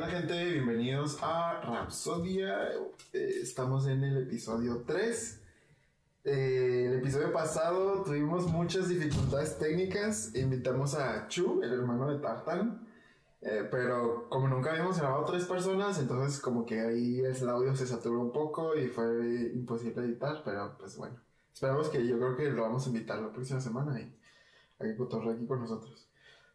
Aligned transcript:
onda 0.00 0.12
gente? 0.18 0.52
Bienvenidos 0.52 1.18
a 1.20 1.60
Rapsodia. 1.60 2.70
Eh, 3.12 3.40
estamos 3.42 3.86
en 3.86 4.02
el 4.02 4.16
episodio 4.22 4.82
3. 4.86 5.42
Eh, 6.24 6.86
el 6.86 7.00
episodio 7.00 7.30
pasado 7.30 8.02
tuvimos 8.02 8.46
muchas 8.46 8.88
dificultades 8.88 9.58
técnicas. 9.58 10.34
Invitamos 10.34 10.94
a 10.94 11.28
Chu, 11.28 11.60
el 11.62 11.74
hermano 11.74 12.10
de 12.10 12.18
Tartan. 12.18 12.88
Eh, 13.42 13.68
pero 13.70 14.26
como 14.30 14.48
nunca 14.48 14.70
habíamos 14.70 14.98
grabado 14.98 15.26
tres 15.26 15.44
personas, 15.44 15.98
entonces 15.98 16.40
como 16.40 16.64
que 16.64 16.80
ahí 16.80 17.20
el 17.20 17.48
audio 17.50 17.76
se 17.76 17.86
saturó 17.86 18.20
un 18.20 18.32
poco 18.32 18.74
y 18.76 18.88
fue 18.88 19.52
imposible 19.52 20.02
editar. 20.06 20.40
Pero 20.42 20.78
pues 20.78 20.96
bueno, 20.96 21.20
esperamos 21.52 21.90
que 21.90 22.06
yo 22.06 22.16
creo 22.16 22.36
que 22.38 22.48
lo 22.48 22.62
vamos 22.62 22.86
a 22.86 22.88
invitar 22.88 23.18
la 23.20 23.30
próxima 23.30 23.60
semana 23.60 24.00
y 24.00 24.10
a 24.78 24.84
que 24.84 24.96
cotorre 24.96 25.34
aquí 25.34 25.46
con 25.46 25.60
nosotros. 25.60 26.09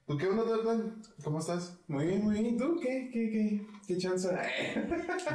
¿Tú 0.08 0.18
qué 0.20 0.27
onda, 0.27 0.45
Tartan? 0.45 1.02
¿Cómo 1.23 1.40
estás? 1.40 1.80
Muy 1.88 2.05
bien, 2.05 2.23
muy 2.23 2.36
bien. 2.36 2.45
¿Y 2.45 2.58
tú 2.58 2.77
qué? 2.80 3.09
¿Qué, 3.12 3.30
qué, 3.32 3.68
qué 3.88 3.98
chance? 3.98 4.30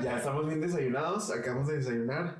Ya 0.02 0.18
estamos 0.18 0.46
bien 0.46 0.60
desayunados, 0.60 1.28
acabamos 1.32 1.66
de 1.66 1.78
desayunar. 1.78 2.36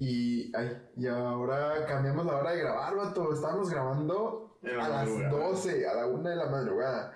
Y, 0.00 0.54
ay, 0.56 0.76
y 0.96 1.06
ahora 1.06 1.86
cambiamos 1.86 2.26
la 2.26 2.38
hora 2.38 2.50
de 2.50 2.58
grabar, 2.58 2.96
vato. 2.96 3.32
Estábamos 3.32 3.70
grabando 3.70 4.58
la 4.62 4.84
a 4.84 4.88
las 4.88 5.08
madrugada. 5.08 5.48
12, 5.48 5.88
a 5.88 5.94
la 5.94 6.06
1 6.08 6.28
de 6.28 6.36
la 6.36 6.50
madrugada. 6.50 7.12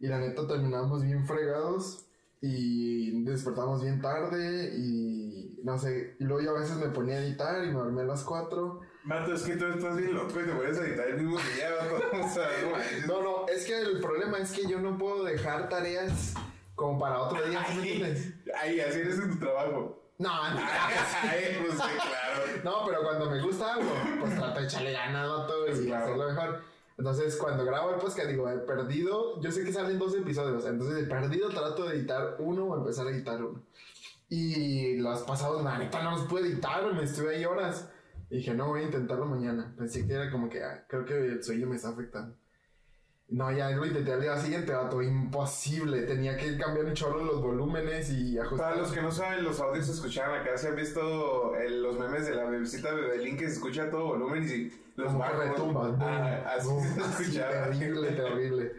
Y 0.00 0.06
la 0.06 0.18
neta 0.18 0.46
terminamos 0.46 1.02
bien 1.02 1.26
fregados. 1.26 2.06
Y 2.40 3.24
despertamos 3.24 3.82
bien 3.82 4.00
tarde. 4.00 4.72
Y 4.74 5.60
no 5.64 5.76
sé. 5.76 6.16
Y 6.18 6.24
luego 6.24 6.40
yo 6.40 6.56
a 6.56 6.60
veces 6.60 6.78
me 6.78 6.88
ponía 6.88 7.16
a 7.16 7.20
editar 7.22 7.62
y 7.62 7.68
me 7.68 7.74
dormí 7.74 8.00
a 8.00 8.04
las 8.04 8.24
4. 8.24 8.80
Mato, 9.04 9.32
es 9.32 9.42
que 9.42 9.56
tú 9.56 9.66
estás 9.66 9.96
bien 9.96 10.14
loco 10.14 10.40
y 10.40 10.44
te 10.44 10.52
puedes 10.52 10.78
editar 10.78 11.08
el 11.08 11.16
mismo 11.22 11.38
día, 11.38 11.70
vato. 11.74 12.04
O 12.24 12.28
sea, 12.28 12.48
no. 13.06 13.22
No, 13.22 13.48
es 13.48 13.64
que 13.64 13.78
el 13.78 14.00
problema 14.00 14.38
es 14.38 14.52
que 14.52 14.66
yo 14.66 14.80
no 14.80 14.98
puedo 14.98 15.24
dejar 15.24 15.68
tareas 15.68 16.34
como 16.74 16.98
para 16.98 17.20
otro 17.20 17.44
día. 17.48 17.64
¿sí 17.68 17.98
me 18.00 18.54
Ay, 18.54 18.80
ay, 18.80 18.80
así 18.80 19.00
eres 19.00 19.18
en 19.18 19.30
tu 19.32 19.38
trabajo. 19.38 19.98
No, 20.18 20.50
no. 20.50 20.60
Ay, 21.22 21.58
pues 21.60 21.72
sí, 21.74 21.78
claro. 21.78 22.44
No, 22.64 22.84
pero 22.86 23.02
cuando 23.02 23.30
me 23.30 23.40
gusta 23.40 23.74
algo, 23.74 23.92
pues 24.20 24.34
trato 24.34 24.58
de 24.60 24.66
echarle 24.66 24.92
ganas 24.92 25.26
todo 25.46 25.68
y 25.68 25.86
claro. 25.86 26.04
hacerlo 26.04 26.28
mejor. 26.28 26.60
Entonces, 26.98 27.36
cuando 27.36 27.64
grabo 27.64 27.90
el 27.90 28.00
podcast, 28.00 28.28
digo, 28.28 28.50
he 28.50 28.58
perdido, 28.58 29.40
yo 29.40 29.52
sé 29.52 29.62
que 29.62 29.72
salen 29.72 30.00
dos 30.00 30.16
episodios, 30.16 30.66
entonces 30.66 31.04
he 31.04 31.06
perdido, 31.06 31.48
trato 31.48 31.84
de 31.84 31.94
editar 31.94 32.34
uno 32.40 32.64
o 32.64 32.76
empezar 32.76 33.06
a 33.06 33.10
editar 33.10 33.40
uno. 33.40 33.62
Y 34.28 34.96
los 34.96 35.22
pasados, 35.22 35.62
la 35.62 35.78
neta, 35.78 36.02
no 36.02 36.10
los 36.10 36.22
pude 36.22 36.48
editar, 36.48 36.92
me 36.92 37.04
estuve 37.04 37.36
ahí 37.36 37.44
horas. 37.44 37.88
Y 38.30 38.36
dije, 38.38 38.54
no, 38.54 38.68
voy 38.68 38.80
a 38.82 38.84
intentarlo 38.84 39.24
mañana. 39.24 39.74
Pensé 39.76 40.06
que 40.06 40.12
era 40.12 40.30
como 40.30 40.48
que, 40.50 40.62
ah, 40.62 40.84
creo 40.88 41.04
que 41.04 41.14
el 41.16 41.42
sueño 41.42 41.66
me 41.66 41.76
está 41.76 41.88
afectando. 41.90 42.34
No, 43.30 43.52
ya 43.52 43.68
lo 43.70 43.84
intenté 43.84 44.12
al 44.12 44.22
día 44.22 44.36
siguiente, 44.38 44.72
vato, 44.72 45.02
imposible. 45.02 46.02
Tenía 46.02 46.36
que 46.36 46.56
cambiar 46.56 46.86
un 46.86 46.94
chorro 46.94 47.22
los 47.22 47.42
volúmenes 47.42 48.10
y 48.10 48.38
ajustar. 48.38 48.70
Para 48.70 48.80
los 48.82 48.90
que 48.92 49.02
no 49.02 49.10
saben, 49.10 49.44
los 49.44 49.60
audios 49.60 49.84
se 49.86 49.92
escuchaban 49.92 50.40
acá. 50.40 50.56
Se 50.56 50.68
han 50.68 50.76
visto 50.76 51.54
el- 51.56 51.82
los 51.82 51.98
memes 51.98 52.26
de 52.26 52.34
la 52.34 52.44
bebecita 52.44 52.92
Bebelín 52.94 53.36
que 53.36 53.46
se 53.46 53.54
escucha 53.54 53.84
a 53.84 53.90
todo 53.90 54.06
volumen 54.06 54.44
y 54.44 54.48
si 54.48 54.82
los 54.96 55.12
como 55.12 55.24
que 55.24 55.30
bajos- 55.30 55.48
retumba. 55.50 55.96
Ah, 56.00 56.54
así 56.56 56.68
Boom, 56.68 56.82
se 56.84 57.00
así, 57.02 57.22
escuchaba. 57.24 57.52
terrible, 57.64 58.10
terrible. 58.12 58.72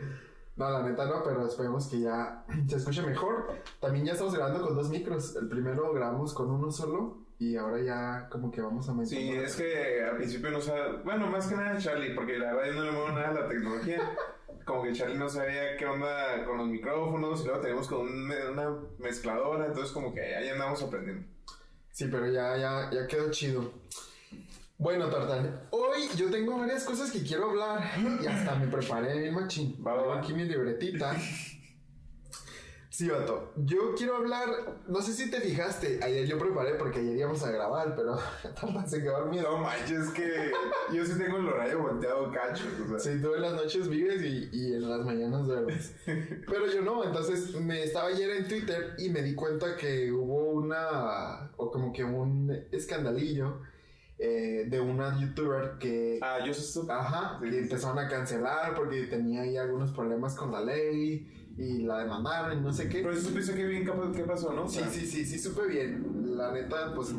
No, 0.56 0.69
la 0.72 0.81
neta 0.84 1.06
no, 1.06 1.23
pero 1.23 1.45
esperemos 1.47 1.88
que 1.88 2.00
ya 2.02 2.44
se 2.67 2.75
escuche 2.78 3.03
mejor. 3.03 3.53
También 3.80 4.06
ya 4.06 4.13
estamos 4.13 4.34
grabando 4.34 4.61
con 4.66 4.75
dos 4.75 4.89
micros. 4.89 5.36
El 5.36 5.47
primero 5.47 5.94
grabamos 5.94 6.34
con 6.34 6.50
uno 6.50 6.72
solo 6.72 7.19
y 7.39 7.55
ahora 7.55 7.81
ya 7.81 8.27
como 8.29 8.51
que 8.51 8.61
vamos 8.61 8.87
a 8.87 8.91
aumentar. 8.91 9.17
Sí, 9.17 9.31
es 9.31 9.55
que 9.55 10.03
al 10.03 10.17
principio 10.17 10.51
no 10.51 10.61
sabía, 10.61 11.01
bueno, 11.03 11.27
más 11.27 11.47
que 11.47 11.55
nada 11.55 11.77
Charlie, 11.79 12.13
porque 12.13 12.37
la 12.37 12.53
verdad 12.53 12.67
yo 12.73 12.79
no 12.79 12.83
le 12.85 12.91
muevo 12.91 13.09
nada 13.09 13.29
a 13.29 13.33
la 13.33 13.47
tecnología. 13.47 13.99
Como 14.65 14.83
que 14.83 14.93
Charlie 14.93 15.17
no 15.17 15.27
sabía 15.27 15.75
qué 15.78 15.85
onda 15.88 16.45
con 16.45 16.57
los 16.59 16.67
micrófonos 16.67 17.41
y 17.41 17.45
luego 17.45 17.59
tenemos 17.59 17.88
con 17.88 18.01
un- 18.01 18.31
una 18.51 18.69
mezcladora, 18.99 19.66
entonces 19.66 19.91
como 19.91 20.13
que 20.13 20.22
ahí 20.22 20.47
andamos 20.49 20.83
aprendiendo. 20.83 21.25
Sí, 21.91 22.05
pero 22.11 22.28
ya, 22.28 22.55
ya, 22.55 22.88
ya 22.91 23.07
quedó 23.07 23.31
chido. 23.31 23.72
Bueno, 24.78 25.09
Tartán, 25.09 25.61
hoy 25.72 26.07
yo 26.16 26.29
tengo 26.29 26.59
varias 26.59 26.83
cosas 26.83 27.09
que 27.09 27.23
quiero 27.23 27.49
hablar 27.49 27.81
y 28.22 28.28
hasta 28.28 28.53
me 28.55 28.67
preparé 28.67 29.17
bien 29.17 29.33
machín. 29.33 29.75
Va, 29.85 29.95
va, 29.95 30.03
va. 30.05 30.19
aquí 30.19 30.33
mi 30.33 30.44
libretita. 30.45 31.16
Sí, 32.99 33.07
vato. 33.07 33.53
Yo 33.55 33.95
quiero 33.95 34.17
hablar, 34.17 34.49
no 34.89 35.01
sé 35.01 35.13
si 35.13 35.31
te 35.31 35.39
fijaste, 35.39 36.01
ayer 36.03 36.27
yo 36.27 36.37
preparé 36.37 36.75
porque 36.75 36.99
ayer 36.99 37.15
íbamos 37.15 37.41
a 37.45 37.49
grabar, 37.51 37.95
pero 37.95 38.17
Tartán 38.43 38.89
se 38.89 39.01
quedó 39.01 39.19
dormido. 39.21 39.49
No 39.51 39.59
manches, 39.59 40.09
que 40.09 40.51
yo 40.93 41.05
sí 41.05 41.13
tengo 41.17 41.37
el 41.37 41.47
horario 41.47 41.79
volteado 41.79 42.29
cacho. 42.29 42.65
O 42.83 42.99
sea, 42.99 43.13
Sí, 43.13 43.21
tú 43.21 43.33
en 43.35 43.41
las 43.43 43.53
noches 43.53 43.87
vives 43.87 44.21
y, 44.21 44.49
y 44.51 44.73
en 44.73 44.89
las 44.89 45.05
mañanas 45.05 45.47
duermes. 45.47 45.95
Pero 46.05 46.67
yo 46.67 46.81
no, 46.81 47.05
entonces 47.05 47.55
me 47.55 47.83
estaba 47.83 48.07
ayer 48.09 48.31
en 48.31 48.49
Twitter 48.49 48.95
y 48.97 49.07
me 49.07 49.21
di 49.21 49.33
cuenta 49.33 49.77
que 49.77 50.11
hubo 50.11 50.49
una, 50.49 51.51
o 51.55 51.71
como 51.71 51.93
que 51.93 52.03
un 52.03 52.51
escandalillo 52.73 53.61
eh, 54.17 54.66
de 54.67 54.81
una 54.81 55.17
youtuber 55.17 55.77
que, 55.79 56.19
Ah, 56.21 56.39
yo 56.45 56.51
ajá, 56.89 57.39
Sí, 57.41 57.45
que 57.45 57.51
sí. 57.53 57.57
empezaron 57.59 57.97
a 57.97 58.09
cancelar 58.09 58.75
porque 58.75 59.03
tenía 59.03 59.43
ahí 59.43 59.55
algunos 59.55 59.93
problemas 59.93 60.35
con 60.35 60.51
la 60.51 60.59
ley 60.59 61.38
y 61.59 61.84
la 61.84 62.00
demandaron 62.00 62.58
y 62.58 62.62
no 62.62 62.72
sé 62.72 62.88
qué. 62.88 63.02
Pero 63.02 63.14
si 63.16 63.22
supiste 63.22 63.53
que 63.53 63.66
bien 63.66 63.84
qué 63.86 63.92
pa- 63.92 64.12
qué 64.16 64.24
pasó, 64.24 64.53
¿no? 64.53 64.64
O 64.64 64.68
Sí, 64.70 64.80
sea, 64.80 64.90
sí, 64.90 65.06
sí, 65.06 65.25
sí, 65.25 65.38
supe 65.38 65.68
bien. 65.68 66.38
La 66.38 66.52
neta, 66.53 66.94
pues 66.96 67.14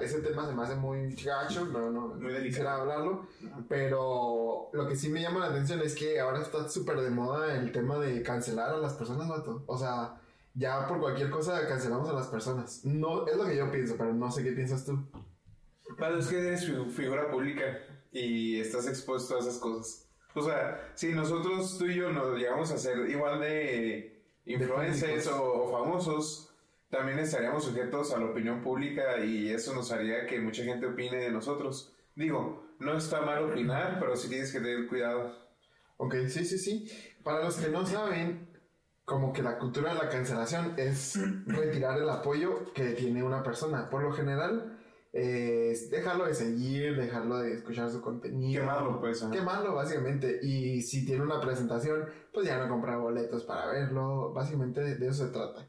ese 0.00 0.20
tema 0.20 0.46
se 0.48 0.54
me 0.54 0.62
hace 0.62 0.76
muy 0.76 1.14
gacho, 1.14 1.66
no, 1.66 1.90
no, 1.90 2.08
Muy 2.14 2.32
no 2.32 2.42
quisiera 2.42 2.76
hablarlo. 2.76 3.26
Pero 3.68 4.70
lo 4.72 4.88
que 4.88 4.96
sí 4.96 5.08
me 5.10 5.20
llama 5.20 5.40
la 5.40 5.46
atención 5.46 5.80
es 5.80 5.94
que 5.94 6.18
ahora 6.20 6.40
está 6.40 6.68
súper 6.68 7.00
de 7.00 7.10
moda 7.10 7.54
el 7.54 7.70
tema 7.72 7.98
de 7.98 8.22
cancelar 8.22 8.70
a 8.70 8.78
las 8.78 8.94
personas, 8.94 9.28
vato. 9.28 9.62
O 9.66 9.76
sea, 9.76 10.20
ya 10.54 10.86
por 10.86 10.98
cualquier 11.00 11.28
cosa 11.30 11.66
cancelamos 11.68 12.08
a 12.08 12.12
las 12.14 12.28
personas. 12.28 12.84
No, 12.84 13.26
es 13.26 13.36
lo 13.36 13.44
que 13.44 13.56
yo 13.56 13.70
pienso, 13.70 13.96
pero 13.98 14.12
no 14.14 14.30
sé 14.30 14.42
qué 14.42 14.52
piensas 14.52 14.84
tú. 14.86 14.98
Claro, 15.96 16.18
es 16.18 16.28
que 16.28 16.38
eres 16.38 16.64
fi- 16.64 16.90
figura 16.90 17.30
pública 17.30 17.62
y 18.10 18.58
estás 18.60 18.86
expuesto 18.86 19.36
a 19.36 19.40
esas 19.40 19.58
cosas. 19.58 20.01
O 20.34 20.42
sea, 20.42 20.92
si 20.94 21.12
nosotros, 21.12 21.78
tú 21.78 21.86
y 21.86 21.96
yo, 21.96 22.12
nos 22.12 22.38
llegamos 22.38 22.70
a 22.70 22.78
ser 22.78 23.08
igual 23.10 23.40
de 23.40 24.22
influencers 24.46 25.28
públicos. 25.28 25.40
o, 25.40 25.62
o 25.64 25.78
famosos, 25.78 26.52
también 26.90 27.18
estaríamos 27.18 27.64
sujetos 27.64 28.12
a 28.12 28.18
la 28.18 28.26
opinión 28.26 28.60
pública 28.60 29.24
y 29.24 29.50
eso 29.50 29.74
nos 29.74 29.90
haría 29.92 30.26
que 30.26 30.40
mucha 30.40 30.62
gente 30.64 30.86
opine 30.86 31.16
de 31.16 31.30
nosotros. 31.30 31.94
Digo, 32.14 32.66
no 32.78 32.96
está 32.96 33.22
mal 33.22 33.44
opinar, 33.44 33.98
pero 33.98 34.16
sí 34.16 34.28
tienes 34.28 34.52
que 34.52 34.60
tener 34.60 34.86
cuidado. 34.86 35.34
Ok, 35.96 36.16
sí, 36.28 36.44
sí, 36.44 36.58
sí. 36.58 36.90
Para 37.22 37.44
los 37.44 37.56
que 37.56 37.68
no 37.68 37.86
saben, 37.86 38.48
como 39.04 39.32
que 39.32 39.42
la 39.42 39.58
cultura 39.58 39.94
de 39.94 40.00
la 40.00 40.08
cancelación 40.08 40.74
es 40.76 41.18
retirar 41.46 41.98
el 41.98 42.10
apoyo 42.10 42.72
que 42.72 42.92
tiene 42.92 43.22
una 43.22 43.42
persona. 43.42 43.88
Por 43.88 44.02
lo 44.02 44.12
general, 44.12 44.78
eh, 45.14 45.76
dejarlo 45.90 46.26
de 46.26 46.34
seguir, 46.34 46.96
dejarlo 46.96 47.38
de 47.38 47.52
escuchar 47.54 47.90
su 47.90 48.00
contenido. 48.00 48.62
Quemarlo, 48.62 48.98
pues. 49.00 49.22
ajá. 49.22 49.30
Quemarlo, 49.30 49.74
básicamente. 49.74 50.40
Y 50.42 50.80
si 50.80 51.04
tiene 51.04 51.22
una 51.22 51.40
presentación, 51.40 52.06
pues 52.32 52.46
ya 52.46 52.58
no 52.58 52.68
comprar 52.68 52.98
boletos 52.98 53.44
para 53.44 53.66
verlo. 53.66 54.32
Básicamente 54.32 54.80
de, 54.80 55.06
eso 55.06 55.26
se 55.26 55.32
trata. 55.32 55.66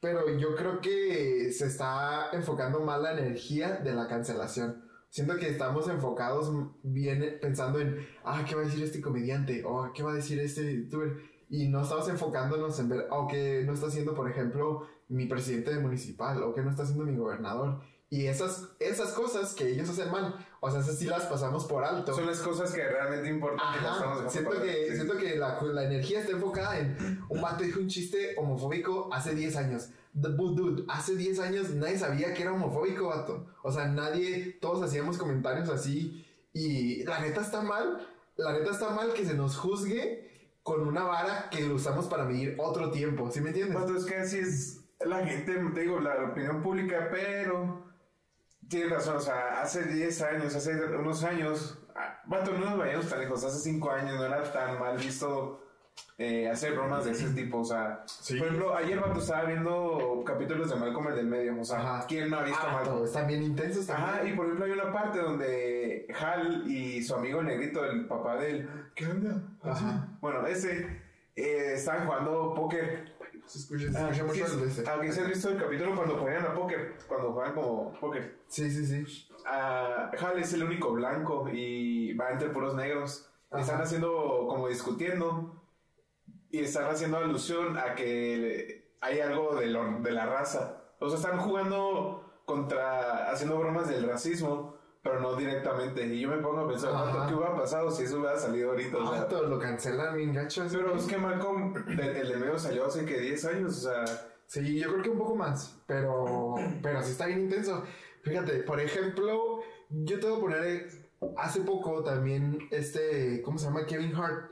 Pero 0.00 0.28
yo 0.38 0.54
creo 0.54 0.80
que 0.80 1.50
se 1.50 1.66
está 1.66 2.28
enfocando 2.32 2.80
mal 2.80 3.02
la 3.02 3.18
energía 3.18 3.78
de 3.78 3.94
la 3.94 4.06
cancelación. 4.06 4.84
Siento 5.08 5.36
que 5.36 5.48
estamos 5.48 5.88
enfocados 5.88 6.52
bien 6.82 7.38
pensando 7.40 7.80
en, 7.80 8.06
ah, 8.24 8.44
¿qué 8.46 8.54
va 8.54 8.62
a 8.62 8.64
decir 8.64 8.82
este 8.82 9.00
comediante? 9.00 9.62
O, 9.64 9.92
¿qué 9.92 10.02
va 10.02 10.12
a 10.12 10.16
decir 10.16 10.38
este 10.40 10.74
youtuber? 10.74 11.16
Y 11.48 11.68
no 11.68 11.82
estamos 11.82 12.08
enfocándonos 12.08 12.78
en 12.80 12.88
ver, 12.88 13.06
o 13.10 13.28
qué 13.28 13.62
no 13.64 13.74
está 13.74 13.86
haciendo, 13.86 14.14
por 14.14 14.28
ejemplo, 14.28 14.86
mi 15.08 15.26
presidente 15.26 15.72
de 15.72 15.80
municipal, 15.80 16.42
o 16.42 16.52
qué 16.52 16.62
no 16.62 16.70
está 16.70 16.82
haciendo 16.82 17.04
mi 17.04 17.16
gobernador. 17.16 17.80
Y 18.14 18.26
esas, 18.28 18.68
esas 18.78 19.10
cosas 19.12 19.54
que 19.54 19.70
ellos 19.70 19.88
hacen 19.88 20.08
mal, 20.10 20.36
o 20.60 20.70
sea, 20.70 20.80
esas 20.80 20.96
sí 20.98 21.06
las 21.06 21.24
pasamos 21.24 21.64
por 21.64 21.84
alto. 21.84 22.14
Son 22.14 22.26
las 22.26 22.38
cosas 22.38 22.70
que 22.72 22.86
realmente 22.86 23.28
importan. 23.28 23.58
Ajá, 23.60 23.98
dejando 23.98 24.30
siento 24.30 24.50
que, 24.62 24.86
Sí. 24.90 24.94
siento 24.94 25.16
que 25.16 25.34
la, 25.36 25.60
la 25.62 25.84
energía 25.84 26.20
está 26.20 26.30
enfocada 26.30 26.78
en 26.78 27.20
un 27.28 27.40
vato 27.42 27.64
dijo 27.64 27.80
un 27.80 27.88
chiste 27.88 28.36
homofóbico 28.36 29.08
hace 29.12 29.34
10 29.34 29.56
años. 29.56 29.88
The 30.12 30.28
dude, 30.28 30.84
hace 30.88 31.16
10 31.16 31.40
años 31.40 31.70
nadie 31.70 31.98
sabía 31.98 32.32
que 32.34 32.42
era 32.42 32.52
homofóbico, 32.52 33.08
vato. 33.08 33.46
O 33.64 33.72
sea, 33.72 33.88
nadie, 33.88 34.58
todos 34.60 34.80
hacíamos 34.82 35.18
comentarios 35.18 35.68
así. 35.68 36.24
Y 36.52 37.02
la 37.02 37.18
neta 37.20 37.40
está 37.40 37.62
mal, 37.62 38.06
la 38.36 38.52
neta 38.52 38.70
está 38.70 38.90
mal 38.90 39.12
que 39.12 39.24
se 39.26 39.34
nos 39.34 39.56
juzgue 39.56 40.52
con 40.62 40.86
una 40.86 41.02
vara 41.02 41.48
que 41.50 41.64
usamos 41.64 42.06
para 42.06 42.24
medir 42.24 42.54
otro 42.58 42.92
tiempo. 42.92 43.28
¿Sí 43.32 43.40
me 43.40 43.48
entiendes? 43.48 43.74
Vato, 43.74 43.96
es 43.96 44.04
que 44.04 44.14
así 44.14 44.38
es 44.38 44.80
la 45.04 45.26
gente, 45.26 45.52
te 45.74 45.80
digo, 45.80 45.98
la 45.98 46.30
opinión 46.30 46.62
pública, 46.62 47.08
pero 47.10 47.92
tienes 48.68 48.90
razón, 48.90 49.16
o 49.16 49.20
sea, 49.20 49.60
hace 49.62 49.84
10 49.84 50.22
años, 50.22 50.54
hace 50.54 50.72
unos 50.86 51.22
años, 51.24 51.78
ah, 51.94 52.20
vato, 52.26 52.52
no 52.52 52.66
nos 52.70 52.78
vayamos 52.78 53.08
tan 53.08 53.20
lejos, 53.20 53.44
hace 53.44 53.58
5 53.58 53.90
años 53.90 54.14
no 54.16 54.24
era 54.24 54.42
tan 54.52 54.78
mal 54.78 54.96
visto 54.96 55.60
eh, 56.18 56.48
hacer 56.48 56.72
bromas 56.74 57.04
de 57.04 57.12
ese 57.12 57.30
tipo, 57.30 57.58
o 57.58 57.64
sea, 57.64 58.02
Sí. 58.06 58.36
por 58.38 58.46
ejemplo, 58.48 58.76
ayer 58.76 58.98
vato 59.00 59.20
estaba 59.20 59.44
viendo 59.44 60.22
capítulos 60.26 60.70
de 60.70 60.76
Malcolm 60.76 61.08
el 61.08 61.16
del 61.16 61.26
medio, 61.26 61.60
o 61.60 61.64
sea, 61.64 61.78
Ajá. 61.78 62.06
¿quién 62.08 62.30
no 62.30 62.38
ha 62.38 62.42
visto 62.44 62.60
Ah, 62.66 62.72
Malcolm? 62.72 63.04
están 63.04 63.26
bien 63.26 63.42
intensos 63.42 63.86
también. 63.86 64.08
Ajá, 64.10 64.24
y 64.24 64.32
por 64.32 64.46
ejemplo 64.46 64.64
hay 64.66 64.72
una 64.72 64.92
parte 64.92 65.18
donde 65.20 66.06
Hal 66.20 66.64
y 66.70 67.02
su 67.02 67.14
amigo 67.14 67.40
el 67.40 67.46
negrito, 67.46 67.84
el 67.84 68.06
papá 68.06 68.36
de 68.36 68.50
él, 68.50 68.70
¿qué 68.94 69.06
onda? 69.06 69.40
Ajá. 69.62 70.08
Bueno, 70.20 70.46
ese 70.46 71.02
eh, 71.36 71.72
estaban 71.74 72.06
jugando 72.06 72.54
póker 72.54 73.13
Se 73.46 73.58
escucha, 73.58 73.92
se 73.92 73.98
Ah, 73.98 74.10
escucha 74.10 74.24
mucho 74.24 74.46
sí, 74.46 74.52
el 74.54 74.60
de 74.60 74.66
este. 74.68 74.90
ah, 74.90 74.96
ok, 74.96 75.02
¿sí 75.10 75.20
has 75.20 75.28
visto 75.28 75.48
el 75.50 75.58
capítulo 75.58 75.94
cuando 75.94 76.16
juegan 76.18 76.46
a 76.46 76.54
póker? 76.54 76.94
Cuando 77.06 77.32
juegan 77.32 77.54
como 77.54 77.92
póker. 78.00 78.38
Sí, 78.48 78.70
sí, 78.70 78.86
sí. 78.86 79.28
Ah, 79.46 80.10
Hal 80.18 80.38
es 80.38 80.52
el 80.54 80.64
único 80.64 80.92
blanco 80.92 81.48
y 81.52 82.14
va 82.14 82.30
entre 82.30 82.48
puros 82.50 82.74
negros. 82.74 83.28
Ajá. 83.50 83.60
Están 83.62 83.80
haciendo, 83.82 84.46
como 84.48 84.68
discutiendo, 84.68 85.62
y 86.50 86.60
están 86.60 86.86
haciendo 86.86 87.18
alusión 87.18 87.76
a 87.76 87.94
que 87.94 88.94
hay 89.00 89.20
algo 89.20 89.54
de, 89.56 89.66
lo- 89.66 90.00
de 90.00 90.10
la 90.12 90.26
raza. 90.26 90.82
O 90.98 91.08
sea, 91.08 91.18
están 91.18 91.38
jugando 91.38 92.40
contra, 92.46 93.30
haciendo 93.30 93.58
bromas 93.58 93.88
del 93.88 94.08
racismo, 94.08 94.73
pero 95.04 95.20
no 95.20 95.36
directamente. 95.36 96.04
Y 96.06 96.20
yo 96.20 96.30
me 96.30 96.38
pongo 96.38 96.62
a 96.62 96.68
pensar. 96.68 96.92
"Vato, 96.92 97.26
¿qué 97.28 97.34
hubiera 97.34 97.54
pasado 97.54 97.90
si 97.92 98.02
eso 98.02 98.18
hubiera 98.18 98.36
salido 98.38 98.70
ahorita? 98.70 98.96
O 98.96 99.28
sea, 99.28 99.42
lo 99.42 99.58
cancelan 99.60 100.16
bien 100.16 100.32
gacho. 100.32 100.64
pero 100.72 100.96
es 100.96 101.04
que 101.04 101.18
Malcolm, 101.18 101.74
el, 101.86 102.00
el 102.00 102.28
de 102.28 102.36
medio 102.36 102.58
salió 102.58 102.86
hace 102.86 103.04
que 103.04 103.20
10 103.20 103.44
años, 103.44 103.84
o 103.84 103.90
sea, 103.90 104.04
Sí, 104.46 104.78
yo 104.78 104.90
creo 104.90 105.02
que 105.02 105.10
un 105.10 105.18
poco 105.18 105.34
más, 105.34 105.80
pero, 105.86 106.54
pero 106.82 107.02
sí 107.02 107.12
está 107.12 107.26
bien 107.26 107.40
intenso. 107.42 107.82
Fíjate, 108.22 108.58
por 108.62 108.78
ejemplo, 108.78 109.60
yo 109.90 110.20
te 110.20 110.26
voy 110.28 110.36
a 110.36 110.40
poner, 110.40 110.64
eh, 110.64 110.86
hace 111.38 111.60
poco 111.62 112.02
también 112.04 112.58
este, 112.70 113.40
¿cómo 113.42 113.58
se 113.58 113.66
llama? 113.66 113.86
Kevin 113.86 114.14
Hart, 114.14 114.50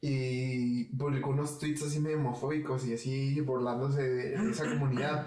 y 0.00 0.84
publicó 0.96 1.30
unos 1.30 1.58
tweets 1.58 1.82
así 1.82 2.00
medio 2.00 2.16
homofóbicos 2.18 2.84
y 2.86 2.94
así 2.94 3.40
burlándose 3.40 4.02
de 4.02 4.50
esa 4.50 4.64
comunidad. 4.68 5.26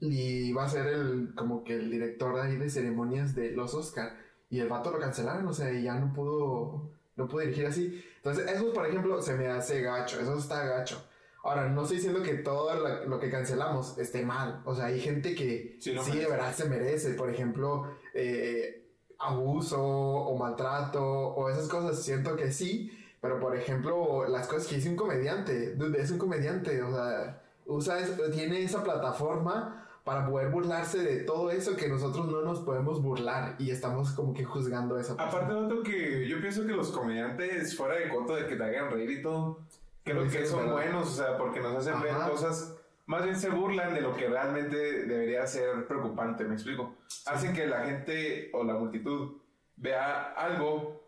Y 0.00 0.52
va 0.52 0.64
a 0.64 0.68
ser 0.68 0.86
el, 0.88 1.34
como 1.34 1.64
que 1.64 1.74
el 1.74 1.90
director 1.90 2.38
ahí 2.38 2.56
de 2.56 2.68
ceremonias 2.68 3.34
de 3.34 3.52
los 3.52 3.74
Oscar. 3.74 4.16
Y 4.50 4.60
el 4.60 4.68
vato 4.68 4.90
lo 4.90 4.98
cancelaron, 4.98 5.46
o 5.46 5.52
sea, 5.52 5.72
y 5.72 5.82
ya 5.82 5.94
no 5.94 6.12
pudo, 6.12 6.90
no 7.16 7.28
pudo 7.28 7.40
dirigir 7.40 7.66
así. 7.66 8.04
Entonces, 8.16 8.50
eso, 8.50 8.72
por 8.72 8.86
ejemplo, 8.86 9.20
se 9.20 9.34
me 9.34 9.48
hace 9.48 9.82
gacho, 9.82 10.20
eso 10.20 10.38
está 10.38 10.64
gacho. 10.66 11.02
Ahora, 11.44 11.68
no 11.68 11.82
estoy 11.82 11.98
diciendo 11.98 12.22
que 12.22 12.34
todo 12.34 12.74
lo 13.06 13.20
que 13.20 13.30
cancelamos 13.30 13.98
esté 13.98 14.24
mal. 14.24 14.62
O 14.64 14.74
sea, 14.74 14.86
hay 14.86 14.98
gente 14.98 15.34
que 15.34 15.76
Sí, 15.78 15.90
sí, 15.90 16.12
lo 16.12 16.20
de 16.20 16.26
verdad 16.26 16.54
se 16.54 16.66
merece. 16.66 17.12
Por 17.12 17.28
ejemplo, 17.28 17.86
eh, 18.14 18.88
abuso 19.18 19.82
o 19.82 20.38
maltrato 20.38 21.04
o 21.04 21.50
esas 21.50 21.68
cosas. 21.68 22.02
Siento 22.02 22.34
que 22.34 22.50
sí. 22.50 22.90
Pero, 23.20 23.38
por 23.40 23.54
ejemplo, 23.54 24.26
las 24.26 24.46
cosas 24.46 24.66
que 24.66 24.76
dice 24.76 24.88
un 24.88 24.96
comediante. 24.96 25.74
Dude, 25.74 26.00
es 26.00 26.10
un 26.10 26.18
comediante. 26.18 26.82
O 26.82 26.94
sea, 26.94 27.42
usa 27.66 27.98
tiene 28.32 28.62
esa 28.62 28.82
plataforma 28.82 29.86
para 30.04 30.28
poder 30.28 30.50
burlarse 30.50 30.98
de 30.98 31.16
todo 31.24 31.50
eso 31.50 31.76
que 31.76 31.88
nosotros 31.88 32.26
no 32.26 32.42
nos 32.42 32.60
podemos 32.60 33.02
burlar. 33.02 33.56
Y 33.58 33.70
estamos 33.70 34.10
como 34.12 34.34
que 34.34 34.44
juzgando 34.44 34.96
a 34.96 35.00
esa 35.00 35.16
persona. 35.16 35.30
Aparte 35.30 35.54
de 35.54 35.60
otro 35.60 35.82
que 35.82 36.28
yo 36.28 36.40
pienso 36.40 36.66
que 36.66 36.72
los 36.72 36.90
comediantes 36.90 37.76
fuera 37.76 37.94
de 37.94 38.08
coto 38.10 38.36
de 38.36 38.46
que 38.46 38.56
te 38.56 38.64
hagan 38.64 38.90
reír 38.90 39.10
y 39.10 39.22
todo, 39.22 39.60
creo 40.04 40.28
que 40.28 40.44
son 40.44 40.60
¿verdad? 40.60 40.72
buenos, 40.74 41.08
o 41.08 41.24
sea, 41.24 41.38
porque 41.38 41.60
nos 41.60 41.74
hacen 41.76 42.00
ver 42.02 42.12
Ajá. 42.12 42.28
cosas, 42.28 42.76
más 43.06 43.24
bien 43.24 43.36
se 43.36 43.48
burlan 43.48 43.94
de 43.94 44.02
lo 44.02 44.14
que 44.14 44.28
realmente 44.28 44.76
debería 45.06 45.46
ser 45.46 45.86
preocupante, 45.86 46.44
me 46.44 46.54
explico. 46.54 46.96
Hacen 47.26 47.54
que 47.54 47.66
la 47.66 47.84
gente 47.86 48.50
o 48.52 48.62
la 48.62 48.74
multitud 48.74 49.38
vea 49.76 50.32
algo 50.32 51.02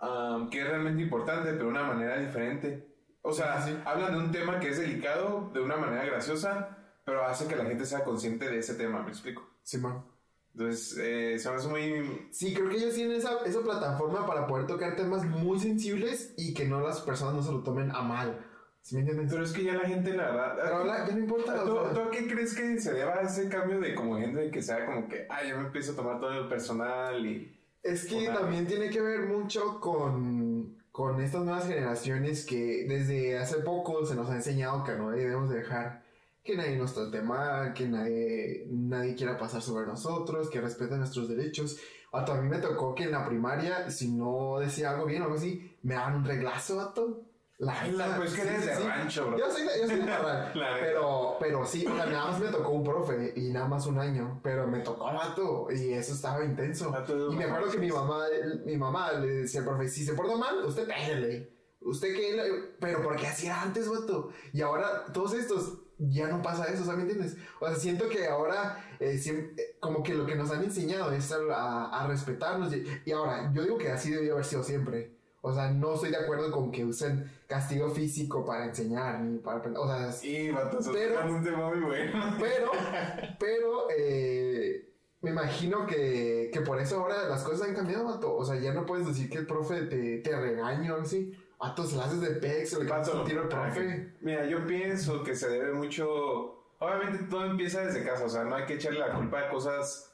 am, 0.00 0.50
que 0.50 0.60
es 0.60 0.68
realmente 0.68 1.02
importante, 1.02 1.50
pero 1.52 1.64
de 1.64 1.70
una 1.70 1.84
manera 1.84 2.18
diferente. 2.18 2.93
O 3.26 3.32
sea, 3.32 3.62
Sí, 3.62 3.70
sí. 3.72 3.78
hablan 3.86 4.12
de 4.12 4.18
un 4.18 4.32
tema 4.32 4.60
que 4.60 4.68
es 4.68 4.78
delicado 4.78 5.50
de 5.54 5.60
una 5.60 5.76
manera 5.76 6.04
graciosa, 6.04 6.76
pero 7.06 7.24
hace 7.24 7.46
que 7.48 7.56
la 7.56 7.64
gente 7.64 7.86
sea 7.86 8.04
consciente 8.04 8.48
de 8.50 8.58
ese 8.58 8.74
tema, 8.74 9.02
me 9.02 9.08
explico. 9.10 9.48
Simón. 9.62 10.04
Entonces, 10.52 10.98
eh, 11.00 11.38
se 11.38 11.48
me 11.50 11.56
hace 11.56 11.68
muy 11.68 12.28
Sí, 12.30 12.52
creo 12.54 12.68
que 12.68 12.76
ellos 12.76 12.94
tienen 12.94 13.16
esa, 13.16 13.38
esa 13.44 13.60
plataforma 13.62 14.26
para 14.26 14.46
poder 14.46 14.66
tocar 14.66 14.94
temas 14.94 15.24
muy 15.24 15.58
sensibles 15.58 16.34
y 16.36 16.52
que 16.54 16.66
no 16.66 16.80
las 16.80 17.00
personas 17.00 17.34
no 17.34 17.42
se 17.42 17.50
lo 17.50 17.62
tomen 17.62 17.90
a 17.90 18.02
mal. 18.02 18.38
¿Sí 18.82 18.94
me 18.94 19.00
entiendes? 19.00 19.28
Pero 19.32 19.42
es 19.42 19.52
que 19.52 19.64
ya 19.64 19.72
la 19.74 19.88
gente, 19.88 20.12
la 20.12 20.26
verdad. 20.26 20.56
Pero 20.62 20.76
ahora 20.76 21.06
ya 21.08 21.14
no 21.14 21.18
importa. 21.20 21.62
o 21.62 21.64
¿Tú, 21.64 21.72
sea, 21.82 21.94
tú 21.94 22.00
a 22.02 22.10
qué 22.10 22.26
crees 22.28 22.54
que 22.54 22.78
se 22.78 22.92
deba 22.92 23.14
ese 23.22 23.48
cambio 23.48 23.80
de 23.80 23.94
como 23.94 24.18
gente 24.18 24.50
que 24.50 24.60
sea 24.62 24.84
como 24.84 25.08
que, 25.08 25.26
ay, 25.30 25.48
yo 25.48 25.56
me 25.56 25.64
empiezo 25.68 25.92
a 25.92 25.96
tomar 25.96 26.20
todo 26.20 26.30
el 26.38 26.46
personal 26.48 27.24
y. 27.24 27.58
es 27.82 28.04
que 28.04 28.26
también 28.28 28.66
tiene 28.66 28.90
que 28.90 29.00
ver 29.00 29.22
mucho 29.26 29.80
con, 29.80 30.76
con 30.94 31.20
estas 31.20 31.42
nuevas 31.42 31.66
generaciones 31.66 32.46
que 32.46 32.86
desde 32.88 33.36
hace 33.36 33.56
poco 33.62 34.06
se 34.06 34.14
nos 34.14 34.30
ha 34.30 34.36
enseñado 34.36 34.84
que 34.84 34.92
no 34.92 35.10
debemos 35.10 35.50
dejar 35.50 36.04
que 36.40 36.56
nadie 36.56 36.76
nos 36.76 36.94
trate 36.94 37.20
mal, 37.20 37.74
que 37.74 37.88
nadie, 37.88 38.64
nadie 38.70 39.16
quiera 39.16 39.36
pasar 39.36 39.60
sobre 39.60 39.86
nosotros, 39.86 40.48
que 40.48 40.60
respeten 40.60 40.98
nuestros 40.98 41.28
derechos. 41.28 41.80
Vato, 42.12 42.32
a 42.32 42.40
mí 42.40 42.48
me 42.48 42.58
tocó 42.58 42.94
que 42.94 43.02
en 43.02 43.10
la 43.10 43.26
primaria, 43.26 43.90
si 43.90 44.12
no 44.12 44.60
decía 44.60 44.92
algo 44.92 45.06
bien 45.06 45.22
o 45.22 45.24
algo 45.24 45.36
así, 45.36 45.76
me 45.82 45.94
daban 45.94 46.14
un 46.14 46.24
reglazo, 46.24 46.76
vato. 46.76 47.22
La 47.58 47.84
neta, 47.84 48.16
Pues 48.16 48.34
que 48.34 48.42
eres 48.42 48.66
de 48.66 48.74
sí. 48.74 48.82
rancho, 48.82 49.26
bro. 49.28 49.38
Yo 49.38 49.50
soy, 49.50 49.62
yo 49.64 49.86
soy 49.86 49.96
de 49.96 50.02
neta. 50.06 50.50
pero, 50.80 51.36
pero 51.38 51.64
sí, 51.64 51.86
o 51.86 51.94
sea, 51.94 52.06
nada 52.06 52.26
más 52.32 52.40
me 52.40 52.48
tocó 52.48 52.70
un 52.70 52.82
profe 52.84 53.32
y 53.36 53.50
nada 53.52 53.68
más 53.68 53.86
un 53.86 53.98
año. 53.98 54.40
Pero 54.42 54.66
me 54.66 54.80
tocó 54.80 55.04
vato 55.04 55.68
y 55.70 55.92
eso 55.92 56.14
estaba 56.14 56.44
intenso. 56.44 56.90
Vato, 56.90 57.32
Y 57.32 57.36
me 57.36 57.44
acuerdo 57.44 57.70
que 57.70 57.78
mi 57.78 57.90
mamá, 57.90 58.24
mi 58.64 58.76
mamá 58.76 59.12
le 59.12 59.28
decía 59.28 59.60
al 59.60 59.66
profe, 59.66 59.88
si 59.88 60.04
se 60.04 60.14
porta 60.14 60.36
mal, 60.36 60.64
usted 60.64 60.86
pégale. 60.86 61.52
Usted 61.80 62.14
que... 62.14 62.32
le-". 62.36 62.60
Pero 62.80 63.02
porque 63.02 63.26
así 63.28 63.46
era 63.46 63.62
antes, 63.62 63.88
vato. 63.88 64.30
Y 64.52 64.60
ahora 64.60 65.04
todos 65.12 65.34
estos 65.34 65.78
ya 65.98 66.26
no 66.26 66.42
pasa 66.42 66.64
eso, 66.64 66.84
¿sabes? 66.84 67.04
¿Me 67.04 67.12
entiendes? 67.12 67.36
O 67.60 67.66
sea, 67.68 67.76
siento 67.76 68.08
que 68.08 68.26
ahora 68.26 68.84
eh, 68.98 69.14
siem- 69.16 69.52
eh, 69.56 69.76
como 69.78 70.02
que 70.02 70.12
lo 70.14 70.26
que 70.26 70.34
nos 70.34 70.50
han 70.50 70.64
enseñado 70.64 71.12
es 71.12 71.30
a, 71.30 71.36
a- 71.54 72.00
a 72.02 72.08
respetarnos. 72.08 72.74
Y, 72.74 72.84
y 73.04 73.12
ahora, 73.12 73.52
yo 73.54 73.62
digo 73.62 73.78
que 73.78 73.92
así 73.92 74.10
debió 74.10 74.32
haber 74.32 74.44
sido 74.44 74.64
siempre. 74.64 75.13
O 75.46 75.52
sea, 75.52 75.70
no 75.70 75.92
estoy 75.92 76.08
de 76.10 76.16
acuerdo 76.16 76.50
con 76.50 76.72
que 76.72 76.86
usen 76.86 77.30
castigo 77.46 77.90
físico 77.90 78.46
para 78.46 78.64
enseñar 78.64 79.20
ni 79.20 79.36
para... 79.40 79.58
aprender. 79.58 79.82
O 79.82 79.86
sea, 79.86 80.10
Sí, 80.10 80.50
Pero- 80.90 81.26
un 81.26 81.44
tema 81.44 81.68
muy 81.68 81.80
bueno. 81.80 82.34
pero, 82.40 82.70
pero, 83.38 83.86
eh, 83.94 84.88
me 85.20 85.30
imagino 85.30 85.86
que, 85.86 86.48
que 86.50 86.60
por 86.62 86.80
eso 86.80 86.98
ahora 87.00 87.28
las 87.28 87.42
cosas 87.42 87.68
han 87.68 87.74
cambiado, 87.74 88.06
vato. 88.06 88.34
O 88.34 88.42
sea, 88.42 88.56
ya 88.56 88.72
no 88.72 88.86
puedes 88.86 89.06
decir 89.06 89.28
que 89.28 89.36
el 89.36 89.46
profe 89.46 89.82
te, 89.82 90.18
te 90.20 90.34
regaña 90.34 90.94
o 90.94 91.02
así. 91.02 91.36
Vato, 91.58 91.84
se 91.84 91.96
la 91.96 92.04
haces 92.04 92.22
de 92.22 92.30
pex, 92.30 92.70
se 92.70 92.82
le 92.82 92.88
Vato, 92.90 93.20
un 93.20 93.24
tiro 93.26 93.42
al 93.42 93.48
profe. 93.48 94.14
Mira, 94.22 94.46
yo 94.46 94.66
pienso 94.66 95.22
que 95.22 95.34
se 95.34 95.50
debe 95.50 95.72
mucho. 95.74 96.62
Obviamente 96.78 97.24
todo 97.24 97.44
empieza 97.44 97.84
desde 97.84 98.02
casa, 98.02 98.24
o 98.24 98.28
sea, 98.30 98.44
no 98.44 98.54
hay 98.56 98.64
que 98.64 98.74
echarle 98.74 99.00
la 99.00 99.14
culpa 99.14 99.40
a 99.40 99.48
cosas. 99.50 100.10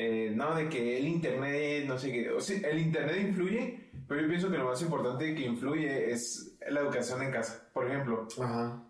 Eh, 0.00 0.30
no, 0.32 0.54
de 0.54 0.68
que 0.68 0.96
el 0.96 1.08
internet, 1.08 1.84
no 1.88 1.98
sé 1.98 2.12
qué. 2.12 2.30
O 2.30 2.40
sea, 2.40 2.56
el 2.70 2.78
internet 2.78 3.16
influye, 3.20 3.90
pero 4.06 4.20
yo 4.20 4.28
pienso 4.28 4.48
que 4.48 4.56
lo 4.56 4.66
más 4.66 4.80
importante 4.80 5.34
que 5.34 5.44
influye 5.44 6.12
es 6.12 6.56
la 6.68 6.82
educación 6.82 7.20
en 7.20 7.32
casa. 7.32 7.68
Por 7.72 7.88
ejemplo, 7.88 8.28
Ajá. 8.40 8.80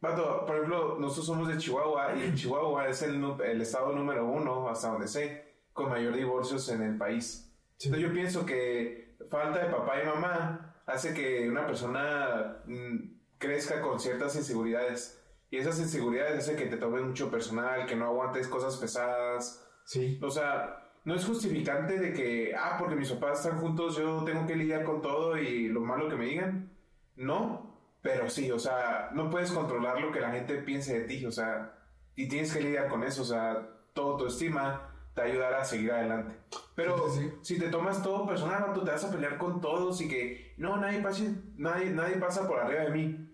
Vato, 0.00 0.46
por 0.46 0.56
ejemplo, 0.56 0.96
nosotros 0.98 1.26
somos 1.26 1.48
de 1.48 1.58
Chihuahua 1.58 2.14
y 2.16 2.34
Chihuahua 2.34 2.88
es 2.88 3.02
el, 3.02 3.22
el 3.44 3.60
estado 3.60 3.92
número 3.92 4.26
uno, 4.26 4.66
hasta 4.70 4.88
donde 4.88 5.06
sé, 5.06 5.52
con 5.74 5.90
mayor 5.90 6.16
divorcios 6.16 6.66
en 6.70 6.80
el 6.80 6.96
país. 6.96 7.52
Sí. 7.76 7.88
Entonces 7.88 8.08
yo 8.08 8.14
pienso 8.14 8.46
que 8.46 9.16
falta 9.28 9.66
de 9.66 9.70
papá 9.70 10.02
y 10.02 10.06
mamá 10.06 10.76
hace 10.86 11.12
que 11.12 11.46
una 11.46 11.66
persona 11.66 12.62
mm, 12.64 12.96
crezca 13.36 13.82
con 13.82 14.00
ciertas 14.00 14.34
inseguridades. 14.34 15.22
Y 15.50 15.58
esas 15.58 15.78
inseguridades 15.78 16.38
hacen 16.38 16.56
que 16.56 16.66
te 16.66 16.78
tomes 16.78 17.02
mucho 17.02 17.30
personal, 17.30 17.84
que 17.84 17.96
no 17.96 18.06
aguantes 18.06 18.48
cosas 18.48 18.78
pesadas. 18.78 19.63
Sí. 19.84 20.18
O 20.22 20.30
sea, 20.30 20.90
no 21.04 21.14
es 21.14 21.24
justificante 21.24 21.98
de 21.98 22.12
que, 22.12 22.54
ah, 22.56 22.76
porque 22.78 22.96
mis 22.96 23.10
papás 23.12 23.44
están 23.44 23.60
juntos, 23.60 23.96
yo 23.96 24.24
tengo 24.24 24.46
que 24.46 24.56
lidiar 24.56 24.84
con 24.84 25.02
todo 25.02 25.36
y 25.36 25.68
lo 25.68 25.80
malo 25.80 26.08
que 26.08 26.16
me 26.16 26.26
digan. 26.26 26.70
No, 27.16 27.78
pero 28.02 28.28
sí, 28.28 28.50
o 28.50 28.58
sea, 28.58 29.10
no 29.12 29.30
puedes 29.30 29.52
controlar 29.52 30.00
lo 30.00 30.10
que 30.10 30.20
la 30.20 30.30
gente 30.30 30.56
piense 30.56 31.00
de 31.00 31.04
ti, 31.06 31.24
o 31.26 31.30
sea, 31.30 31.78
y 32.16 32.28
tienes 32.28 32.52
que 32.52 32.60
lidiar 32.60 32.88
con 32.88 33.02
eso, 33.04 33.22
o 33.22 33.26
sea, 33.26 33.68
todo 33.92 34.16
tu 34.16 34.26
estima 34.26 34.90
te 35.14 35.22
ayudará 35.22 35.60
a 35.60 35.64
seguir 35.64 35.92
adelante. 35.92 36.34
Pero 36.74 37.08
Sí, 37.08 37.20
sí, 37.20 37.30
sí. 37.30 37.54
si 37.54 37.60
te 37.60 37.68
tomas 37.68 38.02
todo 38.02 38.26
personal, 38.26 38.72
tú 38.74 38.82
te 38.84 38.90
vas 38.90 39.04
a 39.04 39.10
pelear 39.12 39.38
con 39.38 39.60
todos 39.60 40.00
y 40.00 40.08
que, 40.08 40.54
no, 40.56 40.76
nadie 40.76 41.00
pasa, 41.00 41.24
nadie, 41.56 41.90
nadie 41.90 42.16
pasa 42.16 42.48
por 42.48 42.58
arriba 42.58 42.82
de 42.84 42.90
mí. 42.90 43.30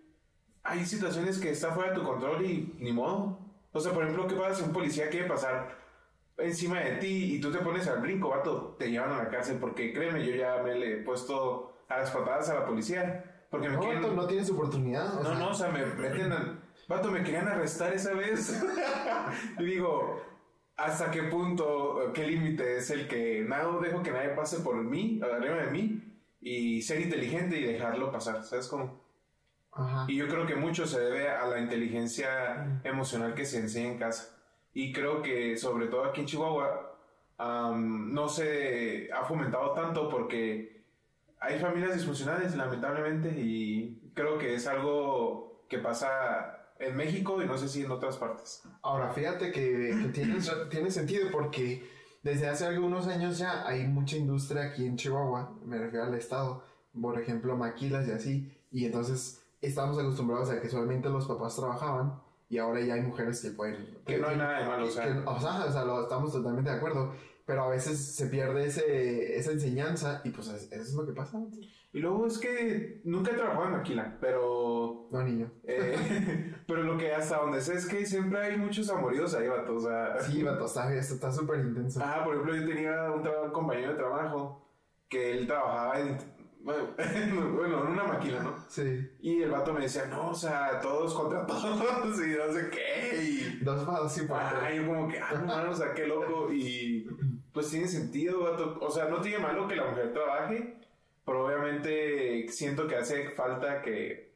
Hay 0.62 0.84
situaciones 0.84 1.38
que 1.38 1.50
está 1.50 1.72
fuera 1.72 1.90
de 1.90 1.96
tu 1.96 2.04
control 2.04 2.44
y 2.44 2.76
ni 2.78 2.92
modo. 2.92 3.38
O 3.72 3.80
sea, 3.80 3.92
por 3.92 4.02
ejemplo, 4.02 4.26
¿qué 4.26 4.34
pasa 4.34 4.56
si 4.56 4.64
un 4.64 4.72
policía 4.72 5.08
quiere 5.08 5.26
pasar 5.26 5.79
encima 6.40 6.80
de 6.80 6.96
ti 6.96 7.34
y 7.36 7.40
tú 7.40 7.50
te 7.52 7.58
pones 7.58 7.86
al 7.88 8.00
brinco, 8.00 8.28
vato? 8.30 8.76
Te 8.78 8.90
llevan 8.90 9.12
a 9.12 9.18
la 9.24 9.28
cárcel 9.28 9.58
porque 9.60 9.92
créeme, 9.92 10.24
yo 10.26 10.34
ya 10.34 10.62
me 10.62 10.74
le 10.74 10.92
he 10.94 10.96
puesto 11.02 11.72
a 11.88 11.98
las 11.98 12.10
patadas 12.10 12.48
a 12.50 12.54
la 12.60 12.66
policía. 12.66 13.44
Porque 13.50 13.68
me 13.68 13.74
No, 13.74 13.80
quieren... 13.80 14.02
vato, 14.02 14.14
no 14.14 14.26
tienes 14.26 14.50
oportunidad. 14.50 15.18
O 15.18 15.22
No, 15.22 15.30
sea, 15.30 15.38
no, 15.38 15.48
o 15.50 15.54
sea, 15.54 15.68
me 15.68 15.84
meten 15.86 16.32
al... 16.32 16.60
Vato, 16.88 17.10
me 17.10 17.22
querían 17.22 17.48
arrestar 17.48 17.92
esa 17.92 18.14
vez. 18.14 18.62
y 19.58 19.64
digo, 19.64 20.20
¿hasta 20.76 21.10
qué 21.10 21.24
punto, 21.24 22.10
qué 22.14 22.26
límite 22.26 22.76
es 22.78 22.90
el 22.90 23.06
que 23.08 23.44
no 23.46 23.80
dejo 23.80 24.02
que 24.02 24.10
nadie 24.12 24.30
pase 24.30 24.60
por 24.60 24.76
mí, 24.76 25.20
arriba 25.22 25.56
de 25.56 25.70
mí, 25.70 26.02
y 26.40 26.82
ser 26.82 27.00
inteligente 27.00 27.58
y 27.58 27.64
dejarlo 27.64 28.10
pasar? 28.10 28.42
¿Sabes 28.44 28.66
cómo? 28.68 29.00
Ajá. 29.72 30.04
Y 30.08 30.16
yo 30.16 30.26
creo 30.28 30.46
que 30.46 30.56
mucho 30.56 30.84
se 30.86 30.98
debe 31.00 31.28
a 31.28 31.46
la 31.46 31.60
inteligencia 31.60 32.80
emocional 32.82 33.34
que 33.34 33.44
se 33.44 33.58
enseña 33.58 33.92
en 33.92 33.98
casa. 33.98 34.36
Y 34.72 34.92
creo 34.92 35.22
que, 35.22 35.56
sobre 35.56 35.86
todo 35.88 36.04
aquí 36.04 36.20
en 36.20 36.26
Chihuahua, 36.26 36.96
am, 37.38 38.12
no 38.12 38.28
se 38.28 39.10
ha 39.12 39.24
fomentado 39.24 39.72
tanto 39.72 40.08
porque 40.08 40.84
hay 41.40 41.58
familias 41.58 41.94
disfuncionales, 41.94 42.54
lamentablemente, 42.54 43.30
y 43.30 44.12
creo 44.14 44.38
que 44.38 44.54
es 44.54 44.66
algo 44.66 45.64
que 45.68 45.78
pasa 45.78 46.68
en 46.78 46.96
México 46.96 47.42
y 47.42 47.46
no 47.46 47.56
sé 47.56 47.68
si 47.68 47.84
en 47.84 47.90
otras 47.90 48.16
partes. 48.16 48.62
Ahora, 48.82 49.10
fíjate 49.10 49.52
que, 49.52 49.96
que 50.02 50.08
tiene, 50.12 50.38
tiene 50.70 50.90
sentido 50.90 51.30
porque 51.30 51.88
desde 52.22 52.48
hace 52.48 52.66
algunos 52.66 53.06
años 53.06 53.38
ya 53.38 53.66
hay 53.66 53.86
mucha 53.86 54.16
industria 54.16 54.64
aquí 54.64 54.84
en 54.84 54.96
Chihuahua, 54.96 55.56
me 55.64 55.78
refiero 55.78 56.04
al 56.04 56.14
estado, 56.14 56.62
por 57.00 57.20
ejemplo, 57.20 57.56
maquilas 57.56 58.08
y 58.08 58.12
así, 58.12 58.52
y 58.70 58.84
entonces 58.84 59.42
estamos 59.60 59.98
acostumbrados 59.98 60.50
a 60.50 60.60
que 60.60 60.68
solamente 60.68 61.08
los 61.08 61.26
papás 61.26 61.56
trabajaban 61.56 62.20
y 62.50 62.58
ahora 62.58 62.80
ya 62.80 62.94
hay 62.94 63.00
mujeres 63.02 63.40
que 63.40 63.50
pueden... 63.52 63.98
Que 64.04 64.18
no 64.18 64.26
hay 64.28 64.36
nada 64.36 64.58
de 64.58 64.66
malo, 64.66 64.86
o 64.86 64.90
sea. 64.90 65.04
que- 65.04 65.20
o 65.24 65.40
sea, 65.40 65.64
o 65.66 65.72
sea, 65.72 65.84
lo, 65.84 66.02
estamos 66.02 66.32
totalmente 66.32 66.68
de 66.68 66.76
acuerdo, 66.76 67.14
pero 67.46 67.62
a 67.62 67.68
veces 67.68 68.14
se 68.16 68.26
pierde 68.26 68.66
ese, 68.66 69.36
esa 69.38 69.52
enseñanza 69.52 70.20
y 70.24 70.30
pues 70.30 70.48
es- 70.48 70.70
eso 70.72 70.82
es 70.82 70.92
lo 70.94 71.06
que 71.06 71.12
pasa. 71.12 71.38
Y 71.92 71.98
luego 72.00 72.26
es 72.26 72.38
que 72.38 73.00
nunca 73.04 73.30
he 73.30 73.34
trabajado 73.34 73.66
en 73.66 73.72
maquila, 73.72 74.18
pero... 74.20 75.08
No, 75.12 75.22
niño. 75.22 75.50
eh, 75.64 76.54
pero 76.66 76.82
lo 76.82 76.96
que 76.98 77.12
hasta 77.12 77.38
donde 77.38 77.60
sé 77.60 77.74
es 77.74 77.86
que 77.86 78.04
siempre 78.04 78.40
hay 78.40 78.56
muchos 78.56 78.90
amoríos 78.90 79.32
ahí, 79.34 79.46
vato, 79.48 79.76
o 79.76 79.80
sea... 79.80 80.18
Sí, 80.20 80.42
vato, 80.42 80.66
está 80.66 80.92
está 80.94 81.30
súper 81.32 81.60
intenso. 81.60 82.00
Ah, 82.04 82.22
por 82.24 82.34
ejemplo, 82.34 82.56
yo 82.56 82.66
tenía 82.66 83.10
un, 83.12 83.22
tra- 83.22 83.50
compañero 83.52 83.92
de 83.92 83.96
trabajo 83.98 84.68
que 85.08 85.32
él 85.38 85.46
trabajaba 85.46 86.00
en... 86.00 86.16
Bueno, 86.62 87.84
en 87.86 87.92
una 87.92 88.04
máquina, 88.04 88.40
¿no? 88.40 88.64
Sí. 88.68 89.10
Y 89.20 89.42
el 89.42 89.50
vato 89.50 89.72
me 89.72 89.80
decía, 89.80 90.06
no, 90.06 90.30
o 90.30 90.34
sea, 90.34 90.78
todos 90.80 91.14
contra 91.14 91.46
todos 91.46 92.20
y 92.20 92.36
no 92.36 92.52
sé 92.52 92.70
qué. 92.70 93.22
Y 93.22 93.64
Dos 93.64 93.86
vados 93.86 94.12
porque... 94.28 94.34
ah, 94.34 94.70
yo 94.74 94.86
como 94.86 95.08
que, 95.08 95.18
ah, 95.18 95.32
no, 95.34 95.46
mano, 95.46 95.70
o 95.70 95.74
sea, 95.74 95.94
qué 95.94 96.06
loco. 96.06 96.52
Y 96.52 97.08
pues 97.52 97.70
tiene 97.70 97.88
sentido, 97.88 98.40
vato. 98.42 98.78
O 98.80 98.90
sea, 98.90 99.06
no 99.06 99.20
tiene 99.20 99.38
malo 99.38 99.66
que 99.66 99.76
la 99.76 99.86
mujer 99.86 100.12
trabaje, 100.12 100.76
pero 101.24 101.46
obviamente 101.46 102.46
siento 102.48 102.86
que 102.86 102.96
hace 102.96 103.30
falta 103.30 103.80
que 103.82 104.34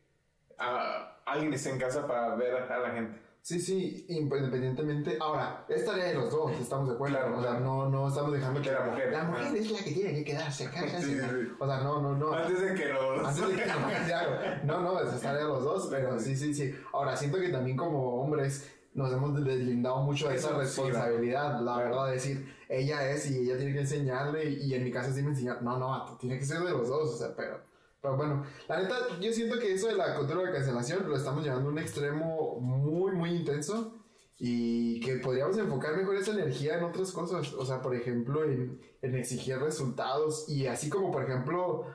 ah, 0.59 1.19
alguien 1.26 1.52
esté 1.52 1.71
en 1.71 1.78
casa 1.78 2.07
para 2.07 2.35
ver 2.37 2.54
a 2.54 2.78
la 2.78 2.90
gente. 2.90 3.24
Sí, 3.44 3.60
sí, 3.60 4.06
independientemente. 4.08 5.18
Ahora, 5.20 5.66
es 5.68 5.84
tarea 5.84 6.06
de 6.06 6.14
los 6.14 6.30
dos, 6.30 6.50
estamos 6.58 6.88
de 6.88 6.94
acuerdo. 6.94 7.18
Claro, 7.18 7.38
o 7.38 7.42
sea, 7.42 7.60
no, 7.60 7.90
no 7.90 8.08
estamos 8.08 8.32
dejando 8.32 8.62
Que 8.62 8.72
la 8.72 8.86
mujer. 8.86 9.12
La 9.12 9.24
mujer 9.24 9.54
es 9.54 9.70
la 9.70 9.78
que 9.84 9.90
tiene 9.90 10.14
que 10.14 10.24
quedarse 10.24 10.66
Sí, 10.66 11.02
sí. 11.02 11.20
O 11.58 11.66
sea, 11.66 11.80
no, 11.80 12.00
no, 12.00 12.16
no. 12.16 12.32
Antes 12.32 12.58
de 12.58 12.74
que 12.74 12.88
los... 12.88 13.18
Antes 13.18 13.48
de 13.48 13.54
que 13.54 13.66
la 13.66 13.76
mujer 13.76 14.06
se 14.06 14.14
haga. 14.14 14.62
No, 14.64 14.80
no, 14.80 14.98
es 14.98 15.20
tarea 15.20 15.42
de 15.42 15.48
los 15.48 15.62
dos, 15.62 15.88
pero 15.90 16.18
sí, 16.18 16.34
sí, 16.34 16.54
sí. 16.54 16.74
Ahora, 16.94 17.14
siento 17.14 17.38
que 17.38 17.50
también 17.50 17.76
como 17.76 18.22
hombres 18.22 18.66
nos 18.94 19.12
hemos 19.12 19.44
deslindado 19.44 19.98
mucho 20.04 20.30
de 20.30 20.36
esa 20.36 20.56
responsabilidad, 20.56 21.60
la 21.60 21.76
verdad, 21.76 22.12
decir, 22.12 22.50
ella 22.70 23.10
es 23.10 23.30
y 23.30 23.40
ella 23.40 23.58
tiene 23.58 23.74
que 23.74 23.80
enseñarle, 23.80 24.48
y 24.48 24.72
en 24.72 24.84
mi 24.84 24.90
caso 24.90 25.12
sí 25.12 25.20
me 25.20 25.30
enseña, 25.30 25.58
no, 25.60 25.78
no, 25.78 26.16
tiene 26.16 26.38
que 26.38 26.46
ser 26.46 26.60
de 26.60 26.70
los 26.70 26.88
dos, 26.88 27.10
o 27.10 27.16
sea, 27.18 27.34
pero, 27.36 27.60
pero 28.04 28.18
bueno, 28.18 28.44
la 28.68 28.82
neta, 28.82 28.96
yo 29.18 29.32
siento 29.32 29.58
que 29.58 29.73
eso 29.73 29.87
de 29.87 29.94
la 29.94 30.14
cultura 30.14 30.42
de 30.42 30.52
cancelación 30.52 31.08
lo 31.08 31.16
estamos 31.16 31.42
llevando 31.42 31.70
a 31.70 31.73
un 31.73 31.78
extremo 31.78 32.61
muy, 32.61 33.12
muy 33.12 33.30
intenso, 33.30 33.94
y 34.37 35.00
que 35.00 35.14
podríamos 35.16 35.56
enfocar 35.56 35.96
mejor 35.96 36.16
esa 36.16 36.32
energía 36.32 36.76
en 36.76 36.84
otras 36.84 37.12
cosas, 37.12 37.54
o 37.54 37.64
sea, 37.64 37.80
por 37.80 37.94
ejemplo, 37.94 38.44
en, 38.44 38.78
en 39.00 39.14
exigir 39.14 39.56
resultados, 39.58 40.46
y 40.50 40.66
así 40.66 40.90
como, 40.90 41.11
por 41.11 41.23
ejemplo, 41.23 41.87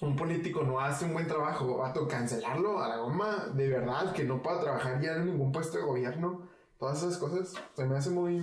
un 0.00 0.16
político 0.16 0.64
no 0.64 0.80
hace 0.80 1.04
un 1.04 1.12
buen 1.12 1.28
trabajo, 1.28 1.78
vato, 1.78 2.08
cancelarlo 2.08 2.82
a 2.82 2.88
la 2.88 2.96
goma, 2.96 3.52
de 3.54 3.68
verdad, 3.68 4.12
que 4.12 4.24
no 4.24 4.42
pueda 4.42 4.60
trabajar 4.60 5.00
ya 5.00 5.14
en 5.14 5.26
ningún 5.26 5.52
puesto 5.52 5.78
de 5.78 5.84
gobierno, 5.84 6.48
todas 6.80 6.98
esas 6.98 7.16
cosas, 7.18 7.54
se 7.74 7.84
me 7.84 7.96
hace 7.96 8.10
muy, 8.10 8.40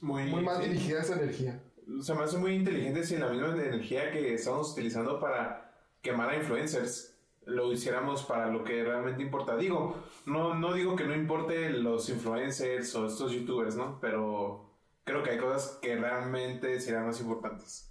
Muy, 0.00 0.30
muy 0.30 0.44
mal 0.44 0.62
sí. 0.62 0.68
dirigida 0.68 1.00
esa 1.00 1.14
energía. 1.14 1.60
Se 2.00 2.14
me 2.14 2.22
hace 2.22 2.38
muy 2.38 2.54
inteligente 2.54 3.04
si 3.04 3.16
la 3.16 3.30
misma 3.30 3.48
energía 3.48 4.12
que 4.12 4.32
estamos 4.34 4.72
utilizando 4.72 5.18
para 5.18 5.63
quemar 6.04 6.28
a 6.30 6.36
influencers 6.36 7.16
lo 7.46 7.72
hiciéramos 7.72 8.22
para 8.22 8.46
lo 8.46 8.62
que 8.62 8.84
realmente 8.84 9.22
importa. 9.22 9.56
Digo, 9.56 10.02
no, 10.26 10.54
no 10.54 10.72
digo 10.72 10.94
que 10.96 11.04
no 11.04 11.14
importe 11.14 11.70
los 11.70 12.08
influencers 12.08 12.94
o 12.94 13.06
estos 13.06 13.32
youtubers, 13.32 13.74
¿no? 13.76 13.98
Pero 14.00 14.70
creo 15.04 15.22
que 15.22 15.30
hay 15.30 15.38
cosas 15.38 15.78
que 15.82 15.96
realmente 15.96 16.80
serán 16.80 17.06
más 17.06 17.20
importantes. 17.20 17.90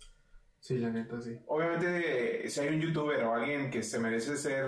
Sí, 0.59 0.77
la 0.77 0.89
neta, 0.89 1.21
sí. 1.21 1.37
Obviamente, 1.47 2.49
si 2.49 2.59
hay 2.61 2.69
un 2.73 2.81
youtuber 2.81 3.21
o 3.25 3.33
alguien 3.35 3.69
que 3.69 3.83
se 3.83 3.99
merece 3.99 4.37
ser 4.37 4.65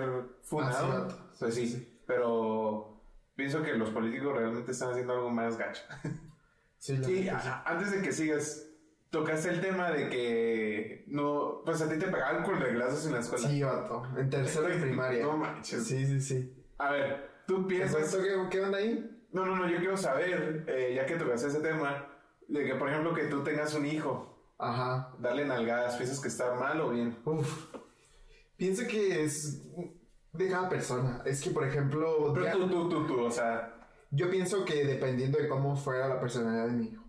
Ah, 0.60 1.08
sí, 1.08 1.16
pues 1.40 1.54
sí, 1.54 1.66
Sí. 1.68 1.98
pero 2.06 3.00
pienso 3.34 3.62
que 3.62 3.72
los 3.74 3.90
políticos 3.90 4.36
realmente 4.36 4.72
están 4.72 4.90
haciendo 4.90 5.14
algo 5.14 5.30
más 5.30 5.56
gacho. 5.56 5.82
Sí, 6.78 6.98
la 6.98 7.04
Sí, 7.06 7.12
neta, 7.24 7.40
sí. 7.40 7.48
a- 7.48 7.62
antes 7.66 7.90
de 7.90 8.02
que 8.02 8.12
sigas, 8.12 8.65
tocaste 9.18 9.50
el 9.50 9.60
tema 9.60 9.90
de 9.90 10.08
que 10.08 11.04
no, 11.08 11.62
pues 11.64 11.80
a 11.82 11.88
ti 11.88 11.98
te 11.98 12.06
pegaban 12.06 12.42
con 12.44 12.60
reglazos 12.60 13.06
en 13.06 13.12
la 13.12 13.20
escuela. 13.20 13.48
Sí, 13.48 13.62
vato, 13.62 14.02
en 14.16 14.28
tercero 14.30 14.68
de 14.68 14.76
primaria. 14.80 15.22
No 15.24 15.36
manches. 15.36 15.84
Sí, 15.86 16.06
sí, 16.06 16.20
sí. 16.20 16.64
A 16.78 16.90
ver, 16.92 17.30
tú 17.46 17.66
¿Qué, 17.66 17.76
piensas. 17.76 18.02
¿Esto 18.02 18.18
qué, 18.22 18.48
qué 18.50 18.60
onda 18.60 18.78
ahí? 18.78 19.10
No, 19.32 19.44
no, 19.44 19.56
no, 19.56 19.68
yo 19.68 19.78
quiero 19.78 19.96
saber, 19.96 20.64
eh, 20.68 20.92
ya 20.94 21.04
que 21.06 21.16
tocaste 21.16 21.48
ese 21.48 21.60
tema, 21.60 22.06
de 22.48 22.64
que 22.64 22.74
por 22.76 22.88
ejemplo 22.88 23.12
que 23.14 23.24
tú 23.24 23.42
tengas 23.42 23.74
un 23.74 23.84
hijo, 23.86 24.54
Ajá. 24.58 25.14
darle 25.18 25.44
nalgadas, 25.44 25.96
¿piensas 25.96 26.20
que 26.20 26.28
está 26.28 26.54
mal 26.54 26.80
o 26.80 26.90
bien? 26.90 27.18
Uf. 27.24 27.74
Pienso 28.56 28.86
que 28.88 29.24
es 29.24 29.62
de 30.32 30.48
cada 30.48 30.68
persona. 30.68 31.22
Es 31.26 31.42
que, 31.42 31.50
por 31.50 31.66
ejemplo, 31.66 32.32
Pero 32.32 32.46
ya- 32.46 32.52
tú, 32.52 32.68
tú, 32.68 32.88
tú, 32.88 33.06
tú, 33.06 33.20
o 33.24 33.30
sea, 33.30 33.72
Yo 34.10 34.30
pienso 34.30 34.64
que 34.64 34.84
dependiendo 34.86 35.36
de 35.38 35.48
cómo 35.48 35.74
fuera 35.76 36.08
la 36.08 36.20
personalidad 36.20 36.66
de 36.68 36.72
mi 36.72 36.86
hijo. 36.88 37.04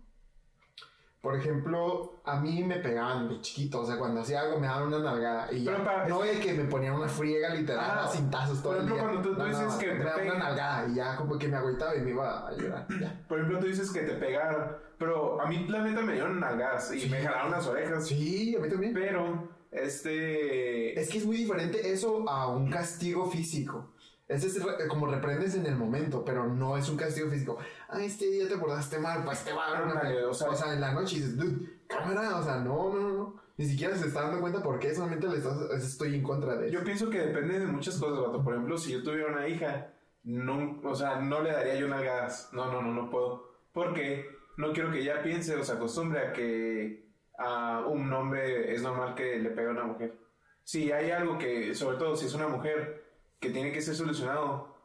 Por 1.20 1.36
ejemplo, 1.36 2.20
a 2.24 2.38
mí 2.40 2.62
me 2.62 2.76
pegaban 2.76 3.28
de 3.28 3.40
chiquito, 3.40 3.80
o 3.80 3.84
sea, 3.86 3.98
cuando 3.98 4.20
hacía 4.20 4.42
algo 4.42 4.60
me 4.60 4.68
daban 4.68 4.86
una 4.86 5.00
nalgada 5.00 5.52
y 5.52 5.64
ya. 5.64 5.76
Para- 5.84 6.06
no 6.08 6.20
de 6.22 6.38
que 6.38 6.54
me 6.54 6.64
ponían 6.64 6.94
una 6.94 7.08
friega 7.08 7.52
literal, 7.54 7.98
Ah, 8.04 8.08
cintazos 8.08 8.62
todo 8.62 8.74
por 8.74 8.82
el 8.82 8.86
ejemplo, 8.86 8.94
día. 8.94 9.12
cuando 9.12 9.28
tú- 9.28 9.34
tú 9.34 9.42
No, 9.42 9.48
no, 9.48 9.58
dices 9.66 9.74
que 9.80 9.86
me 9.94 9.98
te 9.98 10.04
daban 10.04 10.26
una 10.26 10.38
nalgada 10.38 10.88
y 10.88 10.94
ya 10.94 11.16
como 11.16 11.36
que 11.36 11.48
me 11.48 11.56
agüitaba 11.56 11.96
y 11.96 12.00
me 12.02 12.10
iba 12.10 12.46
a 12.48 12.52
llorar. 12.52 12.86
Ya. 13.00 13.20
por 13.28 13.38
ejemplo 13.38 13.58
tú 13.58 13.66
dices 13.66 13.90
que 13.90 14.00
te 14.02 14.14
pegaron, 14.14 14.76
pero 14.96 15.40
a 15.40 15.46
mí 15.48 15.66
la 15.68 15.82
neta 15.82 16.02
me 16.02 16.12
dieron 16.12 16.38
nalgadas 16.38 16.92
y 16.94 17.00
Sí. 17.00 17.08
me 17.10 17.20
jalaron 17.20 17.50
las 17.50 17.66
orejas. 17.66 18.06
Sí, 18.06 18.54
a 18.56 18.60
mí 18.60 18.68
también. 18.68 18.94
Pero, 18.94 19.48
este... 19.72 20.98
Es 20.98 21.08
que 21.10 21.18
es 21.18 21.26
muy 21.26 21.36
diferente 21.36 21.90
eso 21.92 22.28
a 22.28 22.46
un 22.48 22.70
castigo 22.70 23.28
físico. 23.30 23.90
Ese 24.28 24.48
es 24.48 24.62
re- 24.62 24.86
como 24.88 25.06
reprendes 25.06 25.54
en 25.54 25.64
el 25.66 25.74
momento, 25.76 26.22
pero 26.24 26.46
no 26.46 26.76
es 26.76 26.88
un 26.90 26.96
castigo 26.98 27.30
físico. 27.30 27.58
Ah, 27.88 28.02
este 28.02 28.26
día 28.26 28.46
te 28.46 28.58
portaste 28.58 28.98
mal, 28.98 29.24
pues 29.24 29.42
te 29.42 29.52
va 29.54 29.68
a 29.68 29.70
dar 29.72 29.84
una. 29.84 30.26
O 30.26 30.30
O 30.30 30.34
sea- 30.34 30.54
sea, 30.54 30.74
en 30.74 30.80
la 30.82 30.92
noche 30.92 31.16
dices, 31.16 31.36
dude, 31.36 31.80
cámara, 31.88 32.36
o 32.36 32.42
sea, 32.42 32.56
no, 32.58 32.92
no, 32.92 33.08
no. 33.08 33.42
Ni 33.56 33.64
siquiera 33.66 33.96
se 33.96 34.06
está 34.08 34.22
dando 34.22 34.40
cuenta 34.40 34.62
por 34.62 34.78
qué 34.78 34.94
solamente 34.94 35.26
le 35.26 35.38
estás, 35.38 35.58
estoy 35.72 36.14
en 36.14 36.22
contra 36.22 36.56
de 36.56 36.70
Yo 36.70 36.84
pienso 36.84 37.08
que 37.10 37.18
depende 37.18 37.58
de 37.58 37.66
muchas 37.66 37.96
cosas, 37.98 38.20
vato. 38.20 38.44
Por 38.44 38.52
ejemplo, 38.54 38.76
si 38.78 38.92
yo 38.92 39.02
tuviera 39.02 39.32
una 39.32 39.48
hija, 39.48 39.92
no, 40.24 40.78
o 40.84 40.94
sea, 40.94 41.16
no 41.20 41.40
le 41.42 41.50
daría 41.52 41.74
yo 41.76 41.88
nalgadas. 41.88 42.50
No, 42.52 42.70
no, 42.70 42.82
no, 42.82 42.92
no 42.92 43.10
puedo. 43.10 43.48
Porque 43.72 44.28
no 44.58 44.72
quiero 44.72 44.92
que 44.92 45.00
ella 45.00 45.22
piense 45.22 45.56
o 45.56 45.64
se 45.64 45.72
acostumbre 45.72 46.20
a 46.20 46.32
que 46.32 47.08
a 47.38 47.84
un 47.86 48.12
hombre 48.12 48.74
es 48.74 48.82
normal 48.82 49.14
que 49.14 49.38
le 49.38 49.50
pegue 49.50 49.68
a 49.68 49.72
una 49.72 49.84
mujer. 49.84 50.18
Si 50.64 50.92
hay 50.92 51.10
algo 51.10 51.38
que, 51.38 51.74
sobre 51.74 51.96
todo 51.96 52.14
si 52.14 52.26
es 52.26 52.34
una 52.34 52.46
mujer, 52.48 53.07
que 53.40 53.50
tiene 53.50 53.72
que 53.72 53.80
ser 53.80 53.94
solucionado, 53.94 54.76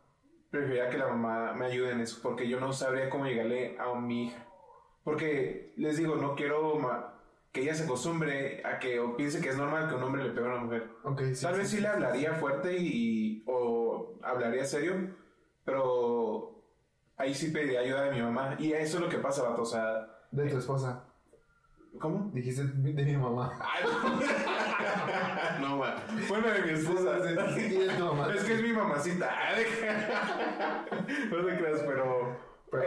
preferiría 0.50 0.90
que 0.90 0.98
la 0.98 1.08
mamá 1.08 1.54
me 1.54 1.66
ayude 1.66 1.92
en 1.92 2.02
eso, 2.02 2.20
porque 2.22 2.48
yo 2.48 2.60
no 2.60 2.74
sabría 2.74 3.10
cómo 3.10 3.26
llegarle 3.26 3.78
a 3.80 3.94
mi 4.00 4.28
hija. 4.28 4.46
Porque 5.04 5.74
les 5.78 5.98
digo, 5.98 6.16
no 6.16 6.36
quiero 6.36 6.80
que 7.52 7.62
ella 7.62 7.76
se 7.76 7.84
acostumbre 7.84 8.62
a 8.66 8.80
que 8.80 9.00
o 9.00 9.16
piense 9.18 9.42
que 9.42 9.50
es 9.50 9.58
normal 9.58 9.88
que 9.90 9.96
un 9.96 10.04
hombre 10.04 10.24
le 10.24 10.32
pegue 10.32 10.48
a 10.48 10.52
una 10.54 10.64
mujer. 10.64 10.90
Ok, 11.04 11.22
sí, 11.34 11.44
Tal 11.44 11.58
vez 11.58 11.70
sí 11.70 11.82
le 11.82 11.88
hablaría 11.88 12.34
fuerte 12.34 12.78
y 12.78 13.44
o 13.48 14.18
hablaría 14.24 14.64
serio, 14.66 15.16
pero 15.66 16.64
ahí 17.18 17.34
sí 17.34 17.52
pediría 17.52 17.82
ayuda 17.82 18.04
de 18.06 18.12
mi 18.12 18.22
mamá. 18.22 18.56
Y 18.60 18.74
eso 18.74 18.98
es 18.98 19.04
lo 19.04 19.10
que 19.10 19.18
pasa, 19.18 19.50
vato. 19.50 19.64
O 19.64 19.66
sea, 19.66 20.08
De 20.32 20.50
tu 20.50 20.58
esposa. 20.58 21.06
¿cómo? 22.00 22.32
Dijiste 22.34 22.64
de 22.64 23.06
mi 23.06 23.18
mamá. 23.18 23.60
Ay, 23.62 23.84
no, 23.84 24.20
no 25.62 25.78
ma. 25.78 25.96
Bueno, 26.28 26.50
de 26.50 26.62
mi 26.62 26.72
esposa. 26.72 27.18
Es 28.34 28.44
que 28.44 28.54
es 28.54 28.62
mi 28.62 28.74
mamacita. 28.74 29.30
No 31.30 31.46
te 31.46 31.58
creas, 31.58 31.82
pero. 31.86 32.38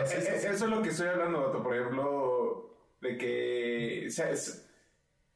Eso 0.05 0.65
es 0.65 0.71
lo 0.71 0.83
que 0.83 0.89
estoy 0.89 1.09
hablando, 1.09 1.47
vato. 1.47 1.63
Por 1.63 1.75
ejemplo, 1.75 2.71
de 3.01 3.17
que. 3.17 4.05
o 4.07 4.11
sea, 4.11 4.31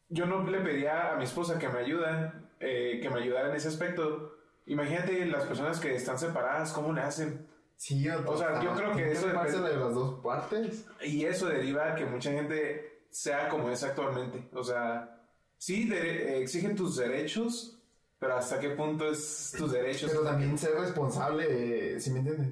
yo 0.08 0.26
no 0.26 0.42
le 0.44 0.60
pedía 0.60 1.12
a 1.12 1.16
mi 1.16 1.24
esposa 1.24 1.58
que 1.58 1.68
me 1.68 1.80
ayuda, 1.80 2.34
eh, 2.58 2.98
que 3.02 3.10
me 3.10 3.20
ayudara 3.20 3.50
en 3.50 3.56
ese 3.56 3.68
aspecto. 3.68 4.36
Imagínate 4.66 5.24
las 5.26 5.44
personas 5.44 5.80
que 5.80 5.94
están 5.94 6.18
separadas, 6.18 6.72
¿cómo 6.72 6.92
le 6.92 7.00
hacen? 7.00 7.46
Sí, 7.76 8.06
O 8.10 8.36
sea, 8.36 8.62
yo 8.62 8.74
creo 8.74 8.92
que 8.92 9.10
eso 9.10 9.28
de 9.28 9.32
las 9.32 9.94
dos 9.94 10.22
partes. 10.22 10.86
Y 11.02 11.24
eso 11.24 11.48
deriva 11.48 11.92
a 11.92 11.94
que 11.94 12.04
mucha 12.04 12.30
gente 12.30 13.04
sea 13.08 13.48
como 13.48 13.70
es 13.70 13.82
actualmente. 13.82 14.48
O 14.52 14.62
sea, 14.62 15.19
sí, 15.60 15.86
de- 15.88 16.36
eh, 16.38 16.42
exigen 16.42 16.74
tus 16.74 16.96
derechos, 16.96 17.78
pero 18.18 18.34
¿hasta 18.36 18.58
qué 18.58 18.70
punto 18.70 19.10
es 19.10 19.54
tus 19.56 19.72
derechos? 19.72 20.10
Pero 20.10 20.24
también 20.24 20.56
ser 20.56 20.72
responsable, 20.74 22.00
¿sí 22.00 22.10
me 22.10 22.20
entiendes? 22.20 22.48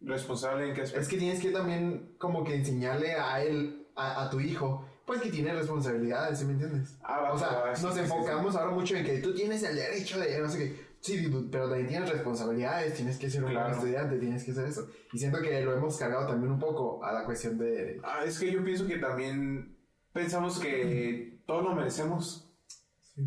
¿Responsable 0.00 0.68
en 0.68 0.74
qué 0.74 0.82
aspecto? 0.82 1.00
Es 1.02 1.08
que 1.08 1.16
tienes 1.16 1.40
que 1.40 1.50
también 1.50 2.14
como 2.18 2.42
que 2.44 2.54
enseñarle 2.54 3.14
a 3.14 3.42
él, 3.42 3.86
a, 3.96 4.24
a 4.24 4.30
tu 4.30 4.40
hijo, 4.40 4.84
pues 5.06 5.22
que 5.22 5.30
tiene 5.30 5.52
responsabilidades, 5.54 6.38
¿sí 6.40 6.44
me 6.44 6.52
entiendes? 6.52 6.96
Ah, 7.02 7.20
va, 7.20 7.32
o 7.32 7.38
sea, 7.38 7.48
va, 7.60 7.74
sí, 7.76 7.84
nos 7.84 7.94
sí, 7.94 8.00
sí, 8.00 8.04
enfocamos 8.04 8.56
ahora 8.56 8.72
mucho 8.72 8.94
en 8.96 9.04
que 9.04 9.18
tú 9.18 9.34
tienes 9.34 9.62
el 9.62 9.76
derecho 9.76 10.18
de 10.20 10.38
no 10.40 10.48
sé 10.48 10.58
qué, 10.58 10.88
Sí, 11.00 11.30
pero 11.50 11.68
también 11.68 11.86
tienes 11.88 12.10
responsabilidades, 12.10 12.94
tienes 12.94 13.18
que 13.18 13.30
ser 13.30 13.44
un 13.44 13.52
buen 13.52 13.56
Claro. 13.62 13.74
estudiante, 13.76 14.18
tienes 14.18 14.42
que 14.42 14.50
hacer 14.50 14.66
eso. 14.66 14.88
Y 15.12 15.18
siento 15.18 15.40
que 15.40 15.60
lo 15.62 15.72
hemos 15.76 15.96
cargado 15.96 16.26
también 16.26 16.52
un 16.52 16.58
poco 16.58 17.04
a 17.04 17.12
la 17.12 17.24
cuestión 17.24 17.56
de... 17.56 18.00
Ah, 18.02 18.24
es 18.26 18.36
que 18.38 18.50
yo 18.50 18.64
pienso 18.64 18.84
que 18.84 18.98
también 18.98 19.76
pensamos 20.12 20.58
que 20.58 21.38
todo 21.46 21.62
lo 21.62 21.74
merecemos. 21.74 22.47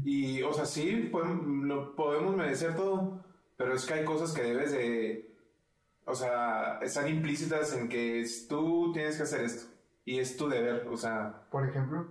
Y, 0.05 0.41
o 0.43 0.53
sea, 0.53 0.65
sí, 0.65 1.09
podemos, 1.11 1.45
lo 1.67 1.95
podemos 1.95 2.35
merecer 2.35 2.75
todo, 2.75 3.23
pero 3.57 3.73
es 3.75 3.85
que 3.85 3.93
hay 3.95 4.05
cosas 4.05 4.33
que 4.33 4.41
debes 4.43 4.71
de, 4.71 5.35
o 6.05 6.15
sea, 6.15 6.79
están 6.81 7.07
implícitas 7.09 7.73
en 7.75 7.89
que 7.89 8.21
es- 8.21 8.47
tú 8.47 8.91
tienes 8.93 9.17
que 9.17 9.23
hacer 9.23 9.41
esto. 9.41 9.71
Y 10.05 10.19
es 10.19 10.37
tu 10.37 10.47
deber, 10.49 10.87
o 10.89 10.97
sea, 10.97 11.43
Por 11.51 11.67
ejemplo, 11.69 12.07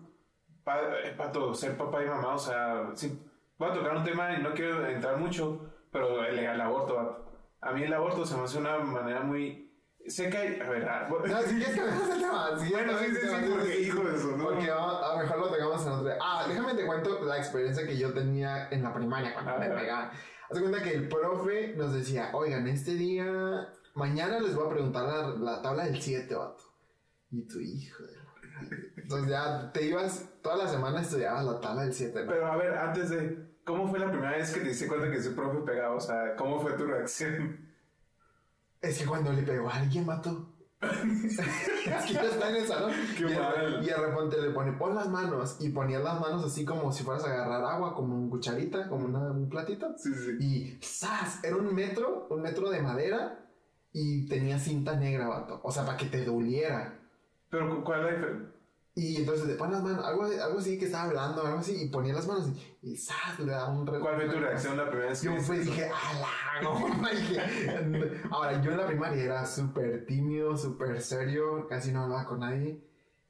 pa- 0.64 1.00
eh, 1.04 1.14
pato, 1.16 1.54
ser 1.54 1.76
papá 1.76 2.04
y 2.04 2.08
mamá, 2.08 2.34
o 2.34 2.38
sea, 2.38 2.90
sí, 2.94 3.18
voy 3.58 3.70
a 3.70 3.72
tocar 3.75 3.96
un 3.96 4.04
tema 4.04 4.34
y 4.38 4.42
no 4.42 4.52
quiero 4.54 4.87
entrar 4.87 5.16
mucho, 5.18 5.60
pero 5.90 6.25
el, 6.25 6.38
el 6.38 6.60
aborto. 6.60 7.26
A 7.62 7.72
mí 7.72 7.82
el 7.82 7.92
aborto 7.92 8.25
se 8.26 8.37
me 8.37 8.44
hace 8.44 8.58
una 8.58 8.78
manera 8.78 9.22
muy... 9.22 9.70
Sé 10.07 10.30
que 10.30 10.37
hay... 10.37 10.61
A 10.61 10.69
ver, 10.71 10.88
ah, 10.88 11.07
bueno, 11.09 11.26
no, 11.26 11.42
si 11.42 11.57
quieres 11.57 11.75
que 11.75 11.80
el 11.80 12.21
tema, 12.21 12.59
si 12.59 12.73
Bueno, 12.73 12.99
sí, 12.99 13.04
sí, 13.07 13.21
sí, 13.21 13.50
porque, 13.50 13.80
hijo 13.80 14.02
de 14.02 14.16
eso, 14.16 14.37
¿no? 14.37 14.45
Porque 14.45 14.71
a 14.71 15.12
lo 15.14 15.19
mejor 15.19 15.38
lo 15.38 15.50
tengamos 15.50 15.87
en 15.87 15.92
otro. 15.92 16.12
Ah, 16.21 16.47
déjame 16.49 16.75
te 16.75 16.87
cuento 16.87 17.23
la 17.25 17.37
experiencia 17.38 17.87
que 17.87 17.97
yo 17.99 18.12
tenía 18.12 18.69
en 18.71 18.83
la 18.83 18.95
primaria 18.95 19.35
cuando 19.35 19.52
A 19.52 19.59
me 19.59 19.69
ver. 19.69 19.78
pegaban. 19.78 20.11
Haz 20.50 20.59
cuenta 20.59 20.83
que 20.83 20.95
el 20.95 21.09
profe 21.09 21.75
nos 21.76 21.92
decía, 21.92 22.30
oigan, 22.33 22.66
este 22.66 22.95
día, 22.95 23.69
mañana 23.95 24.40
les 24.40 24.54
voy 24.57 24.66
a 24.66 24.71
preguntar 24.71 25.04
la, 25.04 25.28
la 25.28 25.62
tabla 25.62 25.85
del 25.85 26.00
7, 26.00 26.35
vato. 26.35 26.64
Y 27.30 27.47
tu 27.47 27.61
hijo 27.61 28.02
de 28.02 28.14
Entonces 28.97 29.30
ya 29.30 29.71
te 29.73 29.83
ibas, 29.85 30.28
toda 30.42 30.57
la 30.57 30.69
semana 30.69 31.02
estudiabas 31.02 31.45
la 31.45 31.61
tabla 31.61 31.83
del 31.83 31.92
7, 31.95 32.25
¿no? 32.25 32.30
Pero 32.30 32.47
a 32.47 32.57
ver, 32.57 32.75
antes 32.75 33.11
de... 33.11 33.50
¿Cómo 33.64 33.87
fue 33.87 33.99
la 34.00 34.11
primera 34.11 34.37
vez 34.37 34.50
que 34.52 34.61
te 34.61 34.69
diste 34.69 34.88
cuenta 34.88 35.09
que 35.11 35.19
ese 35.19 35.30
profe 35.30 35.59
pegaba? 35.61 35.95
O 35.95 36.00
sea, 36.00 36.35
¿cómo 36.37 36.59
fue 36.61 36.73
tu 36.73 36.87
reacción? 36.87 37.70
Es 38.80 38.99
que 38.99 39.06
cuando 39.06 39.32
le 39.32 39.42
pegó 39.42 39.68
a 39.68 39.75
alguien, 39.76 40.06
mato. 40.06 40.54
es 40.80 41.37
que 42.06 42.14
ya 42.14 42.22
está 42.25 42.49
en 42.49 42.56
el 42.56 42.66
salón. 42.66 42.92
Qué 43.16 43.25
y, 43.30 43.34
mal. 43.38 43.80
y 43.82 43.87
de 43.87 43.96
repente 43.96 44.40
le 44.40 44.50
pone, 44.50 44.72
pon 44.72 44.94
las 44.94 45.08
manos. 45.08 45.56
Y 45.60 45.68
ponía 45.70 45.99
las 45.99 46.18
manos 46.20 46.44
así 46.44 46.64
como 46.64 46.90
si 46.90 47.04
fueras 47.04 47.25
a 47.25 47.32
agarrar 47.32 47.62
agua, 47.64 47.94
como 47.94 48.14
un 48.16 48.30
cucharita, 48.30 48.88
como 48.88 49.04
una- 49.04 49.30
un 49.30 49.49
platito. 49.50 49.94
Sí, 49.99 50.10
sí. 50.14 50.37
Y 50.40 50.78
¡zas! 50.82 51.44
Era 51.44 51.56
un 51.56 51.75
metro, 51.75 52.26
un 52.30 52.40
metro 52.42 52.70
de 52.70 52.80
madera. 52.80 53.46
Y 53.92 54.26
tenía 54.28 54.58
cinta 54.58 54.94
negra, 54.96 55.28
vato. 55.28 55.60
O 55.64 55.70
sea, 55.72 55.84
para 55.84 55.99
que 55.99 56.06
te 56.06 56.25
doliera. 56.25 56.96
Pero 57.50 57.68
cu- 57.76 57.84
¿cuál 57.84 58.00
es 58.00 58.04
la 58.06 58.10
diferencia? 58.12 58.60
Y 58.94 59.16
entonces 59.18 59.47
le 59.47 59.54
pon 59.54 59.70
las 59.70 59.82
manos, 59.82 60.04
algo, 60.04 60.25
algo 60.25 60.59
así 60.59 60.78
que 60.78 60.87
estaba 60.87 61.04
hablando, 61.04 61.47
algo 61.47 61.59
así. 61.61 61.85
Y 61.85 61.88
ponía 61.88 62.12
las 62.12 62.26
manos 62.26 62.49
y, 62.82 62.90
y 62.90 62.97
¡zas! 62.97 63.38
Le 63.38 63.52
daba 63.52 63.70
un 63.70 63.87
¿Cuál 63.87 64.16
fue 64.16 64.28
tu 64.28 64.38
reacción 64.40 64.76
la 64.76 64.88
primera 64.88 65.11
vez 65.11 65.20
que 65.20 65.26
yo 65.26 65.32
pues 65.35 65.49
eso? 65.50 65.70
dije, 65.70 65.85
¡ala! 65.85 66.68
goma", 66.70 67.11
dije, 67.12 67.40
Ahora, 68.30 68.61
yo 68.61 68.73
en 68.73 68.76
la 68.78 68.87
primaria 68.87 69.23
era 69.23 69.47
súper 69.47 70.04
tímido, 70.06 70.56
súper 70.56 71.00
serio, 71.00 71.66
casi 71.68 71.92
no 71.92 72.02
hablaba 72.02 72.25
con 72.26 72.40
nadie. 72.40 72.82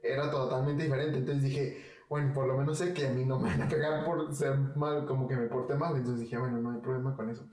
Era 0.02 0.31
totalmente 0.31 0.85
diferente. 0.85 1.19
Entonces 1.19 1.45
dije, 1.45 1.85
bueno, 2.09 2.33
por 2.33 2.47
lo 2.49 2.57
menos 2.57 2.79
sé 2.79 2.95
que 2.95 3.07
a 3.07 3.11
mí 3.11 3.25
no 3.26 3.38
me 3.38 3.50
van 3.50 3.62
a 3.62 3.69
pegar 3.69 4.05
por 4.05 4.35
ser 4.35 4.57
mal, 4.76 5.05
como 5.07 5.29
que 5.29 5.37
me 5.37 5.47
porte 5.47 5.75
mal. 5.75 5.95
Entonces 5.95 6.21
dije, 6.23 6.38
bueno, 6.38 6.57
no 6.59 6.71
hay 6.71 6.81
problema 6.81 7.14
con 7.14 7.29
eso. 7.29 7.47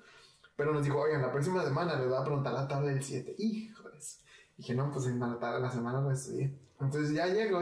Pero 0.55 0.71
nos 0.73 0.83
dijo, 0.85 0.97
oigan, 0.97 1.21
la 1.21 1.31
próxima 1.31 1.61
semana 1.63 1.99
les 1.99 2.07
voy 2.07 2.17
a 2.17 2.23
preguntar 2.23 2.53
la 2.53 2.67
tabla 2.67 2.89
del 2.89 3.03
7. 3.03 3.35
Hijo 3.37 3.89
de 3.89 3.97
eso. 3.99 4.21
Dije, 4.57 4.73
no, 4.73 4.89
pues 4.91 5.05
en 5.07 5.19
la, 5.19 5.37
tabla- 5.37 5.59
la 5.59 5.69
semana 5.69 5.99
lo 6.01 6.09
estudié. 6.11 6.57
Entonces 6.79 7.13
ya 7.13 7.27
llego 7.27 7.62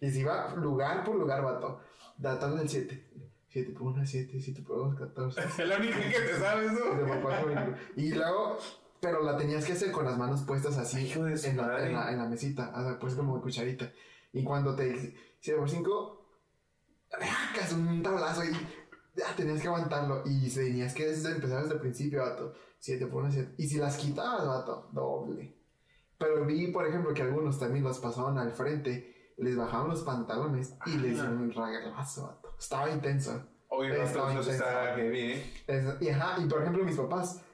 y 0.00 0.10
se 0.10 0.20
iba 0.20 0.54
lugar 0.54 1.04
por 1.04 1.16
lugar, 1.16 1.42
vato. 1.42 1.80
La 2.18 2.38
tabla 2.38 2.60
del 2.60 2.68
7. 2.68 3.08
7 3.48 3.72
por 3.72 3.82
1, 3.94 4.06
7, 4.06 4.40
7 4.40 4.62
por 4.62 4.76
2, 4.76 4.98
14. 4.98 5.40
Es 5.40 5.68
la 5.68 5.78
única 5.78 5.98
que 5.98 6.20
te 6.20 6.38
sabes, 6.38 6.72
¿no? 6.72 6.80
Y 7.96 8.12
luego, 8.12 8.58
pero 9.00 9.22
la 9.22 9.36
tenías 9.36 9.64
que 9.64 9.72
hacer 9.72 9.90
con 9.90 10.04
las 10.04 10.18
manos 10.18 10.42
puestas 10.42 10.76
así 10.76 11.06
Hijo 11.06 11.24
de 11.24 11.32
en, 11.32 11.56
la, 11.56 11.86
en, 11.86 11.94
la, 11.94 12.12
en 12.12 12.18
la 12.18 12.28
mesita, 12.28 12.72
o 12.76 12.82
sea, 12.82 12.98
pues 12.98 13.14
como 13.14 13.36
de 13.36 13.42
cucharita. 13.42 13.90
Y 14.32 14.44
cuando 14.44 14.76
te 14.76 15.14
7 15.40 15.58
por 15.58 15.70
5, 15.70 16.18
sacas 17.10 17.72
un 17.72 18.02
tablazo 18.02 18.44
y 18.44 18.52
ya 19.16 19.34
tenías 19.34 19.60
que 19.60 19.68
aguantarlo. 19.68 20.22
Y 20.26 20.50
tenías 20.50 20.92
que 20.92 21.08
empezar 21.08 21.62
desde 21.62 21.74
el 21.74 21.80
principio, 21.80 22.20
vato. 22.20 22.52
7 22.80 23.06
por 23.06 23.22
1, 23.24 23.32
7. 23.32 23.54
Y 23.58 23.66
si 23.66 23.78
las 23.78 23.96
quitabas, 23.96 24.46
vato, 24.46 24.90
doble. 24.92 25.56
Pero 26.18 26.44
vi, 26.44 26.66
por 26.68 26.86
ejemplo, 26.86 27.14
que 27.14 27.22
algunos 27.22 27.58
también 27.58 27.84
los 27.84 27.98
pasaban 27.98 28.38
al 28.38 28.52
frente, 28.52 29.32
les 29.38 29.56
bajaban 29.56 29.88
los 29.88 30.02
pantalones 30.02 30.76
y 30.86 30.98
les 30.98 31.18
Ah. 31.20 31.22
dieron 31.22 31.38
un 31.42 31.52
ragalazo, 31.52 32.26
vato. 32.26 32.54
Estaba 32.58 32.90
intenso. 32.90 33.40
Oye, 33.68 34.02
Estaba 34.02 34.30
intenso. 34.32 34.50
está 34.50 34.94
heavy, 34.96 35.20
¿eh? 35.68 35.96
Y, 36.00 36.08
ajá, 36.08 36.40
y 36.42 36.46
por 36.48 36.60
ejemplo, 36.62 36.84
mis 36.84 36.96
papás, 36.96 37.44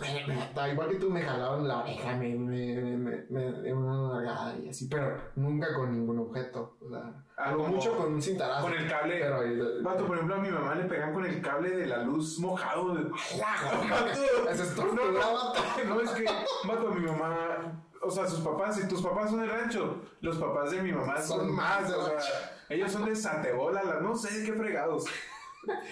me- 0.00 0.26
me- 0.26 0.52
da 0.54 0.68
igual 0.70 0.88
que 0.88 0.96
tú, 0.96 1.10
me 1.10 1.20
jalaron 1.20 1.68
la 1.68 1.80
oreja, 1.80 2.16
me, 2.16 2.34
me, 2.34 2.74
me, 2.80 2.96
me, 2.96 3.24
me 3.28 3.60
dieron 3.60 3.84
una 3.84 4.14
nalgada 4.14 4.56
y 4.56 4.68
así, 4.70 4.88
pero 4.88 5.16
nunca 5.36 5.74
con 5.74 5.90
ningún 5.92 6.18
objeto. 6.20 6.78
O 6.80 6.88
sea, 6.88 7.12
Ah, 7.36 7.46
algo 7.50 7.64
como 7.64 7.74
mucho 7.76 7.96
con 7.98 8.14
un 8.14 8.22
cintarazo. 8.22 8.62
Con 8.62 8.72
el 8.74 8.88
cable. 8.88 9.18
Pero 9.20 9.42
el- 9.42 9.82
Vato, 9.82 10.06
por 10.06 10.14
ejemplo, 10.16 10.36
a 10.36 10.38
mi 10.38 10.48
mamá 10.50 10.76
le 10.76 10.84
pegan 10.84 11.12
con 11.12 11.26
el 11.26 11.42
cable 11.42 11.70
de 11.76 11.86
la 11.86 11.98
luz 12.04 12.38
mojado. 12.38 12.94
¡La! 12.94 13.02
Vato. 13.90 14.48
Eso 14.50 14.62
es 14.62 14.76
No, 14.76 14.82
tortura, 14.84 15.04
no, 15.12 15.18
vato. 15.18 15.60
no, 15.88 16.00
es 16.00 16.10
que, 16.12 16.24
vato, 16.66 16.90
mi 16.94 17.04
mamá, 17.04 17.84
o 18.04 18.10
sea, 18.10 18.26
sus 18.26 18.40
papás, 18.40 18.76
si 18.76 18.86
tus 18.88 19.02
papás 19.02 19.30
son 19.30 19.40
de 19.40 19.46
rancho, 19.46 20.00
los 20.20 20.36
papás 20.38 20.70
de 20.70 20.82
mi 20.82 20.92
mamá 20.92 21.20
son, 21.20 21.40
Son 21.40 21.54
más, 21.54 21.88
de 21.88 21.94
o 21.94 22.04
sea, 22.04 22.18
ellos 22.68 22.90
son 22.92 23.04
de 23.04 23.14
Satebola, 23.16 23.82
la- 23.82 24.00
no 24.00 24.14
sé 24.14 24.44
qué 24.44 24.52
fregados. 24.52 25.04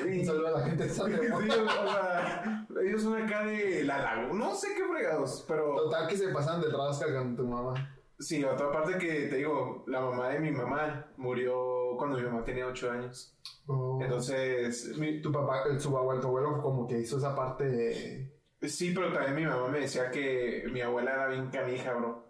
Un 0.06 0.24
saludo 0.24 0.48
a 0.48 0.50
la 0.60 0.66
gente 0.66 0.84
de 0.84 0.90
Sí, 0.90 0.96
San 0.96 1.12
o 1.32 1.40
sea, 1.40 2.66
ellos 2.82 3.02
son 3.02 3.22
acá 3.22 3.44
de 3.44 3.84
la 3.84 3.98
laguna, 4.02 4.44
no 4.46 4.54
sé 4.54 4.68
qué 4.76 4.84
fregados, 4.84 5.44
pero 5.48 5.74
Total 5.76 6.06
que 6.08 6.16
se 6.16 6.28
pasan 6.28 6.60
de 6.60 6.68
rasca 6.68 7.06
con 7.16 7.34
tu 7.36 7.46
mamá. 7.46 7.74
sí, 8.18 8.44
otra 8.44 8.70
parte 8.70 8.98
que 8.98 9.28
te 9.28 9.36
digo, 9.36 9.82
la 9.86 10.00
mamá 10.00 10.28
de 10.28 10.40
mi 10.40 10.50
mamá 10.50 11.06
murió 11.16 11.96
cuando 11.96 12.16
mi 12.18 12.24
mamá 12.24 12.44
tenía 12.44 12.66
8 12.66 12.90
años. 12.90 13.34
Oh. 13.66 13.98
Entonces, 14.02 14.96
mi- 14.98 15.22
tu 15.22 15.32
papá, 15.32 15.62
su 15.78 15.96
abuelo, 15.96 16.20
tu 16.20 16.26
abuelo 16.28 16.60
como 16.60 16.86
que 16.86 16.98
hizo 17.00 17.16
esa 17.18 17.34
parte 17.34 17.64
de... 17.64 18.41
Sí, 18.62 18.92
pero 18.94 19.12
también 19.12 19.34
mi 19.34 19.44
mamá 19.46 19.68
me 19.68 19.80
decía 19.80 20.10
que 20.10 20.64
mi 20.70 20.80
abuela 20.80 21.12
era 21.12 21.26
bien 21.28 21.50
canija, 21.50 21.92
bro. 21.94 22.24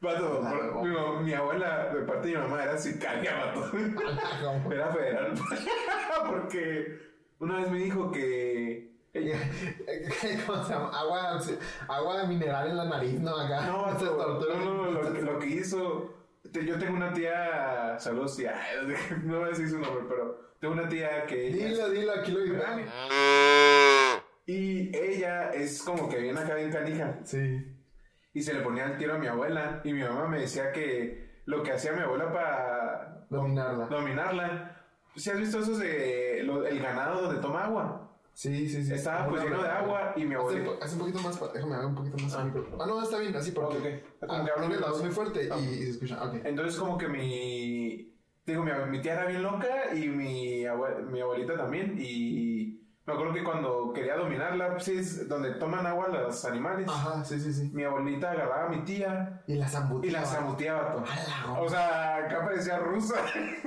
Vato, 0.00 0.42
mi, 0.82 1.24
mi 1.24 1.32
abuela, 1.34 1.92
de 1.92 2.02
parte 2.02 2.28
de 2.28 2.34
mi 2.36 2.40
mamá, 2.42 2.62
era 2.62 2.78
sicaria, 2.78 3.34
vato. 3.34 3.70
Era 4.72 4.92
federal. 4.92 5.34
Porque 6.28 6.98
una 7.40 7.56
vez 7.56 7.70
me 7.70 7.78
dijo 7.78 8.12
que. 8.12 8.88
¿Cómo 10.46 10.62
se 10.64 10.72
llama? 10.72 10.90
Agua, 10.96 11.40
agua 11.88 12.24
mineral 12.24 12.68
en 12.70 12.76
la 12.76 12.84
nariz, 12.84 13.18
¿no? 13.18 13.36
Acá. 13.36 13.62
No, 13.66 13.82
vato, 13.86 14.04
tortura. 14.16 14.54
no, 14.56 14.74
no, 14.84 14.90
lo, 14.92 15.12
que- 15.12 15.22
lo 15.22 15.38
que 15.40 15.46
hizo. 15.46 16.14
te- 16.52 16.64
Yo 16.64 16.78
tengo 16.78 16.94
una 16.94 17.12
tía. 17.12 17.96
Saludos, 17.98 18.36
tía. 18.36 18.54
No 19.24 19.38
voy 19.38 19.46
a 19.46 19.48
decir 19.48 19.68
su 19.70 19.78
nombre, 19.78 20.04
pero 20.08 20.38
tengo 20.60 20.74
una 20.74 20.88
tía 20.88 21.24
que. 21.26 21.48
ella- 21.48 21.68
Dilo, 21.68 21.88
dilo, 21.88 22.12
aquí 22.12 22.30
lo 22.32 22.40
digo. 22.40 22.56
Y 24.48 24.96
ella 24.96 25.50
es 25.50 25.82
como 25.82 26.08
que 26.08 26.18
viene 26.18 26.40
acá 26.40 26.54
bien 26.54 26.72
canija. 26.72 27.18
Sí. 27.24 27.74
y 28.34 28.42
se 28.42 28.54
le 28.54 28.60
ponía 28.60 28.84
el 28.86 28.96
tiro 28.96 29.14
a 29.14 29.18
mi 29.18 29.26
abuela. 29.26 29.80
Y 29.84 29.92
mi 29.92 30.02
mamá 30.02 30.26
me 30.28 30.40
decía 30.40 30.72
que 30.72 31.40
lo 31.44 31.62
que 31.62 31.72
hacía 31.72 31.92
mi 31.92 32.00
abuela 32.00 32.32
para 32.32 33.26
Dominarla. 33.28 33.86
dominarla. 33.86 34.76
Si 35.16 35.28
has 35.30 35.38
visto 35.38 35.58
esos 35.58 35.78
de 35.78 36.42
lo- 36.44 36.64
el 36.66 36.78
ganado 36.80 37.22
donde 37.22 37.40
toma 37.42 37.64
agua? 37.64 38.16
Sí, 38.32 38.68
sí, 38.68 38.84
sí. 38.84 38.94
Estaba 38.94 39.28
pues 39.28 39.42
lleno 39.42 39.60
de 39.62 39.68
agua 39.68 40.12
y 40.16 40.20
mi 40.24 40.34
Hace, 40.36 40.36
abuela. 40.36 40.64
po- 40.64 40.78
hace 40.84 40.92
un 40.94 41.00
poquito 41.00 41.18
más, 41.20 41.52
déjame 41.52 41.74
hacer 41.74 41.86
un 41.86 41.94
poquito 41.96 42.16
más. 42.22 42.34
Ah. 42.36 42.44
micro. 42.44 42.68
Ah, 42.80 42.86
no, 42.86 43.02
está 43.02 43.18
bien, 43.18 43.34
así 43.36 43.50
porque. 43.50 43.76
Ok, 43.76 43.84
ok. 44.22 44.28
Como 44.28 44.32
Ah, 44.32 44.44
que 44.44 44.50
hablo 44.64 44.80
la 44.80 44.88
voz 44.90 45.02
muy 45.02 45.10
fuerte 45.10 45.48
Ah. 45.52 45.56
y, 45.58 45.64
y 45.64 45.82
se 45.82 45.90
escucha. 45.90 46.22
Ok. 46.24 46.36
Entonces 46.44 46.78
como 46.78 46.96
que 46.96 47.08
mi... 47.08 48.14
Digo, 48.46 48.62
mi, 48.62 48.70
mi 48.90 49.00
tía 49.02 49.14
era 49.14 49.26
bien 49.26 49.42
loca 49.42 49.92
y 49.94 50.08
mi, 50.08 50.62
abue- 50.62 51.02
mi 51.10 51.20
abuelita 51.20 51.56
también. 51.56 51.96
Y 51.98 52.80
me 53.08 53.14
acuerdo 53.14 53.32
que 53.32 53.42
cuando 53.42 53.90
quería 53.94 54.16
dominarla, 54.16 54.72
pues 54.72 54.88
es 54.88 55.28
donde 55.28 55.52
toman 55.54 55.86
agua 55.86 56.08
los 56.08 56.44
animales. 56.44 56.86
Ajá, 56.88 57.24
sí, 57.24 57.40
sí, 57.40 57.52
sí. 57.54 57.70
Mi 57.72 57.82
abuelita 57.82 58.30
agarraba 58.32 58.66
a 58.66 58.68
mi 58.68 58.84
tía 58.84 59.42
Y 59.46 59.54
la 59.54 59.64
y 59.64 59.68
zambutina. 59.70 60.20
la 60.20 60.26
zamuteaba. 60.26 60.92
todo. 60.92 61.04
O 61.62 61.68
sea, 61.70 62.16
acá 62.16 62.44
parecía 62.44 62.78
rusa. 62.78 63.14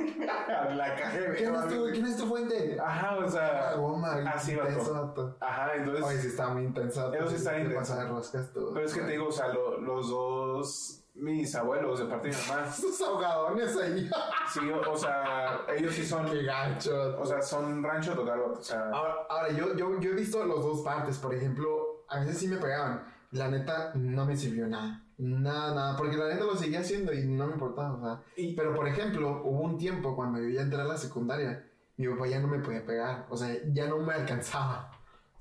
la 0.76 0.96
KGB. 0.96 1.36
¿Quién 1.38 1.56
es 1.56 1.68
tu. 1.68 1.86
¿quién 1.92 2.06
es 2.06 2.18
tu 2.18 2.26
fuente? 2.28 2.78
Ajá, 2.80 3.18
o 3.18 3.22
Ah, 3.24 3.30
sea. 3.30 3.74
goma, 3.78 4.14
así, 4.32 4.56
vato. 4.56 5.36
Ajá, 5.40 5.74
entonces. 5.76 6.04
Oye, 6.06 6.18
sí 6.20 6.28
está 6.28 6.48
muy 6.50 6.64
intenso. 6.64 7.12
Eso 7.14 7.28
sí 7.30 7.36
está 7.36 7.52
Te 7.52 7.62
intenso. 7.62 7.80
pasa 7.80 8.04
de 8.04 8.10
roscas 8.10 8.54
tú. 8.54 8.72
pero 8.74 8.86
es 8.86 8.94
que 8.94 9.02
te 9.02 9.12
digo, 9.12 9.28
o 9.28 9.32
sea, 9.32 9.48
lo- 9.48 9.80
los 9.82 10.10
dos. 10.10 11.01
Mis 11.22 11.54
abuelos 11.56 12.00
de 12.00 12.06
parte 12.06 12.30
de 12.30 12.36
mi 12.36 12.42
mamá. 12.50 12.66
Estos 12.70 13.00
ahogadones 13.02 13.78
ahí. 13.78 14.10
Sí, 14.52 14.60
o, 14.70 14.92
o 14.92 14.98
sea, 14.98 15.62
ellos 15.78 15.94
sí 15.94 16.04
son. 16.06 16.26
Qué 16.26 16.44
gancho. 16.44 17.16
O 17.20 17.26
sea, 17.26 17.42
son 17.42 17.84
rancho 17.84 18.14
total, 18.14 18.40
o 18.42 18.62
sea. 18.62 18.90
Ahora, 18.90 19.16
ahora 19.30 19.52
yo, 19.52 19.76
yo, 19.76 20.00
yo 20.00 20.12
he 20.12 20.16
visto 20.16 20.44
los 20.44 20.64
dos 20.64 20.82
partes. 20.82 21.18
Por 21.20 21.34
ejemplo, 21.36 22.04
a 22.10 22.20
veces 22.20 22.40
sí 22.40 22.48
me 22.48 22.58
pegaban. 22.58 23.04
La 23.32 23.48
neta, 23.50 23.92
no 23.96 24.26
me 24.26 24.36
sirvió 24.36 24.68
nada. 24.68 25.04
Nada, 25.20 25.76
nada. 25.76 25.96
Porque 25.96 26.18
la 26.18 26.28
neta 26.28 26.44
lo 26.46 26.56
seguía 26.56 26.80
haciendo 26.80 27.14
y 27.14 27.24
no 27.28 27.46
me 27.46 27.54
importaba. 27.54 27.94
O 27.94 28.02
sea. 28.02 28.24
Y- 28.36 28.56
Pero, 28.56 28.74
por 28.74 28.88
ejemplo, 28.88 29.42
hubo 29.46 29.62
un 29.62 29.78
tiempo 29.78 30.16
cuando 30.16 30.40
yo 30.40 30.50
ya 30.50 30.62
entré 30.62 30.82
a 30.82 30.86
la 30.86 30.98
secundaria. 30.98 31.68
Mi 31.98 32.08
papá 32.08 32.26
ya 32.28 32.40
no 32.40 32.48
me 32.48 32.58
podía 32.60 32.84
pegar. 32.84 33.28
O 33.30 33.38
sea, 33.38 33.56
ya 33.72 33.86
no 33.88 34.00
me 34.00 34.16
alcanzaba. 34.16 34.90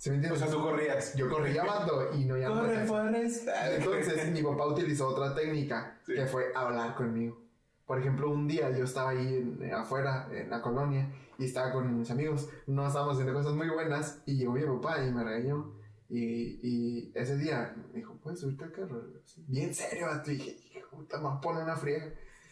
¿Sí 0.01 0.09
me 0.09 0.15
O 0.15 0.17
entiendes? 0.17 0.41
sea, 0.41 0.51
tú 0.51 0.63
corrías. 0.63 1.15
yo 1.15 1.29
corría 1.29 1.63
vato 1.63 2.09
y 2.17 2.25
no 2.25 2.39
ya 2.39 2.49
no 2.49 2.61
Corre, 2.63 2.79
me- 2.79 2.87
Forrest. 2.87 3.49
Entonces 3.77 4.31
mi 4.33 4.43
papá 4.43 4.67
utilizó 4.67 5.09
otra 5.09 5.35
técnica 5.35 5.99
Sí. 6.07 6.15
que 6.15 6.25
fue 6.27 6.47
hablar 6.55 6.95
conmigo. 6.95 7.39
Por 7.85 7.99
ejemplo, 7.99 8.31
un 8.31 8.49
día 8.49 8.71
yo 8.71 8.85
estaba 8.85 9.11
ahí 9.11 9.35
en- 9.37 9.63
eh, 9.63 9.73
afuera, 9.73 10.27
en 10.33 10.49
la 10.49 10.63
colonia, 10.63 11.13
y 11.37 11.45
estaba 11.45 11.71
con 11.73 11.99
mis 11.99 12.11
amigos. 12.11 12.49
No 12.67 12.87
estábamos 12.87 13.17
haciendo 13.17 13.35
cosas 13.35 13.53
muy 13.55 13.69
buenas, 13.69 14.23
y 14.25 14.37
llegó 14.39 14.53
mi 14.53 14.63
papá 14.63 15.05
y 15.05 15.13
me 15.13 15.23
regañó. 15.23 15.75
Y, 16.09 16.59
y 16.67 17.13
ese 17.15 17.37
día 17.37 17.77
me 17.93 17.99
dijo, 17.99 18.15
¿puedes 18.23 18.41
subirte 18.41 18.65
al 18.65 18.73
carro? 18.73 19.03
Bien 19.49 19.75
serio. 19.75 20.07
Y 20.25 20.31
dije, 20.31 20.57
hijo, 20.79 20.97
puta, 20.97 21.19
a 21.19 21.41
poner 21.43 21.63
una 21.65 21.77
friega. 21.77 22.07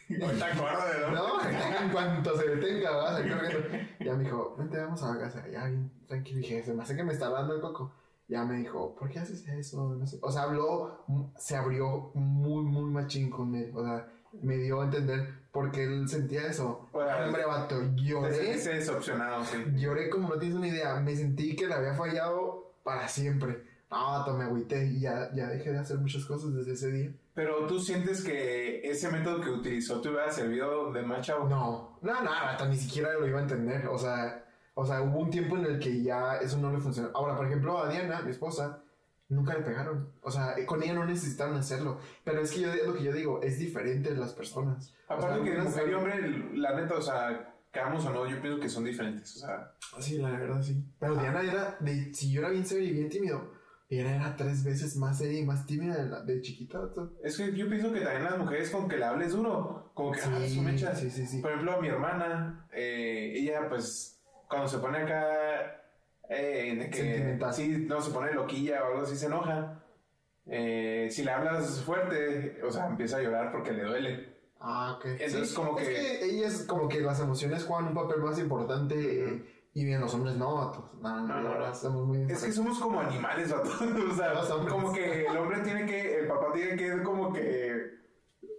No 0.09 0.27
te 0.27 0.45
acuerdas 0.45 1.01
de 1.01 1.11
No, 1.13 1.41
en 1.83 1.91
cuanto 1.91 2.37
se 2.39 2.49
detenga, 2.49 2.91
va 2.91 3.11
a 3.11 3.13
salir 3.17 3.35
corriendo. 3.35 3.69
Ya 4.01 4.15
me 4.15 4.25
dijo, 4.25 4.55
vente, 4.59 4.79
vamos 4.79 5.03
a 5.03 5.15
la 5.15 5.21
casa. 5.21 5.45
Ya, 5.51 5.67
bien 5.67 5.91
tranquilo. 6.07 6.39
Dije, 6.39 6.63
se 6.63 6.75
me 6.75 6.83
hace 6.83 6.97
que 6.97 7.05
me 7.05 7.13
está 7.13 7.29
dando 7.29 7.55
el 7.55 7.61
coco. 7.61 7.93
Ya 8.29 8.45
me 8.45 8.59
dijo, 8.59 8.95
¿por 8.95 9.09
qué 9.09 9.21
haces 9.21 9.47
eso? 9.49 9.95
No 9.95 10.07
sé. 10.07 10.19
O 10.23 10.31
sea, 10.31 10.43
habló, 10.43 11.05
se 11.39 11.57
abrió 11.57 12.11
muy, 12.15 12.63
muy 12.65 12.91
machín 12.91 13.31
con 13.31 13.55
él. 13.55 13.73
O 13.75 13.83
sea, 13.83 14.07
me 14.43 14.57
dio 14.59 14.81
a 14.81 14.85
entender 14.85 15.49
por 15.51 15.71
qué 15.71 15.85
él 15.85 16.09
sentía 16.09 16.47
eso. 16.47 16.89
O 16.93 17.03
sea, 17.03 17.25
Hombre, 17.27 17.47
vato, 17.47 17.79
Te 17.79 18.03
lloré. 18.03 18.35
sentiste 18.35 18.75
decepcionado, 18.75 19.45
sí. 19.45 19.57
Lloré 19.77 20.11
como 20.11 20.29
no 20.29 20.39
tienes 20.39 20.57
una 20.59 20.69
idea. 20.69 21.01
Me 21.01 21.17
sentí 21.17 21.57
que 21.57 21.67
le 21.67 21.75
había 21.75 21.95
fallado 21.95 22.75
para 22.83 23.09
siempre. 23.09 23.65
No, 23.91 23.97
vato, 24.19 24.35
me 24.35 24.45
agüité 24.45 24.85
y 24.87 25.01
ya, 25.01 25.31
ya 25.35 25.49
dejé 25.49 25.73
de 25.73 25.79
hacer 25.79 25.97
muchas 25.97 26.25
cosas 26.27 26.53
desde 26.55 26.73
ese 26.73 26.91
día. 26.93 27.13
Pero 27.39 27.69
tú 27.69 27.79
sientes 27.79 28.25
que 28.25 28.81
ese 28.83 29.13
método 29.13 29.41
que 29.41 29.51
utilizó 29.51 30.01
te 30.01 30.09
hubiera 30.09 30.29
servido 30.29 30.91
de 30.91 31.03
más 31.03 31.25
chavo. 31.25 31.49
No, 31.49 31.97
no, 32.03 32.13
vato, 32.25 32.67
ni 32.67 32.77
siquiera 32.77 33.13
lo 33.13 33.29
iba 33.29 33.39
a 33.39 33.43
entender. 33.43 33.87
O 33.87 33.97
sea, 33.97 34.45
o 34.75 34.85
sea, 34.85 35.03
hubo 35.03 35.21
un 35.21 35.31
tiempo 35.31 35.57
en 35.57 35.67
el 35.67 35.79
que 35.79 36.03
ya 36.03 36.39
eso 36.39 36.59
no 36.59 36.73
le 36.73 36.81
funcionó. 36.81 37.11
Ahora, 37.15 37.37
por 37.37 37.47
ejemplo, 37.47 37.79
a 37.79 37.89
Diana, 37.89 38.23
mi 38.23 38.33
esposa, 38.33 38.83
nunca 39.29 39.55
le 39.55 39.61
pegaron. 39.61 40.15
O 40.21 40.33
sea, 40.33 40.57
con 40.67 40.83
ella 40.83 40.95
no 40.95 41.05
necesitaron 41.05 41.55
hacerlo. 41.57 42.01
Pero 42.25 42.41
es 42.41 42.51
que 42.51 42.63
yo, 42.63 42.75
lo 42.85 42.93
que 42.93 43.05
yo 43.05 43.13
digo, 43.13 43.41
es 43.41 43.57
diferente 43.57 44.09
en 44.09 44.19
las 44.19 44.33
personas. 44.33 44.93
Aparte 45.07 45.39
O 45.39 45.45
sea, 45.45 45.55
que 45.55 45.63
mujer 45.63 45.89
y 45.91 45.95
hombre, 45.95 46.51
la 46.55 46.75
neta, 46.75 46.97
o 46.97 47.03
sea, 47.03 47.55
quedamos 47.71 48.05
o 48.05 48.11
no, 48.11 48.27
yo 48.27 48.43
pienso 48.43 48.59
que 48.59 48.69
son 48.69 48.83
diferentes. 48.83 49.37
O 49.37 49.47
sea, 49.47 49.75
Sí, 50.01 50.19
la 50.19 50.31
verdad, 50.31 50.61
sí. 50.61 50.85
Pero 50.99 51.15
Diana 51.15 51.43
era, 51.43 51.77
de, 51.79 52.13
si 52.13 52.33
yo 52.33 52.41
era 52.41 52.51
bien 52.51 52.67
serio 52.67 52.89
y 52.89 52.95
bien 52.95 53.09
tímido, 53.09 53.53
Diana 53.89 54.17
era 54.17 54.37
tres 54.37 54.65
veces 54.65 54.97
más 54.97 55.17
seria 55.19 55.41
y 55.41 55.45
más 55.47 55.65
tímida 55.67 55.97
de, 56.03 56.11
la- 56.11 56.23
de 56.23 56.41
chiquita. 56.43 56.79
vato. 56.79 57.13
es 57.25 57.37
que 57.39 57.55
yo 57.57 57.69
pienso 57.69 57.93
que 57.93 58.01
también 58.01 58.25
las 58.25 58.39
mujeres 58.39 58.71
con 58.71 58.89
que 58.89 58.99
le 58.99 59.05
hables 59.05 59.33
duro, 59.33 59.91
como 59.95 60.13
que, 60.13 60.21
ah, 60.21 60.41
su 60.47 60.61
mecha. 60.63 60.95
sí, 60.95 61.11
sí, 61.11 61.27
sí. 61.27 61.41
Por 61.41 61.53
ejemplo, 61.53 61.73
a 61.73 61.81
mi 61.81 61.89
hermana, 61.89 62.69
eh, 62.73 63.33
ella 63.35 63.67
pues, 63.69 64.21
cuando 64.49 64.69
se 64.69 64.79
pone 64.79 64.99
acá, 64.99 65.83
eh, 66.29 66.77
de 66.79 66.91
que, 66.91 66.97
Sentimental. 66.99 67.55
sí, 67.55 67.69
no, 67.89 68.01
se 68.03 68.11
pone 68.11 68.33
loquilla 68.35 68.85
o 68.85 68.87
algo 68.89 69.01
así, 69.03 69.17
se 69.17 69.27
enoja. 69.27 69.83
Eh, 70.47 71.09
si 71.11 71.25
le 71.25 71.31
hablas 71.31 71.81
fuerte, 71.83 72.61
o 72.63 72.71
sea, 72.71 72.87
empieza 72.89 73.17
a 73.19 73.23
llorar 73.23 73.51
porque 73.53 73.73
le 73.73 73.85
duele. 73.85 74.39
Ah, 74.61 74.97
ok. 74.99 75.05
Entonces, 75.07 75.51
Sí, 75.51 75.55
como 75.55 75.79
es 75.79 75.89
que- 75.89 75.95
que 75.95 76.25
ellas, 76.27 76.65
como 76.69 76.89
que 76.89 77.01
las 77.01 77.21
emociones 77.21 77.65
juegan 77.65 77.89
un 77.89 77.95
papel 77.95 78.21
más 78.21 78.39
importante 78.39 78.95
eh, 79.25 79.58
y 79.79 79.85
bien, 79.85 80.01
los 80.01 80.13
hombres 80.13 80.35
no, 80.35 80.57
vato. 80.57 80.91
No, 81.01 81.21
no, 81.21 81.41
No, 81.41 81.57
no, 81.57 81.71
estamos 81.71 82.05
muy 82.05 82.23
Es 82.29 82.43
que 82.43 82.51
somos 82.51 82.81
como 82.81 82.99
animales, 82.99 83.53
vato. 83.53 83.71
o 84.11 84.13
sea, 84.13 84.69
como 84.69 84.93
que 84.93 85.25
el 85.25 85.37
hombre 85.37 85.61
tiene 85.61 85.87
que, 85.87 86.19
el 86.19 86.27
papá 86.27 86.53
tiene 86.53 86.77
que 86.77 87.01
como 87.01 87.33
que, 87.33 87.98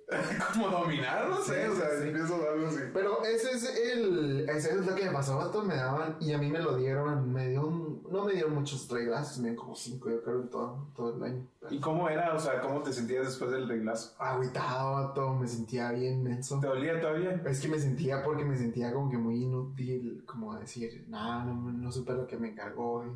como 0.54 0.70
dominar, 0.70 1.30
no 1.30 1.38
sé, 1.42 1.66
Sí, 1.66 1.72
o 1.72 1.76
sea, 1.76 1.90
sí, 2.02 2.08
empiezo 2.08 2.36
algo 2.52 2.68
así. 2.68 2.80
Pero 2.94 3.24
ese 3.24 3.52
es 3.52 3.80
el. 3.94 4.50
Ese 4.50 4.72
es 4.76 4.86
lo 4.86 4.96
que 4.96 5.06
me 5.06 5.12
pasó, 5.12 5.38
vato. 5.38 5.64
Me 5.64 5.76
daban. 5.76 6.16
Y 6.20 6.34
a 6.34 6.38
mí 6.38 6.50
me 6.50 6.60
lo 6.60 6.76
dieron. 6.78 7.32
Me 7.32 7.50
dio 7.50 7.68
un- 7.68 8.02
No 8.10 8.26
me 8.26 8.34
dieron 8.34 8.56
muchos 8.56 8.90
reglasos. 8.90 9.38
Me 9.38 9.50
dieron 9.50 9.64
como 9.64 9.76
cinco, 9.76 10.10
yo 10.10 10.24
creo, 10.24 10.42
en 10.42 10.50
todo, 10.50 10.88
todo 10.96 11.16
el 11.16 11.24
año. 11.24 11.48
¿Y 11.70 11.80
cómo 11.80 12.10
era? 12.10 12.34
O 12.34 12.40
sea, 12.40 12.60
¿cómo 12.60 12.82
te 12.82 12.92
sentías 12.92 13.26
después 13.28 13.52
del 13.52 13.68
reglazo? 13.68 14.16
Agüitado, 14.18 14.94
vato. 14.94 15.34
Me 15.36 15.48
sentía 15.48 15.92
bien 15.92 16.24
menso. 16.24 16.60
¿Te 16.60 16.68
dolía 16.68 17.00
todavía? 17.00 17.42
Es 17.46 17.60
que 17.62 17.68
me 17.68 17.78
sentía 17.78 18.24
porque 18.24 18.44
me 18.44 18.58
sentía 18.58 18.92
como 18.92 19.12
que 19.12 19.18
muy 19.18 19.44
inútil. 19.44 20.24
Como 20.26 20.56
decir, 20.58 21.06
nada, 21.08 21.46
no, 21.46 21.54
no 21.72 21.92
supe 21.92 22.14
lo 22.14 22.26
que 22.26 22.38
me 22.38 22.50
encargó. 22.50 23.06
Y 23.06 23.12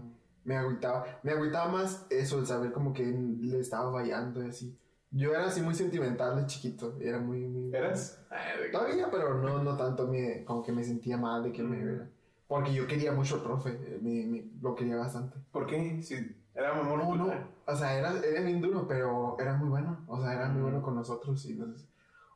me 0.47 0.57
agüitaba. 0.57 1.05
Me 1.23 1.31
agüitaba 1.31 1.71
más 1.71 2.05
eso, 2.11 2.37
el 2.37 2.45
saber 2.45 2.71
como 2.71 2.93
que 2.93 3.03
le 3.05 3.59
estaba 3.59 3.91
fallando 3.91 4.43
y 4.45 4.49
así. 4.49 4.77
Yo 5.15 5.31
era 5.31 5.45
así 5.45 5.61
muy 5.61 5.75
sentimental 5.75 6.35
de 6.35 6.45
chiquito. 6.47 6.95
Era 6.99 7.19
muy. 7.19 7.39
muy 7.47 7.73
¿Eras? 7.75 8.19
Ay, 8.29 8.63
de- 8.63 8.69
Todavía, 8.69 9.09
pero 9.11 9.35
no, 9.41 9.61
no 9.63 9.77
tanto, 9.77 10.07
me, 10.07 10.43
como 10.43 10.63
que 10.63 10.71
me 10.71 10.83
sentía 10.83 11.17
mal 11.17 11.43
de 11.43 11.51
que 11.51 11.61
me 11.63 11.77
viera. 11.77 12.09
Porque 12.47 12.73
yo 12.73 12.85
quería 12.87 13.11
mucho 13.11 13.35
al 13.35 13.41
profe, 13.43 13.69
eh, 13.71 13.99
me, 14.01 14.25
me- 14.25 14.45
lo 14.61 14.75
quería 14.75 14.97
bastante. 14.97 15.37
¿Por 15.51 15.65
qué? 15.67 16.01
Si 16.01 16.15
era 16.55 16.73
mamón. 16.73 16.99
No, 16.99 17.15
no, 17.15 17.33
o 17.65 17.75
sea, 17.75 17.97
era, 17.97 18.13
era 18.19 18.41
bien 18.41 18.59
duro, 18.61 18.87
pero 18.87 19.35
era 19.39 19.55
muy 19.55 19.69
bueno, 19.69 20.03
o 20.07 20.19
sea, 20.21 20.33
era 20.33 20.49
muy 20.49 20.61
bueno 20.63 20.81
con 20.81 20.95
nosotros 20.95 21.45
y 21.45 21.53
nos- 21.55 21.87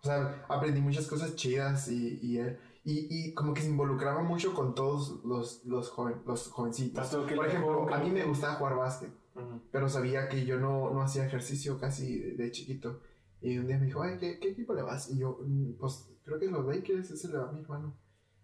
o 0.01 0.05
sea, 0.07 0.45
aprendí 0.47 0.79
muchas 0.79 1.07
cosas 1.07 1.35
chidas 1.35 1.87
y, 1.89 2.19
y 2.21 2.37
él, 2.37 2.57
y, 2.83 3.07
y 3.09 3.33
como 3.33 3.53
que 3.53 3.61
se 3.61 3.69
involucraba 3.69 4.21
mucho 4.21 4.53
con 4.53 4.73
todos 4.73 5.23
los, 5.25 5.65
los, 5.65 5.89
joven, 5.89 6.21
los 6.25 6.49
jovencitos. 6.49 6.95
Pastor, 7.01 7.25
¿qué 7.27 7.35
Por 7.35 7.47
ejemplo, 7.47 7.93
a 7.93 7.97
mí 7.99 8.09
me 8.11 8.23
gustaba 8.23 8.53
jugar 8.55 8.75
básquet, 8.77 9.09
Pero 9.71 9.89
sabía 9.89 10.27
que 10.29 10.45
yo 10.45 10.59
no, 10.59 10.91
no 10.91 11.01
hacía 11.01 11.25
ejercicio 11.25 11.79
casi 11.79 12.19
de, 12.19 12.31
de 12.35 12.51
chiquito. 12.51 13.01
Y 13.41 13.57
un 13.57 13.67
día 13.67 13.77
me 13.77 13.85
dijo, 13.85 14.01
ay, 14.01 14.17
¿qué, 14.17 14.39
¿qué 14.39 14.49
equipo 14.49 14.73
le 14.73 14.81
vas? 14.81 15.09
Y 15.11 15.19
yo, 15.19 15.39
"Mm, 15.45 15.73
pues 15.79 16.09
creo 16.23 16.39
que 16.39 16.47
los 16.47 16.65
Lakers, 16.65 17.11
ese 17.11 17.27
le 17.29 17.37
va 17.37 17.49
a 17.49 17.51
mi 17.51 17.61
hermano. 17.61 17.95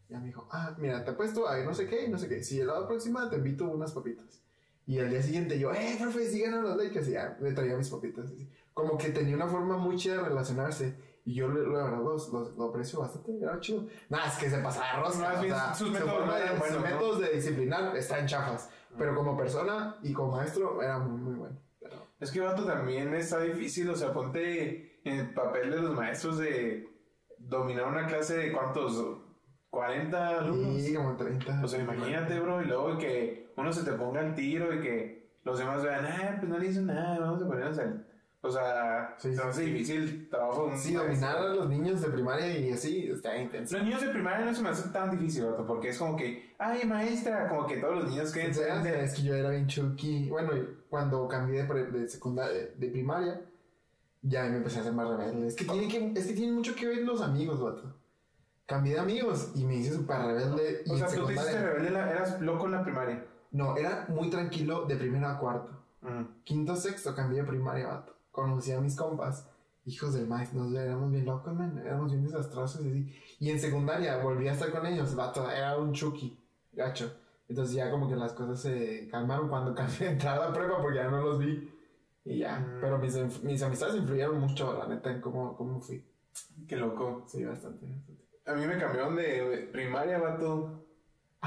Y 0.10 0.14
me 0.16 0.28
dijo, 0.28 0.48
ah, 0.52 0.76
mira, 0.78 1.04
te 1.04 1.12
apuesto 1.12 1.48
a 1.48 1.58
no 1.64 1.74
sé 1.74 1.88
qué 1.88 2.08
no 2.08 2.18
sé 2.20 2.28
qué. 2.28 2.44
Si 2.44 2.62
la 2.62 2.86
próxima 2.88 3.30
te 3.30 3.38
invito 3.38 3.66
unas 3.70 3.92
papitas. 3.94 4.42
Y 4.86 5.00
al 5.00 5.10
día 5.10 5.22
siguiente 5.24 5.58
yo, 5.58 5.72
eh, 5.74 5.98
profe, 6.00 6.28
sí 6.30 6.42
ganan 6.42 6.62
los 6.64 6.78
Lakers. 6.78 7.08
Y 7.08 7.12
ya 7.14 7.38
me 7.42 7.52
traía 7.54 7.76
mis 7.78 7.90
papitas. 7.90 8.26
así. 8.26 8.48
Como 8.74 8.98
que 8.98 9.10
tenía 9.10 9.36
una 9.36 9.48
forma 9.48 9.78
muy 9.78 9.96
chida 9.96 10.18
de 10.18 10.24
relacionarse. 10.30 11.14
Y 11.26 11.36
yo, 11.36 11.48
la 11.48 11.84
verdad, 11.86 12.04
los, 12.04 12.32
los- 12.34 12.56
lo 12.58 12.66
aprecio 12.66 13.00
bastante. 13.00 13.32
Era 13.42 13.58
chido. 13.62 13.88
Nada, 14.10 14.28
es 14.28 14.36
que 14.38 14.50
se 14.50 14.58
pasaba 14.58 15.02
rosca. 15.02 15.20
Más 15.34 15.40
o 15.40 15.44
sea, 15.44 15.74
sus 15.74 15.88
su 15.88 15.94
métodos 15.94 16.14
forma 16.14 16.38
no 16.38 16.46
de- 16.46 16.60
buenos, 16.60 16.68
sus 16.68 16.76
¿no? 16.76 16.82
métodos 16.82 17.20
de 17.22 17.30
disciplinar 17.34 17.96
están 17.98 18.28
chafas. 18.28 18.70
Pero 18.98 19.16
como 19.16 19.36
persona 19.38 19.98
y 20.04 20.14
como 20.14 20.38
maestro 20.38 20.82
era 20.82 21.00
muy, 21.00 21.20
muy 21.20 21.34
bueno. 21.36 21.58
Pero- 21.80 22.08
Es 22.20 22.32
que, 22.32 22.40
vato, 22.42 22.64
también 22.66 23.14
está 23.14 23.40
difícil, 23.42 23.90
o 23.90 23.96
sea, 23.96 24.14
ponte 24.14 25.00
en 25.04 25.20
el 25.20 25.34
papel 25.34 25.72
de 25.72 25.78
los 25.82 25.94
maestros 25.96 26.38
de 26.38 26.88
dominar 27.40 27.88
una 27.88 28.06
clase 28.08 28.38
de 28.38 28.52
cuántos, 28.52 29.18
40 29.70 30.40
alumnos. 30.40 30.82
Sí, 30.82 30.94
como 30.94 31.16
30. 31.16 31.62
O 31.64 31.68
sea, 31.68 31.82
imagínate, 31.82 32.40
bro, 32.40 32.62
y 32.62 32.66
luego 32.66 32.98
que 32.98 33.52
uno 33.58 33.74
se 33.74 33.84
te 33.84 33.98
ponga 33.98 34.20
al 34.22 34.36
tiro 34.36 34.74
y 34.74 34.82
que 34.82 35.38
los 35.44 35.58
demás 35.60 35.84
vean, 35.84 36.06
ah, 36.06 36.36
pues 36.40 36.50
no 36.50 36.58
le 36.60 36.68
hizo 36.68 36.82
nada, 36.82 37.20
vamos 37.20 37.42
a 37.44 37.48
ponernos 37.48 37.78
al... 37.80 38.08
O 38.46 38.52
sea, 38.52 39.16
Sí, 39.18 39.30
se 39.34 39.42
sí, 39.42 39.48
hace 39.48 39.64
sí. 39.64 39.72
difícil 39.72 40.28
trabajo. 40.30 40.66
de 40.68 40.74
un 40.74 40.78
Sí, 40.78 40.94
dominar 40.94 41.38
a 41.38 41.48
los 41.56 41.70
niños 41.70 42.02
de 42.02 42.10
primaria 42.10 42.58
y 42.60 42.72
así 42.74 43.08
está 43.10 43.38
intenso. 43.38 43.78
Los 43.78 43.86
niños 43.86 44.02
de 44.02 44.10
primaria 44.10 44.46
no 44.46 44.54
se 44.54 44.62
me 44.62 44.68
hace 44.70 44.90
tan 44.90 45.12
difícil, 45.12 45.46
vato, 45.46 45.66
porque 45.66 45.90
es 45.90 45.98
como 45.98 46.18
que, 46.18 46.54
ay, 46.60 46.86
maestra, 46.86 47.48
como 47.48 47.66
que 47.66 47.78
todos 47.78 47.96
los 48.04 48.10
niños 48.10 48.34
que 48.34 48.50
O 48.50 48.54
sea, 48.54 48.82
es 49.02 49.14
que 49.16 49.22
yo 49.24 49.34
era 49.34 49.50
bien 49.50 49.66
chucky. 49.68 50.28
Bueno, 50.30 50.52
cuando 50.90 51.26
cambié 51.30 51.64
de, 51.64 51.86
de 51.86 52.08
secundaria, 52.10 52.54
de, 52.54 52.76
de 52.76 52.88
primaria, 52.90 53.42
ya 54.22 54.44
me 54.44 54.58
empecé 54.58 54.80
a 54.80 54.82
hacer 54.82 54.94
más 54.94 55.08
rebelde. 55.08 55.48
Es 55.48 55.56
que, 55.56 55.64
tiene 55.64 55.88
que, 55.88 56.20
es 56.20 56.28
que 56.28 56.34
tiene 56.34 56.52
mucho 56.52 56.76
que 56.76 56.86
ver 56.86 56.98
los 57.04 57.22
amigos, 57.22 57.62
vato. 57.62 57.96
Cambié 58.66 58.96
de 58.96 59.00
amigos 59.00 59.52
y 59.56 59.64
me 59.64 59.76
hice 59.76 59.94
súper 59.94 60.18
rebelde. 60.20 60.84
Y 60.86 60.92
O 60.92 60.98
sea, 60.98 61.08
tú 61.08 61.26
te 61.28 61.34
hiciste 61.34 61.60
rebelde, 61.62 61.90
la- 61.92 62.12
eras 62.12 62.42
loco 62.42 62.66
en 62.66 62.72
la 62.74 62.84
primaria. 62.84 63.24
No, 63.52 63.78
era 63.78 64.06
muy 64.10 64.30
tranquilo 64.30 64.86
de 64.86 64.96
primero 64.98 65.28
a 65.28 65.38
cuarto. 65.40 65.72
Mm. 66.02 66.24
Quinto, 66.44 66.76
sexto, 66.76 67.16
cambié 67.16 67.42
de 67.42 67.48
primaria, 67.48 67.88
vato. 67.88 68.13
Conocí 68.34 68.72
a 68.72 68.82
mis 68.82 68.96
compas, 68.96 69.48
hijos 69.86 70.16
del 70.16 70.26
maíz, 70.26 70.52
nos 70.54 70.74
éramos 70.74 71.12
bien 71.12 71.24
locos, 71.24 71.54
man. 71.54 71.78
Éramos 71.78 72.12
bien 72.12 72.24
desastrosos 72.26 72.84
y 72.84 72.90
así. 72.90 73.16
Y 73.40 73.52
en 73.52 73.60
secundaria 73.60 74.18
volví 74.18 74.48
a 74.48 74.54
estar 74.54 74.72
con 74.72 74.88
ellos, 74.88 75.14
vato. 75.14 75.48
Era 75.52 75.78
un 75.78 75.94
chucky, 75.94 76.36
gacho. 76.72 77.16
Entonces 77.48 77.76
ya 77.76 77.92
como 77.92 78.10
que 78.10 78.16
las 78.16 78.34
cosas 78.34 78.60
se 78.60 79.08
calmaron 79.12 79.50
cuando 79.50 79.76
cambié 79.76 80.08
de 80.08 80.14
entrar 80.14 80.42
a 80.42 80.48
la 80.48 80.54
prepa 80.54 80.82
porque 80.82 80.98
ya 80.98 81.12
no 81.12 81.22
los 81.22 81.38
vi. 81.38 81.72
Y 82.26 82.40
ya. 82.40 82.58
Mm. 82.58 82.80
Pero 82.82 82.98
mis, 82.98 83.16
amistades 83.62 83.96
influyeron 83.98 84.40
mucho, 84.40 84.76
la 84.80 84.88
neta, 84.88 85.12
en 85.12 85.22
cómo, 85.22 85.56
cómo 85.56 85.80
fui. 85.80 86.04
Qué 86.68 86.76
loco. 86.76 87.26
Sí, 87.28 87.46
bastante, 87.46 87.86
bastante. 87.86 88.24
A 88.48 88.54
mí 88.56 88.66
me 88.66 88.80
cambiaron 88.80 89.16
de 89.16 89.70
primaria, 89.72 90.18
vato. 90.18 90.84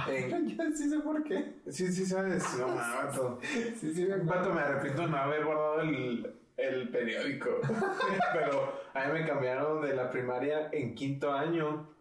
En- 0.07 0.47
ya 0.57 0.71
sí 0.73 0.89
sé 0.89 1.01
por 1.01 1.25
qué. 1.25 1.63
Sí, 1.69 1.89
sí, 1.93 2.07
sabes. 2.07 2.45
No, 2.61 2.67
vato. 2.77 3.41
Sí, 3.43 3.93
sí, 3.93 4.07
me. 4.07 4.19
Vato, 4.19 4.55
me 4.55 4.61
arrepiento 4.61 5.03
de 5.03 5.09
no 5.09 5.17
haber 5.17 5.45
guardado 5.45 5.81
el, 5.81 6.46
el 6.57 6.91
periódico. 6.91 7.61
Pero 8.33 8.81
a 8.95 9.07
mí 9.07 9.21
me 9.21 9.27
cambiaron 9.27 9.83
de 9.83 9.95
la 9.95 10.11
primaria 10.11 10.69
en 10.73 10.95
quinto 10.95 11.33
año. 11.33 11.95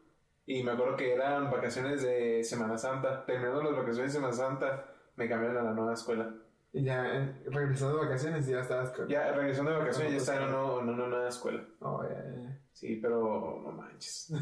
Y 0.48 0.64
me 0.64 0.72
acuerdo 0.72 0.96
que 0.96 1.14
eran 1.14 1.50
vacaciones 1.50 2.04
de 2.04 2.44
Semana 2.44 2.78
Santa. 2.78 3.26
Terminando 3.26 3.64
las 3.64 3.76
vacaciones 3.76 4.14
de 4.14 4.20
Semana 4.20 4.34
Santa, 4.34 4.86
me 5.16 5.28
cambiaron 5.28 5.58
a 5.58 5.64
la 5.64 5.74
nueva 5.74 5.94
escuela. 5.94 6.34
Y 6.72 6.84
ya 6.84 7.06
eh, 7.08 7.44
regresando 7.46 7.98
de 7.98 8.06
vacaciones 8.06 8.46
ya 8.46 8.60
estabas 8.60 8.92
con... 8.92 9.08
Ya 9.08 9.32
regresando 9.32 9.72
de 9.72 9.78
vacaciones 9.78 10.12
ya 10.12 10.18
estaba 10.18 10.44
en 10.44 10.54
una, 10.54 10.82
en 10.82 10.90
una 10.90 11.08
nueva 11.08 11.30
escuela. 11.30 11.66
Oh, 11.80 12.04
ya, 12.04 12.22
ya, 12.22 12.42
ya. 12.42 12.60
Sí, 12.74 13.00
pero 13.02 13.62
no 13.64 13.72
manches. 13.72 14.34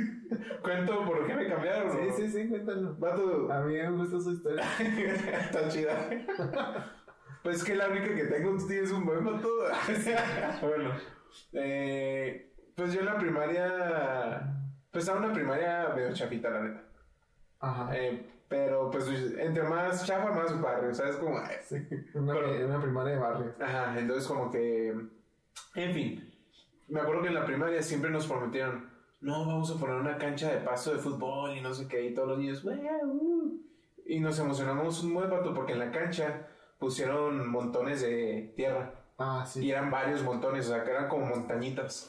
¿Cuento 0.62 1.06
por 1.06 1.26
qué 1.26 1.34
me 1.34 1.48
cambiaron? 1.48 1.90
Sí, 1.90 2.10
sí, 2.14 2.28
sí, 2.28 2.48
cuéntalo. 2.50 2.94
Vato, 2.96 3.50
A 3.50 3.62
mí 3.62 3.72
me 3.72 3.90
gusta 3.90 4.20
su 4.20 4.32
historia. 4.32 4.64
está 5.40 5.68
chida. 5.68 6.10
Pues 7.42 7.56
es 7.58 7.64
que 7.64 7.74
la 7.74 7.88
única 7.88 8.14
que 8.14 8.24
tengo, 8.24 8.56
tú 8.56 8.66
tienes 8.66 8.90
un 8.92 9.04
buen 9.04 9.24
vato. 9.24 9.48
bueno, 10.62 10.90
eh, 11.52 12.52
pues 12.74 12.92
yo 12.92 13.00
en 13.00 13.06
la 13.06 13.18
primaria, 13.18 14.54
pues 14.90 15.08
en 15.08 15.16
una 15.18 15.32
primaria 15.32 15.92
medio 15.94 16.12
chafita, 16.12 16.50
la 16.50 16.60
neta. 16.62 16.82
Ajá. 17.60 17.96
Eh, 17.96 18.26
pero 18.48 18.90
pues 18.90 19.06
entre 19.38 19.62
más 19.64 20.06
chafa, 20.06 20.30
más 20.32 20.58
barrio, 20.60 20.94
¿sabes? 20.94 21.16
Como, 21.16 21.38
Sí, 21.62 21.76
una, 22.14 22.32
Pero- 22.34 22.66
una 22.66 22.80
primaria 22.80 23.14
de 23.14 23.18
barrio. 23.20 23.54
Ajá, 23.60 23.98
entonces 23.98 24.26
como 24.26 24.50
que, 24.50 24.88
en 25.74 25.92
fin, 25.92 26.34
me 26.88 27.00
acuerdo 27.00 27.22
que 27.22 27.28
en 27.28 27.34
la 27.34 27.44
primaria 27.44 27.82
siempre 27.82 28.10
nos 28.10 28.26
prometieron, 28.26 28.88
no, 29.20 29.44
vamos 29.46 29.70
a 29.70 29.78
poner 29.78 29.96
una 29.96 30.16
cancha 30.16 30.50
de 30.52 30.60
paso 30.60 30.92
de 30.92 30.98
fútbol 30.98 31.56
y 31.56 31.60
no 31.60 31.74
sé 31.74 31.86
qué, 31.88 32.04
y 32.06 32.14
todos 32.14 32.28
los 32.28 32.38
niños, 32.38 32.62
"Wow, 32.62 32.74
uh". 33.04 33.60
y 34.06 34.20
nos 34.20 34.38
emocionamos 34.38 35.02
un 35.04 35.12
buen 35.12 35.30
rato 35.30 35.52
porque 35.52 35.72
en 35.72 35.80
la 35.80 35.90
cancha 35.90 36.46
pusieron 36.78 37.50
montones 37.50 38.00
de 38.02 38.52
tierra 38.56 38.94
Ah, 39.18 39.44
y 39.46 39.48
sí. 39.48 39.70
eran 39.70 39.90
varios 39.90 40.22
montones, 40.22 40.66
o 40.66 40.70
sea, 40.74 40.84
que 40.84 40.90
eran 40.90 41.08
como 41.08 41.26
montañitas. 41.26 42.08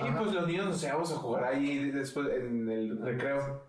Y 0.00 0.06
Ajá. 0.06 0.18
pues 0.20 0.32
los 0.32 0.46
niños 0.46 0.66
nos 0.66 0.82
íbamos 0.82 1.12
a 1.12 1.16
jugar 1.16 1.44
ahí 1.44 1.90
después 1.90 2.28
en 2.28 2.70
el 2.70 2.98
recreo. 3.02 3.64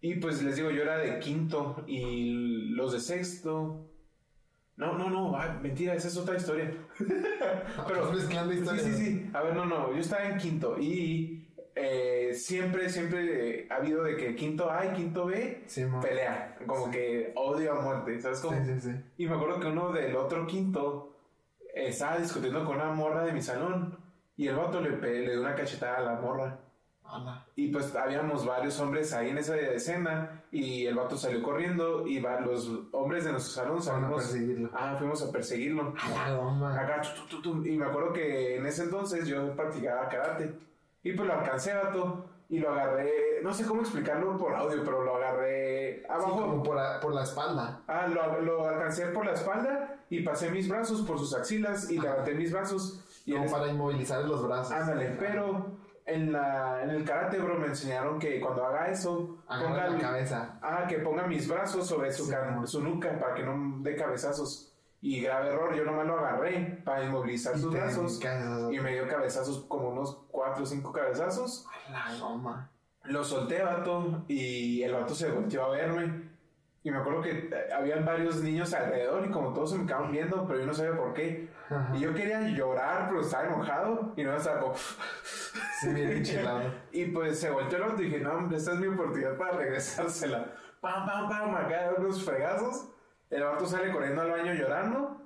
Y 0.00 0.14
pues 0.14 0.42
les 0.42 0.56
digo, 0.56 0.70
yo 0.70 0.82
era 0.82 0.96
de 0.98 1.18
quinto 1.18 1.84
y 1.86 2.70
los 2.70 2.92
de 2.92 3.00
sexto. 3.00 3.86
No, 4.76 4.96
no, 4.96 5.10
no, 5.10 5.36
ah, 5.36 5.58
mentira, 5.60 5.94
esa 5.94 6.08
es 6.08 6.16
otra 6.16 6.36
historia. 6.36 6.72
Pero 6.96 7.08
Estás 8.02 8.12
mezclando 8.14 8.52
sí, 8.52 8.58
historias. 8.60 8.86
sí, 8.86 8.94
sí. 8.94 9.30
A 9.34 9.42
ver, 9.42 9.54
no, 9.54 9.66
no, 9.66 9.92
yo 9.92 9.98
estaba 9.98 10.24
en 10.24 10.38
quinto 10.38 10.78
y 10.78 11.39
eh, 11.82 12.34
siempre, 12.34 12.88
siempre 12.88 13.60
eh, 13.62 13.66
ha 13.70 13.76
habido 13.76 14.02
de 14.02 14.16
que 14.16 14.34
quinto 14.36 14.70
A 14.70 14.86
y 14.86 14.90
quinto 14.92 15.26
B 15.26 15.62
Sí, 15.66 15.84
pelea, 16.02 16.56
como 16.66 16.90
que 16.90 17.32
odio 17.36 17.72
a 17.72 17.80
muerte, 17.80 18.20
¿sabes 18.20 18.40
cómo? 18.40 18.56
Sí. 18.78 18.90
Y 19.18 19.26
me 19.26 19.34
acuerdo 19.36 19.58
que 19.60 19.66
uno 19.68 19.90
del 19.92 20.14
otro 20.16 20.46
quinto 20.46 21.16
eh, 21.74 21.88
estaba 21.88 22.18
discutiendo 22.18 22.64
con 22.64 22.76
una 22.76 22.92
morra 22.92 23.24
de 23.24 23.32
mi 23.32 23.40
salón 23.42 23.96
y 24.36 24.46
el 24.48 24.56
vato 24.56 24.80
le, 24.80 24.90
le 24.98 25.30
dio 25.32 25.40
una 25.40 25.54
cachetada 25.54 25.98
a 25.98 26.00
la 26.02 26.20
morra. 26.20 26.58
Y 27.56 27.72
pues 27.72 27.92
habíamos 27.96 28.46
varios 28.46 28.78
hombres 28.78 29.12
ahí 29.12 29.30
en 29.30 29.38
esa 29.38 29.56
escena 29.58 30.44
y 30.52 30.86
el 30.86 30.94
vato 30.94 31.16
salió 31.16 31.42
corriendo 31.42 32.06
y 32.06 32.20
va- 32.20 32.38
los 32.40 32.70
hombres 32.92 33.24
de 33.24 33.32
nuestro 33.32 33.52
salón 33.52 33.78
Van 33.78 33.80
a 33.80 33.82
salimos, 33.82 34.22
perseguirlo. 34.22 34.70
ah, 34.72 34.94
fuimos 34.96 35.20
a 35.28 35.32
perseguirlo. 35.32 35.92
Acá, 35.98 37.02
tu, 37.02 37.26
tu, 37.26 37.42
tu. 37.42 37.66
y 37.66 37.76
me 37.76 37.86
acuerdo 37.86 38.12
que 38.12 38.56
en 38.58 38.66
ese 38.66 38.84
entonces 38.84 39.26
yo 39.26 39.56
practicaba 39.56 40.08
karate 40.08 40.52
y 41.02 41.12
pues 41.12 41.26
lo 41.28 41.34
alcancé, 41.34 41.74
vato, 41.74 42.26
y 42.48 42.58
lo 42.58 42.70
agarré, 42.70 43.10
no 43.42 43.54
sé 43.54 43.64
cómo 43.64 43.80
explicarlo 43.82 44.36
por 44.36 44.54
audio, 44.54 44.82
pero 44.84 45.02
lo 45.04 45.16
agarré 45.16 46.00
Sí, 46.00 46.06
abajo. 46.08 46.40
como 46.40 46.62
por, 46.62 46.78
a- 46.78 46.98
por 47.00 47.14
la 47.14 47.22
espalda. 47.22 47.82
Ah, 47.86 48.06
lo, 48.08 48.40
lo 48.40 48.68
alcancé 48.68 49.06
por 49.06 49.24
la 49.24 49.32
espalda 49.32 49.98
y 50.10 50.22
pasé 50.22 50.50
mis 50.50 50.68
brazos 50.68 51.02
por 51.02 51.18
sus 51.18 51.34
axilas 51.34 51.90
y 51.90 51.98
levanté 52.00 52.34
mis 52.34 52.52
brazos. 52.52 53.04
Y 53.24 53.32
Como 53.32 53.44
él- 53.44 53.50
para 53.52 53.68
inmovilizar 53.68 54.24
los 54.24 54.46
brazos. 54.46 54.72
Ándale, 54.72 55.14
pero 55.18 55.76
en, 56.06 56.32
la, 56.32 56.82
en 56.82 56.90
el 56.90 57.04
karate, 57.04 57.38
bro, 57.38 57.54
me 57.56 57.66
enseñaron 57.68 58.18
que 58.18 58.40
cuando 58.40 58.66
haga 58.66 58.88
eso, 58.90 59.38
Agarra 59.46 59.68
ponga, 59.68 59.88
la 59.90 59.98
cabeza. 60.00 60.58
ah, 60.60 60.86
que 60.88 60.98
ponga 60.98 61.26
mis 61.28 61.46
brazos 61.48 61.86
sobre 61.86 62.10
su, 62.10 62.24
Sí, 62.24 62.32
ca- 62.32 62.48
amor. 62.48 62.66
su 62.66 62.82
nuca 62.82 63.16
para 63.20 63.34
que 63.34 63.44
no 63.44 63.76
dé 63.82 63.94
cabezazos. 63.94 64.66
Y 65.02 65.22
grave 65.22 65.48
error, 65.48 65.74
yo 65.74 65.82
nomás 65.84 66.06
lo 66.06 66.18
agarré 66.18 66.82
para 66.84 67.04
inmovilizar 67.04 67.56
Y 67.56 67.60
sus 67.60 67.72
brazos. 67.72 68.20
Y 68.70 68.80
me 68.80 68.92
dio 68.92 69.08
cabezazos, 69.08 69.64
como 69.66 69.90
unos 69.90 70.26
4 70.50 70.62
o 70.62 70.66
5 70.66 70.92
cabezazos. 70.92 71.66
a 71.88 71.92
la 71.92 72.18
goma. 72.18 72.70
Lo 73.04 73.24
solté, 73.24 73.62
vato, 73.62 74.24
y 74.28 74.82
el 74.82 74.92
vato 74.92 75.14
se 75.14 75.30
volteó 75.30 75.64
a 75.64 75.70
verme. 75.70 76.28
Y 76.82 76.90
me 76.90 76.98
acuerdo 76.98 77.20
que 77.20 77.30
eh, 77.30 77.72
habían 77.72 78.04
varios 78.04 78.42
niños 78.42 78.72
alrededor 78.72 79.26
y 79.26 79.30
como 79.30 79.52
todos 79.52 79.70
se 79.70 79.78
me 79.78 79.86
quedaban 79.86 80.10
viendo, 80.10 80.46
pero 80.46 80.60
yo 80.60 80.66
no 80.66 80.74
sabía 80.74 80.96
por 80.96 81.12
qué. 81.12 81.48
Ajá. 81.68 81.94
Y 81.94 82.00
yo 82.00 82.14
quería 82.14 82.40
llorar, 82.48 83.06
pero 83.08 83.20
estaba 83.20 83.44
enojado 83.44 84.14
y 84.16 84.24
no 84.24 84.34
estaba 84.34 84.60
como... 84.60 84.74
Sí, 84.74 85.92
bien 85.92 86.10
enchilado. 86.10 86.62
Y 86.90 87.06
pues 87.06 87.38
se 87.38 87.50
volteó 87.50 87.78
el 87.78 87.90
vato 87.90 88.02
y 88.02 88.06
dije, 88.06 88.20
no, 88.20 88.32
hombre, 88.32 88.56
esta 88.56 88.72
es 88.72 88.78
mi 88.78 88.86
oportunidad 88.86 89.36
para 89.36 89.52
regresársela. 89.52 90.54
Pam, 90.80 91.06
pam, 91.06 91.28
pam, 91.28 91.54
acá 91.54 91.92
unos 91.96 92.24
fregazos. 92.24 92.88
El 93.28 93.44
vato 93.44 93.66
sale 93.66 93.92
corriendo 93.92 94.22
al 94.22 94.30
baño 94.30 94.54
llorando. 94.54 95.20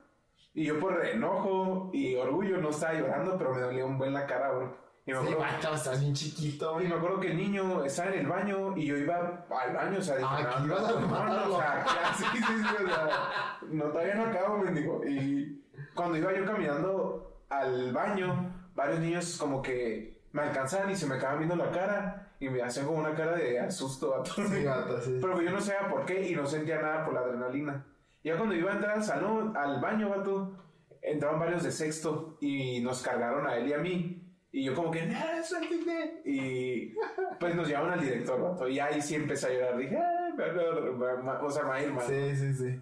Y 0.55 0.65
yo 0.65 0.79
por 0.79 1.05
enojo 1.05 1.91
y 1.93 2.15
orgullo 2.15 2.59
no 2.59 2.71
estaba 2.71 2.95
llorando, 2.95 3.37
pero 3.39 3.55
me 3.55 3.61
dolía 3.61 3.85
un 3.85 3.99
buen 3.99 4.13
la 4.13 4.27
cara, 4.27 4.53
bro. 4.53 4.85
Y 5.07 5.13
me 5.13 5.19
Sí, 5.21 5.23
acuerdo, 5.33 5.41
vato, 5.41 5.75
estás 5.75 6.01
bien 6.01 6.15
chiquito, 6.15 6.81
y 6.81 6.89
me 6.89 6.95
acuerdo 6.95 7.21
que 7.21 7.31
el 7.33 7.37
niño 7.37 7.85
estaba 7.85 8.11
en 8.11 8.21
el 8.21 8.27
baño 8.27 8.75
y 8.77 8.87
yo 8.87 8.97
iba 8.97 9.45
al 9.51 9.75
baño, 9.75 9.99
o 9.99 10.03
sea, 10.03 10.17
dije, 10.17 10.29
Ah, 10.31 10.57
no, 10.61 10.67
ibas 10.67 10.89
a 10.91 11.01
matarlo. 11.01 11.57
o 11.57 11.59
sea, 11.61 11.85
sí, 12.17 12.25
sí, 12.33 12.43
sí, 12.47 12.85
o 12.85 12.89
sea, 12.89 13.59
no, 13.69 13.85
todavía 13.85 14.15
no 14.15 14.25
acabo, 14.25 14.59
mendigo. 14.59 15.03
Y 15.07 15.63
cuando 15.95 16.17
iba 16.17 16.33
yo 16.33 16.47
caminando 16.47 17.37
al 17.51 17.93
baño, 17.93 18.51
varios 18.75 19.01
niños 19.01 19.37
como 19.39 19.61
que 19.61 20.23
me 20.33 20.41
alcanzaban 20.43 20.91
y 20.91 20.97
se 20.97 21.07
me 21.07 21.17
acaban 21.17 21.39
viendo 21.39 21.55
la 21.57 21.71
cara 21.71 22.33
y 22.41 22.49
me 22.49 22.63
hacían 22.63 22.87
como 22.87 22.99
una 23.01 23.15
cara 23.15 23.37
de 23.37 23.61
asusto, 23.61 24.11
vato. 24.11 24.33
Sí, 24.35 24.65
vato, 24.65 25.01
sí. 25.03 25.19
Pero 25.21 25.41
yo 25.43 25.51
no 25.51 25.61
sabía 25.61 25.87
por 25.89 26.07
qué 26.07 26.29
y 26.31 26.35
no 26.35 26.47
sentía 26.47 26.81
nada 26.81 27.05
por 27.05 27.13
la 27.13 27.21
adrenalina. 27.21 27.85
Ya 28.25 28.37
cuando 28.39 28.55
iba 28.55 28.71
a 28.73 28.77
entrar 28.77 28.97
al 28.97 29.05
salón, 29.05 29.55
al 29.55 29.83
baño, 29.83 30.09
vato, 30.09 30.57
entraron 31.03 31.39
varios 31.39 31.63
de 31.63 31.71
sexto 31.71 32.39
y 32.41 32.81
nos 32.81 33.03
cargaron 33.03 33.47
a 33.47 33.57
él 33.57 33.69
y 33.69 33.73
a 33.75 33.79
mí. 33.79 34.21
Y 34.55 34.63
yo 34.63 34.73
como 34.73 34.89
que, 34.93 35.01
¡ah, 35.01 35.43
suélteme! 35.43 36.23
Y 36.25 36.95
pues 37.41 37.57
nos 37.57 37.67
llevaron 37.67 37.91
al 37.91 38.01
director, 38.01 38.41
vato. 38.41 38.69
Y 38.69 38.79
ahí 38.79 39.03
sí 39.03 39.17
empecé 39.17 39.49
a 39.49 39.53
llorar. 39.53 39.77
Dije, 39.77 39.97
¡ah, 39.97 41.41
o 41.43 41.51
sea, 41.51 41.65
me 41.65 41.69
va 41.71 41.75
a 41.75 41.83
ir 41.83 41.93
mal. 41.93 42.07
Sí, 42.07 42.37
sí, 42.37 42.55
sí. 42.55 42.81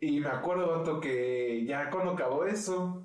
Y 0.00 0.18
me 0.18 0.30
acuerdo, 0.30 0.78
vato, 0.78 1.00
que 1.00 1.64
ya 1.64 1.88
cuando 1.90 2.10
acabó 2.10 2.44
eso, 2.44 3.04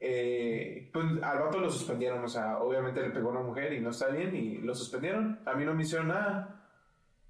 eh, 0.00 0.88
pues 0.94 1.04
al 1.22 1.40
vato 1.40 1.60
lo 1.60 1.68
suspendieron. 1.68 2.24
O 2.24 2.28
sea, 2.28 2.58
obviamente 2.58 3.02
le 3.02 3.10
pegó 3.10 3.28
a 3.28 3.32
una 3.32 3.42
mujer 3.42 3.74
y 3.74 3.80
no 3.80 3.90
está 3.90 4.08
bien 4.08 4.34
y 4.34 4.56
lo 4.56 4.74
suspendieron. 4.74 5.40
A 5.44 5.52
mí 5.52 5.66
no 5.66 5.74
me 5.74 5.82
hicieron 5.82 6.08
nada. 6.08 6.64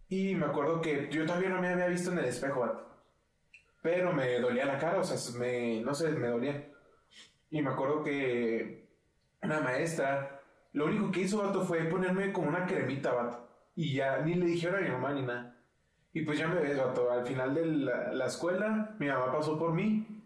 Y 0.09 0.37
me 0.37 0.47
acuerdo 0.47 0.81
que 0.81 1.09
yo 1.11 1.27
todavía 1.27 1.49
no 1.49 1.61
me 1.61 1.67
había 1.67 1.89
visto 1.89 2.13
en 2.13 2.19
el 2.19 2.27
espejo, 2.27 2.61
vato. 2.61 2.87
Pero 3.83 4.13
me 4.13 4.39
dolía 4.39 4.67
la 4.67 4.79
cara, 4.79 5.01
o 5.01 5.05
sea, 5.05 5.17
me, 5.37 5.81
no 5.81 5.95
sé, 5.95 6.11
me 6.11 6.29
dolía. 6.29 6.69
Y 7.51 7.61
me 7.61 7.71
acuerdo 7.71 8.05
que 8.05 8.80
una 9.43 9.61
maestra, 9.61 10.41
lo 10.73 10.87
único 10.87 11.11
que 11.11 11.21
hizo, 11.21 11.43
vato, 11.43 11.63
fue 11.63 11.85
ponerme 11.85 12.33
como 12.33 12.49
una 12.49 12.67
cremita, 12.67 13.13
vato. 13.13 13.49
Y 13.75 13.95
ya 13.95 14.19
ni 14.19 14.35
le 14.35 14.47
dijeron 14.47 14.83
a 14.83 14.87
mi 14.87 14.91
mamá 14.91 15.13
ni 15.13 15.23
nada. 15.23 15.57
Y 16.13 16.23
pues 16.23 16.39
ya 16.39 16.49
me 16.49 16.61
ves, 16.61 16.77
vato, 16.77 17.11
al 17.11 17.25
final 17.25 17.55
de 17.55 17.67
la, 17.67 18.13
la 18.13 18.27
escuela, 18.27 18.97
mi 18.99 19.07
mamá 19.07 19.33
pasó 19.33 19.59
por 19.59 19.73
mí 19.73 20.21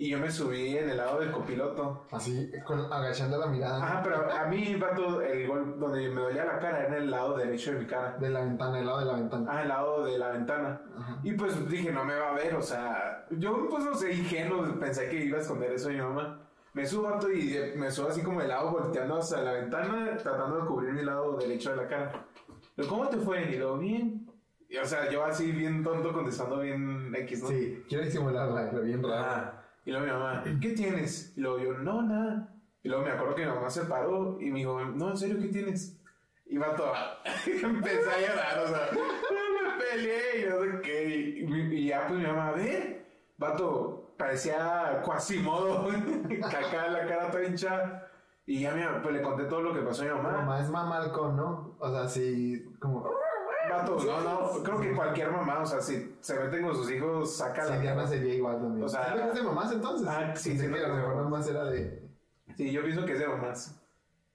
y 0.00 0.10
yo 0.10 0.18
me 0.20 0.30
subí 0.30 0.76
en 0.76 0.90
el 0.90 0.96
lado 0.96 1.18
del 1.18 1.32
copiloto. 1.32 2.06
Así, 2.12 2.52
con, 2.64 2.80
agachando 2.92 3.36
la 3.36 3.46
mirada. 3.46 3.82
Ajá, 3.82 4.00
pero 4.04 4.30
a 4.32 4.46
mí, 4.46 4.76
vato, 4.76 5.20
el 5.20 5.48
gol 5.48 5.80
donde 5.80 6.08
me 6.08 6.20
dolía 6.20 6.44
la 6.44 6.60
cara 6.60 6.86
era 6.86 6.96
en 6.96 7.02
el 7.02 7.10
lado 7.10 7.36
derecho 7.36 7.72
de 7.72 7.80
mi 7.80 7.86
cara. 7.86 8.16
De 8.16 8.30
la 8.30 8.42
ventana, 8.42 8.78
el 8.78 8.86
lado 8.86 9.00
de 9.00 9.04
la 9.06 9.14
ventana. 9.14 9.46
Ah, 9.50 9.58
al 9.58 9.68
lado 9.68 10.04
de 10.04 10.16
la 10.16 10.28
ventana. 10.30 10.80
Ajá. 10.96 11.18
Y 11.24 11.32
pues 11.32 11.68
dije, 11.68 11.90
no 11.90 12.04
me 12.04 12.14
va 12.14 12.30
a 12.30 12.34
ver, 12.34 12.54
o 12.54 12.62
sea, 12.62 13.26
yo 13.30 13.68
pues 13.68 13.84
no 13.84 13.92
sé, 13.92 14.12
ingenuo, 14.12 14.78
pensé 14.78 15.08
que 15.08 15.24
iba 15.24 15.38
a 15.38 15.40
esconder 15.40 15.72
eso 15.72 15.88
de 15.88 15.94
mi 15.94 16.00
mamá. 16.00 16.47
Me 16.74 16.86
subo, 16.86 17.04
vato, 17.10 17.30
y 17.32 17.54
eh, 17.56 17.74
me 17.76 17.90
subo 17.90 18.08
así 18.08 18.22
como 18.22 18.40
de 18.40 18.48
lado, 18.48 18.70
volteando 18.70 19.18
hacia 19.18 19.38
la 19.42 19.52
ventana, 19.52 20.16
tratando 20.16 20.60
de 20.60 20.66
cubrir 20.66 20.92
mi 20.92 21.02
lado 21.02 21.36
derecho 21.38 21.70
de 21.70 21.76
la 21.76 21.88
cara. 21.88 22.26
Pero, 22.76 22.88
¿cómo 22.88 23.08
te 23.08 23.16
fue? 23.16 23.42
Y 23.50 23.56
luego, 23.56 23.78
bien. 23.78 24.30
Y, 24.68 24.76
o 24.76 24.84
sea, 24.84 25.10
yo 25.10 25.24
así 25.24 25.50
bien 25.50 25.82
tonto 25.82 26.12
contestando 26.12 26.60
bien 26.60 27.12
X, 27.14 27.42
¿no? 27.42 27.48
Sí, 27.48 27.82
quiero 27.88 28.04
disimularla, 28.04 28.70
pero 28.70 28.82
bien 28.82 29.02
raro. 29.02 29.24
Ah, 29.26 29.62
y 29.84 29.90
luego 29.90 30.06
mi 30.06 30.12
mamá, 30.12 30.44
¿qué 30.60 30.70
tienes? 30.72 31.32
Y 31.36 31.40
luego 31.40 31.58
yo, 31.58 31.72
no, 31.78 32.02
nada. 32.02 32.54
Y 32.82 32.88
luego 32.88 33.02
me 33.04 33.10
acuerdo 33.10 33.34
que 33.34 33.46
mi 33.46 33.50
mamá 33.52 33.70
se 33.70 33.84
paró 33.86 34.38
y 34.40 34.50
me 34.50 34.58
dijo, 34.60 34.78
no, 34.84 35.10
en 35.10 35.16
serio, 35.16 35.38
¿qué 35.40 35.48
tienes? 35.48 35.98
Y 36.46 36.56
va 36.58 36.74
todo, 36.76 36.92
empecé 37.46 38.10
a 38.10 38.20
llorar, 38.20 38.58
o 38.64 38.68
sea, 38.68 38.88
me 38.92 39.84
peleé 39.84 40.40
y 40.40 40.48
no 40.48 40.60
sé 40.62 40.80
qué. 40.82 41.08
Y- 41.08 41.74
y 41.76 41.86
ya 41.88 42.06
pues 42.06 42.20
mi 42.20 42.26
mamá, 42.26 42.48
a 42.48 42.52
ver, 42.52 43.04
vato, 43.36 44.07
parecía 44.18 45.00
Quasimodo, 45.04 45.88
acá 46.44 46.88
la 46.88 47.06
cara 47.06 47.30
toda 47.30 47.44
hinchada. 47.44 48.10
Y 48.44 48.60
ya 48.60 48.72
mi 48.74 48.82
mamá, 48.82 49.02
pues 49.02 49.14
le 49.14 49.22
conté 49.22 49.44
todo 49.44 49.62
lo 49.62 49.74
que 49.74 49.80
pasó 49.80 50.02
a 50.02 50.06
mi 50.06 50.10
mamá. 50.10 50.32
mamá 50.38 50.60
es 50.60 50.70
mamalcón, 50.70 51.36
¿no? 51.36 51.76
O 51.78 51.90
sea, 51.90 52.08
sí, 52.08 52.64
como... 52.80 53.08
Vato, 53.70 53.98
no, 54.02 54.20
no, 54.22 54.62
creo 54.62 54.80
que 54.80 54.94
cualquier 54.94 55.30
mamá, 55.30 55.60
o 55.60 55.66
sea, 55.66 55.82
si 55.82 56.16
se 56.20 56.40
meten 56.40 56.64
con 56.64 56.74
sus 56.74 56.90
hijos, 56.90 57.36
saca 57.36 57.64
Sí, 57.66 57.70
la 57.72 57.78
Diana 57.80 58.06
sería 58.06 58.34
igual 58.34 58.58
también. 58.58 58.82
O 58.82 58.88
sea- 58.88 59.04
¿Siento 59.04 59.22
que 59.24 59.28
es 59.28 59.34
de 59.34 59.42
mamás 59.42 59.72
entonces? 59.72 60.08
Ah, 60.08 60.32
sí, 60.34 60.58
siento 60.58 60.78
que 60.78 60.84
a 60.84 60.88
lo 60.88 60.94
mejor 60.96 61.16
mamás. 61.16 61.48
era 61.48 61.64
de... 61.64 62.08
Sí, 62.56 62.72
yo 62.72 62.82
pienso 62.82 63.04
que 63.04 63.12
es 63.12 63.18
de 63.18 63.28
mamás. 63.28 63.78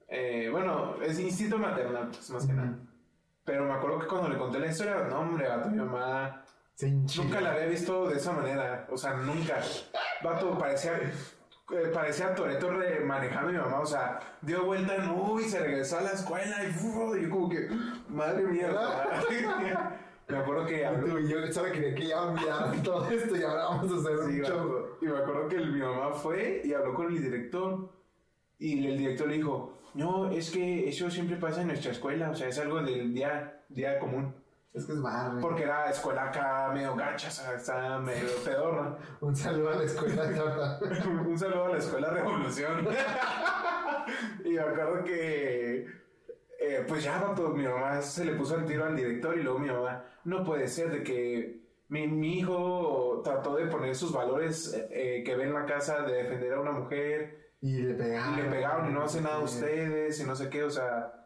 Eh, 0.07 0.49
bueno, 0.51 1.01
es 1.01 1.19
instinto 1.19 1.57
maternal, 1.57 2.09
pues, 2.09 2.29
más 2.29 2.45
que 2.45 2.53
nada. 2.53 2.77
Pero 3.43 3.65
me 3.65 3.73
acuerdo 3.73 3.97
que 3.97 4.05
cuando 4.07 4.29
le 4.29 4.37
conté 4.37 4.59
la 4.59 4.67
historia, 4.67 5.07
no, 5.09 5.21
hombre, 5.21 5.49
vato, 5.49 5.69
mi 5.69 5.77
mamá 5.79 6.43
Se. 6.75 6.89
Nunca 6.91 7.39
la 7.41 7.53
había 7.53 7.67
visto 7.67 8.09
de 8.09 8.17
esa 8.17 8.31
manera. 8.33 8.87
O 8.91 8.97
sea, 8.97 9.13
nunca. 9.13 9.59
Vato, 10.23 10.57
parecía. 10.57 10.97
eh, 10.97 11.11
Parecía 11.93 12.35
Toreto 12.35 12.69
manejando 13.05 13.49
a 13.49 13.51
mi 13.51 13.57
mamá, 13.57 13.79
o 13.79 13.85
sea, 13.85 14.19
dio 14.41 14.65
vuelta 14.65 14.95
en 14.95 15.09
U 15.09 15.39
y 15.39 15.43
se 15.45 15.59
regresó 15.59 15.97
a 15.97 16.01
la 16.01 16.11
escuela 16.11 16.63
y, 16.63 16.71
¡fu! 16.71 17.15
y 17.15 17.23
yo 17.23 17.29
como 17.29 17.49
que, 17.49 17.67
madre 18.09 18.43
mía, 18.43 18.69
me 20.27 20.37
acuerdo 20.37 20.65
que 20.65 20.85
habló- 20.85 21.19
y 21.19 21.27
yo 21.29 21.51
solo 21.51 21.71
quería 21.71 21.95
que 21.95 22.07
ya 22.07 22.21
olvidaran 22.21 22.83
todo 22.83 23.09
esto 23.09 23.35
y 23.35 23.43
ahora 23.43 23.63
vamos 23.65 23.91
a 23.91 23.95
hacer 23.95 24.17
Sí, 24.25 24.39
un 24.39 24.45
show. 24.45 24.85
Y 25.01 25.05
me 25.05 25.17
acuerdo 25.17 25.47
que 25.47 25.55
el- 25.55 25.71
mi 25.71 25.79
mamá 25.79 26.11
fue 26.13 26.61
y 26.63 26.73
habló 26.73 26.93
con 26.93 27.07
el 27.15 27.21
director. 27.23 27.89
Y 28.59 28.85
el 28.85 28.97
director 28.97 29.27
le 29.27 29.35
dijo: 29.37 29.79
No, 29.93 30.29
es 30.31 30.51
que 30.51 30.87
eso 30.89 31.09
siempre 31.09 31.37
pasa 31.37 31.61
en 31.61 31.67
nuestra 31.67 31.91
escuela. 31.91 32.29
O 32.29 32.35
sea, 32.35 32.47
es 32.49 32.59
algo 32.59 32.81
del 32.81 33.13
día, 33.13 33.61
día 33.69 33.99
común. 33.99 34.35
Es 34.73 34.85
que 34.85 34.93
es 34.93 35.01
barrio. 35.01 35.39
Porque 35.39 35.63
era 35.63 35.89
escuela 35.89 36.23
acá 36.25 36.71
medio 36.73 36.95
gacha, 36.95 37.27
o 37.27 37.31
sea, 37.31 37.53
está 37.53 37.99
medio 37.99 38.27
pedorra. 38.43 38.97
Un 39.21 39.35
saludo 39.35 39.69
a 39.69 39.75
la 39.75 39.83
escuela. 39.83 40.23
Un 41.27 41.37
saludo 41.37 41.65
a 41.65 41.69
la 41.69 41.77
escuela 41.77 42.09
Revolución. 42.09 42.87
y 44.45 44.49
me 44.49 44.59
acuerdo 44.59 45.03
que. 45.03 45.85
eh, 46.59 46.85
pues 46.87 47.03
ya, 47.03 47.19
vato, 47.19 47.49
mi 47.49 47.63
mamá 47.67 48.01
se 48.01 48.25
le 48.25 48.33
puso 48.33 48.55
el 48.55 48.65
tiro 48.65 48.85
al 48.85 48.95
director 48.95 49.37
y 49.37 49.43
luego 49.43 49.59
mi 49.59 49.67
mamá, 49.69 50.05
no 50.23 50.43
puede 50.43 50.67
ser 50.67 50.89
de 50.91 51.03
que 51.03 51.61
mi, 51.89 52.07
mi 52.07 52.39
hijo 52.39 53.21
trató 53.23 53.55
de 53.55 53.67
poner 53.67 53.95
sus 53.95 54.11
valores 54.11 54.73
eh, 54.89 55.21
que 55.25 55.35
ve 55.35 55.43
en 55.43 55.53
la 55.53 55.65
casa 55.65 56.01
de 56.01 56.23
defender 56.23 56.53
a 56.53 56.61
una 56.61 56.71
mujer 56.71 57.51
Y 57.61 57.77
le 57.81 57.91
y 57.91 57.93
pegaron. 57.95 58.35
le 58.37 58.43
pegaron 58.49 58.89
y 58.89 58.93
no 58.93 59.03
hacen 59.03 59.23
nada 59.23 59.39
ustedes 59.39 60.19
y 60.19 60.23
no 60.25 60.35
sé 60.35 60.49
qué, 60.49 60.63
o 60.63 60.69
sea, 60.69 61.22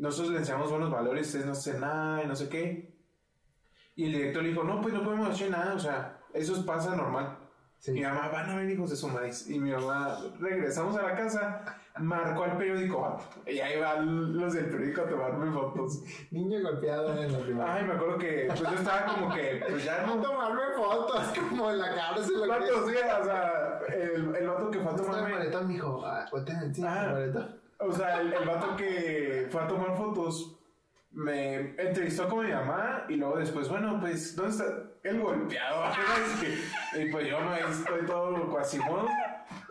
nosotros 0.00 0.32
le 0.32 0.38
enseñamos 0.38 0.70
buenos 0.70 0.90
valores, 0.90 1.26
ustedes 1.26 1.46
no 1.46 1.52
hacen 1.52 1.80
nada 1.80 2.22
y 2.22 2.26
no 2.26 2.34
sé 2.34 2.48
qué. 2.48 2.98
Y 3.94 4.06
el 4.06 4.12
director 4.12 4.42
le 4.42 4.48
dijo, 4.50 4.64
no, 4.64 4.80
pues 4.80 4.94
no 4.94 5.02
podemos 5.04 5.28
hacer 5.28 5.50
nada, 5.50 5.74
o 5.74 5.78
sea, 5.78 6.18
eso 6.32 6.64
pasa 6.64 6.96
normal. 6.96 7.36
Sí. 7.78 7.92
Mi 7.92 8.02
mamá, 8.02 8.28
van 8.28 8.50
a 8.50 8.56
ver 8.56 8.68
hijos 8.68 8.90
de 8.90 8.96
su 8.96 9.08
maíz. 9.08 9.48
Y 9.48 9.58
mi 9.58 9.70
mamá, 9.70 10.18
regresamos 10.38 10.94
a 10.98 11.02
la 11.02 11.14
casa, 11.14 11.64
marcó 11.98 12.44
al 12.44 12.58
periódico. 12.58 13.16
Y 13.46 13.58
ahí 13.58 13.80
van 13.80 14.36
los 14.38 14.52
del 14.52 14.66
periódico 14.66 15.00
a 15.00 15.08
tomarme 15.08 15.50
fotos. 15.50 16.02
Niño 16.30 16.60
golpeado 16.60 17.22
en 17.22 17.32
la 17.32 17.38
primaria. 17.38 17.74
Ay, 17.74 17.84
me 17.86 17.94
acuerdo 17.94 18.18
que, 18.18 18.44
pues 18.48 18.60
yo 18.60 18.68
estaba 18.68 19.06
como 19.14 19.34
que, 19.34 19.62
pues 19.66 19.82
ya 19.84 20.04
No 20.06 20.16
tomarme 20.22 20.60
fotos 20.76 21.32
como 21.48 21.70
en 21.70 21.78
la 21.78 21.94
cárcel. 21.94 22.34
Vato, 22.46 22.88
sí, 22.88 22.94
o 23.20 23.24
sea, 23.24 23.80
el, 23.88 24.36
el 24.36 24.46
vato 24.46 24.70
que 24.70 24.78
fue 24.80 24.92
a 24.92 24.96
tomarme. 24.96 25.30
maleta, 25.30 25.60
mijo. 25.62 26.04
Ah, 26.04 26.26
voltea 26.30 26.60
encima, 26.62 27.00
Ah. 27.02 27.12
maleta. 27.12 27.56
O 27.80 27.92
sea, 27.92 28.20
el, 28.20 28.32
el 28.32 28.46
vato 28.46 28.76
que 28.76 29.48
fue 29.50 29.62
a 29.62 29.66
tomar 29.66 29.96
fotos 29.96 30.60
me 31.12 31.74
entrevistó 31.76 32.28
con 32.28 32.46
mi 32.46 32.52
mamá 32.52 33.04
y 33.08 33.16
luego 33.16 33.38
después, 33.38 33.68
bueno, 33.68 33.98
pues, 34.00 34.36
¿dónde 34.36 34.52
está 34.52 34.64
el 35.02 35.20
golpeado? 35.20 35.92
y 36.98 37.10
pues 37.10 37.28
yo 37.28 37.40
no 37.40 37.54
estoy 37.54 38.06
todo 38.06 38.54
casi 38.54 38.78
modo. 38.78 39.08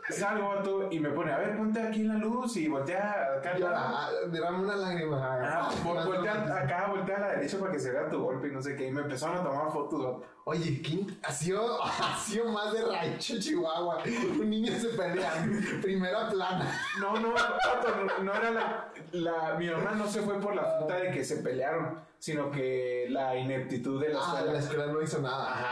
Salgo, 0.10 0.50
vato, 0.50 0.88
y 0.92 1.00
me 1.00 1.10
pone, 1.10 1.32
a 1.32 1.38
ver, 1.38 1.56
ponte 1.58 1.82
aquí 1.82 2.02
en 2.02 2.08
la 2.10 2.16
luz 2.16 2.58
y 2.58 2.68
voltea 2.68 3.36
acá. 3.38 3.58
lado. 3.58 3.76
Ah, 3.78 4.10
derrama 4.32 4.60
una 4.60 4.76
lágrima. 4.76 5.38
Ah, 5.42 5.70
vol- 5.84 6.06
voltea 6.06 6.34
fotos. 6.36 6.52
acá, 6.52 6.88
voltea 6.90 7.18
a 7.18 7.20
la 7.20 7.28
derecha 7.34 7.60
para 7.60 7.72
que 7.72 7.80
se 7.80 7.92
vea 7.92 8.10
tu 8.10 8.20
golpe 8.24 8.48
y 8.48 8.52
no 8.52 8.62
sé 8.62 8.76
qué. 8.76 8.88
Y 8.88 8.92
me 8.92 9.02
empezaron 9.02 9.38
a 9.38 9.44
tomar 9.44 9.72
fotos, 9.72 10.04
vato. 10.04 10.24
Oye, 10.46 10.82
¿quién 10.82 11.20
ha 11.24 11.32
sido, 11.32 11.80
ha 11.84 12.18
sido 12.18 12.52
más 12.52 12.74
de 12.74 12.82
rancho 12.84 13.36
Chihuahua? 13.40 14.00
Un 14.40 14.50
niño 14.50 14.74
se 14.80 14.90
pelea. 14.90 15.32
Primera 15.82 16.28
plana. 16.30 16.72
No, 17.00 17.20
no, 17.20 17.34
vato, 17.34 17.88
no, 18.18 18.24
no 18.24 18.34
era 18.34 18.52
la, 18.52 18.92
la- 19.12 19.56
Mi 19.60 19.70
mamá 19.70 19.92
no 19.92 20.08
se 20.08 20.22
fue 20.22 20.40
por 20.40 20.56
la 20.56 20.80
puta 20.80 20.96
de 20.96 21.12
que 21.12 21.24
se 21.24 21.38
pelearon, 21.38 22.00
sino 22.18 22.50
que 22.50 23.06
la 23.10 23.36
ineptitud 23.38 24.02
de 24.02 24.10
la 24.10 24.20
Ah, 24.20 24.24
escuela. 24.34 24.54
la 24.54 24.60
escuela 24.60 24.88
no 24.88 25.02
hizo 25.02 25.22
nada. 25.22 25.52
Ajá. 25.52 25.66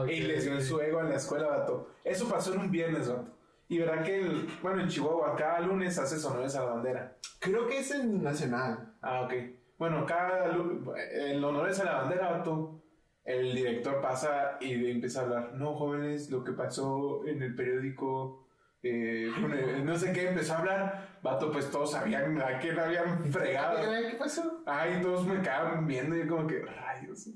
Ah, 0.00 0.04
Y 0.08 0.20
les 0.20 0.44
dio 0.44 0.54
ok. 0.54 0.60
su 0.60 0.80
ego 0.80 1.00
a 1.00 1.04
la 1.04 1.16
escuela, 1.16 1.48
vato. 1.48 1.88
Eso 2.02 2.26
pasó 2.28 2.54
en 2.54 2.60
un 2.60 2.70
viernes, 2.70 3.08
vato. 3.08 3.26
Y 3.72 3.78
verá 3.78 4.02
que, 4.02 4.20
el, 4.20 4.46
bueno, 4.60 4.82
en 4.82 4.88
Chihuahua, 4.88 5.34
cada 5.34 5.60
lunes 5.60 5.98
hace 5.98 6.26
honores 6.26 6.54
a 6.56 6.64
la 6.66 6.70
bandera. 6.72 7.16
Creo 7.40 7.66
que 7.66 7.78
es 7.78 7.90
en 7.90 8.22
Nacional. 8.22 8.92
Ah, 9.00 9.22
ok. 9.22 9.32
Bueno, 9.78 10.04
cada 10.04 10.48
lu- 10.48 10.92
en 10.94 11.42
honores 11.42 11.80
a 11.80 11.84
la 11.84 11.94
bandera, 12.02 12.32
vato, 12.32 12.82
el 13.24 13.54
director 13.54 14.02
pasa 14.02 14.58
y 14.60 14.90
empieza 14.90 15.20
a 15.20 15.22
hablar. 15.24 15.52
No, 15.54 15.74
jóvenes, 15.74 16.30
lo 16.30 16.44
que 16.44 16.52
pasó 16.52 17.26
en 17.26 17.42
el 17.42 17.54
periódico, 17.54 18.46
eh, 18.82 19.30
el- 19.34 19.86
no 19.86 19.96
sé 19.96 20.12
qué, 20.12 20.28
empezó 20.28 20.52
a 20.52 20.58
hablar. 20.58 21.18
Vato, 21.22 21.50
pues 21.50 21.70
todos 21.70 21.92
sabían 21.92 22.38
a 22.42 22.58
quién 22.58 22.78
habían 22.78 23.24
fregado. 23.32 23.78
¿Qué 23.80 24.16
pasó? 24.18 24.62
Ay, 24.66 25.00
todos 25.00 25.26
me 25.26 25.40
quedaban 25.40 25.86
viendo 25.86 26.14
y 26.14 26.26
yo 26.26 26.28
como 26.28 26.46
que, 26.46 26.60
rayos. 26.60 27.30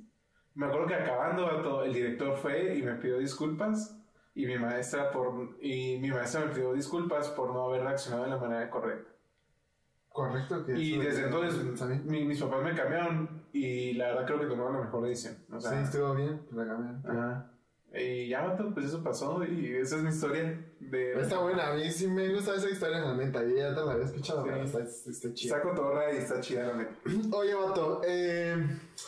Me 0.55 0.67
acuerdo 0.67 0.87
que 0.87 0.97
acabando, 0.97 1.47
vato, 1.47 1.83
el 1.83 1.95
director 1.95 2.37
fue 2.37 2.75
y 2.77 2.83
me 2.83 2.93
pidió 2.97 3.17
disculpas. 3.21 3.99
Y 4.37 4.47
mi 4.47 4.57
maestra 4.59 5.11
por 5.11 5.57
y 5.61 5.99
mi 5.99 6.11
maestra 6.11 6.43
me 6.45 6.53
pidió 6.53 6.73
disculpas 6.75 7.29
por 7.31 7.53
no 7.53 7.65
haber 7.65 7.83
reaccionado 7.83 8.25
de 8.25 8.31
la 8.31 8.37
manera 8.37 8.71
correcta. 8.71 9.11
Correcto. 10.11 10.65
Que 10.65 10.73
Y 10.79 10.99
desde 10.99 11.25
entonces 11.25 12.05
mi- 12.05 12.25
mis 12.25 12.41
papás 12.41 12.63
me 12.63 12.75
cambiaron 12.75 13.43
y 13.53 13.93
la 13.95 14.09
verdad 14.09 14.27
creo 14.27 14.41
que 14.41 14.47
tomaron 14.47 14.75
la 14.75 14.81
mejor 14.85 15.05
decisión. 15.05 15.37
O 15.53 15.61
sea, 15.61 15.73
sí, 15.73 15.77
estuvo 15.85 16.15
bien. 16.15 16.41
La 16.53 16.67
cambiaron. 16.67 17.03
ajá. 17.07 17.51
Y 17.95 18.29
ya, 18.29 18.43
vato, 18.47 18.75
pues 18.75 18.87
eso 18.87 19.03
pasó 19.03 19.43
y 19.45 19.75
esa 19.75 19.97
es 19.97 20.03
mi 20.03 20.11
historia 20.11 20.63
de... 20.81 21.19
Está 21.19 21.39
buena, 21.39 21.69
a 21.69 21.75
mí 21.75 21.91
sí 21.91 22.07
me 22.09 22.29
gusta 22.35 22.55
esa 22.55 22.69
historia, 22.69 22.99
la 23.01 23.15
neta. 23.15 23.43
Yo 23.43 23.57
ya 23.57 23.75
te 23.75 23.81
la 23.83 23.93
había 23.93 24.05
escuchado, 24.05 24.43
Sí. 24.43 24.51
pero 24.53 24.65
está, 24.65 24.81
está 24.81 25.33
chida. 25.33 25.57
Saco 25.57 25.71
torra 25.75 26.13
y 26.13 26.17
está 26.19 26.41
chida, 26.41 26.75
neta. 26.75 26.93
Oye, 27.35 27.55
vato, 27.55 28.03
eh, 28.07 28.67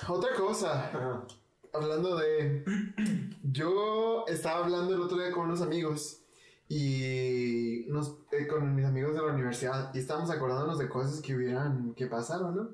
otra 0.09 0.31
cosa. 0.35 0.87
Ajá. 0.87 1.23
Hablando 1.73 2.17
de. 2.17 2.65
Yo 3.43 4.25
estaba 4.27 4.65
hablando 4.65 4.95
el 4.95 5.01
otro 5.01 5.19
día 5.19 5.33
con 5.33 5.47
unos 5.47 5.63
amigos 5.63 6.25
y 6.69 7.87
nos, 7.89 8.19
eh, 8.33 8.47
con 8.47 8.75
mis 8.75 8.85
amigos 8.85 9.15
de 9.15 9.23
la 9.23 9.33
universidad 9.33 9.91
y 9.95 9.99
estábamos 9.99 10.31
acordándonos 10.31 10.79
de 10.79 10.89
cosas 10.89 11.23
que 11.23 11.35
hubieran, 11.35 11.95
que 11.95 12.07
pasaron, 12.07 12.55
¿no? 12.55 12.71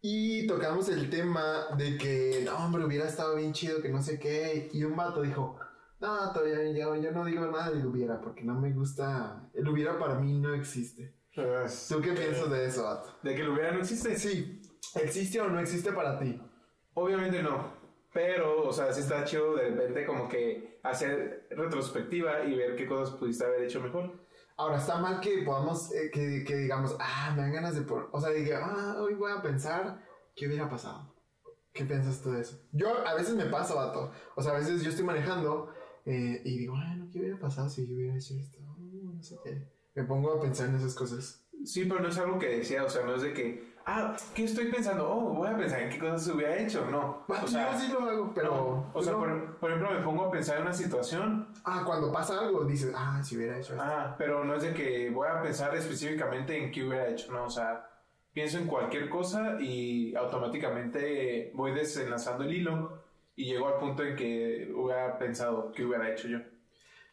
Y 0.00 0.48
tocamos 0.48 0.88
el 0.88 1.08
tema 1.08 1.66
de 1.78 1.96
que, 1.96 2.42
no, 2.44 2.56
hombre, 2.56 2.84
hubiera 2.84 3.06
estado 3.06 3.36
bien 3.36 3.52
chido, 3.52 3.80
que 3.80 3.88
no 3.88 4.02
sé 4.02 4.18
qué. 4.18 4.68
Y 4.72 4.82
un 4.82 4.96
vato 4.96 5.22
dijo, 5.22 5.56
no, 6.00 6.32
todavía 6.32 6.72
yo, 6.72 6.96
yo 6.96 7.12
no 7.12 7.24
digo 7.24 7.46
nada 7.46 7.70
del 7.70 7.86
hubiera, 7.86 8.20
porque 8.20 8.42
no 8.42 8.60
me 8.60 8.72
gusta. 8.72 9.48
El 9.54 9.68
hubiera 9.68 9.96
para 10.00 10.18
mí 10.18 10.40
no 10.40 10.52
existe. 10.54 11.14
¿Tú 11.32 12.00
qué 12.02 12.12
piensas 12.12 12.50
de 12.50 12.66
eso, 12.66 12.82
vato? 12.82 13.16
¿De 13.22 13.36
que 13.36 13.42
el 13.42 13.50
hubiera 13.50 13.70
no 13.70 13.78
existe? 13.78 14.16
Sí, 14.16 14.60
¿existe 14.96 15.40
o 15.40 15.48
no 15.48 15.60
existe 15.60 15.92
para 15.92 16.18
ti? 16.18 16.42
Obviamente 16.94 17.40
no. 17.40 17.81
Pero, 18.12 18.68
o 18.68 18.72
sea, 18.72 18.92
sí 18.92 19.00
está 19.00 19.24
chido 19.24 19.56
de 19.56 19.70
repente 19.70 20.04
como 20.04 20.28
que 20.28 20.78
hacer 20.82 21.46
retrospectiva 21.50 22.44
y 22.44 22.54
ver 22.54 22.76
qué 22.76 22.86
cosas 22.86 23.14
pudiste 23.16 23.44
haber 23.44 23.64
hecho 23.64 23.80
mejor. 23.80 24.12
Ahora, 24.56 24.76
está 24.76 24.98
mal 24.98 25.20
que 25.20 25.42
podamos, 25.42 25.92
eh, 25.94 26.10
que, 26.12 26.44
que 26.44 26.56
digamos, 26.56 26.94
ah, 27.00 27.32
me 27.34 27.42
dan 27.42 27.52
ganas 27.52 27.74
de 27.74 27.82
por... 27.82 28.10
O 28.12 28.20
sea, 28.20 28.30
diga, 28.30 28.60
ah, 28.62 28.96
hoy 29.00 29.14
voy 29.14 29.32
a 29.32 29.40
pensar 29.40 30.02
qué 30.36 30.46
hubiera 30.46 30.68
pasado. 30.68 31.12
¿Qué 31.72 31.86
piensas 31.86 32.20
tú 32.20 32.32
de 32.32 32.42
eso? 32.42 32.60
Yo, 32.72 33.06
a 33.06 33.14
veces 33.14 33.34
me 33.34 33.46
pasa, 33.46 33.74
vato. 33.74 34.12
O 34.36 34.42
sea, 34.42 34.52
a 34.52 34.58
veces 34.58 34.82
yo 34.82 34.90
estoy 34.90 35.06
manejando 35.06 35.72
eh, 36.04 36.42
y 36.44 36.58
digo, 36.58 36.74
bueno, 36.74 37.08
¿qué 37.10 37.20
hubiera 37.20 37.38
pasado 37.38 37.68
si 37.70 37.86
yo 37.86 37.94
hubiera 37.94 38.14
hecho 38.14 38.34
esto? 38.34 38.58
Uh, 38.60 39.14
no 39.14 39.22
sé 39.22 39.36
qué. 39.42 39.68
Me 39.94 40.04
pongo 40.04 40.32
a 40.32 40.40
pensar 40.40 40.68
en 40.68 40.76
esas 40.76 40.94
cosas. 40.94 41.46
Sí, 41.64 41.86
pero 41.86 42.00
no 42.00 42.08
es 42.08 42.18
algo 42.18 42.38
que 42.38 42.58
decía, 42.58 42.84
o 42.84 42.90
sea, 42.90 43.04
no 43.06 43.14
es 43.14 43.22
de 43.22 43.32
que, 43.32 43.71
ah, 43.86 44.16
¿qué 44.34 44.44
estoy 44.44 44.70
pensando? 44.70 45.08
Oh, 45.10 45.34
voy 45.34 45.48
a 45.48 45.56
pensar 45.56 45.82
en 45.82 45.90
qué 45.90 45.98
cosas 45.98 46.24
se 46.24 46.32
hubiera 46.32 46.56
hecho. 46.58 46.86
No. 46.90 47.24
O 47.28 47.46
sea, 47.46 47.72
yo 47.72 47.78
sí 47.80 47.92
lo 47.92 48.00
hago, 48.00 48.32
pero... 48.34 48.50
no. 48.50 48.90
O 48.92 49.02
sea, 49.02 49.12
no. 49.12 49.18
por, 49.20 49.56
por 49.58 49.70
ejemplo, 49.70 49.90
me 49.98 50.04
pongo 50.04 50.24
a 50.26 50.30
pensar 50.30 50.56
en 50.56 50.62
una 50.62 50.72
situación, 50.72 51.48
Ah, 51.64 51.82
cuando 51.86 52.12
pasa 52.12 52.38
algo, 52.40 52.64
dices, 52.64 52.92
ah, 52.96 53.20
si 53.22 53.36
hubiera 53.36 53.58
hecho 53.58 53.72
esto. 53.74 53.84
ah, 53.84 54.14
pero 54.18 54.44
no 54.44 54.54
es 54.56 54.62
de 54.62 54.74
que 54.74 55.10
voy 55.10 55.28
a 55.28 55.40
pensar 55.42 55.74
específicamente 55.76 56.56
en 56.56 56.70
qué 56.70 56.84
hubiera 56.84 57.08
hecho, 57.08 57.32
no, 57.32 57.44
o 57.44 57.50
sea, 57.50 57.88
pienso 58.32 58.58
en 58.58 58.66
cualquier 58.66 59.08
cosa 59.08 59.58
y 59.60 60.14
automáticamente 60.16 61.52
voy 61.54 61.72
desenlazando 61.72 62.44
el 62.44 62.54
hilo 62.54 63.02
y 63.36 63.46
llego 63.46 63.68
al 63.68 63.78
punto 63.78 64.02
en 64.02 64.16
que 64.16 64.72
hubiera 64.74 65.18
pensado 65.18 65.72
qué 65.72 65.84
hubiera 65.84 66.10
hecho 66.10 66.28
yo. 66.28 66.38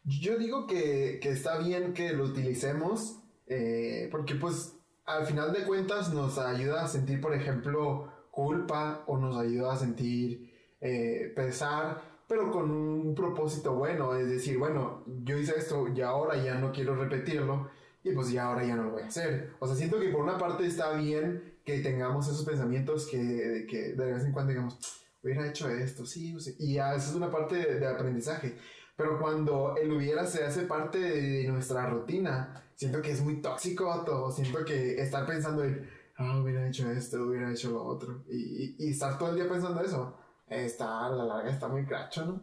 Yo 0.04 0.38
digo 0.38 0.66
que, 0.66 1.18
que 1.22 1.28
está 1.30 1.58
bien 1.58 1.92
que 1.92 2.12
lo 2.12 2.24
utilicemos 2.24 3.22
eh, 3.46 4.08
porque 4.10 4.34
pues 4.34 4.76
al 5.16 5.26
final 5.26 5.52
de 5.52 5.64
cuentas 5.64 6.12
nos 6.12 6.38
ayuda 6.38 6.84
a 6.84 6.88
sentir, 6.88 7.20
por 7.20 7.34
ejemplo, 7.34 8.12
culpa 8.30 9.04
o 9.06 9.18
nos 9.18 9.36
ayuda 9.36 9.72
a 9.72 9.76
sentir 9.76 10.50
eh, 10.80 11.32
pesar, 11.34 12.00
pero 12.26 12.50
con 12.50 12.70
un 12.70 13.14
propósito 13.14 13.74
bueno, 13.74 14.14
es 14.14 14.28
decir, 14.28 14.58
bueno, 14.58 15.04
yo 15.24 15.36
hice 15.36 15.54
esto 15.58 15.88
y 15.88 16.00
ahora 16.00 16.36
ya 16.42 16.54
no 16.54 16.72
quiero 16.72 16.94
repetirlo 16.94 17.70
y 18.02 18.12
pues 18.12 18.30
ya 18.30 18.44
ahora 18.44 18.64
ya 18.64 18.76
no 18.76 18.84
lo 18.84 18.90
voy 18.92 19.02
a 19.02 19.06
hacer. 19.06 19.52
O 19.58 19.66
sea, 19.66 19.76
siento 19.76 19.98
que 19.98 20.08
por 20.08 20.22
una 20.22 20.38
parte 20.38 20.66
está 20.66 20.92
bien 20.92 21.58
que 21.64 21.80
tengamos 21.80 22.28
esos 22.28 22.44
pensamientos 22.44 23.06
que, 23.08 23.66
que 23.68 23.94
de 23.94 24.12
vez 24.12 24.24
en 24.24 24.32
cuando 24.32 24.50
digamos, 24.50 24.78
hubiera 25.22 25.46
hecho 25.48 25.68
esto, 25.68 26.06
sí, 26.06 26.34
sí", 26.40 26.56
y 26.58 26.74
ya, 26.74 26.94
esa 26.94 27.10
es 27.10 27.16
una 27.16 27.30
parte 27.30 27.56
de, 27.56 27.80
de 27.80 27.86
aprendizaje. 27.86 28.56
Pero 28.96 29.18
cuando 29.18 29.76
el 29.76 29.92
hubiera 29.92 30.26
se 30.26 30.44
hace 30.44 30.62
parte 30.62 30.98
de 30.98 31.48
nuestra 31.48 31.88
rutina, 31.88 32.62
siento 32.80 33.02
que 33.02 33.10
es 33.10 33.20
muy 33.22 33.42
tóxico 33.42 34.02
todo. 34.06 34.30
Siento 34.30 34.64
que 34.64 34.94
estar 35.02 35.26
pensando 35.26 35.62
en, 35.64 35.86
ah, 36.16 36.38
hubiera 36.42 36.66
hecho 36.66 36.90
esto, 36.90 37.22
hubiera 37.24 37.52
hecho 37.52 37.70
lo 37.72 37.84
otro. 37.84 38.22
Y, 38.30 38.36
y- 38.64 38.76
y 38.78 38.90
estar 38.92 39.18
todo 39.18 39.28
el 39.30 39.36
día 39.36 39.46
pensando 39.48 39.82
eso, 39.82 40.16
está, 40.48 41.04
a 41.06 41.10
la 41.10 41.24
larga 41.24 41.50
está 41.50 41.68
muy 41.68 41.84
cracho, 41.84 42.24
¿no? 42.24 42.40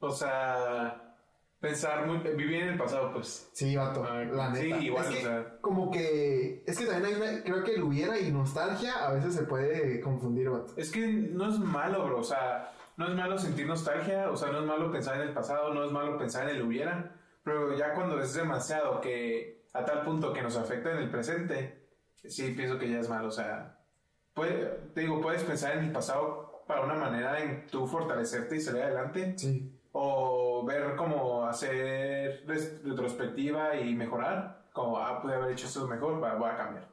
O 0.00 0.10
sea, 0.10 1.16
pensar 1.58 2.06
muy, 2.06 2.18
vivir 2.18 2.64
en 2.64 2.68
el 2.68 2.78
pasado, 2.78 3.12
pues. 3.14 3.48
Sí, 3.54 3.74
vato, 3.76 4.04
Ah, 4.06 4.22
la 4.24 4.54
sí, 4.54 4.64
neta. 4.64 4.78
igual, 4.84 5.04
es 5.06 5.10
que, 5.10 5.18
o 5.18 5.22
sea. 5.30 5.58
como 5.62 5.90
que, 5.90 6.62
es 6.66 6.78
que 6.78 6.84
también 6.84 7.06
hay 7.06 7.14
una, 7.20 7.42
creo 7.42 7.64
que 7.64 7.74
el 7.76 7.82
hubiera 7.82 8.18
y 8.20 8.30
nostalgia 8.30 9.06
a 9.06 9.12
veces 9.14 9.34
se 9.34 9.44
puede 9.44 10.00
confundir, 10.02 10.50
vato. 10.50 10.74
Es 10.76 10.90
que 10.90 11.06
no 11.06 11.48
es 11.48 11.58
malo, 11.58 12.04
bro. 12.04 12.18
O 12.20 12.24
sea, 12.24 12.72
no 12.98 13.08
es 13.08 13.14
malo 13.14 13.38
sentir 13.38 13.66
nostalgia, 13.66 14.30
o 14.30 14.36
sea, 14.36 14.52
no 14.52 14.60
es 14.60 14.66
malo 14.66 14.92
pensar 14.92 15.16
en 15.16 15.28
el 15.28 15.32
pasado, 15.34 15.72
no 15.72 15.82
es 15.84 15.90
malo 15.92 16.18
pensar 16.18 16.46
en 16.50 16.56
el 16.56 16.62
hubiera. 16.62 17.14
Pero 17.42 17.74
ya 17.78 17.94
cuando 17.94 18.20
es 18.20 18.34
demasiado 18.34 19.00
que 19.00 19.57
a 19.78 19.84
tal 19.84 20.02
punto 20.02 20.32
que 20.32 20.42
nos 20.42 20.56
afecta 20.56 20.92
en 20.92 20.98
el 20.98 21.10
presente, 21.10 21.86
sí 22.24 22.52
pienso 22.56 22.78
que 22.78 22.90
ya 22.90 23.00
es 23.00 23.08
malo. 23.08 23.28
O 23.28 23.32
sea, 23.32 23.78
puede, 24.34 24.66
te 24.94 25.02
digo, 25.02 25.20
puedes 25.20 25.42
pensar 25.44 25.76
en 25.76 25.84
el 25.84 25.92
pasado 25.92 26.62
para 26.66 26.82
una 26.82 26.94
manera 26.94 27.40
en 27.42 27.66
tú 27.66 27.86
fortalecerte 27.86 28.56
y 28.56 28.60
salir 28.60 28.82
adelante. 28.82 29.34
Sí. 29.36 29.74
O 29.92 30.64
ver 30.66 30.94
cómo 30.96 31.44
hacer 31.46 32.44
retrospectiva 32.84 33.76
y 33.76 33.94
mejorar. 33.94 34.68
Como, 34.72 34.98
ah, 34.98 35.20
pude 35.20 35.34
haber 35.34 35.52
hecho 35.52 35.66
esto 35.66 35.86
mejor, 35.88 36.22
va- 36.22 36.34
voy 36.34 36.50
a 36.50 36.56
cambiar. 36.56 36.88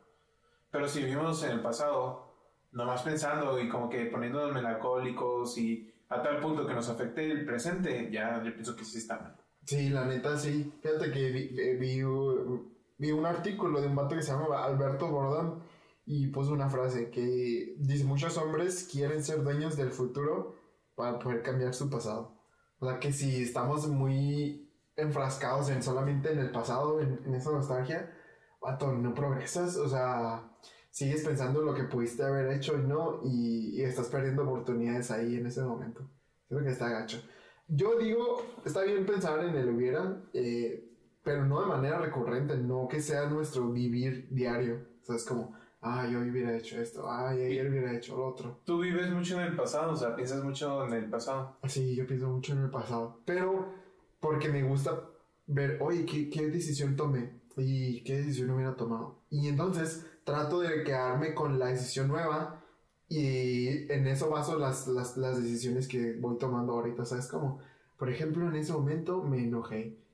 Pero 0.72 0.88
si 0.88 1.04
vivimos 1.04 1.44
en 1.44 1.52
el 1.52 1.62
pasado, 1.62 2.34
nomás 2.72 3.02
pensando 3.04 3.60
y 3.60 3.70
como 3.70 3.90
que 3.90 4.06
poniéndonos 4.06 4.54
melancólicos 4.54 5.58
y 5.58 5.92
a 6.10 6.22
tal 6.22 6.40
punto 6.40 6.66
que 6.66 6.74
nos 6.74 6.90
afecte 6.90 7.30
el 7.30 7.46
presente, 7.46 8.10
ya 8.12 8.42
yo 8.44 8.52
pienso 8.54 8.76
que 8.76 8.86
sí 8.86 8.98
está 9.00 9.20
mal. 9.20 9.36
Sí, 9.66 9.90
la 9.90 10.06
neta 10.06 10.38
sí. 10.38 10.74
Fíjate 10.82 11.12
que 11.12 11.32
vi, 11.32 11.60
eh, 11.60 11.76
vi, 11.76 12.04
uh, 12.04 12.72
vi 12.98 13.12
un 13.12 13.26
artículo 13.26 13.82
de 13.82 13.88
un 13.88 13.96
vato 13.96 14.16
que 14.16 14.22
se 14.22 14.32
llama 14.32 14.64
Alberto 14.64 15.08
Bordón 15.08 15.64
y 16.06 16.28
puso 16.28 16.54
una 16.54 16.70
frase 16.70 17.10
que 17.10 17.76
dice, 17.78 18.04
muchos 18.04 18.38
hombres 18.38 18.88
quieren 18.91 19.24
ser 19.24 19.43
dueños 19.43 19.76
del 19.76 19.91
futuro 19.91 20.56
para 20.96 21.20
poder 21.20 21.41
cambiar 21.41 21.74
su 21.74 21.89
pasado. 21.89 22.38
O 22.80 22.88
sea 22.88 23.00
que 23.00 23.12
si 23.12 23.43
estamos 23.43 23.88
muy 23.88 24.72
enfrascados 24.96 25.70
en 25.70 25.84
solamente 25.84 26.32
en 26.32 26.39
el 26.39 26.52
pasado, 26.52 27.02
en, 27.02 27.22
en 27.26 27.36
esa 27.36 27.52
nostalgia, 27.52 28.14
vato, 28.62 28.91
no 28.91 29.14
progresas. 29.14 29.78
O 29.78 29.88
sea, 29.89 30.52
sigues 30.89 31.24
pensando 31.24 31.60
en 31.60 31.66
lo 31.66 31.74
que 31.74 31.84
pudiste 31.84 32.24
haber 32.24 32.52
hecho 32.52 32.78
y 32.78 32.84
no, 32.84 33.20
y, 33.24 33.80
y 33.80 33.84
estás 33.84 34.08
perdiendo 34.08 34.43
oportunidades 34.43 35.12
ahí 35.12 35.36
en 35.36 35.48
ese 35.48 35.62
momento. 35.62 36.10
Creo 36.48 36.64
que 36.64 36.70
está 36.70 36.89
gacho. 36.89 37.22
Yo 37.68 37.98
digo, 37.98 38.46
está 38.64 38.84
bien 38.84 39.06
pensar 39.06 39.43
en 39.43 39.56
el 39.56 39.70
hubiera, 39.70 40.22
eh, 40.34 40.95
pero 41.26 41.44
no 41.44 41.60
de 41.60 41.66
manera 41.66 41.98
recurrente, 41.98 42.56
no 42.56 42.88
que 42.88 43.02
sea 43.02 43.28
nuestro 43.28 43.72
vivir 43.72 44.28
diario. 44.30 44.86
O 45.02 45.06
sea, 45.06 45.16
es 45.16 45.26
como, 45.26 45.56
ay, 45.82 46.16
hoy 46.16 46.30
hubiera 46.30 46.56
hecho 46.56 46.80
esto, 46.80 47.12
ay, 47.12 47.42
ayer 47.42 47.68
hubiera 47.68 47.92
hecho 47.94 48.16
lo 48.16 48.28
otro. 48.28 48.62
Tú 48.64 48.80
vives 48.80 49.10
mucho 49.10 49.42
en 49.42 49.48
el 49.48 49.56
pasado, 49.56 49.94
o 49.94 49.96
sea, 49.96 50.16
piensas 50.16 50.44
mucho 50.44 50.86
en 50.86 50.94
el 50.94 51.10
pasado. 51.10 51.58
Sí, 51.68 51.96
yo 51.96 52.06
pienso 52.06 52.30
mucho 52.30 52.54
en 52.54 52.60
el 52.60 52.70
pasado, 52.70 53.22
pero 53.26 53.74
porque 54.20 54.50
me 54.50 54.62
gusta 54.62 55.02
ver, 55.48 55.80
oye, 55.82 56.06
¿qué, 56.06 56.30
qué 56.30 56.48
decisión 56.48 56.96
tomé? 56.96 57.42
¿Y 57.58 58.04
qué 58.04 58.18
decisión 58.18 58.52
hubiera 58.52 58.76
tomado? 58.76 59.24
Y 59.32 59.48
entonces 59.48 60.06
trato 60.26 60.60
de 60.60 60.84
quedarme 60.84 61.34
con 61.34 61.58
la 61.58 61.68
decisión 61.68 62.08
nueva 62.08 62.64
y 63.10 63.92
en 63.92 64.06
eso 64.06 64.30
baso 64.30 64.60
las, 64.60 64.88
las, 64.88 65.18
las 65.18 65.42
decisiones 65.42 65.88
que 65.88 66.14
voy 66.14 66.38
tomando 66.38 66.74
ahorita, 66.74 67.04
¿sabes? 67.04 67.28
Como, 67.28 67.60
por 67.98 68.12
ejemplo, 68.12 68.48
en 68.48 68.56
ese 68.56 68.74
momento 68.74 69.24
me 69.24 69.44
enojé. 69.44 70.05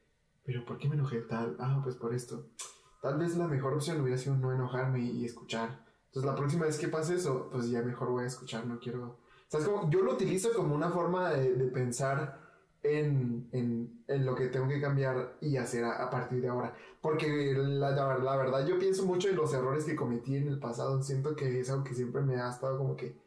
¿Pero 0.43 0.65
por 0.65 0.77
qué 0.77 0.87
me 0.87 0.95
enojé 0.95 1.21
tal? 1.21 1.55
Ah, 1.59 1.79
pues 1.83 1.95
por 1.95 2.13
esto. 2.13 2.47
Tal 3.01 3.17
vez 3.17 3.35
la 3.35 3.47
mejor 3.47 3.73
opción 3.73 4.01
hubiera 4.01 4.17
sido 4.17 4.35
no 4.35 4.53
enojarme 4.53 5.01
y 5.01 5.25
escuchar. 5.25 5.85
Entonces 6.07 6.29
la 6.29 6.35
próxima 6.35 6.65
vez 6.65 6.77
que 6.77 6.87
pase 6.87 7.15
eso, 7.15 7.49
pues 7.51 7.69
ya 7.69 7.81
mejor 7.81 8.09
voy 8.09 8.23
a 8.23 8.27
escuchar, 8.27 8.65
no 8.65 8.79
quiero... 8.79 9.19
¿Sabes? 9.47 9.67
Como, 9.67 9.89
yo 9.89 10.01
lo 10.01 10.13
utilizo 10.13 10.53
como 10.53 10.75
una 10.75 10.89
forma 10.89 11.31
de, 11.31 11.55
de 11.55 11.65
pensar 11.67 12.39
en, 12.83 13.49
en, 13.51 14.03
en 14.07 14.25
lo 14.25 14.33
que 14.35 14.47
tengo 14.47 14.67
que 14.67 14.79
cambiar 14.79 15.37
y 15.41 15.57
hacer 15.57 15.83
a, 15.83 16.03
a 16.03 16.09
partir 16.09 16.41
de 16.41 16.47
ahora. 16.47 16.73
Porque 17.01 17.53
la, 17.55 17.91
la, 17.91 18.17
la 18.17 18.37
verdad 18.37 18.65
yo 18.65 18.79
pienso 18.79 19.05
mucho 19.05 19.29
en 19.29 19.35
los 19.35 19.53
errores 19.53 19.83
que 19.83 19.95
cometí 19.95 20.37
en 20.37 20.47
el 20.47 20.59
pasado. 20.59 21.01
Siento 21.03 21.35
que 21.35 21.59
es 21.59 21.69
algo 21.69 21.83
que 21.83 21.95
siempre 21.95 22.21
me 22.21 22.35
ha 22.35 22.49
estado 22.49 22.77
como 22.77 22.95
que 22.95 23.17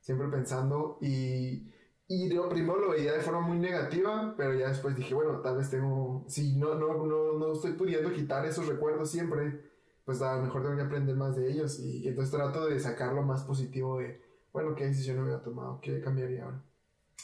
siempre 0.00 0.28
pensando 0.28 0.98
y, 1.00 1.71
y 2.14 2.28
yo 2.28 2.46
primero 2.46 2.78
lo 2.78 2.90
veía 2.90 3.14
de 3.14 3.20
forma 3.20 3.40
muy 3.40 3.58
negativa, 3.58 4.34
pero 4.36 4.52
ya 4.52 4.68
después 4.68 4.94
dije, 4.94 5.14
bueno, 5.14 5.40
tal 5.40 5.56
vez 5.56 5.70
tengo, 5.70 6.24
si 6.28 6.56
no, 6.58 6.74
no, 6.74 7.06
no, 7.06 7.38
no 7.38 7.52
estoy 7.54 7.72
pudiendo 7.72 8.12
quitar 8.12 8.44
esos 8.44 8.66
recuerdos 8.66 9.10
siempre, 9.10 9.62
pues 10.04 10.20
a 10.20 10.36
lo 10.36 10.42
mejor 10.42 10.62
tengo 10.62 10.76
que 10.76 10.82
aprender 10.82 11.16
más 11.16 11.36
de 11.36 11.50
ellos 11.50 11.80
y, 11.80 12.06
entonces 12.06 12.34
trato 12.34 12.66
de 12.66 12.78
sacar 12.78 13.14
lo 13.14 13.22
más 13.22 13.44
positivo 13.44 13.98
de, 13.98 14.20
bueno, 14.52 14.74
qué 14.74 14.84
decisión 14.84 15.20
hubiera 15.20 15.42
tomado, 15.42 15.80
qué 15.80 16.02
cambiaría 16.02 16.44
ahora. 16.44 16.62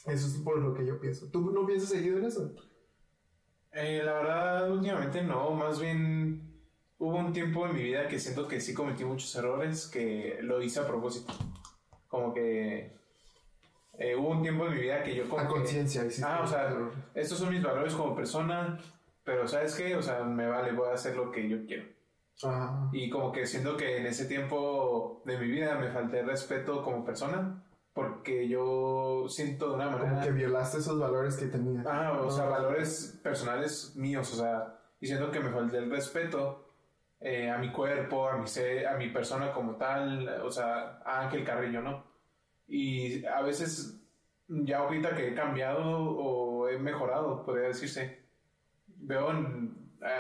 Eso 0.07 0.27
es 0.27 0.39
por 0.43 0.59
lo 0.59 0.73
que 0.73 0.87
yo 0.87 0.99
pienso. 0.99 1.29
¿Tú 1.31 1.51
no 1.51 1.67
piensas 1.67 1.91
seguido 1.91 2.17
en 2.17 2.25
eso? 2.25 2.55
Eh, 3.73 4.01
la 4.03 4.15
verdad, 4.15 4.73
últimamente 4.73 5.23
no, 5.23 5.51
más 5.51 5.79
bien 5.79 6.63
hubo 6.97 7.19
un 7.19 7.35
tiempo 7.35 7.67
en 7.67 7.75
mi 7.75 7.83
vida 7.83 8.09
que 8.09 8.19
siento 8.19 8.49
que 8.49 8.63
sí 8.63 8.73
cometí 8.73 9.05
muchos 9.05 9.37
errores, 9.37 9.87
que 9.87 10.39
lo 10.41 10.63
hice 10.63 10.81
a 10.81 10.87
propósito. 10.87 11.35
Como 12.09 12.33
que 12.33 12.98
eh, 13.99 14.15
hubo 14.17 14.31
un 14.31 14.43
tiempo 14.43 14.67
en 14.67 14.75
mi 14.75 14.81
vida 14.81 15.03
que 15.03 15.15
yo 15.15 15.29
como 15.29 15.43
A 15.43 15.47
conciencia. 15.49 16.03
Ah, 16.25 16.41
o 16.43 16.47
sea, 16.47 16.65
errores. 16.69 16.97
estos 17.15 17.39
son 17.39 17.51
mis 17.51 17.63
valores 17.63 17.95
como 17.95 18.15
persona, 18.15 18.79
pero 19.25 19.47
¿sabes 19.47 19.75
qué? 19.75 19.95
O 19.97 20.03
sea, 20.03 20.23
me 20.25 20.47
vale, 20.47 20.73
voy 20.73 20.89
a 20.89 20.95
hacer 20.95 21.17
lo 21.17 21.31
que 21.31 21.49
yo 21.49 21.67
quiero. 21.67 21.85
Ah, 22.45 22.89
Y 22.93 23.11
como 23.11 23.33
que 23.33 23.47
siento 23.47 23.77
que 23.77 23.99
en 23.99 24.07
ese 24.07 24.27
tiempo 24.27 25.23
de 25.25 25.37
mi 25.39 25.49
vida 25.49 25.75
me 25.75 25.91
falté 25.91 26.23
respeto 26.23 26.83
como 26.85 27.05
persona, 27.05 27.65
porque 27.93 28.49
yo 28.49 29.25
siento 29.29 29.71
de 29.71 29.75
una 29.75 29.87
manera... 29.91 30.11
como 30.11 30.23
que 30.23 30.31
violaste 30.31 30.79
esos 30.79 31.01
valores 31.01 31.37
que 31.37 31.47
tenías. 31.47 31.85
Ah, 31.85 32.13
o 32.23 32.31
sea, 32.31 32.45
No. 32.45 32.51
valores 32.53 33.19
personales 33.25 33.97
míos, 33.97 34.33
o 34.33 34.37
sea, 34.37 34.79
y 35.01 35.07
siento 35.09 35.33
que 35.33 35.41
me 35.41 35.51
falté 35.51 35.79
el 35.79 35.91
respeto 35.91 36.65
eh, 37.21 37.51
a 37.51 37.59
mi 37.59 37.73
cuerpo, 37.73 38.29
a 38.29 38.37
mi 38.37 38.47
ser, 38.47 38.87
a 38.87 38.97
mi 38.97 39.11
persona 39.11 39.53
como 39.53 39.75
tal, 39.75 40.29
o 40.45 40.51
sea, 40.53 41.01
a 41.05 41.23
Ángel 41.23 41.45
Carrillo, 41.45 41.83
¿no? 41.83 42.05
Y 42.69 43.25
a 43.27 43.43
veces, 43.43 43.99
ya 44.49 44.79
ahorita 44.79 45.15
que 45.17 45.29
he 45.29 45.35
cambiado 45.35 45.85
o 45.89 46.69
he 46.69 46.79
mejorado, 46.79 47.45
podría 47.45 47.69
decirse, 47.69 48.23
veo 48.87 49.31
en- 49.31 49.77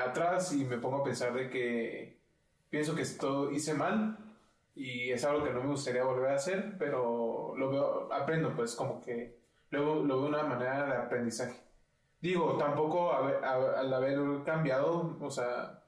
atrás 0.07 0.53
y 0.53 0.64
me 0.64 0.78
pongo 0.78 0.99
a 0.99 1.05
pensar 1.05 1.32
de 1.34 1.51
que 1.51 2.18
pienso 2.70 2.94
que 2.96 3.03
esto 3.03 3.51
hice 3.53 3.74
mal 3.74 4.18
y 4.74 5.11
es 5.12 5.24
algo 5.24 5.44
que 5.44 5.53
no 5.53 5.62
me 5.62 5.70
gustaría 5.70 6.05
volver 6.05 6.30
a 6.30 6.34
hacer, 6.36 6.76
pero 6.78 7.55
lo 7.57 7.70
veo, 7.70 8.12
aprendo 8.12 8.55
pues 8.55 8.74
como 8.74 9.01
que 9.01 9.38
luego 9.70 9.96
lo 10.05 10.20
veo 10.20 10.28
una 10.28 10.42
manera 10.44 10.86
de 10.86 10.96
aprendizaje. 10.96 11.61
Digo, 12.20 12.57
tampoco 12.57 13.12
al 13.12 13.92
haber 13.94 14.42
cambiado, 14.44 15.16
o 15.20 15.30
sea, 15.30 15.82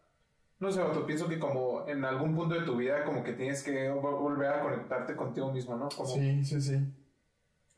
no 0.60 0.70
sé, 0.70 0.80
Otto, 0.82 1.04
pienso 1.06 1.28
que 1.28 1.38
como 1.38 1.86
en 1.88 2.04
algún 2.04 2.34
punto 2.36 2.54
de 2.54 2.62
tu 2.66 2.76
vida 2.76 3.04
como 3.04 3.24
que 3.24 3.32
tienes 3.32 3.62
que 3.62 3.90
vol- 3.90 4.20
volver 4.20 4.48
a 4.48 4.62
conectarte 4.62 5.16
contigo 5.16 5.50
mismo, 5.52 5.76
¿no? 5.76 5.88
Como 5.88 6.08
Sí, 6.08 6.44
sí, 6.44 6.60
sí. 6.60 6.78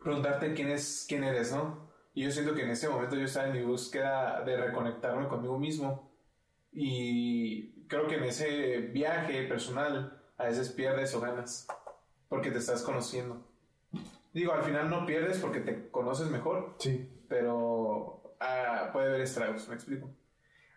preguntarte 0.03 0.53
quién 0.55 0.69
es, 0.69 1.07
quién 1.09 1.25
eres, 1.25 1.53
¿no? 1.53 1.91
Y 2.15 2.25
yo 2.25 2.31
siento 2.31 2.55
que 2.55 2.63
en 2.63 2.71
ese 2.71 2.89
momento 2.89 3.17
yo 3.17 3.25
estaba 3.25 3.47
en 3.47 3.53
mi 3.55 3.63
búsqueda 3.63 4.43
de 4.45 4.57
reconectarme 4.57 5.29
conmigo 5.29 5.59
mismo 5.59 6.11
y 6.73 7.87
creo 7.87 8.07
que 8.07 8.17
en 8.17 8.25
ese 8.25 8.79
viaje 8.79 9.45
personal 9.47 10.21
a 10.37 10.45
veces 10.45 10.71
pierdes 10.71 11.15
o 11.15 11.21
ganas 11.21 11.67
porque 12.29 12.51
te 12.51 12.59
estás 12.59 12.83
conociendo. 12.83 13.47
Digo, 14.33 14.53
al 14.55 14.63
final 14.63 14.89
no 14.91 15.05
pierdes 15.07 15.39
porque 15.39 15.61
te 15.61 15.91
conoces 15.91 16.29
mejor, 16.31 16.75
Sí. 16.79 17.09
pero 17.29 18.35
ah, 18.41 18.89
puede 18.93 19.09
haber 19.09 19.21
estragos, 19.21 19.69
¿me 19.69 19.75
explico? 19.75 20.09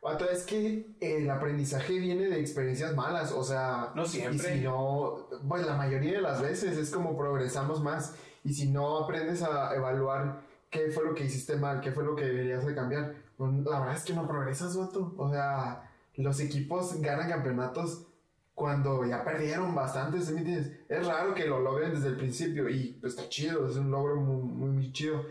Vato, 0.05 0.29
es 0.29 0.43
que 0.43 0.95
el 0.99 1.27
aprendizaje 1.31 1.97
viene 1.97 2.25
de 2.25 2.39
experiencias 2.39 2.95
malas, 2.95 3.31
o 3.31 3.43
sea... 3.43 3.91
No 3.95 4.05
siempre. 4.05 4.53
Y 4.53 4.59
si 4.59 4.63
no, 4.63 5.27
pues 5.47 5.65
la 5.65 5.75
mayoría 5.75 6.11
de 6.11 6.21
las 6.21 6.43
veces 6.43 6.77
es 6.77 6.91
como 6.91 7.17
progresamos 7.17 7.81
más. 7.81 8.13
Y 8.43 8.53
si 8.53 8.69
no 8.69 8.99
aprendes 8.99 9.41
a 9.41 9.73
evaluar 9.75 10.43
qué 10.69 10.91
fue 10.91 11.05
lo 11.05 11.15
que 11.15 11.25
hiciste 11.25 11.55
mal, 11.55 11.81
qué 11.81 11.91
fue 11.91 12.03
lo 12.03 12.15
que 12.15 12.25
deberías 12.25 12.63
de 12.67 12.75
cambiar, 12.75 13.15
pues, 13.35 13.51
la 13.65 13.79
verdad 13.79 13.95
es 13.95 14.03
que 14.03 14.13
no 14.13 14.27
progresas, 14.27 14.77
vato. 14.77 15.15
O 15.17 15.31
sea, 15.31 15.89
los 16.17 16.39
equipos 16.39 17.01
ganan 17.01 17.27
campeonatos 17.27 18.05
cuando 18.53 19.03
ya 19.05 19.23
perdieron 19.23 19.73
bastante, 19.73 20.21
¿sí 20.21 20.33
me 20.33 20.41
entiendes? 20.41 20.71
Es 20.87 21.07
raro 21.07 21.33
que 21.33 21.47
lo 21.47 21.61
logren 21.61 21.95
desde 21.95 22.09
el 22.09 22.17
principio 22.17 22.69
y 22.69 22.99
pues 23.01 23.15
está 23.15 23.27
chido, 23.27 23.67
es 23.67 23.75
un 23.75 23.89
logro 23.89 24.17
muy, 24.17 24.43
muy, 24.43 24.69
muy 24.69 24.91
chido. 24.91 25.25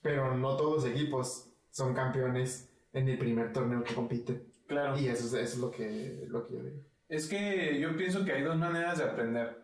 Pero 0.00 0.36
no 0.36 0.56
todos 0.56 0.84
los 0.84 0.92
equipos 0.92 1.48
son 1.72 1.92
campeones 1.92 2.68
en 2.92 3.08
el 3.08 3.18
primer 3.18 3.52
torneo 3.52 3.82
que 3.82 3.94
compiten. 3.94 4.44
Claro. 4.66 4.98
Y 4.98 5.08
eso 5.08 5.24
es, 5.26 5.32
eso 5.32 5.40
es 5.40 5.58
lo, 5.58 5.70
que, 5.70 6.24
lo 6.28 6.46
que 6.46 6.54
yo 6.54 6.62
digo. 6.62 6.82
Es 7.08 7.28
que 7.28 7.78
yo 7.78 7.96
pienso 7.96 8.24
que 8.24 8.32
hay 8.32 8.42
dos 8.42 8.56
maneras 8.56 8.98
de 8.98 9.04
aprender, 9.04 9.62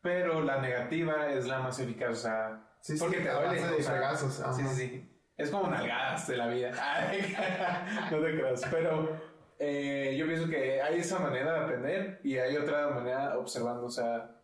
pero 0.00 0.42
la 0.42 0.60
negativa 0.60 1.30
es 1.32 1.46
la 1.46 1.60
más 1.60 1.78
eficaz, 1.78 2.10
o 2.10 2.14
sea, 2.14 2.62
Sí, 2.80 2.96
sí, 2.96 2.98
porque 3.00 3.18
te 3.18 3.30
duele. 3.30 3.60
de 3.60 3.74
o 3.74 3.82
sea, 3.82 4.10
ajá. 4.10 4.52
Sí, 4.52 4.62
sí, 4.68 4.74
sí. 4.76 5.12
Es 5.36 5.50
como 5.50 5.68
nalgadas 5.68 6.28
de 6.28 6.36
la 6.36 6.46
vida. 6.46 6.70
No 8.10 8.20
te 8.20 8.38
creas. 8.38 8.62
Pero 8.70 9.20
eh, 9.58 10.14
yo 10.16 10.26
pienso 10.26 10.48
que 10.48 10.80
hay 10.80 11.00
esa 11.00 11.18
manera 11.18 11.52
de 11.52 11.58
aprender 11.60 12.20
y 12.22 12.36
hay 12.38 12.56
otra 12.56 12.90
manera 12.90 13.36
observando. 13.38 13.86
O 13.86 13.90
sea, 13.90 14.36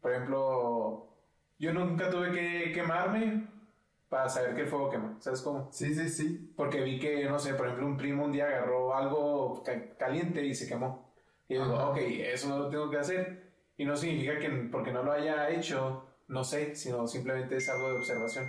por 0.00 0.12
ejemplo, 0.12 1.14
yo 1.58 1.74
nunca 1.74 2.08
tuve 2.08 2.32
que 2.32 2.72
quemarme 2.72 3.46
para 4.10 4.28
saber 4.28 4.54
que 4.54 4.62
el 4.62 4.66
fuego 4.66 4.90
quema. 4.90 5.16
¿Sabes 5.20 5.40
cómo? 5.40 5.68
Sí, 5.72 5.94
sí, 5.94 6.08
sí. 6.10 6.52
Porque 6.56 6.82
vi 6.82 6.98
que, 6.98 7.24
no 7.24 7.38
sé, 7.38 7.54
por 7.54 7.66
ejemplo, 7.66 7.86
un 7.86 7.96
primo 7.96 8.24
un 8.26 8.32
día 8.32 8.46
agarró 8.48 8.94
algo 8.94 9.62
ca- 9.62 9.96
caliente 9.96 10.44
y 10.44 10.54
se 10.54 10.68
quemó. 10.68 11.08
Y 11.48 11.54
yo 11.54 11.64
digo, 11.64 11.76
ok, 11.90 11.96
eso 11.98 12.48
no 12.48 12.58
lo 12.58 12.68
tengo 12.68 12.90
que 12.90 12.98
hacer. 12.98 13.50
Y 13.78 13.84
no 13.86 13.96
significa 13.96 14.38
que 14.38 14.50
porque 14.70 14.92
no 14.92 15.02
lo 15.02 15.12
haya 15.12 15.48
hecho, 15.48 16.04
no 16.28 16.44
sé, 16.44 16.74
sino 16.74 17.06
simplemente 17.06 17.56
es 17.56 17.68
algo 17.70 17.88
de 17.88 17.96
observación. 17.96 18.44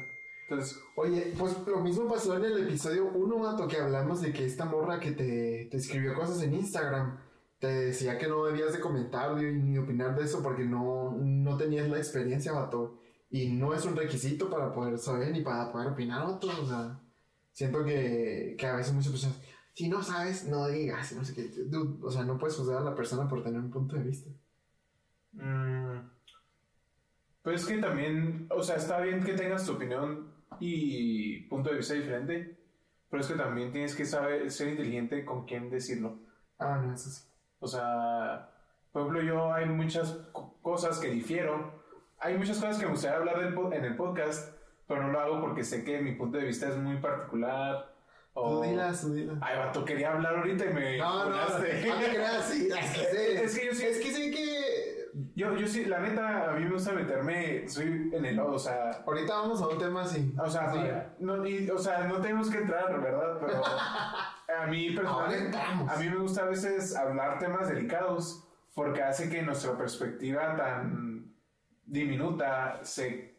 Entonces, 0.50 0.78
Oye, 0.98 1.32
pues 1.40 1.56
lo 1.66 1.80
mismo 1.80 2.10
pasó 2.10 2.36
en 2.36 2.44
el 2.44 2.64
episodio 2.68 3.06
1, 3.06 3.38
vato, 3.40 3.68
que 3.68 3.78
hablamos 3.78 4.22
de 4.22 4.34
que 4.34 4.46
esta 4.46 4.66
morra 4.66 5.00
que 5.00 5.12
te, 5.12 5.68
te 5.72 5.78
escribió 5.78 6.14
cosas 6.16 6.44
en 6.44 6.54
Instagram 6.56 7.18
te 7.60 7.68
decía 7.68 8.18
que 8.18 8.28
no 8.28 8.44
debías 8.46 8.74
de 8.74 8.80
comentar 8.80 9.36
ni 9.36 9.52
ni 9.54 9.78
opinar 9.78 10.16
de 10.18 10.26
eso 10.26 10.42
porque 10.42 10.64
no, 10.66 11.12
no 11.16 11.58
tenías 11.58 11.88
la 11.88 11.98
experiencia, 12.00 12.52
vato. 12.54 13.01
Y 13.32 13.50
no 13.54 13.74
es 13.74 13.86
un 13.86 13.96
requisito 13.98 14.50
para 14.50 14.72
poder 14.74 14.98
saber 15.00 15.32
ni 15.32 15.42
para 15.42 15.72
poder 15.72 15.90
opinar, 15.90 16.26
vato. 16.28 16.48
O 16.62 16.68
sea, 16.68 17.00
siento 17.54 17.84
que, 17.86 18.56
que 18.60 18.68
a 18.68 18.76
veces 18.76 18.94
muchas 18.94 19.12
personas, 19.12 19.42
si 19.74 19.90
no 19.90 20.04
sabes, 20.04 20.46
no 20.48 20.68
digas, 20.68 21.14
no 21.14 21.26
sé 21.26 21.34
qué. 21.36 21.44
Dude, 21.66 22.06
o 22.06 22.12
sea, 22.12 22.24
no 22.26 22.38
puedes 22.38 22.58
juzgar 22.58 22.80
a 22.80 22.86
la 22.86 22.96
persona 22.96 23.28
por 23.30 23.44
tener 23.44 23.60
un 23.62 23.72
punto 23.72 23.96
de 23.98 24.04
vista. 24.04 24.32
mm, 25.34 26.12
pues 27.42 27.62
es 27.62 27.68
que 27.68 27.78
también, 27.78 28.48
o 28.52 28.62
sea, 28.62 28.76
está 28.76 29.00
bien 29.02 29.24
que 29.24 29.34
tengas 29.34 29.66
tu 29.66 29.74
opinión 29.74 30.32
y 30.60 31.40
punto 31.48 31.72
de 31.72 31.78
vista 31.78 31.96
diferente, 31.96 32.58
pero 33.10 33.22
es 33.22 33.28
que 33.28 33.34
también 33.36 33.72
tienes 33.72 33.96
que 33.96 34.06
saber 34.06 34.50
ser 34.52 34.70
inteligente 34.70 35.26
con 35.26 35.46
quién 35.46 35.70
decirlo. 35.70 36.20
Ah, 36.60 36.78
no, 36.84 36.94
eso 36.94 37.10
sí. 37.10 37.24
O 37.60 37.68
sea, 37.68 38.52
por 38.92 39.02
ejemplo, 39.04 39.24
yo 39.24 39.54
hay 39.54 39.68
muchas 39.68 40.12
co- 40.32 40.60
cosas 40.62 41.00
que 41.00 41.10
difiero. 41.10 41.81
Hay 42.22 42.38
muchas 42.38 42.58
cosas 42.58 42.78
que 42.78 42.86
me 42.86 42.92
gustaría 42.92 43.18
hablar 43.18 43.40
en 43.42 43.84
el 43.86 43.96
podcast, 43.96 44.56
pero 44.88 45.04
no 45.04 45.10
lo 45.12 45.20
hago 45.20 45.42
porque 45.42 45.64
sé 45.64 45.84
que 45.84 46.00
mi 46.02 46.14
punto 46.14 46.38
de 46.38 46.46
vista 46.46 46.68
es 46.70 46.78
muy 46.78 46.98
particular. 46.98 47.92
O... 48.34 48.62
Tú 48.62 48.70
dilas, 48.70 49.02
tú 49.02 49.14
dilas. 49.14 49.38
Ay, 49.42 49.58
vato, 49.58 49.84
quería 49.84 50.14
hablar 50.14 50.36
ahorita 50.38 50.66
y 50.66 50.74
me 50.74 50.98
No, 50.98 51.26
no, 51.26 51.30
no, 51.32 51.50
no 51.50 51.60
creas, 51.60 52.46
sí, 52.50 52.70
es 52.72 53.60
que 53.60 53.66
yo 53.66 53.74
sí- 53.74 53.86
Es 53.86 54.00
que 54.00 54.12
sé 54.12 54.32
que 54.32 55.10
Yo, 55.36 55.54
yo 55.56 55.68
sí, 55.68 55.84
la 55.86 56.00
neta, 56.00 56.50
a 56.50 56.54
mí 56.54 56.64
me 56.64 56.72
gusta 56.72 56.94
meterme, 56.94 57.68
soy 57.68 58.10
en 58.14 58.24
el 58.26 58.36
lodo, 58.38 58.54
o 58.54 58.60
sea... 58.60 58.92
Ahorita 59.06 59.34
vamos 59.34 59.62
a 59.62 59.68
un 59.68 59.78
tema 59.78 60.04
así. 60.04 60.34
O 60.40 60.50
sea, 60.50 60.72
sí, 60.72 60.80
no, 61.20 61.46
y- 61.46 61.70
o 61.70 61.78
sea, 61.78 62.06
no 62.08 62.22
tenemos 62.22 62.50
que 62.50 62.60
entrar, 62.60 63.02
¿verdad? 63.02 63.38
Pero 63.42 63.62
a 64.62 64.68
mí 64.68 64.92
personalmente, 64.92 65.58
a 65.58 65.96
mí 65.98 66.10
me 66.10 66.18
gusta 66.18 66.44
a 66.44 66.46
veces 66.46 66.96
hablar 66.96 67.40
temas 67.40 67.68
delicados 67.68 68.48
porque 68.74 69.04
hace 69.04 69.30
que 69.30 69.42
nuestra 69.42 69.78
perspectiva 69.78 70.56
tan 70.56 71.11
diminuta 71.92 72.84
se 72.84 73.36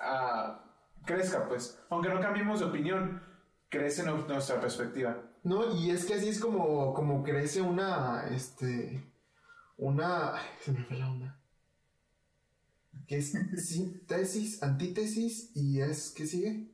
ah, 0.00 0.64
crezca, 1.04 1.46
pues. 1.48 1.78
Aunque 1.90 2.08
no 2.08 2.20
cambiemos 2.20 2.60
de 2.60 2.66
opinión, 2.66 3.22
crece 3.68 4.04
nu- 4.04 4.26
nuestra 4.26 4.60
perspectiva. 4.60 5.16
No, 5.42 5.74
y 5.76 5.90
es 5.90 6.04
que 6.04 6.14
así 6.14 6.28
es 6.28 6.38
como, 6.38 6.94
como 6.94 7.22
crece 7.22 7.60
una, 7.62 8.28
este, 8.30 9.02
una, 9.76 10.34
se 10.60 10.72
me 10.72 10.84
fue 10.84 10.98
la 10.98 11.10
onda. 11.10 11.40
Que 13.06 13.18
es 13.18 13.32
síntesis, 13.32 14.62
antítesis 14.62 15.50
y 15.54 15.80
es, 15.80 16.12
¿qué 16.16 16.26
sigue? 16.26 16.70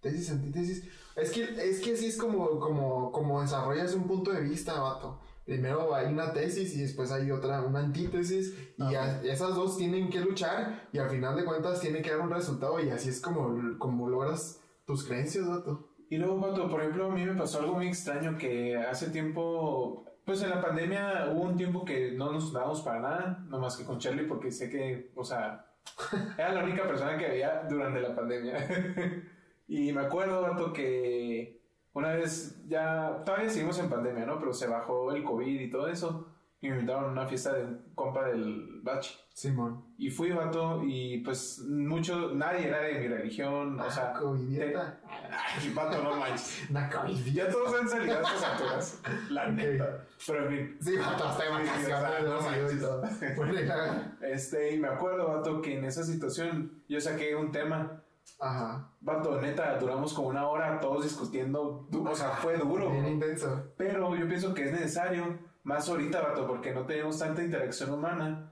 Tesis, 0.00 0.30
antítesis. 0.30 0.84
Es 1.16 1.30
que, 1.30 1.44
es 1.44 1.80
que 1.80 1.94
así 1.94 2.06
es 2.06 2.18
como, 2.18 2.60
como, 2.60 3.10
como 3.10 3.40
desarrollas 3.40 3.94
un 3.94 4.06
punto 4.06 4.32
de 4.32 4.42
vista, 4.42 4.78
vato. 4.78 5.20
Primero 5.44 5.94
hay 5.94 6.06
una 6.12 6.32
tesis 6.32 6.74
y 6.74 6.80
después 6.82 7.12
hay 7.12 7.30
otra, 7.30 7.60
una 7.62 7.80
antítesis 7.80 8.56
y 8.78 8.94
a- 8.94 9.20
esas 9.22 9.54
dos 9.54 9.76
tienen 9.76 10.08
que 10.08 10.20
luchar 10.20 10.88
y 10.92 10.98
al 10.98 11.10
final 11.10 11.36
de 11.36 11.44
cuentas 11.44 11.80
tiene 11.80 12.00
que 12.00 12.10
dar 12.10 12.20
un 12.20 12.30
resultado 12.30 12.80
y 12.80 12.88
así 12.90 13.10
es 13.10 13.20
como, 13.20 13.78
como 13.78 14.08
logras 14.08 14.60
tus 14.86 15.04
creencias, 15.04 15.46
vato. 15.46 15.90
Y 16.10 16.16
luego, 16.18 16.40
Pato, 16.40 16.68
por 16.70 16.80
ejemplo, 16.80 17.10
a 17.10 17.14
mí 17.14 17.24
me 17.24 17.34
pasó 17.34 17.58
algo 17.60 17.74
muy 17.74 17.88
extraño 17.88 18.36
que 18.38 18.76
hace 18.76 19.10
tiempo, 19.10 20.04
pues 20.24 20.42
en 20.42 20.50
la 20.50 20.60
pandemia 20.62 21.30
hubo 21.32 21.42
un 21.42 21.56
tiempo 21.56 21.84
que 21.84 22.12
no 22.12 22.32
nos 22.32 22.52
dábamos 22.52 22.82
para 22.82 23.00
nada, 23.00 23.44
no 23.48 23.58
más 23.58 23.76
que 23.76 23.84
con 23.84 23.98
Charlie, 23.98 24.24
porque 24.26 24.50
sé 24.52 24.70
que, 24.70 25.10
o 25.14 25.24
sea, 25.24 25.66
era 26.38 26.52
la 26.52 26.64
única 26.64 26.86
persona 26.86 27.16
que 27.18 27.26
había 27.26 27.64
durante 27.68 28.00
la 28.00 28.14
pandemia. 28.14 28.56
y 29.68 29.92
me 29.92 30.02
acuerdo, 30.02 30.42
Pato, 30.42 30.72
que 30.72 31.63
una 31.94 32.14
vez 32.14 32.62
ya, 32.68 33.22
todavía 33.24 33.48
seguimos 33.48 33.78
en 33.78 33.88
pandemia, 33.88 34.26
¿no? 34.26 34.38
Pero 34.38 34.52
se 34.52 34.66
bajó 34.66 35.12
el 35.12 35.24
COVID 35.24 35.60
y 35.60 35.70
todo 35.70 35.88
eso, 35.88 36.28
y 36.60 36.68
me 36.68 36.76
invitaron 36.76 37.04
a 37.04 37.08
una 37.08 37.26
fiesta 37.26 37.52
de 37.52 37.64
un 37.64 37.92
compa 37.94 38.26
del 38.26 38.80
Bachi. 38.82 39.14
Simón. 39.34 39.84
Y 39.98 40.10
fui, 40.10 40.30
vato, 40.30 40.80
y 40.84 41.18
pues 41.18 41.58
mucho, 41.68 42.32
nadie 42.36 42.68
era 42.68 42.82
de 42.82 43.00
mi 43.00 43.08
religión, 43.08 43.80
o 43.80 43.90
sea... 43.90 44.12
Covidiota. 44.12 45.00
Ay, 45.04 45.72
vato, 45.74 46.04
no 46.04 46.14
manches. 46.14 46.66
Una 46.70 46.88
covidiota. 46.88 47.32
Ya 47.32 47.48
todos 47.48 47.80
han 47.80 47.88
salido 47.88 48.16
a 48.16 48.20
estas 48.20 48.42
alturas. 48.44 49.02
La 49.30 49.48
neta. 49.48 50.06
Pero 50.24 50.48
en 50.48 50.48
fin. 50.48 50.78
Sí, 50.80 50.96
vato, 50.96 51.24
hasta 51.24 51.42
de 51.42 51.50
vacaciones, 51.50 52.24
no 52.24 52.40
manches. 52.42 54.20
Este, 54.20 54.76
y 54.76 54.78
me 54.78 54.86
acuerdo, 54.86 55.26
vato, 55.26 55.60
que 55.60 55.78
en 55.78 55.84
esa 55.84 56.04
situación 56.04 56.84
yo 56.88 57.00
saqué 57.00 57.34
un 57.34 57.50
tema. 57.50 58.03
Ajá. 58.40 58.90
Vato, 59.00 59.40
neta, 59.40 59.78
duramos 59.78 60.12
como 60.12 60.28
una 60.28 60.46
hora 60.48 60.80
todos 60.80 61.04
discutiendo. 61.04 61.88
O 61.92 62.14
sea, 62.14 62.30
fue 62.30 62.56
duro. 62.56 62.90
Bien 62.90 63.06
intenso. 63.06 63.72
Pero 63.76 64.14
yo 64.16 64.26
pienso 64.28 64.52
que 64.54 64.64
es 64.64 64.72
necesario, 64.72 65.38
más 65.62 65.88
ahorita, 65.88 66.20
vato, 66.20 66.46
porque 66.46 66.72
no 66.74 66.84
tenemos 66.86 67.18
tanta 67.18 67.42
interacción 67.42 67.92
humana. 67.92 68.50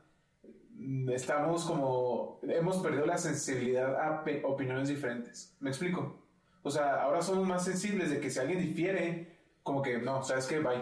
Estamos 1.11 1.65
como. 1.65 2.41
Hemos 2.43 2.79
perdido 2.79 3.07
la 3.07 3.19
sensibilidad 3.19 3.95
a 4.01 4.25
opiniones 4.45 4.89
diferentes. 4.89 5.57
¿Me 5.61 5.71
explico? 5.71 6.19
O 6.63 6.71
sea, 6.71 7.03
ahora 7.03 7.23
somos 7.23 7.47
más 7.47 7.65
sensibles 7.65 8.11
de 8.11 8.21
que 8.21 8.31
si 8.31 8.39
alguien 8.39 8.61
difiere, 8.61 9.37
como 9.63 9.83
que 9.83 9.99
no, 9.99 10.23
¿sabes 10.23 10.47
qué? 10.47 10.59
Bye. 10.61 10.81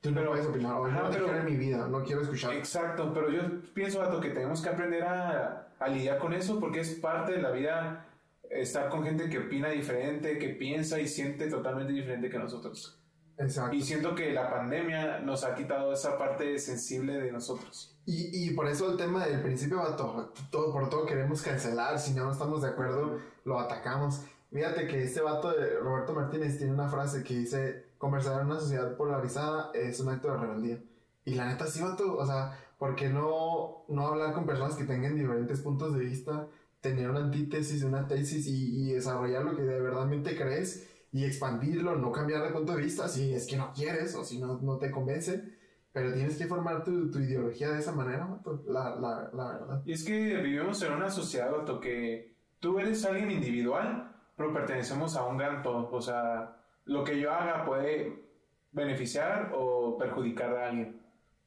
Tú 0.00 0.10
no 0.10 0.16
Pero- 0.20 0.30
puedes 0.30 0.46
opinar. 0.46 0.74
Hoy 0.80 0.90
Ajá, 0.90 1.02
no 1.02 1.08
te 1.08 1.14
pero- 1.14 1.24
quiero 1.26 1.40
en 1.40 1.46
mi 1.46 1.56
vida. 1.56 1.86
No 1.88 2.02
quiero 2.02 2.22
escuchar. 2.22 2.52
Exacto, 2.54 3.12
pero 3.12 3.30
yo 3.30 3.42
pienso, 3.74 3.98
Vato, 4.00 4.20
que 4.20 4.30
tenemos 4.30 4.60
que 4.62 4.68
aprender 4.68 5.02
a, 5.04 5.68
a 5.78 5.88
lidiar 5.88 6.18
con 6.18 6.32
eso 6.32 6.58
porque 6.60 6.80
es 6.80 6.94
parte 6.94 7.32
de 7.32 7.42
la 7.42 7.50
vida 7.50 8.06
estar 8.50 8.88
con 8.88 9.04
gente 9.04 9.28
que 9.28 9.38
opina 9.38 9.68
diferente, 9.68 10.38
que 10.38 10.50
piensa 10.50 11.00
y 11.00 11.08
siente 11.08 11.48
totalmente 11.48 11.92
diferente 11.92 12.30
que 12.30 12.38
nosotros. 12.38 12.98
Exacto. 13.38 13.76
Y 13.76 13.82
siento 13.82 14.14
que 14.14 14.32
la 14.32 14.50
pandemia 14.50 15.20
nos 15.20 15.44
ha 15.44 15.54
quitado 15.54 15.92
esa 15.92 16.18
parte 16.18 16.58
sensible 16.58 17.14
de 17.20 17.30
nosotros. 17.30 17.96
Y, 18.04 18.30
y 18.32 18.50
por 18.54 18.66
eso 18.66 18.90
el 18.90 18.96
tema 18.96 19.26
del 19.26 19.40
principio, 19.42 19.78
vato, 19.78 20.32
todo, 20.50 20.72
por 20.72 20.88
todo 20.88 21.06
queremos 21.06 21.42
cancelar, 21.42 21.98
si 21.98 22.14
no 22.14 22.32
estamos 22.32 22.62
de 22.62 22.68
acuerdo, 22.68 23.18
lo 23.44 23.60
atacamos. 23.60 24.22
Fíjate 24.50 24.88
que 24.88 25.04
este 25.04 25.20
vato 25.20 25.52
de 25.52 25.78
Roberto 25.78 26.14
Martínez 26.14 26.56
tiene 26.56 26.72
una 26.72 26.88
frase 26.88 27.22
que 27.22 27.34
dice, 27.34 27.84
conversar 27.98 28.40
en 28.40 28.46
una 28.46 28.58
sociedad 28.58 28.96
polarizada 28.96 29.70
es 29.74 30.00
un 30.00 30.08
acto 30.08 30.32
de 30.32 30.38
rebeldía. 30.38 30.82
Y 31.24 31.34
la 31.34 31.46
neta 31.46 31.66
sí, 31.66 31.82
vato, 31.82 32.16
o 32.16 32.26
sea, 32.26 32.58
¿por 32.78 32.96
qué 32.96 33.08
no, 33.08 33.84
no 33.88 34.06
hablar 34.06 34.32
con 34.32 34.46
personas 34.46 34.74
que 34.74 34.84
tengan 34.84 35.14
diferentes 35.14 35.60
puntos 35.60 35.94
de 35.94 36.00
vista, 36.00 36.46
tener 36.80 37.10
una 37.10 37.20
antítesis, 37.20 37.82
una 37.82 38.06
tesis 38.06 38.46
y, 38.46 38.90
y 38.90 38.92
desarrollar 38.92 39.44
lo 39.44 39.56
que 39.56 39.62
de 39.62 39.80
verdadmente 39.80 40.36
crees 40.36 40.88
y 41.12 41.24
expandirlo, 41.24 41.96
no 41.96 42.12
cambiar 42.12 42.42
de 42.42 42.50
punto 42.50 42.74
de 42.74 42.82
vista 42.82 43.08
si 43.08 43.32
es 43.32 43.46
que 43.46 43.56
no 43.56 43.72
quieres 43.72 44.14
o 44.14 44.24
si 44.24 44.38
no, 44.38 44.58
no 44.60 44.78
te 44.78 44.90
convence? 44.90 45.56
Pero 45.92 46.12
tienes 46.12 46.36
que 46.36 46.46
formar 46.46 46.84
tu, 46.84 47.10
tu 47.10 47.18
ideología 47.18 47.70
de 47.70 47.78
esa 47.78 47.92
manera, 47.92 48.26
vato, 48.26 48.62
la, 48.68 48.94
la, 48.96 49.30
la 49.32 49.48
verdad. 49.48 49.82
Y 49.84 49.92
es 49.92 50.04
que 50.04 50.36
vivimos 50.36 50.80
en 50.82 50.92
una 50.92 51.10
sociedad, 51.10 51.50
Vato, 51.50 51.80
que 51.80 52.36
tú 52.60 52.78
eres 52.78 53.04
alguien 53.04 53.30
individual, 53.30 54.14
pero 54.36 54.52
pertenecemos 54.52 55.16
a 55.16 55.24
un 55.24 55.38
gran 55.38 55.62
todo. 55.62 55.90
O 55.90 56.00
sea, 56.00 56.56
lo 56.84 57.02
que 57.02 57.18
yo 57.18 57.32
haga 57.32 57.64
puede 57.64 58.22
beneficiar 58.70 59.50
o 59.54 59.96
perjudicar 59.98 60.54
a 60.56 60.68
alguien. 60.68 61.00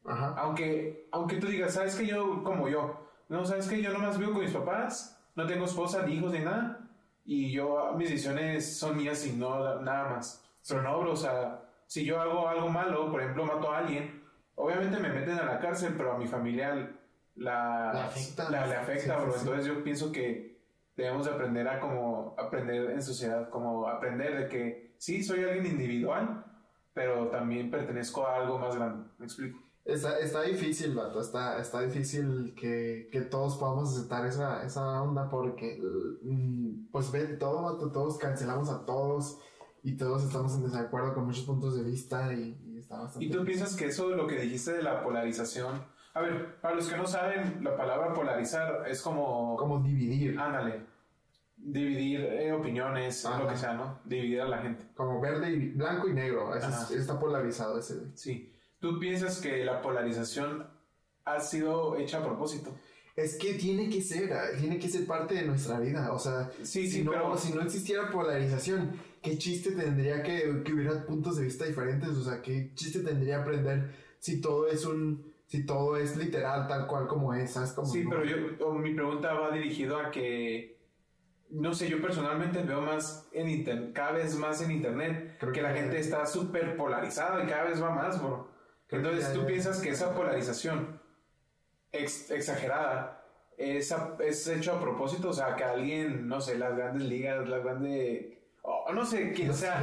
Ajá. 0.03 0.33
Aunque, 0.37 1.07
aunque 1.11 1.37
tú 1.37 1.47
digas, 1.47 1.75
¿sabes 1.75 1.95
que 1.95 2.07
yo, 2.07 2.43
como 2.43 2.67
yo? 2.67 3.07
No, 3.29 3.45
¿sabes 3.45 3.69
que 3.69 3.81
yo 3.81 3.93
nomás 3.93 4.17
vivo 4.17 4.33
con 4.33 4.41
mis 4.41 4.51
papás? 4.51 5.20
No 5.35 5.45
tengo 5.47 5.65
esposa, 5.65 6.03
ni 6.05 6.13
hijos, 6.15 6.31
ni 6.33 6.39
nada. 6.39 6.79
Y 7.25 7.51
yo, 7.51 7.93
mis 7.95 8.09
decisiones 8.09 8.77
son 8.77 8.97
mías 8.97 9.25
y 9.25 9.33
no 9.33 9.81
nada 9.81 10.09
más. 10.09 10.43
Pero 10.67 10.81
no, 10.81 10.99
bro, 10.99 11.11
o 11.11 11.15
sea, 11.15 11.61
si 11.87 12.03
yo 12.05 12.19
hago 12.19 12.47
algo 12.47 12.69
malo, 12.69 13.09
por 13.11 13.21
ejemplo, 13.21 13.45
mato 13.45 13.71
a 13.71 13.79
alguien, 13.79 14.23
obviamente 14.55 14.99
me 14.99 15.09
meten 15.09 15.37
a 15.39 15.45
la 15.45 15.59
cárcel, 15.59 15.93
pero 15.97 16.13
a 16.13 16.17
mi 16.17 16.27
familia 16.27 16.91
la, 17.35 18.05
afecta. 18.05 18.49
la- 18.49 18.67
le 18.67 18.75
afecta, 18.75 19.01
Sí, 19.01 19.09
sí, 19.19 19.23
bro. 19.23 19.33
sí. 19.33 19.39
Entonces 19.41 19.65
yo 19.65 19.83
pienso 19.83 20.11
que 20.11 20.61
debemos 20.95 21.25
de 21.25 21.31
aprender 21.31 21.67
a 21.67 21.79
como, 21.79 22.35
aprender 22.37 22.91
en 22.91 23.01
sociedad, 23.01 23.49
como 23.49 23.87
aprender 23.87 24.37
de 24.37 24.47
que 24.49 24.95
sí, 24.97 25.23
soy 25.23 25.43
alguien 25.43 25.65
individual, 25.65 26.45
pero 26.93 27.27
también 27.29 27.71
pertenezco 27.71 28.27
a 28.27 28.35
algo 28.35 28.59
más 28.59 28.75
grande. 28.75 29.07
¿Me 29.17 29.25
explico? 29.25 29.59
Está, 29.83 30.19
está 30.19 30.43
difícil, 30.43 30.93
vato, 30.93 31.19
está, 31.19 31.59
está 31.59 31.81
difícil 31.81 32.53
que, 32.55 33.09
que 33.11 33.21
todos 33.21 33.57
podamos 33.57 33.95
aceptar 33.97 34.25
esa, 34.27 34.63
esa 34.63 35.01
onda 35.01 35.27
porque, 35.29 35.81
mm, 36.21 36.91
pues 36.91 37.11
ve 37.11 37.25
todo, 37.37 37.63
vato, 37.63 37.91
todos 37.91 38.17
cancelamos 38.19 38.69
a 38.69 38.85
todos 38.85 39.39
y 39.83 39.97
todos 39.97 40.23
estamos 40.23 40.53
en 40.55 40.63
desacuerdo 40.63 41.15
con 41.15 41.25
muchos 41.25 41.45
puntos 41.45 41.75
de 41.75 41.83
vista 41.83 42.31
y, 42.31 42.55
y 42.63 42.77
está 42.77 42.99
bastante... 42.99 43.25
¿Y 43.25 43.31
tú 43.31 43.43
piensas 43.43 43.75
que 43.75 43.85
eso, 43.87 44.09
lo 44.11 44.27
que 44.27 44.39
dijiste 44.39 44.73
de 44.73 44.83
la 44.83 45.03
polarización? 45.03 45.83
A 46.13 46.21
ver, 46.21 46.59
para 46.61 46.75
los 46.75 46.87
que 46.87 46.97
no 46.97 47.07
saben, 47.07 47.63
la 47.63 47.75
palabra 47.75 48.13
polarizar 48.13 48.83
es 48.87 49.01
como... 49.01 49.55
Como 49.57 49.79
dividir. 49.79 50.37
Ándale. 50.39 50.85
dividir 51.57 52.21
eh, 52.21 52.53
opiniones, 52.53 53.25
Ajá. 53.25 53.41
lo 53.41 53.49
que 53.49 53.57
sea, 53.57 53.73
¿no? 53.73 53.99
Dividir 54.05 54.41
a 54.41 54.47
la 54.47 54.59
gente. 54.59 54.85
Como 54.95 55.19
verde 55.19 55.51
y 55.51 55.69
blanco 55.69 56.07
y 56.07 56.13
negro. 56.13 56.53
Es- 56.55 56.91
está 56.91 57.19
polarizado 57.19 57.79
ese. 57.79 58.15
Sí. 58.15 58.53
¿Tú 58.81 58.99
piensas 58.99 59.39
que 59.39 59.63
la 59.63 59.79
polarización 59.81 60.67
ha 61.25 61.39
sido 61.39 61.95
hecha 61.97 62.17
a 62.17 62.23
propósito? 62.25 62.71
Es 63.15 63.37
que 63.37 63.53
tiene 63.53 63.89
que 63.89 64.01
ser, 64.01 64.31
tiene 64.59 64.79
que 64.79 64.89
ser 64.89 65.05
parte 65.05 65.35
de 65.35 65.43
nuestra 65.43 65.79
vida. 65.79 66.11
O 66.11 66.17
sea, 66.17 66.49
Sí, 66.63 66.87
si, 66.87 66.91
sí, 66.91 67.03
no, 67.03 67.11
pero- 67.11 67.37
si 67.37 67.53
no 67.53 67.61
existiera 67.61 68.09
polarización, 68.09 68.99
¿qué 69.21 69.37
chiste 69.37 69.71
tendría 69.73 70.23
que, 70.23 70.63
que 70.65 70.73
hubiera 70.73 71.05
puntos 71.05 71.37
de 71.37 71.43
vista 71.43 71.65
diferentes? 71.65 72.09
O 72.09 72.23
sea, 72.23 72.41
¿qué 72.41 72.71
chiste 72.73 73.01
tendría 73.01 73.41
aprender 73.41 73.91
si 74.17 74.41
todo 74.41 74.67
es 74.67 74.83
un, 74.85 75.31
si 75.45 75.63
todo 75.63 75.95
es 75.97 76.17
literal, 76.17 76.67
tal 76.67 76.87
cual 76.87 77.05
como 77.07 77.35
es? 77.35 77.51
¿Sabes? 77.51 77.73
Como, 77.73 77.87
Sí, 77.87 78.03
no? 78.03 78.09
pero 78.09 78.25
yo, 78.25 78.65
o 78.65 78.73
mi 78.73 78.95
pregunta 78.95 79.31
va 79.33 79.51
dirigido 79.51 79.99
a 79.99 80.09
que, 80.09 80.79
no 81.51 81.75
sé, 81.75 81.87
yo 81.87 82.01
personalmente 82.01 82.63
veo 82.63 82.81
más 82.81 83.27
en 83.33 83.47
internet, 83.47 83.91
cada 83.93 84.13
vez 84.13 84.35
más 84.37 84.59
en 84.63 84.71
internet, 84.71 85.35
Creo 85.39 85.51
que, 85.51 85.59
que- 85.59 85.63
la 85.67 85.73
gente 85.75 85.99
está 85.99 86.25
súper 86.25 86.75
polarizada 86.77 87.43
y 87.43 87.47
cada 87.47 87.65
vez 87.65 87.79
va 87.79 87.91
más, 87.91 88.19
bro. 88.19 88.49
Entonces, 88.91 89.33
¿tú 89.33 89.45
piensas 89.45 89.79
que 89.79 89.89
esa 89.89 90.13
polarización 90.13 90.99
ex- 91.91 92.29
exagerada 92.31 93.23
es, 93.57 93.91
a- 93.91 94.15
es 94.19 94.47
hecho 94.47 94.73
a 94.73 94.79
propósito? 94.79 95.29
O 95.29 95.33
sea, 95.33 95.55
que 95.55 95.63
alguien, 95.63 96.27
no 96.27 96.41
sé, 96.41 96.57
las 96.57 96.75
grandes 96.75 97.03
ligas, 97.03 97.47
las 97.47 97.63
grandes... 97.63 98.37
o 98.63 98.91
no 98.93 99.05
sé, 99.05 99.31
quién 99.33 99.49
Los 99.49 99.57
sea. 99.57 99.81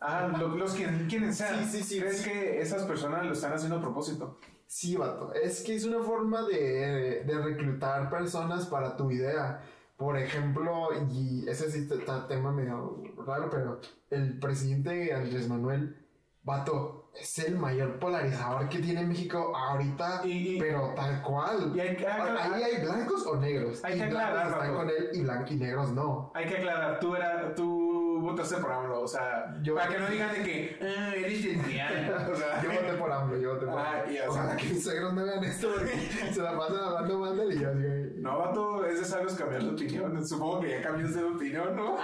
Ajá, 0.00 0.28
lo- 0.28 0.48
los 0.56 0.74
quien, 0.74 1.06
quienes 1.08 1.36
sean. 1.36 1.64
Sí, 1.64 1.78
sí, 1.78 1.82
sí, 1.82 2.00
¿Crees 2.00 2.18
sí. 2.18 2.30
que 2.30 2.60
esas 2.60 2.84
personas 2.84 3.26
lo 3.26 3.32
están 3.32 3.52
haciendo 3.52 3.78
a 3.78 3.80
propósito? 3.80 4.38
Sí, 4.66 4.96
vato. 4.96 5.32
Es 5.32 5.62
que 5.62 5.74
es 5.74 5.84
una 5.84 6.00
forma 6.00 6.46
de, 6.46 7.24
de 7.24 7.38
reclutar 7.42 8.08
personas 8.10 8.66
para 8.66 8.96
tu 8.96 9.10
idea. 9.10 9.62
Por 9.96 10.16
ejemplo, 10.16 10.90
y 11.10 11.48
ese 11.48 11.70
sí 11.70 11.88
está 11.90 12.28
tema 12.28 12.52
medio 12.52 13.02
raro, 13.26 13.50
pero 13.50 13.80
el 14.10 14.38
presidente 14.38 15.12
Andrés 15.12 15.48
Manuel, 15.48 15.96
vato, 16.44 16.97
es 17.14 17.38
el 17.40 17.56
mayor 17.56 17.98
polarizador 17.98 18.68
que 18.68 18.78
tiene 18.78 19.04
México 19.04 19.52
ahorita, 19.56 20.22
Y- 20.24 20.56
y- 20.56 20.58
pero 20.60 20.92
tal 20.94 21.20
cual. 21.22 21.72
Y 21.74 21.80
hay 21.80 21.96
que- 21.96 22.06
Ahí 22.06 22.62
hay 22.62 22.82
blancos 22.84 23.26
o 23.26 23.36
negros. 23.36 23.84
Hay 23.84 23.94
y 23.96 23.98
que 24.00 24.06
blancos 24.06 24.30
aclarar, 24.38 24.52
están 24.52 24.74
con 24.76 24.88
él 24.90 25.10
y, 25.12 25.22
blan- 25.22 25.44
y 25.50 25.54
negros 25.56 25.92
no. 25.92 26.30
Hay 26.34 26.46
que 26.46 26.56
aclarar, 26.58 27.00
tú, 27.00 27.14
era, 27.16 27.54
tú 27.54 27.87
votaste 28.30 28.56
por 28.56 28.72
AMLO, 28.72 29.00
o 29.02 29.08
sea, 29.08 29.54
Yo- 29.62 29.74
para 29.74 29.88
que 29.88 29.98
no 29.98 30.06
digan 30.08 30.32
de 30.34 30.42
que 30.42 30.78
"Ah, 30.82 31.12
eres 31.16 31.44
lesbiana. 31.44 32.28
O 32.32 32.36
sea, 32.36 32.60
Yo 32.62 32.70
voté 32.70 32.92
por 32.98 33.12
AMLO, 33.12 33.36
yo 33.38 33.54
voté 33.54 33.66
por 33.66 33.78
Ah, 33.78 34.00
AMLO. 34.02 34.12
y 34.12 34.18
así. 34.18 34.28
Ojalá 34.28 34.56
que 34.56 34.64
mis 34.68 34.84
suegros 34.84 35.14
no 35.14 35.24
vean 35.24 35.44
esto 35.44 35.68
porque 35.74 35.92
se 36.34 36.42
la 36.42 36.56
pasan 36.58 36.76
hablando 36.84 37.18
mal 37.18 37.36
de 37.36 37.42
él 37.44 37.52
y 37.52 37.58
yo 37.60 37.68
así, 37.70 38.20
No, 38.20 38.38
vato, 38.38 38.84
es 38.86 38.98
de 39.00 39.04
sabios 39.04 39.34
cambiar 39.34 39.62
de 39.62 39.70
opinión. 39.70 40.26
Supongo 40.26 40.60
que 40.60 40.70
ya 40.70 40.82
cambiaste 40.82 41.18
de 41.18 41.24
opinión, 41.24 41.76
¿no? 41.76 41.96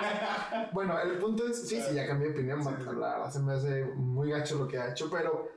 Bueno, 0.73 0.99
el 1.01 1.19
punto 1.19 1.47
es, 1.47 1.69
sí, 1.69 1.81
sí, 1.81 1.95
ya 1.95 2.07
cambié 2.07 2.29
de 2.29 2.35
opinión, 2.35 2.63
sí. 2.63 2.71
la 2.99 3.09
verdad 3.11 3.31
se 3.31 3.41
me 3.41 3.53
hace 3.55 3.85
muy 3.97 4.31
gacho 4.31 4.59
lo 4.59 4.69
que 4.69 4.79
ha 4.79 4.91
hecho, 4.91 5.09
pero 5.11 5.49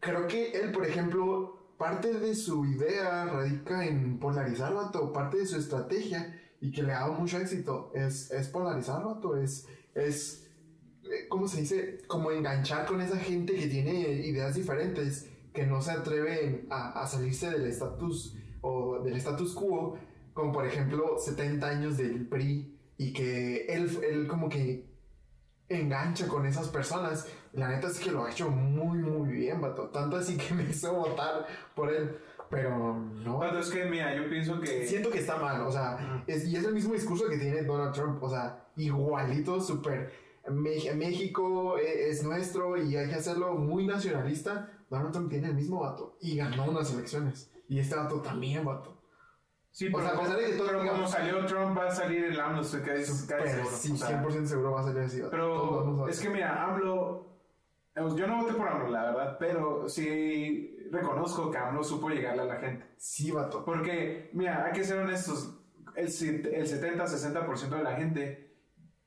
creo 0.00 0.26
que 0.26 0.50
él, 0.52 0.72
por 0.72 0.84
ejemplo, 0.86 1.58
parte 1.78 2.12
de 2.12 2.34
su 2.34 2.64
idea 2.64 3.24
radica 3.24 3.84
en 3.84 4.18
polarizar, 4.18 4.72
vato, 4.74 5.12
parte 5.12 5.38
de 5.38 5.46
su 5.46 5.56
estrategia 5.56 6.38
y 6.62 6.70
que 6.70 6.84
le 6.84 6.92
ha 6.92 7.00
dado 7.00 7.14
mucho 7.14 7.38
éxito 7.38 7.90
es, 7.92 8.30
es 8.30 8.48
polarizar, 8.48 9.04
vato, 9.04 9.36
es, 9.36 9.66
es, 9.94 10.48
eh, 11.04 11.26
¿cómo 11.28 11.48
se 11.48 11.60
dice? 11.60 11.98
Como 12.06 12.30
enganchar 12.30 12.86
con 12.86 13.00
esa 13.00 13.18
gente 13.18 13.54
que 13.54 13.66
tiene 13.66 13.92
ideas 14.24 14.54
diferentes, 14.54 15.28
que 15.52 15.66
no 15.66 15.82
se 15.82 15.90
atreven 15.90 16.68
a, 16.70 17.02
a 17.02 17.06
salirse 17.08 17.50
del 17.50 17.66
estatus 17.66 18.36
o 18.60 19.00
del 19.00 19.16
status 19.16 19.54
quo, 19.54 19.98
como 20.32 20.52
por 20.52 20.64
ejemplo 20.64 21.18
70 21.18 21.66
años 21.66 21.96
del 21.98 22.28
PRI 22.28 22.78
y 22.96 23.12
que 23.12 23.66
él, 23.66 23.90
él 24.08 24.28
como 24.28 24.48
que 24.48 24.92
engancha 25.68 26.28
con 26.28 26.46
esas 26.46 26.68
personas. 26.68 27.26
La 27.52 27.68
neta 27.68 27.88
es 27.88 27.98
que 27.98 28.10
lo 28.10 28.24
ha 28.24 28.30
hecho 28.30 28.50
muy, 28.50 28.98
muy 28.98 29.30
bien, 29.30 29.60
vato. 29.60 29.88
Tanto 29.88 30.16
así 30.16 30.36
que 30.36 30.54
me 30.54 30.64
hizo 30.64 30.94
votar 30.94 31.46
por 31.74 31.92
él. 31.92 32.16
Pero 32.52 32.94
no. 33.24 33.38
Vato, 33.38 33.58
es 33.60 33.70
que, 33.70 33.86
mira, 33.86 34.14
yo 34.14 34.28
pienso 34.28 34.60
que... 34.60 34.86
Siento 34.86 35.08
que 35.10 35.20
está 35.20 35.36
mal, 35.36 35.62
o 35.62 35.72
sea, 35.72 36.22
es, 36.26 36.46
y 36.46 36.54
es 36.54 36.64
el 36.64 36.74
mismo 36.74 36.92
discurso 36.92 37.26
que 37.26 37.38
tiene 37.38 37.62
Donald 37.62 37.94
Trump, 37.94 38.22
o 38.22 38.28
sea, 38.28 38.66
igualito, 38.76 39.58
súper. 39.58 40.12
México 40.48 41.78
eh, 41.78 42.10
es 42.10 42.22
nuestro 42.24 42.76
y 42.76 42.94
hay 42.94 43.08
que 43.08 43.14
hacerlo 43.14 43.54
muy 43.54 43.86
nacionalista. 43.86 44.68
Donald 44.90 45.12
Trump 45.12 45.30
tiene 45.30 45.48
el 45.48 45.54
mismo 45.54 45.80
vato 45.80 46.18
y 46.20 46.36
ganó 46.36 46.64
unas 46.66 46.92
elecciones. 46.92 47.50
Y 47.68 47.78
este 47.78 47.96
vato 47.96 48.20
también, 48.20 48.64
vato. 48.66 48.98
Sí, 49.70 49.88
O 49.88 49.92
pero, 49.92 50.02
sea, 50.02 50.12
a 50.18 50.20
pesar 50.20 50.36
de 50.36 50.44
que 50.44 50.52
todo 50.58 50.66
pero 50.66 50.82
digamos- 50.82 51.00
como 51.00 51.12
salió 51.12 51.46
Trump, 51.46 51.78
va 51.78 51.86
a 51.86 51.90
salir 51.90 52.24
el 52.24 52.38
AMLO, 52.38 52.60
estoy 52.60 52.80
casi, 52.82 53.26
Pero 53.26 53.46
seguro. 53.48 53.70
sí, 53.76 53.92
o 53.92 53.96
sea, 53.96 54.08
100% 54.22 54.44
seguro 54.46 54.72
va 54.72 54.80
a 54.80 54.84
salir 54.84 55.00
así. 55.00 55.22
Pero 55.30 56.06
es 56.06 56.20
que 56.20 56.28
mira, 56.28 56.64
AMLO, 56.66 57.26
eh, 57.94 58.02
yo 58.14 58.26
no 58.26 58.42
voté 58.42 58.52
por 58.52 58.68
AMLO, 58.68 58.90
la 58.90 59.04
verdad, 59.04 59.36
pero 59.40 59.88
sí 59.88 60.76
reconozco 60.92 61.50
que 61.50 61.58
AMLO 61.58 61.82
supo 61.82 62.10
llegarle 62.10 62.42
a 62.42 62.46
la 62.46 62.56
gente. 62.56 62.86
Sí, 62.98 63.30
vato. 63.30 63.64
Porque, 63.64 64.30
mira, 64.34 64.66
hay 64.66 64.72
que 64.72 64.84
ser 64.84 64.98
honestos, 64.98 65.58
el, 65.96 66.06
el 66.06 66.66
70-60% 66.66 67.68
de 67.70 67.82
la 67.82 67.96
gente 67.96 68.56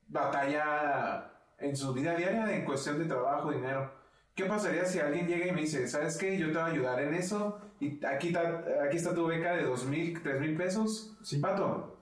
batalla 0.08 1.32
en 1.60 1.76
su 1.76 1.94
vida 1.94 2.16
diaria 2.16 2.56
en 2.56 2.66
cuestión 2.66 3.00
de 3.00 3.06
trabajo, 3.06 3.52
dinero. 3.52 3.92
¿Qué 4.34 4.46
pasaría 4.46 4.84
si 4.86 5.00
alguien 5.00 5.28
llega 5.28 5.48
y 5.48 5.52
me 5.52 5.62
dice, 5.62 5.88
¿sabes 5.88 6.18
qué? 6.18 6.38
Yo 6.38 6.48
te 6.48 6.54
voy 6.54 6.62
a 6.62 6.66
ayudar 6.66 7.02
en 7.02 7.14
eso 7.14 7.62
y 7.80 8.04
aquí 8.06 8.28
está, 8.28 8.66
aquí 8.84 8.98
está 8.98 9.14
tu 9.16 9.28
beca 9.28 9.56
de 9.56 9.64
dos 9.64 9.86
mil, 9.86 10.22
tres 10.22 10.42
mil 10.42 10.58
pesos? 10.58 11.18
Sí. 11.24 11.38
Pato, 11.38 11.98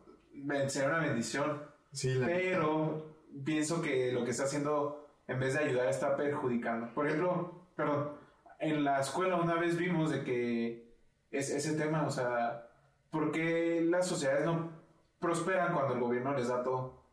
será 0.68 0.88
una 0.98 1.08
bendición. 1.08 1.62
Sí, 1.92 2.16
la 2.16 2.26
Pero 2.26 3.18
pienso 3.46 3.82
que 3.82 4.12
lo 4.12 4.24
que 4.26 4.32
está 4.32 4.46
haciendo, 4.46 5.10
en 5.28 5.40
vez 5.40 5.54
de 5.54 5.60
ayudar, 5.60 5.88
está 5.90 6.18
perjudicando. 6.18 6.92
Por 6.96 7.06
ejemplo, 7.06 7.68
perdón, 7.76 8.23
en 8.64 8.84
la 8.84 9.00
escuela 9.00 9.36
una 9.36 9.56
vez 9.56 9.78
vimos 9.78 10.10
de 10.12 10.24
que 10.24 10.96
es 11.32 11.50
ese 11.50 11.74
tema, 11.76 12.06
o 12.06 12.12
sea, 12.12 12.68
¿por 13.12 13.32
qué 13.32 13.82
las 13.88 14.08
sociedades 14.08 14.46
no 14.46 14.72
prosperan 15.20 15.74
cuando 15.74 15.94
el 15.96 16.00
gobierno 16.02 16.34
les 16.34 16.48
da 16.48 16.64
todo? 16.64 17.04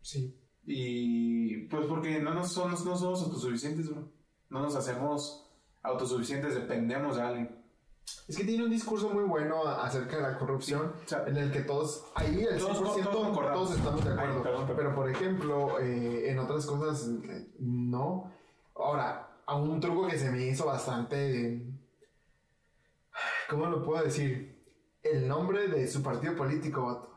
Sí. 0.00 0.38
Y 0.64 1.66
pues 1.66 1.86
porque 1.86 2.20
no, 2.20 2.34
nos 2.34 2.52
somos, 2.52 2.84
no 2.84 2.96
somos 2.96 3.22
autosuficientes, 3.22 3.90
bro. 3.90 4.08
No 4.50 4.60
nos 4.62 4.76
hacemos 4.76 5.48
autosuficientes, 5.82 6.54
dependemos 6.54 7.16
de 7.16 7.22
alguien. 7.22 7.62
Es 8.28 8.36
que 8.36 8.44
tiene 8.44 8.64
un 8.64 8.70
discurso 8.70 9.10
muy 9.10 9.24
bueno 9.24 9.66
acerca 9.66 10.16
de 10.16 10.22
la 10.22 10.38
corrupción, 10.38 10.92
O 11.04 11.08
sea, 11.08 11.24
en 11.26 11.36
el 11.36 11.50
que 11.52 11.60
todos, 11.60 12.04
ahí 12.14 12.42
el 12.42 12.60
100% 12.60 13.10
Todos- 13.10 13.32
todos, 13.32 13.52
todos 13.52 13.70
estamos 13.76 14.04
de 14.04 14.10
Ay, 14.10 14.16
acuerdo. 14.18 14.42
perdón, 14.42 14.66
perdón. 14.66 14.76
Pero 14.76 14.94
por 14.94 15.10
ejemplo, 15.10 15.78
eh, 15.80 16.30
en 16.30 16.38
otras 16.38 16.66
cosas, 16.66 17.08
eh, 17.08 17.48
no. 17.60 18.30
Ahora, 18.74 19.31
a 19.52 19.56
un 19.56 19.78
truco 19.80 20.08
que 20.08 20.18
se 20.18 20.30
me 20.30 20.46
hizo 20.46 20.64
bastante... 20.64 21.62
¿Cómo 23.50 23.66
lo 23.66 23.84
puedo 23.84 24.02
decir? 24.02 24.64
El 25.02 25.28
nombre 25.28 25.68
de 25.68 25.86
su 25.86 26.02
partido 26.02 26.34
político, 26.34 26.86
vato, 26.86 27.10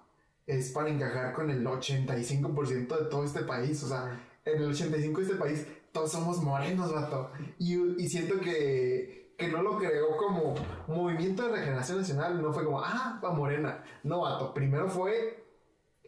es 0.46 0.72
para 0.72 0.90
encajar 0.90 1.34
con 1.34 1.50
el 1.50 1.66
85% 1.66 3.00
de 3.00 3.06
todo 3.06 3.24
este 3.24 3.44
país. 3.44 3.82
O 3.84 3.88
sea, 3.88 4.22
en 4.44 4.62
el 4.62 4.70
85% 4.70 5.16
de 5.16 5.22
este 5.22 5.36
país, 5.36 5.66
todos 5.94 6.12
somos 6.12 6.44
morenos, 6.44 6.94
vato. 6.94 7.32
Y, 7.58 8.04
y 8.04 8.10
siento 8.10 8.42
que, 8.42 9.34
que 9.38 9.48
no 9.48 9.64
lo 9.64 9.78
creó 9.78 10.18
como 10.18 10.56
movimiento 10.88 11.44
de 11.44 11.54
regeneración 11.54 12.00
nacional, 12.00 12.42
no 12.42 12.52
fue 12.52 12.66
como, 12.66 12.82
ah, 12.82 13.18
va 13.24 13.32
morena. 13.32 13.82
No, 14.04 14.22
vato, 14.22 14.54
primero 14.54 14.90
fue 14.90 15.45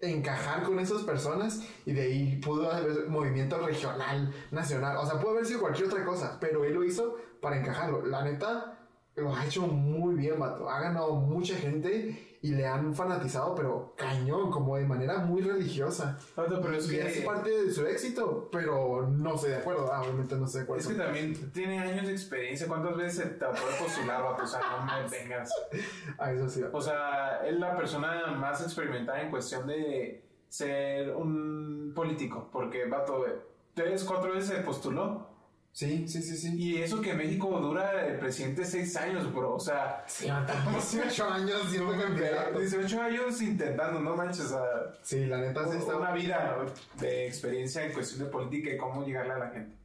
encajar 0.02 0.64
con 0.64 0.80
esas 0.80 1.04
personas 1.04 1.62
y 1.86 1.94
de 1.94 2.02
ahí 2.02 2.36
pudo 2.44 2.72
haber 2.72 3.08
movimiento 3.08 3.58
regional, 3.60 4.34
nacional, 4.52 4.98
o 4.98 5.06
sea, 5.06 5.20
pudo 5.20 5.32
haber 5.32 5.46
sido 5.46 5.62
cualquier 5.62 5.88
otra 5.88 6.06
cosa, 6.06 6.38
pero 6.40 6.64
él 6.64 6.74
lo 6.74 6.84
hizo 6.84 7.18
para 7.42 7.60
encajarlo. 7.60 8.06
La 8.06 8.24
neta, 8.24 8.78
lo 9.16 9.36
ha 9.36 9.46
hecho 9.46 9.62
muy 9.68 10.16
bien, 10.16 10.40
vato. 10.40 10.70
Ha 10.70 10.80
ganado 10.80 11.16
mucha 11.16 11.56
gente 11.56 12.27
y 12.42 12.52
le 12.52 12.68
han 12.68 12.94
fanatizado, 12.94 13.56
pero 13.56 13.94
cañón, 13.98 14.52
como 14.52 14.78
de 14.78 14.86
manera 14.86 15.18
muy 15.20 15.42
religiosa. 15.42 16.18
Pero 16.36 16.72
es 16.74 16.86
Y 16.86 16.96
que... 16.96 17.08
es 17.08 17.26
parte 17.26 17.50
de 17.50 17.72
su 17.72 17.86
éxito, 17.86 18.50
pero 18.52 19.08
no 19.10 19.36
estoy 19.36 19.52
de 19.52 19.58
acuerdo. 19.58 19.92
Ah, 19.92 20.02
obviamente 20.02 20.36
no 20.36 20.46
estoy 20.46 20.60
de 20.60 20.64
acuerdo. 20.64 20.82
Es 20.82 20.88
que 20.88 20.94
también 20.96 21.52
tiene 21.52 21.80
años 21.80 22.06
de 22.06 22.12
experiencia. 22.12 22.68
¿Cuántas 22.68 22.96
veces 22.96 23.24
se 23.24 23.30
trató 23.32 23.66
de 23.66 23.74
postular, 23.80 24.24
vato? 24.24 24.44
O 24.44 24.48
sea, 24.48 24.60
no 24.60 24.86
me 24.86 25.10
vengas. 25.10 25.50
Ah, 26.20 26.32
eso 26.32 26.50
sí. 26.50 26.64
O 26.72 26.82
sea, 26.82 27.46
es 27.46 27.60
la 27.60 27.76
persona 27.76 28.28
más 28.38 28.62
experimentada 28.62 29.22
en 29.22 29.30
cuestión 29.30 29.68
de 29.68 30.24
ser 30.50 31.16
un 31.16 31.92
político. 31.96 32.50
Porque, 32.52 32.86
vato, 32.86 33.26
tres, 33.74 34.04
cuatro 34.04 34.34
veces 34.34 34.58
se 34.58 34.64
postuló. 34.64 35.37
Sí, 35.78 36.08
sí, 36.08 36.24
sí, 36.24 36.36
sí. 36.36 36.56
Y 36.58 36.82
eso 36.82 37.00
que 37.00 37.14
México 37.14 37.60
dura 37.60 38.08
el 38.08 38.18
presidente 38.18 38.66
seis 38.66 38.96
años, 38.98 39.32
bro. 39.32 39.54
O 39.54 39.60
sea, 39.60 40.04
Sí, 40.08 40.28
vato, 40.28 40.52
18 40.72 41.24
años 41.32 41.62
siendo 41.70 41.92
candidato. 41.92 42.58
18 42.60 43.00
años 43.00 43.40
intentando, 43.44 44.00
no 44.00 44.16
manches. 44.16 44.46
O 44.46 44.50
sea, 44.50 44.98
Sí, 45.04 45.28
la 45.28 45.38
neta 45.38 45.72
sí 45.72 45.78
está. 45.78 45.96
una 45.96 46.14
vida 46.14 46.66
de 47.00 47.28
experiencia 47.28 47.86
en 47.86 47.94
cuestión 47.94 48.24
de 48.24 48.32
política 48.32 48.72
y 48.72 48.78
cómo 48.78 49.06
llegarle 49.06 49.34
a 49.34 49.38
la 49.38 49.50
gente. 49.52 49.76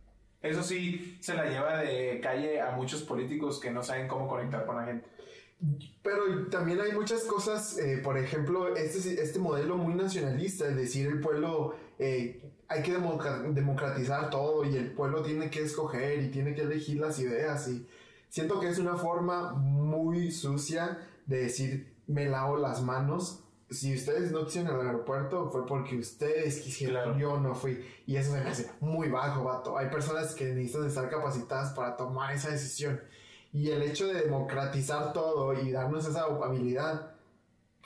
Eso 0.41 0.63
sí, 0.63 1.19
se 1.21 1.35
la 1.35 1.45
lleva 1.45 1.77
de 1.77 2.21
calle 2.23 2.59
a 2.59 2.71
muchos 2.71 3.03
políticos 3.03 3.61
que 3.61 3.71
no 3.71 3.83
saben 3.83 4.09
cómo 4.09 4.27
conectar 4.27 4.65
con 4.65 4.77
la 4.77 4.87
gente. 4.87 5.07
Pero 6.03 6.47
también 6.49 6.81
hay 6.81 6.93
muchas 6.93 7.25
cosas, 7.25 7.77
eh, 7.77 8.01
por 8.03 8.17
ejemplo, 8.17 8.75
este, 8.77 9.23
este 9.23 9.39
modelo 9.39 9.77
muy 9.77 9.93
nacionalista, 9.93 10.67
es 10.69 10.75
decir, 10.75 11.07
el 11.07 11.21
pueblo 11.21 11.77
eh, 11.99 12.51
hay 12.73 12.83
que 12.83 12.93
democratizar 12.93 14.31
todo 14.31 14.65
y 14.65 14.77
el 14.77 14.93
pueblo 14.93 15.23
tiene 15.23 15.51
que 15.51 15.63
escoger 15.63 16.23
y 16.23 16.31
tiene 16.31 16.55
que 16.55 16.63
elegir 16.63 16.99
las 16.99 17.19
ideas 17.19 17.69
y 17.69 17.87
siento 18.29 18.59
que 18.61 18.69
es 18.69 18.79
una 18.79 18.97
forma 18.97 19.53
muy 19.53 20.31
sucia 20.31 20.99
de 21.27 21.43
decir 21.45 21.95
me 22.07 22.29
lavo 22.29 22.57
las 22.57 22.83
manos. 22.83 23.41
Si 23.71 23.95
ustedes 23.95 24.33
no 24.33 24.45
quisieron 24.45 24.81
el 24.81 24.87
aeropuerto 24.87 25.51
fue 25.51 25.67
porque 25.67 25.97
ustedes 25.99 26.61
quisieron, 26.61 27.19
yo 27.19 27.39
no 27.39 27.55
fui. 27.55 27.85
Y 28.07 28.17
eso 28.17 28.33
se 28.33 28.41
me 28.41 28.51
hace 28.51 28.71
muy 28.81 29.09
bajo, 29.09 29.45
vato. 29.45 29.79
Hay 29.79 29.89
personas 29.89 30.35
que 30.35 30.47
necesitan 30.47 30.87
estar 30.87 31.09
capacitadas 31.09 31.73
para 31.73 31.97
tomar 31.97 32.35
esa 32.35 32.51
decisión. 32.51 33.01
Y 33.53 33.71
el 33.71 33.83
hecho 33.83 34.07
de 34.07 34.23
democratizar 34.23 35.13
todo 35.13 35.55
y 35.55 35.71
darnos 35.71 36.07
esa 36.07 36.25
habilidad, 36.25 37.15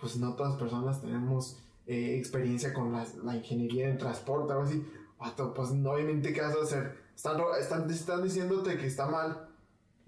pues 0.00 0.16
no 0.16 0.34
todas 0.34 0.52
las 0.52 0.60
personas 0.60 1.00
tenemos 1.00 1.58
eh, 1.86 2.16
experiencia 2.18 2.72
con 2.72 2.92
la, 2.92 3.06
la, 3.22 3.36
ingeniería 3.36 3.88
en 3.88 3.98
transporte, 3.98 4.52
algo 4.52 4.64
así. 4.64 4.84
pues 5.54 5.70
obviamente, 5.70 6.32
¿qué 6.32 6.40
vas 6.40 6.56
a 6.56 6.62
hacer? 6.62 7.06
Están, 7.14 7.40
están, 7.60 7.90
están 7.90 8.22
diciéndote 8.22 8.76
que 8.76 8.86
está 8.86 9.06
mal, 9.06 9.48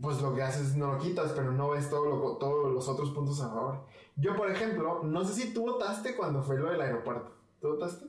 pues 0.01 0.21
lo 0.21 0.35
que 0.35 0.43
haces 0.43 0.77
no 0.77 0.93
lo 0.93 0.99
quitas, 0.99 1.33
pero 1.33 1.53
no 1.53 1.71
ves 1.71 1.89
todo 1.89 2.07
lo, 2.07 2.37
todos 2.37 2.73
los 2.73 2.89
otros 2.89 3.11
puntos 3.11 3.41
a 3.41 3.49
favor. 3.49 3.85
Yo, 4.17 4.37
por 4.37 4.51
ejemplo, 4.51 5.03
no 5.05 5.25
sé 5.25 5.35
si 5.35 5.55
tú 5.55 5.63
votaste 5.63 6.17
cuando 6.17 6.43
fue 6.43 6.59
lo 6.59 6.71
del 6.71 6.81
aeropuerto. 6.81 7.33
¿Tú 7.61 7.69
votaste? 7.69 8.07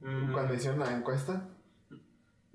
Mm. 0.00 0.32
Cuando 0.32 0.54
hicieron 0.54 0.78
la 0.78 0.96
encuesta. 0.96 1.48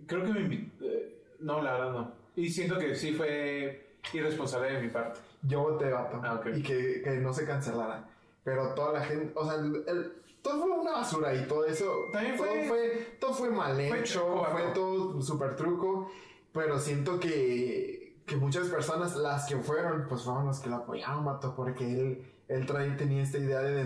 Creo 0.07 0.23
que 0.23 0.31
me 0.31 0.71
eh, 0.81 1.23
no, 1.39 1.61
la 1.61 1.73
verdad 1.73 1.91
no. 1.91 2.11
Y 2.35 2.49
siento 2.49 2.77
que 2.77 2.95
sí 2.95 3.13
fue 3.13 3.97
irresponsable 4.13 4.73
de 4.73 4.81
mi 4.81 4.89
parte. 4.89 5.19
Yo 5.43 5.61
voté, 5.61 5.91
vato. 5.91 6.21
Ah, 6.23 6.41
y 6.53 6.61
que, 6.61 7.01
que, 7.03 7.11
no 7.17 7.33
se 7.33 7.45
cancelara. 7.45 8.07
Pero 8.43 8.73
toda 8.73 8.93
la 8.93 9.01
gente, 9.01 9.31
o 9.35 9.45
sea, 9.45 9.55
el, 9.55 10.21
todo 10.41 10.59
fue 10.59 10.71
una 10.71 10.91
basura 10.91 11.33
y 11.33 11.47
todo 11.47 11.65
eso. 11.65 12.05
También 12.11 12.37
fue. 12.37 12.47
Todo 12.47 12.63
fue, 12.67 13.17
todo 13.19 13.33
fue 13.33 13.49
mal 13.49 13.79
hecho, 13.79 14.45
fue, 14.51 14.61
todo 14.73 15.21
súper 15.21 15.55
truco. 15.55 16.09
Pero 16.51 16.79
siento 16.79 17.19
que, 17.19 18.21
que 18.25 18.35
muchas 18.35 18.67
personas, 18.67 19.15
las 19.15 19.45
que 19.45 19.57
fueron, 19.57 20.05
pues 20.09 20.23
fueron 20.23 20.47
los 20.47 20.59
que 20.59 20.69
lo 20.69 20.77
apoyaron, 20.77 21.23
vato, 21.23 21.55
porque 21.55 21.85
él, 21.89 22.33
él 22.47 22.65
traía, 22.65 22.97
tenía 22.97 23.23
esta 23.23 23.37
idea 23.37 23.59
de 23.59 23.85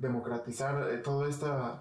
democratizar 0.00 0.90
eh, 0.90 0.98
todo 0.98 1.28
esto, 1.28 1.80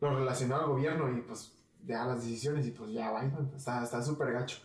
lo 0.00 0.14
relacionado 0.16 0.62
al 0.62 0.68
gobierno 0.68 1.16
y 1.16 1.22
pues 1.22 1.56
ya 1.86 2.04
las 2.04 2.22
decisiones 2.22 2.66
y 2.66 2.72
pues 2.72 2.90
ya, 2.92 3.10
va, 3.10 3.22
está 3.56 4.02
súper 4.02 4.32
gacho. 4.32 4.58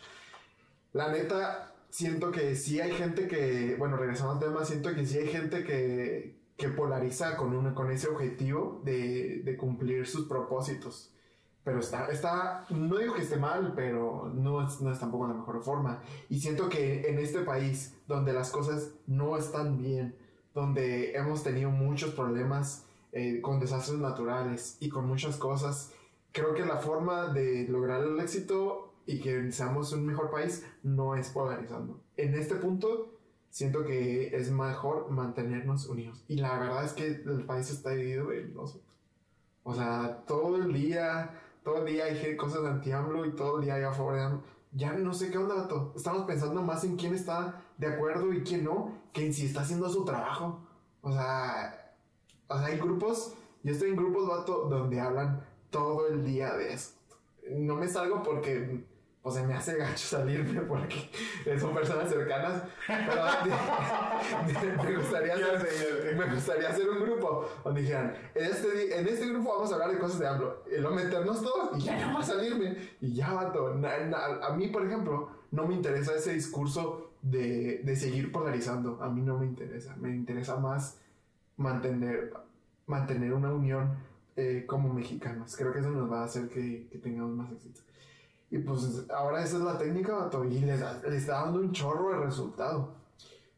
La 0.91 1.09
neta, 1.09 1.73
siento 1.89 2.31
que 2.31 2.55
sí 2.55 2.81
hay 2.81 2.91
gente 2.91 3.27
que, 3.27 3.75
bueno, 3.77 3.95
regresando 3.95 4.33
al 4.33 4.39
tema, 4.39 4.65
siento 4.65 4.93
que 4.93 5.05
sí 5.05 5.17
hay 5.17 5.27
gente 5.27 5.63
que, 5.63 6.35
que 6.57 6.69
polariza 6.69 7.35
con, 7.35 7.55
una, 7.55 7.73
con 7.73 7.91
ese 7.91 8.07
objetivo 8.07 8.81
de, 8.83 9.41
de, 9.43 9.57
cumplir 9.57 10.07
sus 10.07 10.25
propósitos. 10.27 11.11
Pero 11.63 11.79
está, 11.79 12.07
está, 12.07 12.65
no 12.69 12.97
digo 12.97 13.15
que 13.15 13.23
esté 13.23 13.37
mal, 13.37 13.73
pero 13.75 14.31
no 14.33 14.65
es, 14.65 14.79
no 14.81 14.91
es 14.91 14.99
tampoco 14.99 15.27
la 15.27 15.33
mejor 15.33 15.61
forma. 15.63 16.01
Y 16.29 16.39
siento 16.39 16.69
que 16.69 17.09
en 17.09 17.19
este 17.19 17.39
país, 17.41 17.95
donde 18.07 18.33
las 18.33 18.51
cosas 18.51 18.91
no 19.07 19.35
están 19.35 19.77
bien, 19.77 20.15
donde 20.53 21.15
hemos 21.15 21.43
tenido 21.43 21.71
muchos 21.71 22.13
problemas 22.13 22.85
eh, 23.11 23.41
con 23.41 23.59
desastres 23.59 23.99
naturales 23.99 24.77
y 24.79 24.89
con 24.89 25.07
muchas 25.07 25.37
cosas, 25.37 25.91
creo 26.31 26.53
que 26.53 26.65
la 26.65 26.77
forma 26.77 27.27
de 27.27 27.67
lograr 27.67 28.03
el 28.03 28.19
éxito 28.19 28.93
y 29.05 29.19
que 29.19 29.51
seamos 29.51 29.91
un 29.93 30.05
mejor 30.05 30.29
país 30.29 30.65
no 30.83 31.15
es 31.15 31.29
polarizando. 31.29 31.99
En 32.15 32.35
este 32.35 32.55
punto 32.55 33.14
siento 33.55 33.85
que 33.85 34.35
es 34.35 34.51
mejor 34.51 35.09
mantenernos 35.11 35.87
unidos. 35.87 36.25
Y 36.27 36.35
la 36.35 36.59
verdad 36.59 36.83
es 36.83 36.91
que 36.91 37.05
el 37.05 37.45
país 37.45 37.71
está 37.71 37.91
dividido 37.91 38.33
en 38.33 38.53
dos. 38.53 38.81
O 39.63 39.73
sea, 39.73 40.25
todo 40.27 40.57
el 40.57 40.73
día, 40.73 41.39
todo 41.63 41.77
el 41.77 41.93
día 41.93 42.03
hay 42.03 42.35
cosas 42.35 42.63
de 42.63 42.67
anti 42.67 42.89
y 42.89 43.31
todo 43.31 43.59
el 43.59 43.63
día 43.63 43.75
hay 43.75 43.83
a 43.83 43.93
favor 43.93 44.15
de 44.15 44.23
AMLO. 44.23 44.43
Ya 44.73 44.91
no 44.91 45.13
sé 45.13 45.31
qué 45.31 45.37
onda, 45.37 45.55
vato. 45.55 45.93
Estamos 45.95 46.25
pensando 46.25 46.61
más 46.63 46.83
en 46.83 46.97
quién 46.97 47.15
está 47.15 47.63
de 47.77 47.87
acuerdo 47.87 48.33
y 48.33 48.43
quién 48.43 48.65
no, 48.65 48.91
que 49.13 49.25
en 49.25 49.33
si 49.33 49.45
está 49.45 49.61
haciendo 49.61 49.87
su 49.87 50.03
trabajo. 50.03 50.59
O 50.99 51.13
sea, 51.13 51.95
o 52.49 52.57
sea, 52.57 52.67
hay 52.67 52.77
grupos, 52.77 53.35
yo 53.63 53.71
estoy 53.71 53.91
en 53.91 53.95
grupos, 53.95 54.27
vato, 54.27 54.67
donde 54.69 54.99
hablan 54.99 55.45
todo 55.69 56.09
el 56.09 56.25
día 56.25 56.53
de 56.55 56.73
eso. 56.73 56.91
No 57.51 57.75
me 57.75 57.87
salgo 57.87 58.21
porque 58.21 58.85
o 59.27 59.31
sea, 59.31 59.41
me 59.41 59.55
hace 59.55 59.75
gacho 59.75 60.05
salirme 60.05 60.61
porque 60.61 61.09
son 61.59 61.73
personas 61.73 62.07
cercanas. 62.07 62.61
Pero 62.85 63.23
me, 64.83 64.95
gustaría 64.97 65.33
hacer, 65.33 66.15
me 66.15 66.25
gustaría 66.31 66.69
hacer 66.69 66.87
un 66.87 67.01
grupo 67.01 67.49
donde 67.63 67.81
dijeran, 67.81 68.13
en 68.35 68.45
este, 68.45 68.99
en 68.99 69.07
este 69.07 69.27
grupo 69.29 69.55
vamos 69.55 69.71
a 69.71 69.73
hablar 69.73 69.91
de 69.93 69.97
cosas 69.97 70.19
de 70.19 70.27
AMLO. 70.27 70.63
Y 70.71 70.79
lo 70.79 70.91
meternos 70.91 71.41
todos 71.41 71.75
y 71.75 71.81
ya 71.81 72.05
no 72.05 72.13
va 72.13 72.19
a 72.19 72.23
salirme. 72.23 72.77
Y 73.01 73.15
ya, 73.15 73.33
vato. 73.33 73.67
a 73.67 74.53
mí, 74.55 74.67
por 74.67 74.85
ejemplo, 74.85 75.31
no 75.49 75.65
me 75.65 75.73
interesa 75.73 76.13
ese 76.13 76.33
discurso 76.33 77.13
de, 77.23 77.81
de 77.83 77.95
seguir 77.95 78.31
polarizando. 78.31 79.01
A 79.01 79.09
mí 79.09 79.23
no 79.23 79.39
me 79.39 79.47
interesa. 79.47 79.95
Me 79.95 80.09
interesa 80.09 80.57
más 80.57 80.99
mantener, 81.57 82.31
mantener 82.85 83.33
una 83.33 83.51
unión 83.51 83.95
eh, 84.35 84.65
como 84.67 84.93
mexicanos. 84.93 85.55
Creo 85.57 85.73
que 85.73 85.79
eso 85.79 85.89
nos 85.89 86.11
va 86.11 86.21
a 86.21 86.25
hacer 86.25 86.47
que, 86.47 86.87
que 86.91 86.99
tengamos 86.99 87.35
más 87.35 87.51
éxito. 87.51 87.81
Y 88.51 88.59
pues 88.59 89.05
ahora 89.09 89.43
esa 89.43 89.57
es 89.57 89.63
la 89.63 89.77
técnica, 89.77 90.13
vato, 90.15 90.45
y 90.45 90.59
les, 90.59 90.81
está 90.81 91.41
dando 91.41 91.59
un 91.59 91.71
chorro 91.71 92.11
de 92.11 92.25
resultado. 92.25 92.95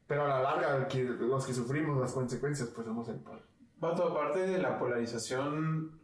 Pero 0.07 0.25
a 0.25 0.29
la 0.29 0.41
larga, 0.41 0.87
los 1.19 1.45
que 1.45 1.53
sufrimos 1.53 1.99
las 1.99 2.13
consecuencias, 2.13 2.69
pues 2.69 2.87
somos 2.87 3.07
el 3.09 3.17
pueblo. 3.17 3.41
Vato, 3.79 4.07
aparte 4.07 4.39
de 4.39 4.57
la 4.57 4.79
polarización, 4.79 5.99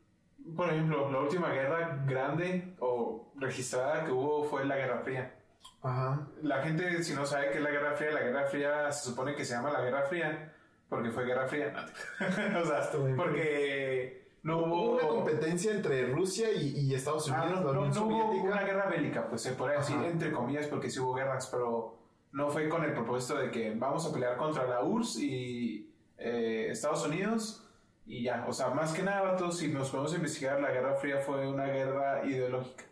por 0.56 0.70
ejemplo, 0.70 1.10
la 1.10 1.20
última 1.20 1.50
guerra 1.50 2.04
grande 2.06 2.76
o 2.80 3.32
registrada 3.38 4.06
que 4.06 4.12
hubo 4.12 4.44
fue 4.44 4.66
la 4.66 4.76
Guerra 4.76 5.00
Fría. 5.00 5.36
Ajá. 5.82 6.28
La 6.42 6.62
gente, 6.62 7.04
si 7.04 7.14
no 7.14 7.26
sabe 7.26 7.52
qué 7.52 7.58
es 7.58 7.64
la 7.64 7.72
Guerra 7.72 7.94
Fría, 7.94 8.12
la 8.12 8.22
Guerra 8.22 8.46
Fría 8.46 8.92
se 8.92 9.10
supone 9.10 9.36
que 9.36 9.46
se 9.46 9.54
llama 9.54 9.72
la 9.72 9.82
Guerra 9.82 10.04
Fría 10.04 10.54
porque 10.90 11.10
fue 11.10 11.26
Guerra 11.26 11.48
Fría. 11.48 11.74
o 12.62 12.66
sea, 12.66 12.90
porque 13.16 14.23
no 14.44 14.58
hubo 14.58 14.92
una 14.92 15.08
competencia 15.08 15.72
entre 15.72 16.06
Rusia 16.08 16.52
y, 16.52 16.94
Estados 16.94 17.32
ah, 17.32 17.44
Unidos. 17.44 17.64
no, 17.64 17.86
no, 17.86 18.06
hubo 18.06 18.44
una 18.44 18.62
guerra 18.64 18.90
bélica, 18.90 19.28
pues 19.28 19.42
se 19.42 19.54
podría 19.54 19.80
decir 19.80 19.96
entre 20.04 20.34
comillas, 20.34 20.68
porque 20.68 20.90
sí 20.90 21.00
hubo 21.00 21.14
guerras, 21.14 21.48
pero 21.48 21.98
no 22.34 22.50
fue 22.50 22.68
con 22.68 22.84
el 22.84 22.94
propósito 22.94 23.40
de 23.40 23.50
que 23.50 23.74
vamos 23.74 24.06
a 24.06 24.14
pelear 24.14 24.36
contra 24.36 24.68
la 24.68 24.84
URSS 24.84 25.20
y 25.20 25.90
eh, 26.18 26.68
Estados 26.70 27.06
Unidos 27.06 27.66
y 28.06 28.24
ya. 28.24 28.46
O 28.48 28.52
sea, 28.52 28.70
más 28.72 28.92
que 28.92 29.02
nada, 29.02 29.38
todos, 29.38 29.58
si 29.58 29.70
nos 29.70 29.90
podemos 29.90 30.14
investigar, 30.14 30.60
la 30.60 30.72
Guerra 30.72 30.96
Fría 30.96 31.20
fue 31.20 31.48
una 31.48 31.66
guerra 31.68 32.26
ideológica. 32.26 32.84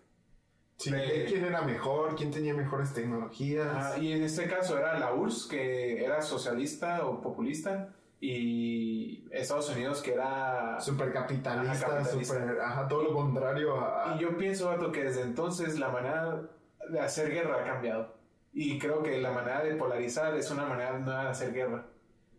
Sí, 0.78 0.90
quién 1.28 1.44
era 1.44 1.62
mejor, 1.62 2.16
quién 2.16 2.32
tenía 2.32 2.54
mejores 2.54 2.94
tecnologías. 2.94 3.98
y 3.98 4.14
en 4.14 4.24
este 4.24 4.48
caso 4.48 4.78
era 4.78 4.98
la 4.98 5.14
URSS, 5.14 5.48
que 5.48 6.04
era 6.04 6.22
socialista 6.22 7.06
o 7.06 7.22
populista 7.22 7.94
y 8.24 9.28
Estados 9.32 9.68
Unidos 9.70 10.00
que 10.04 10.14
era 10.14 10.80
super 10.80 11.12
capitalista, 11.12 12.06
super, 12.06 12.62
ajá, 12.62 12.88
todo 12.88 13.04
lo 13.06 13.14
contrario 13.16 13.76
a... 13.82 14.16
Y 14.16 14.20
yo 14.20 14.38
pienso, 14.38 14.68
Vato, 14.68 14.92
que 14.92 15.06
desde 15.06 15.24
entonces 15.24 15.80
la 15.80 15.90
manera 15.90 16.40
de 16.92 17.00
hacer 17.00 17.32
guerra 17.32 17.62
ha 17.62 17.66
cambiado. 17.66 18.14
Y 18.54 18.78
creo 18.78 19.02
que 19.02 19.20
la 19.20 19.32
manera 19.32 19.64
de 19.64 19.74
polarizar 19.74 20.36
es 20.36 20.52
una 20.52 20.66
manera 20.68 21.00
nueva 21.00 21.24
de 21.24 21.30
hacer 21.30 21.52
guerra. 21.52 21.88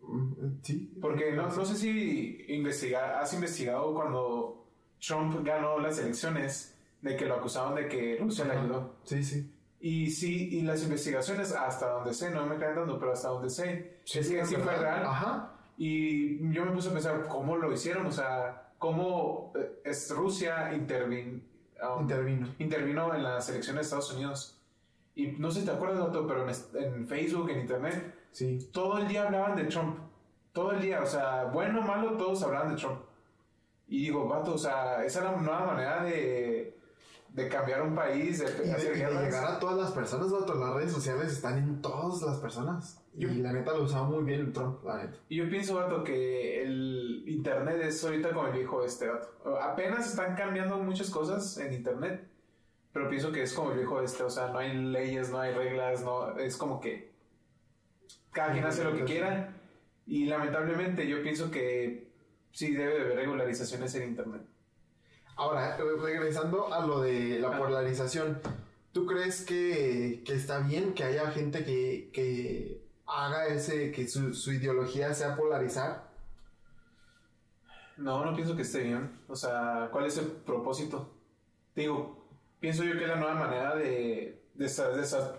Mm, 0.01 0.61
sí. 0.61 0.97
Porque 1.01 1.33
no, 1.33 1.49
no 1.49 1.65
sé 1.65 1.75
si 1.75 2.45
investiga, 2.47 3.19
has 3.19 3.33
investigado 3.33 3.93
cuando 3.93 4.65
Trump 5.05 5.43
ganó 5.43 5.79
las 5.79 5.99
elecciones 5.99 6.77
de 7.01 7.17
que 7.17 7.25
lo 7.25 7.35
acusaban 7.35 7.75
de 7.75 7.89
que 7.89 8.17
Rusia 8.21 8.45
le 8.45 8.53
ayudó. 8.53 8.95
Sí, 9.03 9.21
sí. 9.21 9.51
Y 9.81 10.09
sí, 10.11 10.47
y 10.59 10.61
las 10.61 10.81
investigaciones, 10.83 11.51
hasta 11.51 11.89
donde 11.89 12.13
sé, 12.13 12.31
no 12.31 12.45
me 12.45 12.57
caen 12.57 12.75
dando, 12.75 12.97
pero 12.97 13.11
hasta 13.11 13.27
donde 13.27 13.49
sé, 13.49 13.99
es 14.05 14.29
que 14.29 14.45
sí 14.45 14.55
fue 14.55 14.77
real. 14.77 15.03
Ajá. 15.05 15.52
Y 15.77 16.51
yo 16.51 16.65
me 16.65 16.71
puse 16.71 16.89
a 16.89 16.93
pensar 16.93 17.27
cómo 17.27 17.57
lo 17.57 17.71
hicieron, 17.71 18.05
o 18.05 18.11
sea, 18.11 18.71
cómo 18.77 19.51
eh, 19.55 19.81
es 19.83 20.09
Rusia 20.15 20.69
um, 20.69 20.75
intervino. 20.75 22.53
intervino 22.59 23.13
en 23.13 23.23
las 23.23 23.49
elecciones 23.49 23.81
de 23.81 23.83
Estados 23.83 24.13
Unidos. 24.13 24.59
Y 25.15 25.27
no 25.27 25.51
sé 25.51 25.61
si 25.61 25.65
te 25.65 25.71
acuerdas, 25.71 25.99
Otto, 25.99 26.27
pero 26.27 26.45
en, 26.47 27.07
Facebook, 27.07 27.49
en 27.49 27.61
Internet, 27.61 28.15
sí. 28.31 28.69
todo 28.71 28.97
el 28.97 29.07
día 29.07 29.23
hablaban 29.23 29.55
de 29.55 29.65
Trump. 29.65 29.99
Todo 30.51 30.71
el 30.71 30.81
día, 30.81 31.01
o 31.01 31.05
sea, 31.05 31.45
bueno 31.45 31.79
o 31.79 31.83
malo, 31.83 32.17
todos 32.17 32.43
hablaban 32.43 32.75
de 32.75 32.81
Trump. 32.81 32.99
Y 33.87 34.05
digo, 34.05 34.27
vato, 34.27 34.53
o 34.53 34.57
sea, 34.57 35.03
esa 35.03 35.21
era 35.21 35.29
una 35.31 35.41
nueva 35.41 35.65
manera 35.65 36.03
de, 36.03 36.72
de 37.33 37.49
cambiar 37.49 37.81
un 37.81 37.95
país, 37.95 38.39
de, 38.39 38.45
de, 38.45 38.93
llegar 38.95 39.45
a 39.45 39.59
todas 39.59 39.75
las 39.75 39.91
personas, 39.91 40.31
vato. 40.31 40.53
Las 40.53 40.75
redes 40.75 40.91
sociales 40.91 41.33
están 41.33 41.57
en 41.57 41.81
todas 41.81 42.21
las 42.21 42.37
personas 42.37 43.03
y 43.15 43.25
la 43.25 43.51
neta 43.51 43.73
lo 43.73 43.83
usaba 43.83 44.07
muy 44.07 44.23
bien 44.23 44.53
Trump, 44.53 44.83
la 44.83 45.03
neta. 45.03 45.17
Y 45.29 45.37
yo 45.37 45.49
pienso, 45.49 45.75
vato, 45.75 46.03
que 46.03 46.61
el 46.61 47.23
internet 47.27 47.81
es 47.81 48.03
ahorita 48.03 48.33
como 48.33 48.47
el 48.47 48.53
viejo 48.53 48.85
este, 48.85 49.07
vato. 49.07 49.59
Apenas 49.59 50.07
están 50.07 50.35
cambiando 50.35 50.77
muchas 50.77 51.09
cosas 51.09 51.57
en 51.57 51.73
internet, 51.73 52.27
pero 52.91 53.09
pienso 53.09 53.31
que 53.31 53.41
es 53.41 53.53
como 53.53 53.71
el 53.71 53.79
viejo 53.79 53.99
este, 54.01 54.21
o 54.21 54.29
sea, 54.29 54.49
no 54.49 54.59
hay 54.59 54.77
leyes, 54.77 55.31
no 55.31 55.39
hay 55.39 55.53
reglas, 55.55 56.03
no, 56.03 56.37
es 56.37 56.55
como 56.55 56.79
que 56.79 57.13
cada 58.31 58.53
quien 58.53 58.65
hace 58.65 58.83
lo 58.83 58.95
que 58.95 59.05
quiera 59.05 59.55
y 60.05 60.25
lamentablemente 60.25 61.07
yo 61.07 61.21
pienso 61.23 61.49
que 61.49 62.11
sí 62.51 62.73
debe 62.73 62.93
de 62.93 63.01
haber 63.01 63.15
regularizaciones 63.15 63.95
en 63.95 64.09
Internet. 64.09 64.41
Ahora, 65.35 65.77
regresando 65.77 66.73
a 66.73 66.85
lo 66.85 67.01
de 67.01 67.39
la 67.39 67.57
polarización, 67.57 68.39
¿tú 68.91 69.05
crees 69.05 69.43
que, 69.45 70.21
que 70.25 70.33
está 70.33 70.59
bien 70.59 70.93
que 70.93 71.03
haya 71.03 71.31
gente 71.31 71.65
que, 71.65 72.11
que 72.13 72.81
haga 73.07 73.47
ese, 73.47 73.91
que 73.91 74.07
su, 74.07 74.33
su 74.33 74.51
ideología 74.53 75.13
sea 75.13 75.35
polarizar? 75.35 76.11
No, 77.97 78.25
no 78.25 78.35
pienso 78.35 78.55
que 78.55 78.63
esté 78.63 78.83
bien. 78.83 79.19
O 79.27 79.35
sea, 79.35 79.89
¿cuál 79.91 80.05
es 80.05 80.17
el 80.17 80.27
propósito? 80.27 81.11
Digo, 81.75 82.27
pienso 82.59 82.83
yo 82.83 82.93
que 82.93 83.03
es 83.03 83.09
la 83.09 83.15
nueva 83.17 83.35
manera 83.35 83.75
de... 83.75 84.43
desa- 84.55 85.35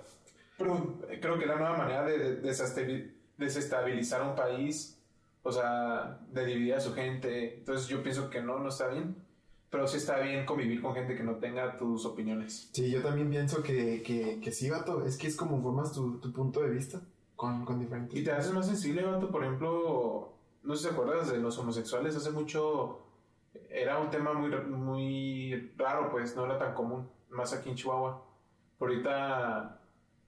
perdón, 0.59 1.01
creo 1.21 1.37
que 1.37 1.43
es 1.45 1.49
la 1.49 1.57
nueva 1.57 1.77
manera 1.77 2.05
de, 2.05 2.37
de- 2.37 3.15
desestabilizar 3.39 4.23
un 4.23 4.35
país. 4.35 5.01
O 5.43 5.53
sea, 5.53 6.19
de 6.31 6.47
dividir 6.47 6.75
a 6.75 6.81
su 6.81 6.95
gente. 6.95 7.59
Entonces 7.59 7.87
yo 7.89 8.03
pienso 8.03 8.31
que 8.31 8.41
no, 8.43 8.59
no 8.61 8.69
está 8.69 8.89
bien. 8.89 9.17
Pero 9.75 9.89
sí 9.89 9.97
está 9.97 10.21
bien 10.21 10.47
convivir 10.47 10.81
con 10.81 10.95
gente 10.95 11.17
que 11.17 11.25
no 11.25 11.35
tenga 11.35 11.77
tus 11.77 12.07
opiniones. 12.07 12.71
Sí, 12.73 12.93
yo 12.93 13.03
también 13.03 13.29
pienso 13.29 13.61
que, 13.61 14.05
que, 14.05 14.39
que 14.41 14.53
sí, 14.53 14.71
vato. 14.71 15.05
Es 15.05 15.19
que 15.19 15.27
es 15.27 15.35
como 15.35 15.61
formas 15.61 15.93
tu, 15.93 16.21
tu 16.21 16.33
punto 16.33 16.61
de 16.61 16.71
vista 16.71 17.01
con, 17.35 17.65
con 17.65 17.81
diferentes. 17.81 18.17
Y 18.17 18.23
te 18.23 18.31
haces 18.31 18.53
más 18.53 18.67
sensible, 18.67 19.03
vato. 19.03 19.33
Por 19.33 19.43
ejemplo, 19.43 20.33
no 20.63 20.77
sé 20.77 20.83
si 20.83 20.89
te 20.89 20.95
acuerdas 20.95 21.29
de 21.33 21.39
los 21.39 21.59
homosexuales. 21.59 22.15
Hace 22.15 22.31
mucho 22.31 23.01
era 23.69 23.99
un 23.99 24.11
tema 24.11 24.33
muy, 24.33 24.49
muy 24.51 25.73
raro, 25.77 26.09
pues 26.09 26.37
no 26.37 26.45
era 26.45 26.57
tan 26.57 26.73
común. 26.73 27.09
Más 27.31 27.53
aquí 27.53 27.71
en 27.71 27.75
Chihuahua. 27.75 28.25
Pero 28.79 28.93
ahorita, 28.93 29.81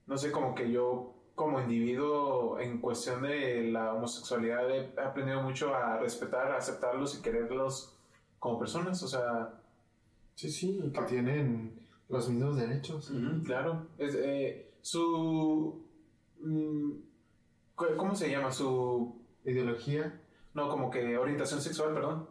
no 0.07 0.17
sé, 0.17 0.29
como 0.29 0.55
que 0.55 0.69
yo, 0.69 1.13
como 1.35 1.61
individuo, 1.61 2.59
en 2.59 2.81
cuestión 2.81 3.21
de 3.21 3.71
la 3.71 3.93
homosexualidad, 3.93 4.69
he 4.69 4.91
aprendido 5.01 5.41
mucho 5.41 5.73
a 5.73 5.99
respetar, 5.99 6.51
a 6.51 6.57
aceptarlos 6.57 7.17
y 7.17 7.21
quererlos 7.21 7.96
como 8.39 8.59
personas. 8.59 9.01
O 9.03 9.07
sea, 9.07 9.53
Sí, 10.35 10.51
sí, 10.51 10.79
y 10.83 10.91
que 10.91 11.01
tienen 11.01 11.79
los 12.09 12.29
mismos 12.29 12.57
derechos. 12.57 13.11
Claro. 13.43 13.87
Es, 13.97 14.13
eh, 14.15 14.71
su. 14.81 15.83
mm, 16.39 16.91
¿Cómo 17.75 18.15
se 18.15 18.29
llama? 18.29 18.51
Su 18.51 19.19
Ideología. 19.45 20.21
No, 20.53 20.69
como 20.69 20.91
que 20.91 21.17
orientación 21.17 21.61
sexual, 21.61 21.93
perdón. 21.93 22.27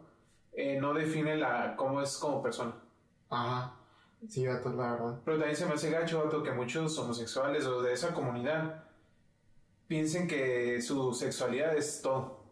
eh, 0.53 0.79
no 0.79 0.93
define 0.93 1.35
la 1.37 1.75
cómo 1.75 2.01
es 2.01 2.17
como 2.17 2.41
persona. 2.41 2.75
Ajá. 3.29 3.73
Sí, 4.27 4.47
vato, 4.47 4.69
la 4.73 4.93
verdad. 4.93 5.21
Pero 5.25 5.37
también 5.37 5.55
se 5.55 5.65
me 5.65 5.73
hace 5.73 5.91
gacho, 5.91 6.23
vato, 6.23 6.41
que 6.43 6.51
muchos 6.51 6.97
homosexuales 6.97 7.65
o 7.65 7.81
de 7.81 7.93
esa 7.93 8.13
comunidad 8.13 8.85
piensen 9.87 10.27
que 10.27 10.81
su 10.81 11.13
sexualidad 11.13 11.75
es 11.75 12.01
todo. 12.01 12.43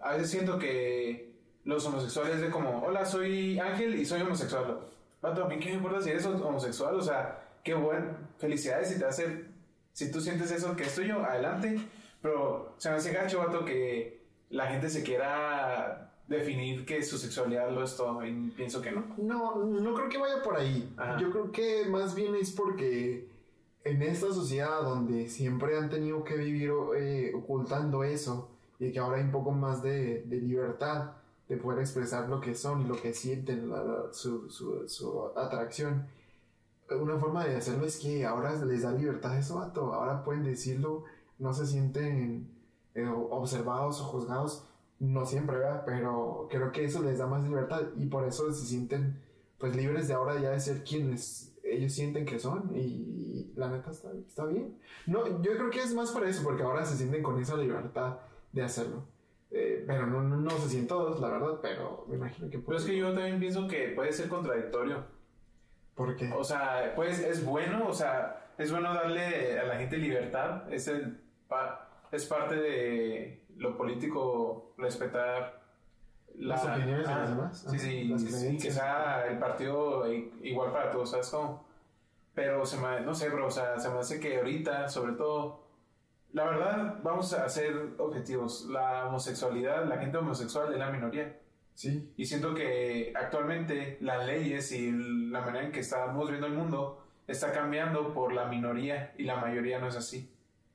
A 0.00 0.12
veces 0.12 0.30
siento 0.30 0.58
que 0.58 1.33
los 1.64 1.84
homosexuales 1.86 2.40
de 2.40 2.50
como, 2.50 2.82
hola, 2.82 3.04
soy 3.04 3.58
Ángel 3.58 3.94
y 3.94 4.04
soy 4.04 4.20
homosexual. 4.22 4.80
Vato, 5.22 5.44
a 5.44 5.48
mí 5.48 5.58
qué 5.58 5.70
me 5.70 5.76
importa 5.76 6.02
si 6.02 6.10
eres 6.10 6.26
homosexual, 6.26 6.94
o 6.94 7.02
sea, 7.02 7.42
qué 7.62 7.74
bueno, 7.74 8.06
felicidades 8.38 8.90
si 8.90 8.98
te 8.98 9.06
hace, 9.06 9.44
si 9.92 10.10
tú 10.12 10.20
sientes 10.20 10.50
eso 10.50 10.76
que 10.76 10.82
es 10.84 10.94
tuyo, 10.94 11.24
adelante. 11.24 11.80
Pero 12.20 12.74
se 12.78 12.90
me 12.90 12.96
hace 12.96 13.12
gacho, 13.12 13.38
vato, 13.38 13.64
que 13.64 14.24
la 14.50 14.66
gente 14.66 14.88
se 14.88 15.02
quiera 15.02 16.12
definir 16.26 16.86
que 16.86 17.02
su 17.02 17.18
sexualidad 17.18 17.70
lo 17.70 17.84
es 17.84 17.96
todo 17.96 18.24
y 18.24 18.50
pienso 18.56 18.80
que 18.80 18.92
no. 18.92 19.04
No, 19.18 19.56
no 19.64 19.94
creo 19.94 20.08
que 20.08 20.18
vaya 20.18 20.42
por 20.42 20.56
ahí. 20.56 20.92
Ajá. 20.96 21.18
Yo 21.18 21.30
creo 21.30 21.52
que 21.52 21.86
más 21.86 22.14
bien 22.14 22.34
es 22.34 22.50
porque 22.50 23.28
en 23.84 24.02
esta 24.02 24.28
sociedad 24.32 24.82
donde 24.82 25.28
siempre 25.28 25.76
han 25.76 25.90
tenido 25.90 26.24
que 26.24 26.36
vivir 26.36 26.72
eh, 26.96 27.32
ocultando 27.34 28.04
eso 28.04 28.50
y 28.78 28.90
que 28.90 28.98
ahora 28.98 29.18
hay 29.18 29.24
un 29.24 29.32
poco 29.32 29.52
más 29.52 29.82
de, 29.82 30.22
de 30.22 30.36
libertad 30.36 31.12
de 31.48 31.56
poder 31.56 31.80
expresar 31.80 32.28
lo 32.28 32.40
que 32.40 32.54
son 32.54 32.82
y 32.82 32.84
lo 32.84 32.94
que 32.96 33.12
sienten, 33.12 33.68
la- 33.68 33.84
la- 33.84 34.12
su, 34.12 34.48
su, 34.50 34.88
su 34.88 35.26
atracción. 35.36 36.06
Una 36.90 37.18
forma 37.18 37.44
de 37.44 37.56
hacerlo 37.56 37.86
es 37.86 37.98
que 37.98 38.24
ahora 38.26 38.54
les 38.64 38.82
da 38.82 38.92
libertad 38.92 39.32
a 39.32 39.38
eso. 39.38 39.58
Ahora 39.60 40.22
pueden 40.24 40.44
decirlo, 40.44 41.04
no 41.38 41.52
se 41.54 41.66
sienten 41.66 42.48
eh, 42.94 43.08
observados 43.30 44.00
o 44.00 44.04
juzgados. 44.04 44.66
No 45.00 45.26
siempre, 45.26 45.56
¿verdad? 45.58 45.82
Pero 45.84 46.46
creo 46.50 46.70
que 46.72 46.84
eso 46.84 47.02
les 47.02 47.18
da 47.18 47.26
más 47.26 47.42
libertad 47.44 47.82
y 47.96 48.06
por 48.06 48.24
eso 48.24 48.52
se 48.52 48.64
sienten 48.64 49.20
pues 49.58 49.74
libres 49.76 50.08
de 50.08 50.14
ahora 50.14 50.38
ya 50.40 50.50
de 50.50 50.60
ser 50.60 50.84
quienes 50.84 51.52
ellos 51.62 51.92
sienten 51.92 52.26
que 52.26 52.38
son 52.38 52.70
y, 52.74 53.52
la 53.56 53.68
neta 53.70 53.90
está, 53.90 54.12
está 54.12 54.44
bien. 54.46 54.76
No, 55.06 55.26
yo 55.42 55.52
creo 55.56 55.70
que 55.70 55.80
es 55.82 55.94
más 55.94 56.10
por 56.10 56.26
eso, 56.26 56.42
porque 56.42 56.62
ahora 56.62 56.84
se 56.84 56.96
sienten 56.96 57.22
con 57.22 57.40
esa 57.40 57.56
libertad 57.56 58.18
de 58.52 58.62
hacerlo. 58.62 59.04
Eh, 59.56 59.84
pero 59.86 60.06
no, 60.08 60.20
no, 60.20 60.36
no 60.36 60.50
sé 60.50 60.68
si 60.68 60.78
en 60.78 60.88
todos, 60.88 61.20
la 61.20 61.28
verdad, 61.28 61.60
pero 61.62 62.04
me 62.08 62.16
imagino 62.16 62.50
que 62.50 62.58
Pero 62.58 62.76
es 62.76 62.84
que 62.84 62.96
yo 62.96 63.12
también 63.14 63.38
pienso 63.38 63.68
que 63.68 63.88
puede 63.90 64.12
ser 64.12 64.28
contradictorio. 64.28 65.04
¿Por 65.94 66.16
qué? 66.16 66.28
O 66.32 66.42
sea, 66.42 66.92
pues 66.96 67.20
es 67.20 67.44
bueno, 67.44 67.86
o 67.86 67.92
sea, 67.94 68.50
es 68.58 68.72
bueno 68.72 68.92
darle 68.92 69.60
a 69.60 69.64
la 69.64 69.76
gente 69.76 69.96
libertad. 69.96 70.72
Es, 70.72 70.88
el, 70.88 71.20
pa- 71.46 71.88
es 72.10 72.26
parte 72.26 72.56
de 72.56 73.44
lo 73.56 73.76
político 73.76 74.74
respetar 74.76 75.62
Las 76.34 76.64
opiniones 76.64 77.06
de 77.06 77.12
ah, 77.12 77.20
los 77.20 77.30
demás, 77.30 77.66
Sí, 77.70 77.78
sí, 78.18 78.58
que 78.60 78.72
sea 78.72 79.26
el 79.28 79.38
partido 79.38 80.12
igual 80.42 80.72
para 80.72 80.90
todos, 80.90 81.12
¿sabes 81.12 81.28
cómo? 81.30 81.64
Pero 82.34 82.66
se 82.66 82.76
me, 82.80 83.02
no 83.02 83.14
sé, 83.14 83.28
bro, 83.28 83.46
o 83.46 83.50
sea, 83.52 83.78
se 83.78 83.88
me 83.88 84.00
hace 84.00 84.18
que 84.18 84.38
ahorita, 84.38 84.88
sobre 84.88 85.12
todo, 85.12 85.63
la 86.34 86.44
verdad, 86.44 86.98
vamos 87.04 87.32
a 87.32 87.48
ser 87.48 87.94
objetivos. 87.96 88.66
La 88.68 89.06
homosexualidad, 89.06 89.86
la 89.86 89.98
gente 89.98 90.18
homosexual 90.18 90.72
es 90.72 90.78
la 90.78 90.90
minoría. 90.90 91.38
Sí, 91.74 92.12
Y 92.16 92.26
siento 92.26 92.54
que 92.54 93.12
actualmente 93.16 93.98
las 94.00 94.26
leyes 94.26 94.70
y 94.72 94.92
la 94.92 95.40
manera 95.40 95.64
en 95.64 95.72
que 95.72 95.80
estamos 95.80 96.28
viendo 96.28 96.46
el 96.46 96.52
mundo 96.54 97.04
está 97.26 97.52
cambiando 97.52 98.12
por 98.12 98.32
la 98.32 98.46
minoría 98.46 99.14
y 99.16 99.24
la 99.24 99.36
mayoría 99.36 99.78
no 99.78 99.88
es 99.88 99.96
así. 99.96 100.30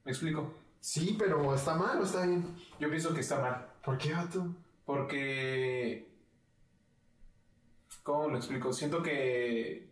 ¿Me 0.06 0.12
explico? 0.12 0.54
sí, 0.80 1.18
pero 1.20 1.54
está 1.54 1.76
mal 1.76 2.00
o 2.00 2.04
está 2.04 2.26
bien. 2.26 2.56
Yo 2.80 2.90
pienso 2.90 3.14
que 3.14 3.20
está 3.20 3.42
mal. 3.42 3.68
¿Por 3.84 3.98
qué, 3.98 4.14
vato? 4.14 4.48
Porque... 4.86 6.10
¿Cómo 8.04 8.30
lo 8.30 8.38
explico? 8.38 8.72
Siento 8.72 9.04
que... 9.04 9.90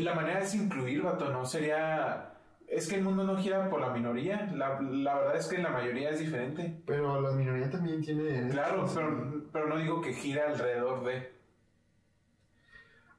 La 0.00 0.14
manera 0.14 0.40
es 0.40 0.54
incluir, 0.54 1.02
vato, 1.02 1.30
no 1.30 1.46
sería... 1.46 2.37
Es 2.68 2.86
que 2.86 2.96
el 2.96 3.02
mundo 3.02 3.24
no 3.24 3.36
gira 3.38 3.70
por 3.70 3.80
la 3.80 3.90
minoría. 3.90 4.50
La, 4.54 4.78
la 4.80 5.14
verdad 5.14 5.36
es 5.36 5.46
que 5.46 5.58
la 5.58 5.70
mayoría 5.70 6.10
es 6.10 6.20
diferente. 6.20 6.80
Pero 6.84 7.20
la 7.20 7.30
minoría 7.32 7.70
también 7.70 8.02
tiene. 8.02 8.48
Claro, 8.50 8.86
pero, 8.94 9.42
pero 9.50 9.68
no 9.68 9.78
digo 9.78 10.00
que 10.02 10.12
gira 10.12 10.48
alrededor 10.48 11.04
de... 11.04 11.32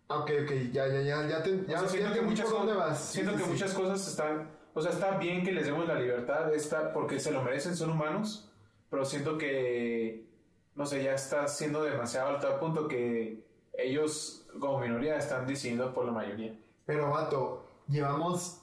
Ah, 0.08 0.20
Ok, 0.20 0.32
ok, 0.44 0.52
ya, 0.72 0.88
ya, 0.88 1.02
ya, 1.02 1.28
ya 1.28 1.44
te, 1.44 1.66
ya, 1.68 1.82
O 1.82 1.82
sea, 1.82 1.82
ya 1.82 1.90
siento 1.90 2.14
que 2.14 2.20
entendí 2.20 2.30
muchas, 2.30 2.50
dónde 2.50 2.74
vas. 2.74 3.00
Siento 3.00 3.32
sí, 3.32 3.38
que 3.38 3.44
sí. 3.44 3.50
muchas 3.52 3.74
cosas 3.74 4.08
están, 4.08 4.50
o 4.74 4.82
sea, 4.82 4.92
está 4.92 5.18
bien 5.18 5.44
que 5.44 5.52
les 5.52 5.66
demos 5.66 5.88
la 5.88 5.96
libertad, 6.00 6.54
está, 6.54 6.94
porque 6.94 7.20
se 7.20 7.32
lo 7.32 7.44
merecen, 7.44 7.76
son 7.76 7.92
humanos, 7.92 8.52
pero 8.90 9.06
siento 9.06 9.38
que, 9.38 10.26
no 10.76 10.86
sé, 10.86 11.04
ya 11.04 11.14
está 11.14 11.48
siendo 11.48 11.84
demasiado 11.84 12.30
alto 12.30 12.48
al 12.48 12.60
punto 12.60 12.88
que 12.88 13.44
ellos 13.78 14.48
como 14.60 14.80
minoría 14.80 15.18
están 15.18 15.46
decidiendo 15.46 15.94
por 15.94 16.06
la 16.06 16.12
mayoría. 16.12 16.56
Pero, 16.86 17.12
vato, 17.12 17.68
llevamos 17.88 18.62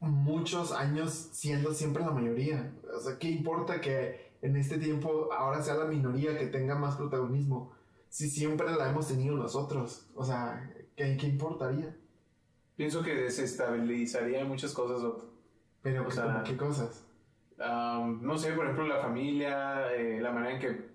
muchos 0.00 0.72
años 0.72 1.12
siendo 1.32 1.72
siempre 1.74 2.02
la 2.02 2.10
mayoría. 2.10 2.72
O 2.96 3.00
sea, 3.00 3.18
¿qué 3.18 3.28
importa 3.30 3.80
que 3.80 4.32
en 4.42 4.56
este 4.56 4.78
tiempo 4.78 5.28
ahora 5.32 5.62
sea 5.62 5.74
la 5.74 5.84
minoría 5.84 6.36
que 6.38 6.46
tenga 6.46 6.74
más 6.74 6.96
protagonismo? 6.96 7.72
Si 8.08 8.28
siempre 8.28 8.70
la 8.74 8.90
hemos 8.90 9.06
tenido 9.08 9.36
nosotros. 9.36 10.08
O 10.14 10.24
sea, 10.24 10.72
¿qué, 10.96 11.16
qué 11.16 11.26
importaría? 11.28 11.94
Pienso 12.76 13.02
que 13.02 13.14
desestabilizaría 13.14 14.44
muchas 14.44 14.72
cosas, 14.72 15.02
Otto. 15.04 15.30
Pero, 15.82 16.02
O 16.02 16.06
¿qué- 16.06 16.12
sea- 16.14 16.42
¿qué 16.44 16.56
cosas? 16.56 17.04
No 17.58 18.38
sé, 18.38 18.52
por 18.52 18.64
ejemplo, 18.64 18.86
la 18.86 19.00
familia, 19.02 19.92
eh, 19.94 20.18
la 20.20 20.32
manera 20.32 20.54
en 20.54 20.60
que 20.60 20.90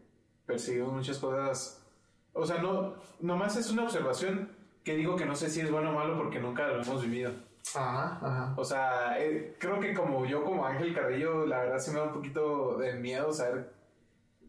percibimos 0.47 0.93
muchas 0.93 1.19
cosas. 1.19 1.85
O 2.33 2.43
sea, 2.45 2.59
no, 2.61 2.95
nomás 3.19 3.55
es 3.55 3.69
una 3.71 3.83
observación 3.83 4.49
que 4.83 4.95
digo 4.95 5.15
que 5.15 5.25
no 5.25 5.35
sé 5.35 5.49
si 5.49 5.61
es 5.61 5.71
bueno 5.71 5.91
o 5.91 5.93
malo 5.93 6.17
porque 6.17 6.39
nunca 6.39 6.67
lo 6.67 6.81
hemos 6.81 7.01
vivido. 7.03 7.31
Ajá, 7.73 8.19
ajá. 8.21 8.53
O 8.57 8.63
sea, 8.63 9.19
eh, 9.19 9.55
creo 9.59 9.79
que 9.79 9.93
como 9.93 10.25
yo, 10.25 10.43
como 10.43 10.65
Ángel 10.65 10.93
Carrillo, 10.93 11.45
la 11.45 11.59
verdad 11.61 11.79
sí 11.79 11.91
me 11.91 11.97
da 11.99 12.05
un 12.05 12.13
poquito 12.13 12.77
de 12.77 12.93
miedo 12.93 13.33
saber, 13.33 13.73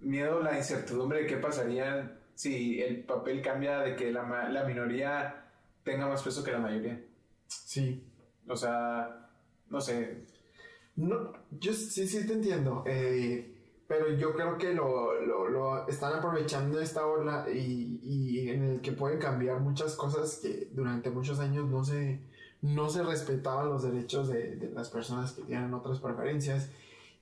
miedo 0.01 0.41
la 0.41 0.57
incertidumbre 0.57 1.23
de 1.23 1.27
qué 1.27 1.37
pasaría 1.39 2.21
si 2.35 2.81
el 2.83 3.05
papel 3.05 3.43
cambia 3.43 3.81
de 3.81 3.97
que 3.97 4.13
la, 4.13 4.49
la 4.51 4.65
minoría 4.65 5.45
tenga 5.83 6.07
más 6.07 6.23
peso 6.23 6.45
que 6.45 6.53
la 6.53 6.59
mayoría. 6.59 7.03
Sí. 7.49 8.05
O 8.49 8.55
sea, 8.57 9.29
no 9.71 9.81
sé. 9.81 10.25
No, 10.97 11.33
yo 11.51 11.73
sí, 11.73 12.07
sí 12.07 12.27
te 12.27 12.35
entiendo. 12.35 12.85
eh, 12.87 13.53
pero 13.89 14.13
yo 14.15 14.35
creo 14.35 14.59
que 14.59 14.75
lo, 14.75 15.15
lo, 15.21 15.49
lo 15.49 15.87
están 15.89 16.15
aprovechando 16.15 16.81
esta 16.81 17.07
ola 17.07 17.47
y, 17.49 18.01
y 18.03 18.51
en 18.51 18.65
el 18.65 18.81
que 18.81 18.91
pueden 18.93 19.21
cambiar 19.21 19.61
muchas 19.61 19.95
cosas 19.95 20.41
que 20.43 20.69
durante 20.73 21.09
muchos 21.11 21.39
años 21.39 21.67
no 21.69 21.85
se, 21.85 22.19
no 22.63 22.89
se 22.89 23.03
respetaban 23.03 23.69
los 23.69 23.83
derechos 23.83 24.29
de, 24.29 24.57
de 24.57 24.71
las 24.71 24.91
personas 24.91 25.33
que 25.33 25.43
tienen 25.43 25.73
otras 25.75 26.01
preferencias 26.01 26.71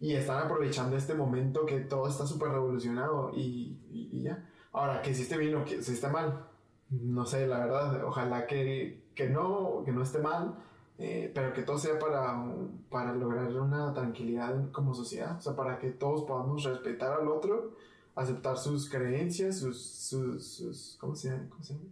y 0.01 0.15
están 0.15 0.45
aprovechando 0.45 0.97
este 0.97 1.15
momento 1.15 1.67
que 1.67 1.81
todo 1.81 2.09
está 2.09 2.27
súper 2.27 2.49
revolucionado 2.51 3.31
y, 3.35 3.79
y- 3.91 4.09
y 4.13 4.23
ya. 4.23 4.49
Ahora, 4.73 5.03
que 5.03 5.15
si 5.15 5.23
esté 5.23 5.37
bien 5.39 5.55
o 5.57 5.65
que 5.65 5.83
si 5.83 5.93
esté 5.93 6.09
mal, 6.09 6.47
no 6.91 7.25
sé, 7.27 7.47
la 7.47 7.59
verdad, 7.59 8.05
ojalá 8.05 8.47
que, 8.47 9.05
que 9.15 9.29
no, 9.29 9.83
que 9.85 9.93
no 9.93 10.03
esté 10.03 10.19
mal, 10.19 10.57
eh, 10.99 11.31
pero 11.35 11.53
que 11.53 11.63
todo 11.63 11.79
sea 11.79 11.99
para, 11.99 12.45
para 12.91 13.15
lograr 13.15 13.53
una 13.61 13.93
tranquilidad 13.95 14.71
como 14.73 14.95
sociedad, 14.95 15.37
o 15.39 15.41
sea, 15.41 15.57
para 15.57 15.79
que 15.79 15.91
todos 15.91 16.25
podamos 16.25 16.65
respetar 16.65 17.13
al 17.21 17.29
otro, 17.29 17.75
aceptar 18.15 18.59
sus 18.59 18.89
creencias, 18.91 19.59
sus, 19.59 19.81
sus, 19.85 20.47
sus 20.47 20.97
¿cómo 21.01 21.15
se 21.17 21.31
llama? 21.31 21.47
¿Cómo 21.51 21.63
se 21.65 21.73
llama? 21.75 21.85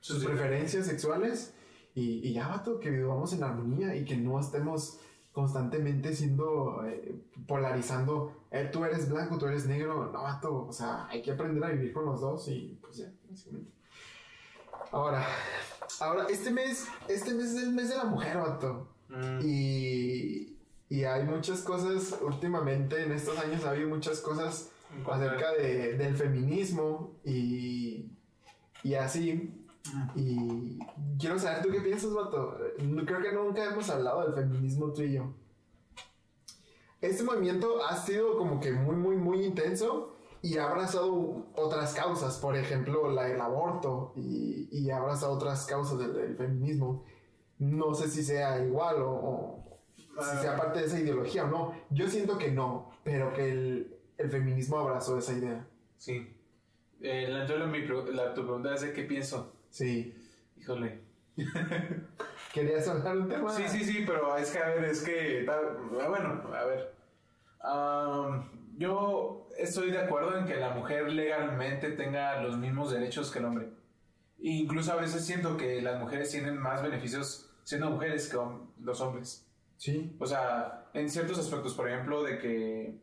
sus 0.00 0.24
preferencias 0.24 0.86
sexuales 0.86 1.54
y, 1.94 2.28
y 2.28 2.32
ya, 2.32 2.48
vato, 2.48 2.78
que 2.78 2.90
vivamos 2.90 3.32
en 3.32 3.44
armonía 3.44 3.94
y 3.94 4.04
que 4.04 4.16
no 4.16 4.40
estemos 4.40 4.98
constantemente 5.32 6.14
siendo, 6.14 6.84
eh, 6.86 7.14
polarizando, 7.46 8.46
eh, 8.50 8.68
tú 8.70 8.84
eres 8.84 9.10
blanco, 9.10 9.38
tú 9.38 9.46
eres 9.46 9.66
negro, 9.66 10.10
no, 10.12 10.22
vato, 10.22 10.66
o 10.66 10.72
sea, 10.72 11.06
hay 11.08 11.22
que 11.22 11.32
aprender 11.32 11.64
a 11.64 11.68
vivir 11.68 11.92
con 11.92 12.04
los 12.04 12.20
dos 12.20 12.48
y 12.48 12.78
pues 12.80 12.98
ya, 12.98 13.12
básicamente. 13.28 13.70
Ahora, 14.90 15.26
ahora, 16.00 16.26
este 16.28 16.50
mes, 16.50 16.86
este 17.08 17.32
mes 17.32 17.46
es 17.54 17.62
el 17.62 17.72
mes 17.72 17.88
de 17.88 17.96
la 17.96 18.04
mujer, 18.04 18.36
vato. 18.36 18.88
Mm. 19.08 19.40
Y, 19.42 20.56
y 20.90 21.04
hay 21.04 21.24
muchas 21.24 21.62
cosas, 21.62 22.18
últimamente 22.20 23.02
en 23.02 23.12
estos 23.12 23.38
años 23.38 23.64
ha 23.64 23.70
habido 23.70 23.88
muchas 23.88 24.20
cosas 24.20 24.70
acerca 25.10 25.52
de, 25.52 25.96
del 25.96 26.14
feminismo 26.14 27.14
y, 27.24 28.10
y 28.82 28.94
así. 28.94 29.58
Y 30.14 30.78
quiero 31.18 31.38
saber 31.38 31.62
tú 31.62 31.70
qué 31.70 31.80
piensas, 31.80 32.12
vato. 32.14 32.56
Creo 32.76 33.20
que 33.20 33.32
nunca 33.32 33.64
hemos 33.64 33.88
hablado 33.90 34.22
del 34.22 34.34
feminismo 34.34 34.92
tú 34.92 35.02
y 35.02 35.14
yo. 35.14 35.32
Este 37.00 37.22
movimiento 37.24 37.84
ha 37.84 37.96
sido 37.96 38.36
como 38.38 38.60
que 38.60 38.72
muy, 38.72 38.94
muy, 38.94 39.16
muy 39.16 39.44
intenso 39.44 40.16
y 40.40 40.56
ha 40.58 40.68
abrazado 40.68 41.46
otras 41.56 41.94
causas, 41.94 42.38
por 42.38 42.56
ejemplo, 42.56 43.10
la 43.10 43.24
del 43.24 43.40
aborto 43.40 44.12
y, 44.16 44.68
y 44.70 44.90
ha 44.90 44.98
abrazado 44.98 45.32
otras 45.32 45.66
causas 45.66 45.98
del, 45.98 46.14
del 46.14 46.36
feminismo. 46.36 47.04
No 47.58 47.94
sé 47.94 48.08
si 48.08 48.22
sea 48.22 48.64
igual 48.64 49.02
o, 49.02 49.10
o 49.14 49.80
si 50.22 50.36
sea 50.38 50.56
parte 50.56 50.80
de 50.80 50.86
esa 50.86 51.00
ideología 51.00 51.44
o 51.44 51.48
no. 51.48 51.72
Yo 51.90 52.08
siento 52.08 52.38
que 52.38 52.50
no, 52.52 52.90
pero 53.02 53.32
que 53.32 53.50
el, 53.50 53.96
el 54.18 54.30
feminismo 54.30 54.78
abrazó 54.78 55.18
esa 55.18 55.32
idea. 55.32 55.66
Sí. 55.96 56.36
Eh, 57.00 57.26
la- 57.28 57.44
la- 57.46 58.34
tu 58.34 58.42
pregunta 58.42 58.74
es 58.74 58.80
de 58.82 58.92
qué 58.92 59.02
pienso. 59.04 59.52
Sí. 59.72 60.14
Híjole. 60.58 61.00
¿Querías 62.52 62.86
hablar 62.88 63.16
un 63.16 63.28
tema? 63.28 63.50
Sí, 63.52 63.64
sí, 63.68 63.84
sí, 63.84 64.04
pero 64.06 64.36
es 64.36 64.50
que, 64.50 64.58
a 64.58 64.68
ver, 64.68 64.84
es 64.84 65.02
que, 65.02 65.44
ta- 65.46 65.60
bueno, 65.90 66.42
a 66.54 66.64
ver. 66.64 66.94
Am, 67.60 68.50
yo 68.76 69.48
estoy 69.56 69.90
de 69.90 69.98
acuerdo 69.98 70.36
en 70.36 70.44
que 70.44 70.56
la 70.56 70.70
mujer 70.74 71.10
legalmente 71.10 71.90
tenga 71.92 72.42
los 72.42 72.58
mismos 72.58 72.92
derechos 72.92 73.30
que 73.30 73.38
el 73.38 73.46
hombre. 73.46 73.66
E 74.38 74.50
incluso 74.50 74.92
a 74.92 74.96
veces 74.96 75.24
siento 75.24 75.56
que 75.56 75.80
las 75.80 75.98
mujeres 76.00 76.30
tienen 76.30 76.58
más 76.58 76.82
beneficios 76.82 77.48
siendo 77.64 77.90
mujeres 77.90 78.28
que 78.28 78.36
hom- 78.36 78.66
los 78.80 79.00
hombres. 79.00 79.46
Sí. 79.78 80.14
O 80.20 80.26
sea, 80.26 80.90
en 80.92 81.08
ciertos 81.08 81.38
aspectos, 81.38 81.74
por 81.74 81.88
ejemplo, 81.88 82.22
de 82.22 82.38
que... 82.38 83.00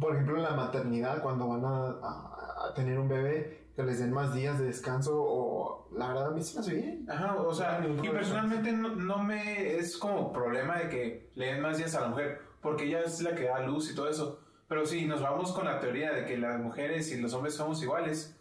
Por 0.00 0.14
ejemplo, 0.14 0.36
en 0.36 0.42
la 0.42 0.50
maternidad, 0.50 1.22
cuando 1.22 1.46
van 1.48 1.64
a, 1.64 1.86
a- 2.02 2.68
a 2.70 2.74
tener 2.74 2.98
un 2.98 3.08
bebé, 3.08 3.65
que 3.76 3.82
les 3.82 3.98
den 4.00 4.12
más 4.12 4.34
días 4.34 4.58
de 4.58 4.64
descanso 4.66 5.12
o... 5.16 5.88
La 5.96 6.08
verdad, 6.08 6.26
a 6.28 6.30
mí 6.30 6.42
se 6.42 6.54
me 6.54 6.60
hace 6.60 6.74
bien. 6.74 7.06
Ajá, 7.08 7.34
o 7.36 7.54
sea, 7.54 7.78
No 7.80 8.04
y 8.04 8.08
personalmente 8.08 8.72
no, 8.72 8.88
no 8.96 9.18
me 9.22 9.76
es 9.76 9.96
como 9.96 10.32
problema 10.32 10.78
de 10.78 10.88
que 10.88 11.30
le 11.34 11.46
den 11.46 11.60
más 11.60 11.78
días 11.78 11.94
a 11.94 12.00
la 12.02 12.08
mujer, 12.08 12.40
porque 12.60 12.84
ella 12.84 13.00
es 13.02 13.20
la 13.22 13.34
que 13.34 13.44
da 13.44 13.60
luz 13.60 13.90
y 13.90 13.94
todo 13.94 14.08
eso. 14.08 14.40
Pero 14.68 14.84
si 14.84 15.06
nos 15.06 15.22
vamos 15.22 15.52
con 15.52 15.64
la 15.66 15.78
teoría 15.78 16.12
de 16.12 16.24
que 16.24 16.36
las 16.36 16.58
mujeres 16.60 17.10
y 17.12 17.20
los 17.20 17.32
hombres 17.34 17.54
somos 17.54 17.82
iguales, 17.82 18.36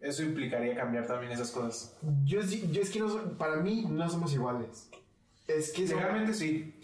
eso 0.00 0.22
implicaría 0.22 0.74
cambiar 0.74 1.06
también 1.06 1.32
esas 1.32 1.50
cosas. 1.52 1.96
Yo, 2.24 2.42
sí- 2.42 2.68
yo 2.72 2.82
es 2.82 2.90
que 2.90 2.98
no 3.00 3.38
para 3.38 3.56
mí 3.56 3.86
no 3.88 4.08
somos 4.10 4.32
iguales. 4.34 4.90
Es 5.46 5.72
que 5.72 5.86
son- 5.86 5.98
Legalmente 5.98 6.34
sí. 6.34 6.80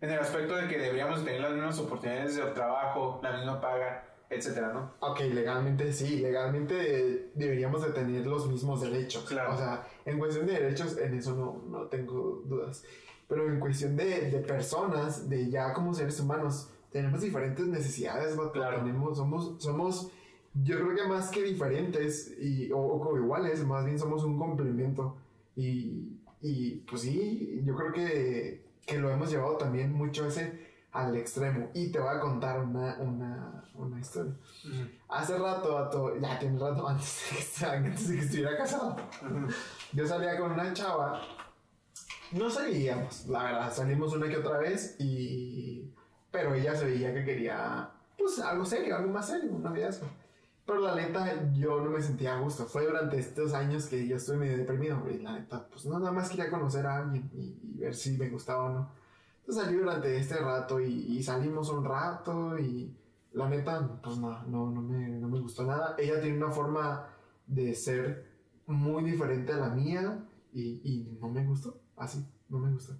En 0.00 0.10
el 0.10 0.18
aspecto 0.20 0.54
de 0.56 0.66
que 0.68 0.78
deberíamos 0.78 1.22
tener 1.24 1.40
las 1.42 1.52
mismas 1.52 1.78
oportunidades 1.78 2.36
de 2.36 2.42
trabajo, 2.52 3.20
la 3.22 3.36
misma 3.36 3.60
paga, 3.60 4.09
etcétera, 4.30 4.72
¿no? 4.72 4.94
Ok, 5.00 5.20
legalmente 5.34 5.92
sí, 5.92 6.18
legalmente 6.20 6.74
eh, 6.78 7.30
deberíamos 7.34 7.82
de 7.82 7.90
tener 7.90 8.24
los 8.24 8.48
mismos 8.48 8.80
derechos. 8.80 9.24
Claro. 9.24 9.54
O 9.54 9.56
sea, 9.56 9.86
en 10.04 10.18
cuestión 10.20 10.46
de 10.46 10.52
derechos, 10.52 10.96
en 10.98 11.14
eso 11.14 11.34
no, 11.34 11.64
no 11.68 11.86
tengo 11.88 12.42
dudas. 12.46 12.84
Pero 13.28 13.48
en 13.48 13.58
cuestión 13.58 13.96
de, 13.96 14.30
de 14.30 14.38
personas, 14.38 15.28
de 15.28 15.50
ya 15.50 15.72
como 15.72 15.92
seres 15.92 16.18
humanos, 16.20 16.70
tenemos 16.92 17.20
diferentes 17.20 17.66
necesidades, 17.66 18.36
vato. 18.36 18.52
Claro. 18.52 18.78
Tenemos, 18.78 19.18
somos, 19.18 19.60
somos, 19.62 20.10
yo 20.54 20.76
creo 20.76 20.94
que 20.94 21.08
más 21.08 21.30
que 21.30 21.42
diferentes 21.42 22.32
y, 22.40 22.70
o, 22.72 22.78
o 22.78 23.16
iguales, 23.16 23.64
más 23.66 23.84
bien 23.84 23.98
somos 23.98 24.22
un 24.22 24.38
complemento. 24.38 25.16
Y, 25.56 26.18
y 26.40 26.76
pues 26.88 27.02
sí, 27.02 27.62
yo 27.64 27.74
creo 27.74 27.92
que, 27.92 28.64
que 28.86 28.98
lo 28.98 29.10
hemos 29.10 29.30
llevado 29.30 29.56
también 29.56 29.92
mucho 29.92 30.26
ese 30.26 30.69
al 30.92 31.16
extremo. 31.16 31.70
Y 31.74 31.90
te 31.90 31.98
voy 31.98 32.14
a 32.14 32.20
contar 32.20 32.60
una, 32.60 32.96
una, 32.98 33.64
una 33.74 34.00
historia. 34.00 34.34
Hace 35.08 35.38
rato, 35.38 35.74
vato, 35.74 36.16
ya 36.18 36.38
tiene 36.38 36.58
rato 36.58 36.86
antes 36.86 37.22
de, 37.30 37.66
que, 37.66 37.66
antes 37.66 38.08
de 38.08 38.16
que 38.16 38.22
estuviera 38.22 38.56
casado, 38.56 38.96
yo 39.92 40.06
salía 40.06 40.38
con 40.38 40.52
una 40.52 40.72
chava. 40.72 41.20
No 42.32 42.48
salíamos, 42.48 43.26
la 43.26 43.42
verdad, 43.42 43.72
salimos 43.72 44.14
una 44.14 44.28
que 44.28 44.36
otra 44.36 44.58
vez 44.58 44.96
y... 44.98 45.92
Pero 46.30 46.54
ella 46.54 46.76
se 46.76 46.84
veía 46.84 47.12
que 47.12 47.24
quería, 47.24 47.90
pues, 48.16 48.38
algo 48.38 48.64
serio, 48.64 48.96
algo 48.96 49.10
más 49.10 49.26
serio, 49.26 49.50
un 49.50 49.64
noviazgo. 49.64 50.06
Pero 50.64 50.78
la 50.78 50.94
neta, 50.94 51.52
yo 51.52 51.80
no 51.80 51.90
me 51.90 52.00
sentía 52.00 52.36
a 52.36 52.40
gusto. 52.40 52.66
Fue 52.66 52.86
durante 52.86 53.18
estos 53.18 53.52
años 53.52 53.86
que 53.86 54.06
yo 54.06 54.14
estuve 54.14 54.36
medio 54.36 54.58
deprimido. 54.58 55.02
Y 55.10 55.18
la 55.18 55.32
neta, 55.32 55.66
pues, 55.66 55.86
no, 55.86 55.98
nada 55.98 56.12
más 56.12 56.28
quería 56.28 56.48
conocer 56.48 56.86
a 56.86 56.98
alguien 56.98 57.28
y, 57.34 57.58
y 57.64 57.78
ver 57.78 57.96
si 57.96 58.16
me 58.16 58.28
gustaba 58.28 58.66
o 58.66 58.68
no. 58.68 58.99
Salí 59.50 59.76
durante 59.76 60.16
este 60.16 60.36
rato 60.36 60.80
y, 60.80 61.18
y 61.18 61.22
salimos 61.22 61.70
un 61.70 61.84
rato 61.84 62.58
y 62.58 62.96
la 63.32 63.48
neta, 63.48 64.00
pues 64.02 64.18
no, 64.18 64.42
no, 64.44 64.70
no, 64.70 64.82
me, 64.82 65.08
no 65.08 65.28
me 65.28 65.40
gustó 65.40 65.64
nada. 65.64 65.94
Ella 65.98 66.20
tiene 66.20 66.36
una 66.36 66.50
forma 66.50 67.08
de 67.46 67.74
ser 67.74 68.30
muy 68.66 69.04
diferente 69.04 69.52
a 69.52 69.56
la 69.56 69.70
mía 69.70 70.24
y, 70.52 70.80
y 70.84 71.18
no 71.20 71.28
me 71.28 71.44
gustó, 71.44 71.80
así, 71.96 72.24
no 72.48 72.58
me 72.58 72.72
gustó. 72.72 72.94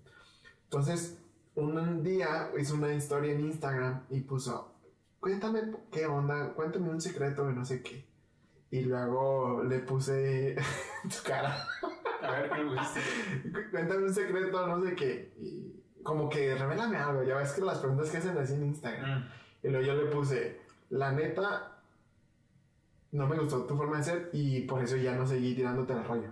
Entonces, 0.64 1.18
un 1.54 2.02
día 2.02 2.50
hizo 2.58 2.74
una 2.74 2.94
historia 2.94 3.32
en 3.32 3.40
Instagram 3.40 4.04
y 4.08 4.20
puso, 4.20 4.74
cuéntame 5.18 5.62
qué 5.90 6.06
onda, 6.06 6.54
cuéntame 6.54 6.90
un 6.90 7.00
secreto 7.00 7.46
de 7.46 7.54
no 7.54 7.64
sé 7.64 7.82
qué. 7.82 8.08
Y 8.72 8.82
luego 8.82 9.64
le 9.64 9.80
puse 9.80 10.56
tu 11.02 11.28
cara. 11.28 11.66
A 12.22 12.30
ver, 12.30 12.50
¿qué 12.50 12.64
le 12.64 12.76
pusiste? 12.76 13.70
Cuéntame 13.70 14.04
un 14.04 14.14
secreto, 14.14 14.66
no 14.66 14.84
sé 14.84 14.94
qué. 14.94 15.34
Y 15.40 15.79
como 16.02 16.28
que 16.28 16.54
revélame 16.54 16.96
algo. 16.96 17.22
Ya 17.22 17.36
ves 17.36 17.52
que 17.52 17.60
las 17.62 17.78
preguntas 17.78 18.10
que 18.10 18.18
hacen 18.18 18.36
así 18.38 18.54
en 18.54 18.66
Instagram. 18.66 19.20
Mm. 19.20 19.28
Y 19.62 19.68
luego 19.68 19.86
yo 19.86 19.94
le 19.94 20.10
puse, 20.10 20.60
la 20.90 21.12
neta, 21.12 21.78
no 23.12 23.26
me 23.26 23.36
gustó 23.38 23.64
tu 23.64 23.76
forma 23.76 23.98
de 23.98 24.04
ser 24.04 24.30
y 24.32 24.62
por 24.62 24.82
eso 24.82 24.96
ya 24.96 25.14
no 25.14 25.26
seguí 25.26 25.54
tirándote 25.54 25.92
el 25.92 26.04
rollo. 26.04 26.30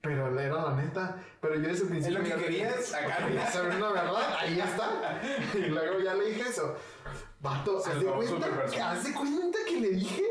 Pero 0.00 0.38
era 0.38 0.62
la 0.62 0.74
neta. 0.76 1.22
Pero 1.40 1.56
yo 1.56 1.68
desde 1.68 1.82
el 1.82 1.88
principio. 1.88 2.18
lo 2.18 2.24
que 2.24 2.30
ya- 2.30 2.36
querías. 2.38 2.92
Quería 3.18 3.50
saber 3.50 3.74
la 3.80 3.88
verdad, 3.92 4.36
ahí 4.38 4.60
está. 4.60 5.20
Y 5.54 5.70
luego 5.70 6.00
ya 6.00 6.14
le 6.14 6.26
dije 6.30 6.42
eso. 6.48 6.76
Vato, 7.40 7.78
haz 7.78 7.98
de, 8.00 8.06
cuenta, 8.06 8.48
que, 8.70 8.80
haz 8.80 9.04
de 9.04 9.12
cuenta 9.12 9.58
que 9.66 9.80
le 9.80 9.90
dije. 9.90 10.24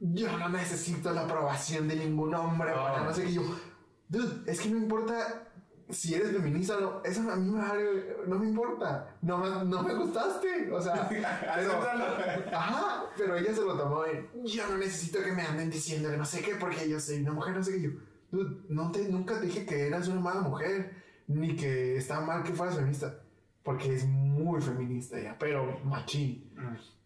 Yo 0.00 0.36
no 0.38 0.48
necesito 0.48 1.12
la 1.12 1.22
aprobación 1.22 1.86
de 1.86 1.96
ningún 1.96 2.34
hombre 2.34 2.70
No. 2.70 2.82
para 2.82 3.04
no 3.04 3.12
sé 3.12 3.24
qué. 3.24 3.34
Yo, 3.34 3.42
dude, 4.08 4.50
es 4.50 4.60
que 4.60 4.70
no 4.70 4.78
importa 4.78 5.49
si 5.92 6.14
eres 6.14 6.32
feminista 6.32 6.76
o 6.76 6.80
no. 6.80 7.02
Eso 7.04 7.30
a 7.30 7.36
mí 7.36 7.50
me 7.50 7.60
no 8.26 8.38
me 8.38 8.48
importa. 8.48 9.16
No, 9.22 9.64
no 9.64 9.82
me 9.82 9.94
gustaste. 9.94 10.70
O 10.72 10.80
sea, 10.80 11.08
pero. 11.08 11.72
Ajá, 12.52 13.04
pero 13.16 13.36
ella 13.36 13.54
se 13.54 13.62
lo 13.62 13.76
tomó 13.76 14.04
en. 14.04 14.28
Yo 14.44 14.66
no 14.68 14.78
necesito 14.78 15.22
que 15.22 15.32
me 15.32 15.42
anden 15.42 15.70
diciendo 15.70 16.10
que 16.10 16.16
no 16.16 16.24
sé 16.24 16.42
qué 16.42 16.54
porque 16.54 16.88
yo 16.88 16.98
soy 16.98 17.20
una 17.20 17.32
mujer, 17.32 17.56
no 17.56 17.62
sé 17.62 17.72
qué. 17.72 17.82
Yo, 17.82 17.90
dude, 18.30 18.62
no 18.68 18.90
te, 18.90 19.08
nunca 19.08 19.40
te 19.40 19.46
dije 19.46 19.66
que 19.66 19.86
eras 19.86 20.08
una 20.08 20.20
mala 20.20 20.40
mujer, 20.40 20.94
ni 21.26 21.56
que 21.56 21.96
estaba 21.96 22.24
mal 22.24 22.42
que 22.42 22.52
fueras 22.52 22.76
feminista, 22.76 23.22
porque 23.62 23.94
es 23.94 24.06
muy 24.06 24.60
feminista 24.60 25.18
ella, 25.18 25.36
pero 25.38 25.80
machín. 25.84 26.52
Mm. 26.54 27.00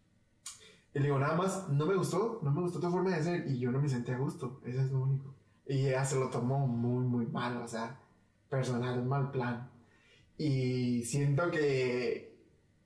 Y 0.95 0.99
le 1.01 1.07
digo, 1.07 1.19
nada 1.19 1.35
más, 1.35 1.69
no 1.71 1.87
me 1.87 1.97
gustó, 1.97 2.39
no 2.43 2.53
me 2.53 2.61
gustó 2.61 2.79
tu 2.79 2.89
forma 2.89 3.17
de 3.17 3.23
ser 3.23 3.47
y 3.49 3.59
yo 3.59 3.73
no 3.73 3.81
me 3.81 3.89
sentí 3.89 4.13
a 4.13 4.19
gusto, 4.19 4.61
eso 4.65 4.81
es 4.81 4.91
lo 4.93 5.01
único. 5.01 5.35
Y 5.67 5.87
ella 5.89 6.05
se 6.05 6.19
lo 6.19 6.29
tomó 6.31 6.67
muy, 6.67 7.05
muy 7.05 7.27
mal, 7.27 7.57
o 7.57 7.67
sea, 7.67 7.99
personal, 8.55 9.05
mal 9.05 9.31
plan. 9.31 9.71
Y 10.39 11.03
siento 11.05 11.51
que, 11.51 12.37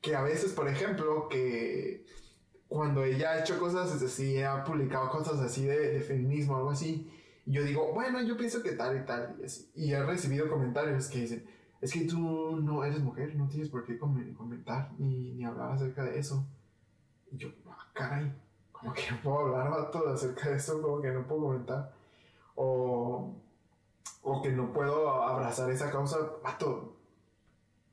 que 0.00 0.14
a 0.16 0.22
veces, 0.22 0.52
por 0.52 0.68
ejemplo, 0.68 1.28
que 1.28 2.04
cuando 2.68 3.04
ella 3.04 3.30
ha 3.32 3.40
hecho 3.40 3.58
cosas 3.58 4.02
así, 4.02 4.42
ha 4.42 4.64
publicado 4.64 5.10
cosas 5.10 5.40
así 5.40 5.64
de, 5.64 5.92
de 5.94 6.00
feminismo 6.00 6.56
algo 6.56 6.70
así, 6.70 7.10
yo 7.46 7.62
digo, 7.62 7.92
bueno, 7.94 8.20
yo 8.22 8.36
pienso 8.36 8.62
que 8.62 8.72
tal 8.72 8.98
y 8.98 9.06
tal. 9.06 9.36
Y, 9.40 9.44
así. 9.44 9.70
y 9.74 9.92
he 9.92 10.02
recibido 10.02 10.48
comentarios 10.50 11.08
que 11.08 11.20
dicen, 11.20 11.46
es 11.80 11.92
que 11.92 12.04
tú 12.06 12.60
no 12.60 12.84
eres 12.84 13.00
mujer, 13.00 13.34
no 13.36 13.48
tienes 13.48 13.70
por 13.70 13.84
qué 13.84 13.98
com- 13.98 14.34
comentar 14.34 14.92
ni, 14.98 15.32
ni 15.32 15.44
hablar 15.44 15.72
acerca 15.72 16.04
de 16.04 16.18
eso. 16.18 16.46
Y 17.30 17.36
yo, 17.38 17.48
ah, 17.66 17.88
caray, 17.94 18.32
como 18.72 18.92
que 18.92 19.02
no 19.10 19.20
puedo 19.22 19.38
hablar 19.38 19.70
vato, 19.70 20.08
acerca 20.08 20.50
de 20.50 20.56
eso, 20.56 20.82
como 20.82 21.00
que 21.00 21.10
no 21.10 21.26
puedo 21.26 21.42
comentar. 21.42 21.94
O, 22.54 23.34
o 24.22 24.42
que 24.42 24.50
no 24.50 24.72
puedo 24.72 25.10
abrazar 25.22 25.70
esa 25.70 25.90
causa, 25.90 26.18
vato. 26.42 26.94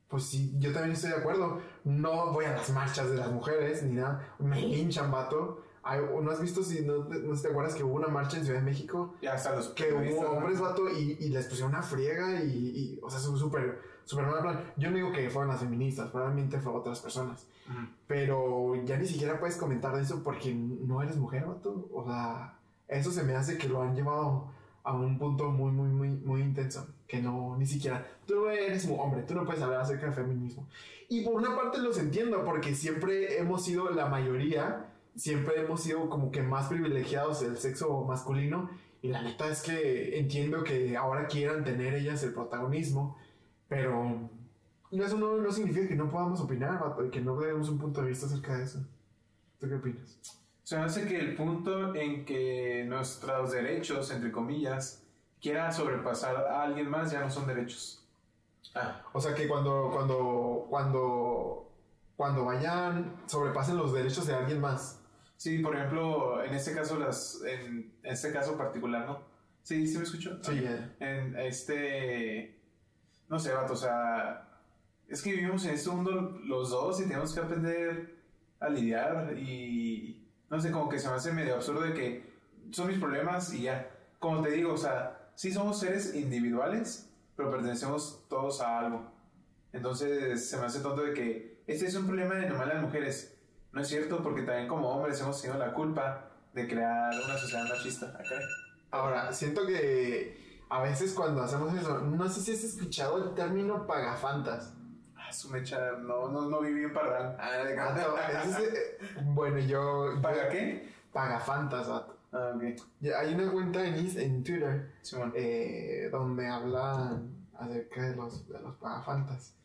Pues 0.08 0.24
sí, 0.26 0.54
yo 0.60 0.72
también 0.72 0.94
estoy 0.94 1.10
de 1.12 1.18
acuerdo. 1.18 1.60
No 1.84 2.32
voy 2.32 2.46
a 2.46 2.52
las 2.54 2.70
marchas 2.70 3.10
de 3.10 3.18
las 3.18 3.32
mujeres 3.32 3.84
ni 3.84 3.94
nada. 3.96 4.36
Me 4.40 4.62
linchan, 4.62 5.12
vato. 5.12 5.62
Hay- 5.84 6.00
¿No 6.22 6.32
has 6.32 6.42
visto 6.42 6.64
si 6.64 6.82
no, 6.84 7.06
no 7.06 7.40
te 7.40 7.48
acuerdas 7.48 7.76
que 7.76 7.84
hubo 7.84 7.94
una 7.96 8.08
marcha 8.08 8.38
en 8.38 8.44
Ciudad 8.46 8.60
de 8.60 8.66
México? 8.66 9.14
Ya 9.22 9.34
hasta 9.34 9.56
los 9.56 9.70
Que 9.70 9.94
hubo 9.94 10.22
hombres, 10.30 10.60
vato, 10.60 10.90
y, 10.90 11.18
y 11.20 11.30
les 11.30 11.46
pusieron 11.48 11.72
una 11.74 11.82
friega 11.84 12.42
y, 12.44 12.48
y, 12.50 13.00
o 13.04 13.10
sea, 13.10 13.20
súper, 13.20 13.80
súper 14.04 14.26
mal 14.26 14.42
plan. 14.42 14.74
Yo 14.78 14.90
no 14.90 14.96
digo 14.98 15.12
que 15.12 15.30
fueron 15.30 15.50
las 15.50 15.60
feministas, 15.60 16.10
probablemente 16.10 16.60
fue 16.60 16.72
otras 16.74 17.00
personas. 17.02 17.48
Ujú. 17.70 17.88
Pero 18.08 18.76
ya 18.84 18.98
ni 18.98 19.06
siquiera 19.08 19.40
puedes 19.40 19.58
comentar 19.58 19.96
de 19.96 20.02
eso 20.04 20.24
porque 20.24 20.54
no 20.56 21.02
eres 21.04 21.18
mujer, 21.18 21.46
vato. 21.46 21.88
O 21.94 22.04
sea, 22.06 22.58
eso 22.88 23.12
se 23.12 23.24
me 23.24 23.36
hace 23.36 23.58
que 23.58 23.68
lo 23.70 23.82
han 23.84 23.96
llevado 23.96 24.48
a 24.86 24.94
un 24.94 25.18
punto 25.18 25.50
muy, 25.50 25.72
muy, 25.72 25.90
muy, 25.90 26.10
muy 26.10 26.42
intenso. 26.42 26.88
Que 27.08 27.22
no, 27.22 27.58
ni 27.58 27.66
siquiera. 27.66 28.08
Tú 28.26 28.48
eres 28.48 28.86
un 28.86 29.00
hombre, 29.00 29.24
tú 29.24 29.34
no 29.34 29.44
puedes 29.44 29.62
hablar 29.62 29.82
acerca 29.82 30.06
del 30.06 30.16
feminismo. 30.16 30.68
Y 31.10 31.24
por 31.24 31.34
una 31.34 31.56
parte 31.56 31.80
los 31.80 31.98
entiendo 31.98 32.44
porque 32.46 32.74
siempre 32.74 33.40
hemos 33.40 33.64
sido 33.64 33.90
la 33.90 34.08
mayoría, 34.08 34.88
siempre 35.16 35.60
hemos 35.62 35.82
sido 35.82 36.10
como 36.10 36.32
que 36.32 36.42
más 36.42 36.68
privilegiados 36.68 37.42
del 37.42 37.58
sexo 37.58 38.06
masculino. 38.06 38.70
Y 39.02 39.10
la 39.10 39.22
neta 39.22 39.48
es 39.50 39.62
que 39.62 40.20
entiendo 40.20 40.64
que 40.64 40.96
ahora 40.96 41.28
quieran 41.28 41.64
tener 41.64 41.94
ellas 41.94 42.24
el 42.24 42.34
protagonismo, 42.34 43.18
pero 43.68 44.30
eso 44.92 45.18
no, 45.18 45.38
no 45.38 45.52
significa 45.52 45.88
que 45.88 45.96
no 45.96 46.10
podamos 46.10 46.42
opinar, 46.42 46.80
que 47.12 47.22
no 47.22 47.36
demos 47.38 47.70
un 47.70 47.78
punto 47.78 48.02
de 48.02 48.10
vista 48.10 48.26
acerca 48.26 48.58
de 48.58 48.64
eso. 48.64 48.86
¿Tú 49.60 49.68
qué 49.68 49.76
opinas? 49.76 50.20
Se 50.66 50.76
hace 50.78 51.08
que 51.08 51.20
el 51.20 51.36
punto 51.36 51.94
en 51.94 52.26
que 52.26 52.84
nuestros 52.88 53.52
derechos, 53.52 54.10
entre 54.10 54.32
comillas, 54.32 55.04
quiera 55.40 55.72
sobrepasar 55.72 56.36
a 56.38 56.64
alguien 56.64 56.90
más 56.90 57.12
ya 57.12 57.20
no 57.20 57.30
son 57.30 57.46
derechos. 57.46 58.04
Ah, 58.74 59.00
O 59.14 59.22
sea 59.22 59.36
que 59.36 59.48
cuando, 59.48 59.92
cuando, 59.94 60.66
cuando, 60.68 61.72
cuando 62.18 62.46
vayan, 62.46 63.16
sobrepasen 63.28 63.78
los 63.78 63.94
derechos 63.94 64.26
de 64.26 64.34
alguien 64.34 64.60
más. 64.60 65.00
sí, 65.38 65.60
por 65.60 65.76
ejemplo, 65.76 66.44
en 66.44 66.56
este 66.56 66.74
caso, 66.74 66.98
las, 66.98 67.44
en 67.44 67.94
este 68.02 68.34
caso 68.34 68.58
particular, 68.58 69.06
¿no? 69.06 69.20
Sí, 69.62 69.86
sí 69.86 70.00
me 70.00 70.04
escucho. 70.04 70.40
Sí, 70.44 70.62
ya. 70.62 70.96
En 71.00 71.38
este, 71.38 72.60
no 73.30 73.38
sé, 73.38 73.54
vato, 73.54 73.74
o 73.74 73.78
sea, 73.78 74.50
es 75.08 75.22
que 75.22 75.32
vivimos 75.32 75.64
en 75.66 75.76
este 75.76 75.92
mundo 75.92 76.40
los 76.44 76.72
dos 76.72 77.00
y 77.02 77.04
tenemos 77.04 77.36
que 77.36 77.40
aprender 77.40 78.16
a 78.60 78.68
lidiar 78.68 79.38
y, 79.38 80.25
no 80.50 80.60
sé, 80.60 80.72
como 80.72 80.90
que 80.90 81.00
se 81.00 81.10
me 81.10 81.16
hace 81.16 81.32
medio 81.32 81.56
absurdo 81.56 81.82
de 81.82 81.94
que 81.94 82.36
son 82.72 82.88
mis 82.88 83.00
problemas 83.00 83.54
y 83.54 83.64
ya. 83.64 83.90
Como 84.20 84.42
te 84.42 84.52
digo, 84.52 84.74
o 84.74 84.78
sea, 84.78 85.30
sí 85.36 85.52
somos 85.52 85.80
seres 85.80 86.16
individuales, 86.16 87.10
pero 87.36 87.52
pertenecemos 87.52 88.26
todos 88.30 88.62
a 88.62 88.80
algo. 88.80 89.12
Entonces 89.74 90.48
se 90.48 90.58
me 90.58 90.66
hace 90.66 90.80
tonto 90.80 91.04
de 91.04 91.14
que 91.14 91.64
este 91.68 91.88
es 91.88 91.96
un 91.96 92.08
problema 92.08 92.36
de 92.36 92.50
nomás 92.50 92.68
las 92.68 92.82
mujeres. 92.82 93.38
No 93.72 93.82
es 93.82 93.88
cierto, 93.88 94.24
porque 94.24 94.44
también 94.44 94.68
como 94.68 94.90
hombres 94.90 95.20
hemos 95.20 95.42
tenido 95.42 95.60
la 95.60 95.74
culpa 95.74 96.30
de 96.54 96.68
crear 96.68 97.14
una 97.14 97.38
sociedad 97.38 97.68
machista. 97.68 98.14
Caray. 98.14 98.46
Ahora, 98.92 99.34
siento 99.34 99.66
que 99.66 100.64
a 100.70 100.82
veces 100.82 101.14
cuando 101.14 101.42
hacemos 101.42 101.74
eso, 101.76 102.00
no 102.00 102.30
sé 102.30 102.40
si 102.40 102.54
has 102.54 102.64
escuchado 102.64 103.22
el 103.22 103.34
término 103.34 103.86
pagafantas. 103.86 104.74
Ah, 105.28 105.34
su 105.34 105.50
mecha, 105.50 105.92
no, 106.00 106.28
no, 106.30 106.50
no 106.50 106.62
viví 106.62 106.84
en 106.84 106.94
Parral. 106.94 107.36
Ah, 107.40 107.64
eh, 107.68 108.98
bueno, 109.24 109.60
yo... 109.60 110.14
¿Paga 110.22 110.44
yo- 110.46 110.50
qué? 110.52 110.90
Pagafantas, 111.12 111.90
vato. 111.90 112.18
Ah, 112.32 112.54
ok. 112.56 112.64
Ya, 113.00 113.20
Hay 113.20 113.34
una 113.34 113.52
cuenta 113.52 113.84
en, 113.86 113.96
en 113.96 114.44
Twitter 114.44 114.92
eh, 115.34 116.10
donde 116.12 116.48
hablan 116.48 117.48
acerca 117.58 118.02
de 118.10 118.16
los, 118.16 118.48
de 118.48 118.60
los 118.60 118.76
pagafantas. 118.76 119.56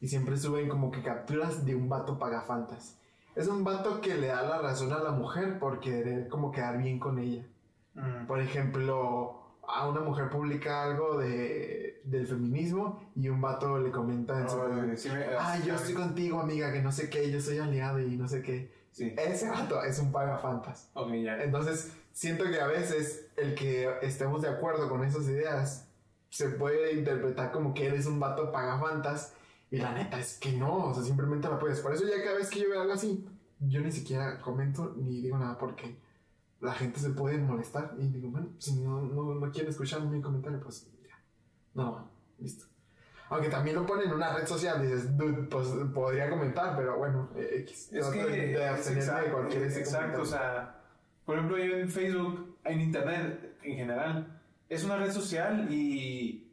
Y 0.00 0.08
siempre 0.08 0.36
suben 0.36 0.68
como 0.68 0.90
que 0.90 1.02
capturas 1.02 1.64
de 1.64 1.74
un 1.74 1.88
vato 1.88 2.18
pagafantas. 2.18 2.98
Es 3.34 3.48
un 3.48 3.64
vato 3.64 4.00
que 4.00 4.14
le 4.16 4.28
da 4.28 4.42
la 4.42 4.58
razón 4.60 4.92
a 4.92 4.98
la 4.98 5.10
mujer 5.12 5.58
por 5.58 5.80
querer 5.80 6.28
como 6.28 6.50
quedar 6.52 6.78
bien 6.78 6.98
con 6.98 7.18
ella. 7.18 7.46
Mm. 7.94 8.26
Por 8.26 8.40
ejemplo, 8.40 9.39
a 9.74 9.88
una 9.88 10.00
mujer 10.00 10.28
publica 10.30 10.82
algo 10.84 11.18
de, 11.18 12.00
del 12.04 12.26
feminismo 12.26 13.10
y 13.16 13.28
un 13.28 13.40
vato 13.40 13.78
le 13.78 13.90
comenta 13.90 14.40
en 14.40 14.48
su 14.48 14.60
Ay, 14.62 14.96
sí 14.96 15.08
me- 15.10 15.24
Ay, 15.38 15.62
yo 15.66 15.74
estoy 15.74 15.94
contigo, 15.94 16.40
amiga, 16.40 16.72
que 16.72 16.82
no 16.82 16.92
sé 16.92 17.08
qué, 17.10 17.30
yo 17.30 17.40
soy 17.40 17.58
aliado 17.58 18.00
y 18.00 18.16
no 18.16 18.28
sé 18.28 18.42
qué. 18.42 18.72
Sí. 18.92 19.14
Ese 19.16 19.48
vato 19.48 19.82
es 19.84 19.98
un 20.00 20.10
pagafantas. 20.12 20.90
Ok, 20.94 21.12
ya. 21.22 21.42
Entonces, 21.42 21.92
siento 22.12 22.44
que 22.44 22.60
a 22.60 22.66
veces 22.66 23.26
el 23.36 23.54
que 23.54 23.88
estemos 24.02 24.42
de 24.42 24.48
acuerdo 24.48 24.88
con 24.88 25.04
esas 25.04 25.24
ideas 25.28 25.86
se 26.28 26.48
puede 26.50 26.94
interpretar 26.94 27.52
como 27.52 27.72
que 27.74 27.86
eres 27.86 28.06
un 28.06 28.18
vato 28.20 28.50
pagafantas 28.52 29.34
y 29.70 29.78
la 29.78 29.92
neta 29.92 30.18
es 30.18 30.38
que 30.38 30.52
no, 30.52 30.86
o 30.86 30.94
sea, 30.94 31.02
simplemente 31.04 31.48
la 31.48 31.58
puedes. 31.58 31.80
Por 31.80 31.94
eso 31.94 32.04
ya 32.04 32.22
cada 32.24 32.36
vez 32.36 32.50
que 32.50 32.60
yo 32.60 32.68
veo 32.70 32.80
algo 32.80 32.92
así, 32.92 33.24
yo 33.60 33.80
ni 33.80 33.92
siquiera 33.92 34.40
comento 34.40 34.94
ni 34.96 35.20
digo 35.22 35.38
nada 35.38 35.56
porque 35.58 35.96
la 36.60 36.72
gente 36.72 37.00
se 37.00 37.10
puede 37.10 37.38
molestar 37.38 37.94
y 37.98 38.08
digo, 38.08 38.28
bueno, 38.30 38.48
si 38.58 38.80
no, 38.80 39.00
no, 39.02 39.34
no 39.34 39.50
quieren 39.50 39.70
escuchar 39.70 40.02
mi 40.02 40.20
comentario, 40.20 40.60
pues 40.60 40.90
ya, 41.02 41.18
no, 41.74 42.10
listo. 42.38 42.66
Aunque 43.30 43.48
también 43.48 43.76
lo 43.76 43.86
ponen 43.86 44.08
en 44.08 44.14
una 44.14 44.34
red 44.34 44.46
social, 44.46 44.82
dices, 44.82 45.16
dude, 45.16 45.44
pues 45.44 45.68
podría 45.94 46.28
comentar, 46.28 46.76
pero 46.76 46.98
bueno, 46.98 47.30
eh, 47.36 47.60
X. 47.60 47.92
Es 47.92 48.06
que 48.08 48.24
de, 48.24 48.68
abstenerme 48.68 49.04
exacto, 49.04 49.24
de 49.24 49.32
cualquier 49.32 49.62
es 49.62 49.76
exacto, 49.76 50.22
o 50.22 50.24
comentario. 50.24 50.26
sea, 50.26 50.80
por 51.24 51.36
ejemplo, 51.36 51.58
yo 51.58 51.76
en 51.76 51.88
Facebook, 51.88 52.58
en 52.64 52.80
Internet 52.80 53.56
en 53.62 53.76
general, 53.76 54.40
es 54.68 54.84
una 54.84 54.96
red 54.96 55.12
social 55.12 55.68
y 55.70 56.52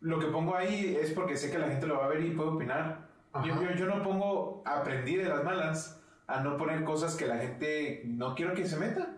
lo 0.00 0.18
que 0.18 0.28
pongo 0.28 0.56
ahí 0.56 0.96
es 1.00 1.12
porque 1.12 1.36
sé 1.36 1.50
que 1.50 1.58
la 1.58 1.68
gente 1.68 1.86
lo 1.86 1.98
va 1.98 2.06
a 2.06 2.08
ver 2.08 2.24
y 2.24 2.30
puede 2.30 2.50
opinar. 2.50 3.06
Yo, 3.44 3.62
yo, 3.62 3.72
yo 3.72 3.86
no 3.86 4.02
pongo, 4.02 4.62
aprendí 4.64 5.16
de 5.16 5.28
las 5.28 5.44
malas 5.44 6.00
a 6.26 6.40
no 6.42 6.56
poner 6.56 6.84
cosas 6.84 7.16
que 7.16 7.26
la 7.26 7.36
gente 7.38 8.02
no 8.06 8.34
quiero 8.34 8.54
que 8.54 8.66
se 8.66 8.78
meta. 8.78 9.17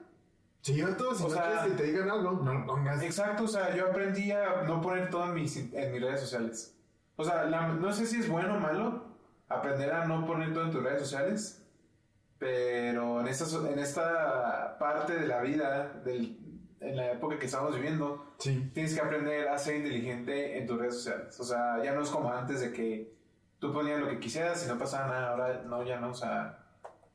Todo, 0.63 1.15
si 1.15 1.25
O 1.25 1.29
no 1.29 1.35
sea- 1.35 1.43
quieres 1.45 1.63
que 1.65 1.71
te 1.71 1.83
digan 1.85 2.11
algo, 2.11 2.33
no 2.33 2.53
lo 2.55 2.67
pongas. 2.67 3.03
Exacto, 3.03 3.45
o 3.45 3.49
sea, 3.49 3.75
yo 3.75 3.87
aprendí 3.89 4.31
a 4.31 4.63
no 4.63 4.81
poner 4.81 5.09
todo 5.11 5.25
en 5.27 5.35
mis, 5.35 5.57
en 5.57 5.93
mis 5.93 6.03
redes 6.03 6.21
sociales. 6.21 6.77
O 7.17 7.25
sea, 7.25 7.45
la- 7.45 7.69
no 7.69 7.93
sé 7.93 8.05
si 8.07 8.21
es 8.21 8.29
bueno 8.29 8.57
o 8.57 8.61
malo 8.61 9.05
aprender 9.49 9.93
a 9.93 10.05
no 10.07 10.27
poner 10.27 10.53
todo 10.53 10.65
en 10.65 10.71
tus 10.71 10.83
redes 10.83 11.01
sociales, 11.01 11.67
pero 12.39 13.21
en 13.21 13.29
esta, 13.29 13.45
en 13.71 13.79
esta 13.79 14.77
parte 14.79 15.15
de 15.19 15.27
la 15.27 15.41
vida, 15.41 15.93
del, 16.05 16.39
en 16.81 16.97
la 16.97 17.13
época 17.13 17.39
que 17.39 17.47
estamos 17.47 17.75
viviendo, 17.75 18.35
Sí. 18.39 18.71
tienes 18.75 18.95
que 18.95 19.01
aprender 19.01 19.49
a 19.49 19.59
ser 19.59 19.77
inteligente 19.77 20.59
en 20.59 20.67
tus 20.67 20.79
redes 20.79 20.95
sociales. 20.95 21.39
O 21.41 21.45
sea, 21.45 21.83
ya 21.83 21.93
no 21.93 22.03
es 22.03 22.09
como 22.11 22.33
antes 22.33 22.61
de 22.61 22.73
que 22.73 23.15
tú 23.59 23.73
ponías 23.73 24.01
lo 24.01 24.09
que 24.09 24.19
quisieras 24.19 24.65
y 24.65 24.69
no 24.69 24.79
pasaba 24.79 25.09
nada. 25.09 25.31
Ahora 25.31 25.63
no, 25.67 25.83
ya 25.83 25.99
no. 26.01 26.11
O 26.11 26.15
sea, 26.15 26.59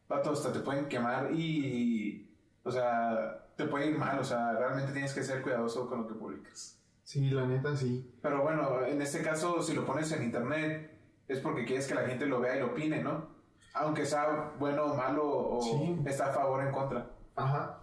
vato, 0.07 0.31
hasta 0.31 0.51
te 0.51 0.59
pueden 0.59 0.87
quemar 0.87 1.29
y. 1.31 2.21
O 2.65 2.71
sea, 2.71 3.47
te 3.55 3.65
puede 3.65 3.87
ir 3.91 3.97
mal. 3.97 4.19
O 4.19 4.23
sea, 4.23 4.51
realmente 4.53 4.91
tienes 4.91 5.13
que 5.13 5.23
ser 5.23 5.41
cuidadoso 5.41 5.87
con 5.87 6.01
lo 6.01 6.07
que 6.07 6.15
publicas. 6.15 6.77
Sí, 7.03 7.29
la 7.29 7.45
neta, 7.45 7.75
sí. 7.77 8.13
Pero 8.21 8.41
bueno, 8.43 8.83
en 8.85 9.01
este 9.01 9.21
caso, 9.21 9.61
si 9.63 9.73
lo 9.73 9.85
pones 9.85 10.11
en 10.11 10.23
internet, 10.23 10.91
es 11.27 11.39
porque 11.39 11.63
quieres 11.63 11.87
que 11.87 11.95
la 11.95 12.05
gente 12.07 12.25
lo 12.25 12.41
vea 12.41 12.57
y 12.57 12.59
lo 12.59 12.67
opine, 12.67 13.01
¿no? 13.01 13.27
Aunque 13.75 14.05
sea 14.05 14.53
bueno 14.59 14.85
o 14.85 14.95
malo 14.95 15.23
o 15.27 15.61
Sí. 15.61 15.97
está 16.05 16.27
a 16.27 16.33
favor 16.33 16.59
o 16.61 16.67
en 16.67 16.73
contra. 16.73 17.11
Ajá. 17.35 17.81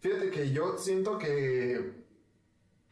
Fíjate 0.00 0.30
que 0.30 0.50
yo 0.50 0.76
siento 0.78 1.16
que. 1.18 2.04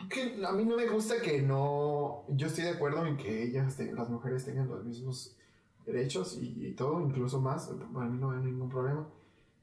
que 0.09 0.43
a 0.47 0.53
mí 0.53 0.65
no 0.65 0.77
me 0.77 0.87
gusta 0.87 1.21
que 1.21 1.43
no. 1.43 2.25
Yo 2.29 2.47
estoy 2.47 2.65
de 2.65 2.71
acuerdo 2.71 3.05
en 3.05 3.17
que 3.17 3.43
ellas, 3.43 3.77
te- 3.77 3.93
las 3.93 4.09
mujeres, 4.09 4.45
tengan 4.45 4.69
los 4.69 4.85
mismos 4.85 5.37
derechos 5.85 6.39
y, 6.41 6.67
y 6.69 6.73
todo, 6.75 7.01
incluso 7.01 7.41
más. 7.41 7.67
Para 7.93 8.07
mí 8.07 8.19
no 8.19 8.31
hay 8.31 8.39
ningún 8.41 8.69
problema. 8.69 9.07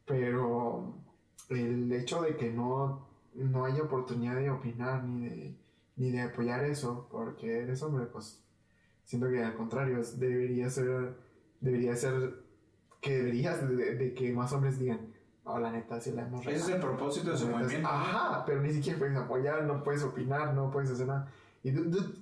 Pero 0.06 0.96
el 1.50 1.92
hecho 1.92 2.22
de 2.22 2.36
que 2.36 2.52
no, 2.52 3.08
no 3.36 3.66
haya 3.66 3.84
oportunidad 3.84 4.36
de 4.36 4.50
opinar 4.50 5.04
ni 5.04 5.30
de, 5.30 5.58
ni 5.96 6.12
de 6.12 6.22
apoyar 6.22 6.64
eso, 6.66 7.08
porque 7.12 7.60
eres 7.60 7.82
hombre, 7.84 8.06
pues 8.08 8.44
siento 9.04 9.30
que 9.30 9.44
al 9.44 9.56
contrario, 9.56 10.02
debería 10.18 10.70
ser, 10.70 11.16
debería 11.62 11.96
ser 11.96 12.44
que 13.02 13.18
deberías 13.18 13.68
de, 13.68 13.96
de 13.96 14.14
que 14.14 14.34
más 14.34 14.52
hombres 14.54 14.80
digan, 14.80 15.14
no, 15.46 15.60
la 15.60 15.72
neta, 15.72 16.02
sí 16.02 16.12
la 16.12 16.24
hemos 16.26 16.42
Ese 16.42 16.56
es 16.56 16.62
el 16.70 16.74
regado". 16.76 16.88
propósito 16.98 17.32
de 17.32 17.38
su 17.38 17.48
movimiento. 17.48 17.88
Ajá, 17.88 18.44
pero 18.46 18.62
ni 18.62 18.72
siquiera 18.74 18.98
puedes 18.98 19.16
apoyar, 19.16 19.64
no 19.66 19.84
puedes 19.84 20.02
opinar, 20.04 20.54
no 20.56 20.72
puedes 20.72 20.90
hacer 20.90 21.06
nada. 21.06 21.32
Y 21.62 21.72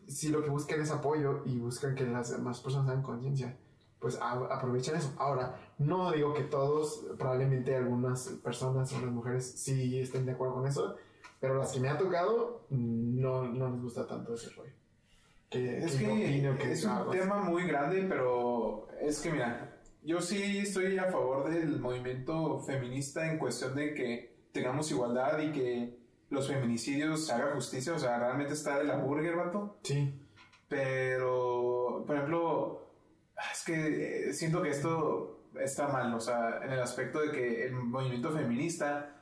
si 0.07 0.29
lo 0.29 0.43
que 0.43 0.49
buscan 0.49 0.81
es 0.81 0.91
apoyo 0.91 1.41
y 1.45 1.57
buscan 1.57 1.95
que 1.95 2.05
las 2.05 2.31
demás 2.31 2.59
personas 2.59 2.89
hagan 2.89 3.01
conciencia, 3.03 3.57
pues 4.03 4.19
a- 4.21 4.33
aprovechen 4.55 4.95
eso. 4.97 5.11
Ahora, 5.17 5.55
no 5.79 6.11
digo 6.11 6.33
que 6.35 6.43
todos, 6.43 7.05
probablemente 7.17 7.75
algunas 7.75 8.27
personas 8.43 8.93
o 8.93 8.99
las 9.01 9.09
mujeres 9.11 9.49
sí 9.57 9.97
estén 9.99 10.25
de 10.27 10.33
acuerdo 10.33 10.55
con 10.55 10.67
eso, 10.67 10.95
Pero 11.39 11.55
las 11.57 11.71
que 11.73 11.79
me 11.81 11.89
ha 11.89 11.97
tocado, 11.97 12.65
no, 12.69 13.43
no 13.43 13.69
les 13.69 13.81
gusta 13.81 14.05
tanto 14.07 14.33
ese 14.33 14.49
rollo. 14.51 14.71
Que, 15.49 15.79
Es 15.79 15.95
que 15.97 16.05
opino 16.09 16.55
que 16.57 16.71
es 16.71 16.85
un 16.85 17.09
tema 17.11 17.37
muy 17.39 17.63
grande, 17.67 18.05
pero 18.07 18.87
es 19.01 19.19
que 19.21 19.31
mira, 19.31 19.77
yo 20.03 20.21
sí 20.21 20.59
estoy 20.59 20.97
a 20.97 21.11
favor 21.11 21.49
del 21.49 21.79
movimiento 21.81 22.59
feminista 22.61 23.29
en 23.29 23.39
cuestión 23.39 23.75
de 23.75 23.93
que 23.93 24.35
tengamos 24.53 24.89
igualdad 24.91 25.37
y 25.39 25.51
que 25.51 25.97
los 26.29 26.47
feminicidios 26.47 27.25
se 27.27 27.33
haga 27.33 27.53
justicia, 27.55 27.93
o 27.93 27.99
sea, 27.99 28.17
realmente 28.19 28.53
está 28.53 28.77
de 28.77 28.85
la 28.85 28.95
burger, 28.97 29.35
vato. 29.35 29.77
Sí. 29.83 30.13
Pero, 30.69 32.03
por 32.07 32.15
ejemplo, 32.15 32.82
es 33.51 33.63
que 33.63 34.29
eh, 34.29 34.33
siento 34.33 34.61
que 34.61 34.69
esto 34.69 35.49
está 35.59 35.87
mal, 35.87 36.13
o 36.13 36.19
sea, 36.19 36.61
en 36.63 36.71
el 36.71 36.79
aspecto 36.79 37.19
de 37.19 37.31
que 37.31 37.65
el 37.65 37.73
movimiento 37.73 38.31
feminista 38.31 39.15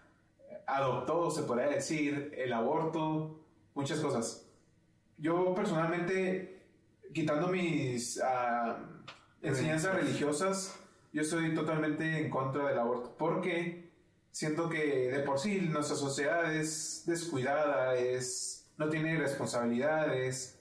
adoptó, 0.67 1.29
se 1.31 1.43
podría 1.43 1.67
decir, 1.67 2.33
el 2.37 2.53
aborto, 2.53 3.43
muchas 3.73 3.99
cosas. 3.99 4.47
Yo 5.17 5.53
personalmente, 5.53 6.65
quitando 7.13 7.47
mis 7.47 8.19
ah, 8.23 8.77
enseñanzas 9.41 9.95
religiosas, 9.95 10.79
yo 11.13 11.21
estoy 11.21 11.53
totalmente 11.53 12.19
en 12.19 12.29
contra 12.29 12.67
del 12.67 12.79
aborto, 12.79 13.15
porque 13.17 13.91
siento 14.31 14.69
que 14.69 15.11
de 15.11 15.19
por 15.19 15.39
sí 15.39 15.59
nuestra 15.61 15.95
sociedad 15.95 16.53
es 16.53 17.03
descuidada, 17.05 17.95
es, 17.95 18.71
no 18.77 18.89
tiene 18.89 19.17
responsabilidades. 19.17 20.57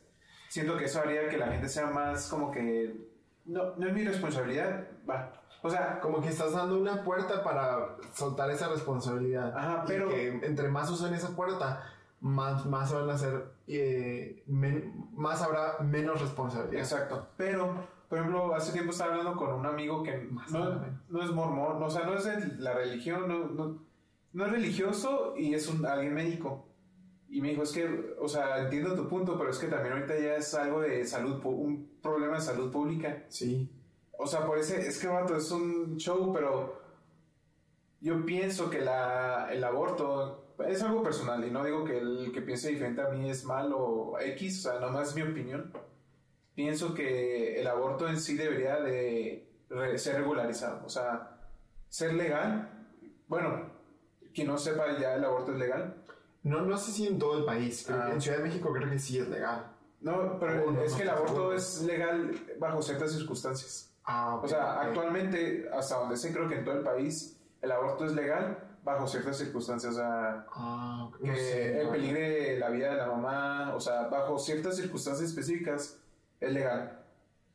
Siento 0.49 0.77
que 0.77 0.87
eso 0.87 1.01
haría 1.01 1.29
que 1.29 1.39
la 1.39 1.53
gente 1.53 1.69
sea 1.69 1.87
más 1.87 2.29
como 2.29 2.51
que, 2.51 3.10
no, 3.47 3.77
no 3.77 3.87
es 3.89 3.93
mi 3.95 4.05
responsabilidad, 4.05 4.87
va. 5.09 5.33
O 5.63 5.69
sea, 5.69 6.01
Como 6.01 6.23
que 6.23 6.29
estás 6.29 6.53
dando 6.55 6.79
una 6.79 7.03
puerta 7.05 7.43
para 7.45 7.97
soltar 8.15 8.51
esa 8.51 8.69
responsabilidad. 8.69 9.57
Ajá, 9.57 9.83
Y 9.85 9.89
pero- 9.89 10.09
que 10.09 10.29
entre 10.47 10.69
más 10.69 10.91
usen 10.91 11.13
esa 11.13 11.37
puerta, 11.37 11.83
más, 12.21 12.65
más 12.67 12.93
van 12.93 13.11
a 13.11 13.19
ser. 13.19 13.45
eh, 13.67 14.43
men- 14.47 15.09
más 15.15 15.43
habrá 15.43 15.79
menos 15.81 16.21
responsabilidad. 16.21 16.81
Exacto. 16.83 17.29
Pero, 17.37 17.75
por 18.09 18.19
ejemplo, 18.19 18.55
hace 18.55 18.73
tiempo 18.73 18.91
estaba 18.93 19.11
hablando 19.13 19.37
con 19.37 19.53
un 19.53 19.65
amigo 19.67 20.03
que 20.03 20.17
Más 20.31 20.51
no, 20.51 20.81
no 21.09 21.23
es 21.23 21.31
mormón, 21.31 21.83
o 21.83 21.91
sea, 21.91 22.05
no 22.07 22.15
es 22.15 22.25
de 22.25 22.57
la 22.59 22.73
religión, 22.75 23.29
no, 23.29 23.47
no, 23.49 23.79
no 24.33 24.47
es 24.47 24.51
religioso 24.53 25.35
y 25.37 25.55
es 25.55 25.69
un, 25.69 25.85
alguien 25.87 26.15
médico. 26.15 26.67
Y 27.33 27.41
me 27.41 27.51
dijo, 27.51 27.63
es 27.63 27.71
que, 27.71 28.17
o 28.19 28.29
sea, 28.29 28.59
entiendo 28.59 28.97
tu 28.97 29.09
punto, 29.09 29.39
pero 29.39 29.51
es 29.51 29.59
que 29.59 29.69
también 29.69 29.95
ahorita 29.95 30.19
ya 30.19 30.35
es 30.35 30.53
algo 30.55 30.81
de 30.81 31.05
salud, 31.05 31.41
un 31.45 31.99
problema 32.03 32.35
de 32.35 32.41
salud 32.41 32.73
pública. 32.73 33.25
Sí. 33.29 33.71
O 34.19 34.27
sea, 34.27 34.45
por 34.45 34.59
ese, 34.59 34.81
es 34.81 34.99
que, 34.99 35.07
vato, 35.07 35.37
es 35.37 35.51
un 35.53 35.97
show, 35.97 36.33
pero 36.33 36.81
yo 38.01 38.27
pienso 38.27 38.69
que 38.69 38.81
la, 38.81 39.49
el 39.53 39.63
aborto 39.63 40.55
es 40.67 40.83
algo 40.83 41.03
personal 41.03 41.45
y 41.47 41.51
no 41.51 41.65
digo 41.65 41.85
que 41.85 41.99
el 41.99 42.33
que 42.33 42.43
piense 42.43 42.71
diferente 42.71 43.01
a 43.01 43.09
mí 43.09 43.31
es 43.31 43.45
mal 43.45 43.73
o 43.75 44.19
X, 44.21 44.67
o 44.67 44.71
sea, 44.71 44.81
nomás 44.81 45.11
es 45.11 45.15
mi 45.15 45.23
opinión. 45.23 45.73
Pienso 46.55 46.95
que 46.95 47.61
el 47.61 47.67
aborto 47.69 48.09
en 48.09 48.21
sí 48.21 48.37
debería 48.37 48.81
de 48.81 49.49
ser 49.97 50.17
regularizado, 50.17 50.85
o 50.85 50.89
sea, 50.89 51.39
ser 51.89 52.15
legal. 52.15 52.89
Bueno, 53.29 53.71
quien 54.35 54.49
no 54.49 54.59
sepa 54.59 54.99
ya 54.99 55.15
el 55.15 55.25
aborto 55.25 55.53
es 55.53 55.59
legal. 55.59 56.05
No, 56.43 56.63
no 56.63 56.77
sé 56.79 56.93
si 56.93 57.07
en 57.07 57.19
todo 57.19 57.39
el 57.39 57.45
país, 57.45 57.85
pero 57.87 58.03
Ah. 58.03 58.13
en 58.13 58.21
Ciudad 58.21 58.39
de 58.39 58.45
México 58.45 58.73
creo 58.73 58.89
que 58.89 58.99
sí 58.99 59.19
es 59.19 59.29
legal. 59.29 59.67
No, 60.01 60.39
pero 60.39 60.65
Oh, 60.67 60.71
no, 60.71 60.81
es 60.83 60.93
no 60.93 60.97
que 60.97 61.03
el 61.03 61.11
aborto 61.11 61.53
es 61.53 61.83
legal 61.83 62.33
bajo 62.59 62.81
ciertas 62.81 63.13
circunstancias. 63.13 63.93
Ah, 64.05 64.37
ok, 64.37 64.45
O 64.45 64.49
sea, 64.49 64.81
actualmente, 64.81 65.69
hasta 65.73 65.97
donde 65.99 66.17
sé, 66.17 66.33
creo 66.33 66.49
que 66.49 66.55
en 66.57 66.65
todo 66.65 66.75
el 66.77 66.83
país, 66.83 67.39
el 67.61 67.71
aborto 67.71 68.07
es 68.07 68.13
legal 68.15 68.59
bajo 68.83 69.07
ciertas 69.07 69.37
circunstancias. 69.37 69.93
O 69.93 69.97
sea, 69.97 70.47
Ah, 70.55 71.05
ok, 71.09 71.21
que 71.21 71.27
no 71.29 71.35
sé, 71.37 71.81
el 71.81 71.87
no. 71.87 71.93
peligre 71.93 72.59
la 72.59 72.71
vida 72.71 72.91
de 72.93 72.97
la 72.97 73.07
mamá, 73.09 73.75
o 73.75 73.81
sea, 73.81 74.05
bajo 74.09 74.39
ciertas 74.39 74.77
circunstancias 74.77 75.29
específicas, 75.29 76.01
es 76.41 76.53
legal. 76.53 76.97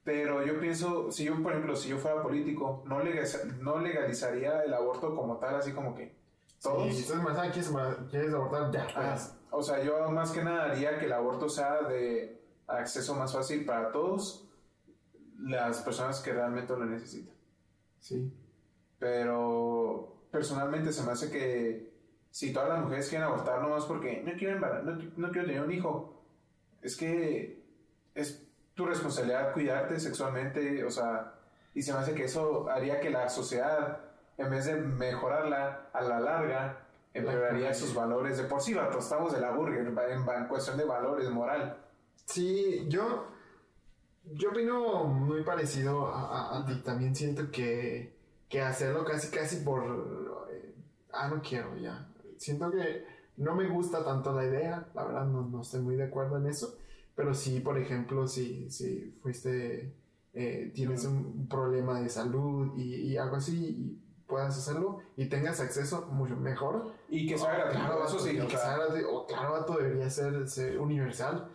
Pero 0.03 0.45
yo 0.45 0.59
pienso, 0.59 1.11
si 1.11 1.23
yo, 1.23 1.41
por 1.41 1.53
ejemplo, 1.53 1.75
si 1.75 1.89
yo 1.89 1.97
fuera 1.97 2.21
político, 2.21 2.83
no, 2.85 2.99
legaliza- 3.01 3.43
no 3.59 3.79
legalizaría 3.79 4.63
el 4.63 4.71
aborto 4.75 5.15
como 5.15 5.37
tal, 5.37 5.55
así 5.55 5.71
como 5.71 5.95
que 5.95 6.15
todos. 6.61 6.93
Si 6.93 7.01
estás 7.01 7.17
embarazada, 7.17 7.51
¿quieres, 7.51 7.71
quieres 8.09 8.33
abortar? 8.33 8.71
Ya, 8.71 8.87
Ah, 8.95 9.11
pues. 9.15 9.33
o 9.51 9.61
sea, 9.63 9.83
yo 9.83 10.09
más 10.11 10.31
que 10.31 10.43
nada 10.43 10.71
haría 10.71 10.97
que 10.99 11.05
el 11.05 11.13
aborto 11.13 11.47
sea 11.49 11.81
de 11.83 12.41
acceso 12.67 13.13
más 13.15 13.33
fácil 13.33 13.65
para 13.65 13.91
todos 13.91 14.47
las 15.39 15.81
personas 15.81 16.19
que 16.21 16.33
realmente 16.33 16.73
lo 16.75 16.85
necesitan. 16.85 17.35
Sí. 17.99 18.31
Pero 18.99 20.15
personalmente 20.31 20.91
se 20.91 21.03
me 21.03 21.11
hace 21.11 21.29
que 21.31 21.93
si 22.31 22.51
todas 22.51 22.69
las 22.69 22.81
mujeres 22.83 23.07
quieren 23.09 23.27
abortar 23.27 23.61
nomás 23.61 23.85
porque 23.85 24.21
no 24.23 24.33
quiero, 24.37 24.59
no, 24.83 24.95
no 25.17 25.31
quiero 25.31 25.47
tener 25.47 25.61
un 25.61 25.71
hijo, 25.71 26.21
es 26.81 26.95
que 26.97 27.63
es 28.13 28.41
tu 28.73 28.85
responsabilidad 28.85 29.53
cuidarte 29.53 29.99
sexualmente, 29.99 30.83
o 30.83 30.89
sea, 30.89 31.33
y 31.73 31.81
se 31.81 31.93
me 31.93 31.99
hace 31.99 32.13
que 32.13 32.25
eso 32.25 32.67
haría 32.69 32.99
que 32.99 33.09
la 33.09 33.29
sociedad, 33.29 33.99
en 34.37 34.49
vez 34.49 34.65
de 34.65 34.75
mejorarla 34.75 35.89
a 35.93 36.01
la 36.01 36.19
larga, 36.19 36.87
empeoraría 37.13 37.73
sus 37.73 37.93
valores. 37.93 38.37
De 38.37 38.43
por 38.45 38.61
sí, 38.61 38.73
vato, 38.73 38.99
estamos 38.99 39.33
de 39.33 39.39
la 39.41 39.51
burger 39.51 39.87
en, 39.87 40.47
cuestión 40.47 40.77
de 40.77 40.85
valores, 40.85 41.29
moral. 41.29 41.77
Sí, 42.25 42.85
yo, 42.89 43.27
yo 44.33 44.49
opino 44.49 45.03
muy 45.05 45.43
parecido 45.43 46.07
a, 46.07 46.55
a- 46.57 46.59
a 46.59 46.65
ti. 46.65 46.81
También 46.83 47.15
siento 47.15 47.49
que, 47.51 48.15
que 48.49 48.61
hacerlo 48.61 49.05
casi, 49.05 49.29
casi 49.29 49.57
por... 49.57 49.83
eh, 50.51 50.75
ah, 51.13 51.27
no 51.29 51.41
quiero 51.41 51.75
ya. 51.77 52.07
Siento 52.37 52.71
que 52.71 53.05
no 53.37 53.55
me 53.55 53.67
gusta 53.69 54.03
tanto 54.03 54.33
la 54.33 54.45
idea. 54.45 54.87
La 54.93 55.03
verdad, 55.05 55.25
no, 55.25 55.43
no 55.43 55.61
estoy 55.61 55.81
muy 55.81 55.95
de 55.95 56.05
acuerdo 56.05 56.37
en 56.37 56.47
eso. 56.47 56.77
Pero 57.15 57.33
sí, 57.33 57.59
por 57.61 57.77
ejemplo, 57.77 58.27
si, 58.27 58.69
si 58.69 59.17
fuiste... 59.21 59.93
eh, 60.33 60.71
tienes 60.75 61.05
un 61.05 61.47
problema 61.47 62.01
de 62.01 62.09
salud 62.09 62.73
y, 62.75 62.95
y 63.13 63.17
algo 63.17 63.37
así 63.37 63.55
y 63.55 64.04
puedas 64.27 64.57
hacerlo 64.57 64.99
y 65.15 65.27
tengas 65.27 65.59
acceso 65.59 66.07
mucho 66.11 66.35
mejor 66.35 66.93
Y 67.09 67.27
que 67.27 67.37
sea 67.37 67.53
gratuito, 67.53 67.85
Claro, 67.85 68.05
eso 68.05 68.19
sí, 68.19 68.37
que 68.37 68.57
sea, 68.57 68.77
gratuito, 68.77 69.25
claro, 69.27 69.51
vato, 69.53 69.77
debería 69.77 70.09
ser, 70.09 70.47
ser 70.47 70.79
universal, 70.79 71.49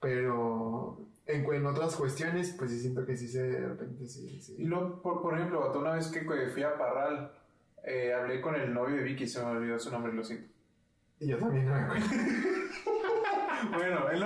pero 0.00 0.98
en, 1.26 1.44
en 1.52 1.66
otras 1.66 1.96
cuestiones, 1.96 2.54
pues 2.58 2.70
sí 2.70 2.80
siento 2.80 3.04
que 3.04 3.16
sí 3.16 3.28
se, 3.28 3.42
de 3.42 3.68
repente 3.68 4.06
sí, 4.06 4.40
sí. 4.40 4.56
Y 4.58 4.64
luego, 4.64 5.00
por, 5.02 5.22
por 5.22 5.34
ejemplo, 5.34 5.72
una 5.78 5.92
vez 5.92 6.08
que 6.08 6.20
fui 6.50 6.62
a 6.62 6.76
Parral, 6.76 7.32
eh, 7.84 8.12
hablé 8.14 8.40
con 8.40 8.54
el 8.54 8.72
novio 8.72 8.96
de 8.96 9.02
Vicky, 9.02 9.26
se 9.26 9.44
me 9.44 9.50
olvidó 9.50 9.78
su 9.78 9.90
nombre, 9.90 10.12
lo 10.12 10.24
siento. 10.24 10.52
Y 11.20 11.28
yo 11.28 11.38
también 11.38 11.66
no 11.66 11.74
me 11.74 11.80
acuerdo. 11.80 12.06
Bueno, 13.72 14.10
el. 14.10 14.22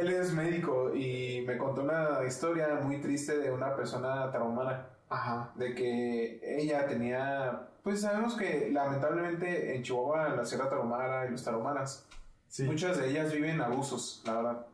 Él 0.00 0.08
es 0.10 0.32
médico 0.34 0.94
y 0.94 1.44
me 1.46 1.56
contó 1.56 1.82
una 1.82 2.24
historia 2.26 2.74
muy 2.82 3.00
triste 3.00 3.38
de 3.38 3.50
una 3.50 3.74
persona 3.74 4.30
traumada, 4.30 4.93
Ajá, 5.08 5.52
de 5.54 5.74
que 5.74 6.40
ella 6.60 6.86
tenía, 6.86 7.68
pues 7.82 8.00
sabemos 8.00 8.34
que 8.36 8.70
lamentablemente 8.72 9.76
en 9.76 9.82
Chihuahua, 9.82 10.28
en 10.28 10.36
la 10.38 10.44
Sierra 10.44 10.68
Tarahumara 10.68 11.26
y 11.26 11.30
los 11.30 11.44
tarahumaras, 11.44 12.06
sí. 12.48 12.64
muchas 12.64 12.98
de 12.98 13.10
ellas 13.10 13.32
viven 13.32 13.60
abusos, 13.60 14.22
la 14.26 14.34
verdad. 14.34 14.66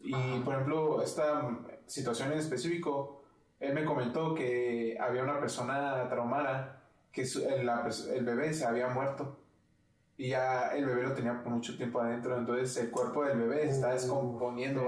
Y 0.00 0.14
Ajá. 0.14 0.44
por 0.44 0.54
ejemplo, 0.54 1.02
esta 1.02 1.48
situación 1.86 2.32
en 2.32 2.38
específico, 2.38 3.22
él 3.58 3.72
me 3.74 3.84
comentó 3.84 4.34
que 4.34 4.96
había 5.00 5.22
una 5.22 5.40
persona 5.40 6.06
traumada, 6.08 6.82
que 7.10 7.24
su- 7.24 7.42
el, 7.48 7.64
la 7.64 7.88
el 8.12 8.24
bebé 8.24 8.52
se 8.52 8.66
había 8.66 8.88
muerto. 8.88 9.38
Y 10.16 10.28
ya 10.30 10.68
el 10.76 10.84
bebé 10.86 11.02
lo 11.04 11.12
tenía 11.14 11.42
por 11.42 11.50
mucho 11.52 11.76
tiempo 11.76 12.00
adentro, 12.00 12.36
entonces 12.36 12.76
el 12.76 12.90
cuerpo 12.90 13.24
del 13.24 13.38
bebé 13.38 13.62
se 13.66 13.70
está 13.70 13.88
Uh, 13.88 13.92
descomponiendo. 13.92 14.82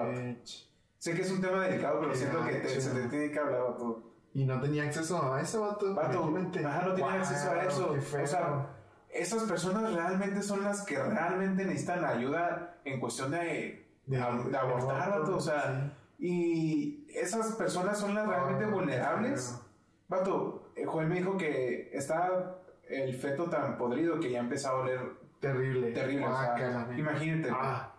Sé 0.99 1.15
que 1.15 1.23
es 1.23 1.31
un 1.33 1.41
tema 1.41 1.67
delicado, 1.67 1.99
pero 2.01 2.15
siento 2.15 2.45
que 2.45 2.53
te- 2.57 2.81
se 2.81 2.91
te 2.91 3.09
tiene 3.09 3.31
que 3.33 3.39
hablar, 3.39 3.63
vato. 3.63 4.03
Y 4.37 4.45
no 4.45 4.61
tenía 4.61 4.83
acceso 4.83 5.33
a 5.33 5.41
eso, 5.41 5.63
vato. 5.63 5.95
Vato, 5.95 6.25
ajá, 6.25 6.83
no 6.87 6.93
tenía 6.93 7.09
Guau, 7.09 7.21
acceso 7.21 7.51
a 7.51 7.65
eso. 7.65 7.97
O 8.23 8.27
sea, 8.27 8.67
esas 9.09 9.45
personas 9.45 9.95
realmente 9.95 10.43
son 10.43 10.63
las 10.63 10.85
que 10.85 11.03
realmente 11.03 11.65
necesitan 11.65 12.05
ayuda 12.05 12.75
en 12.85 13.01
cuestión 13.01 13.31
de, 13.31 13.89
de, 14.05 14.17
de 14.19 14.57
abortar, 14.59 15.09
vato. 15.21 15.37
O 15.39 15.41
sea, 15.41 15.91
y 16.19 17.07
esas 17.15 17.55
personas 17.55 17.99
son 17.99 18.15
las 18.15 18.29
realmente 18.29 18.67
vulnerables. 18.67 19.59
Vato, 20.07 20.71
eh, 20.77 20.85
Joel 20.85 21.09
me 21.09 21.15
dijo 21.15 21.39
que 21.39 21.89
está 21.95 22.59
el 22.91 23.15
feto 23.17 23.45
tan 23.49 23.79
podrido 23.79 24.21
que 24.21 24.31
ya 24.31 24.41
empezó 24.41 24.69
a 24.69 24.75
oler 24.81 25.01
Terrible. 25.41 25.93
terrible. 25.93 26.27
o 26.27 26.39
sea, 26.39 26.89
imagínate. 26.95 27.49
Ah, 27.51 27.95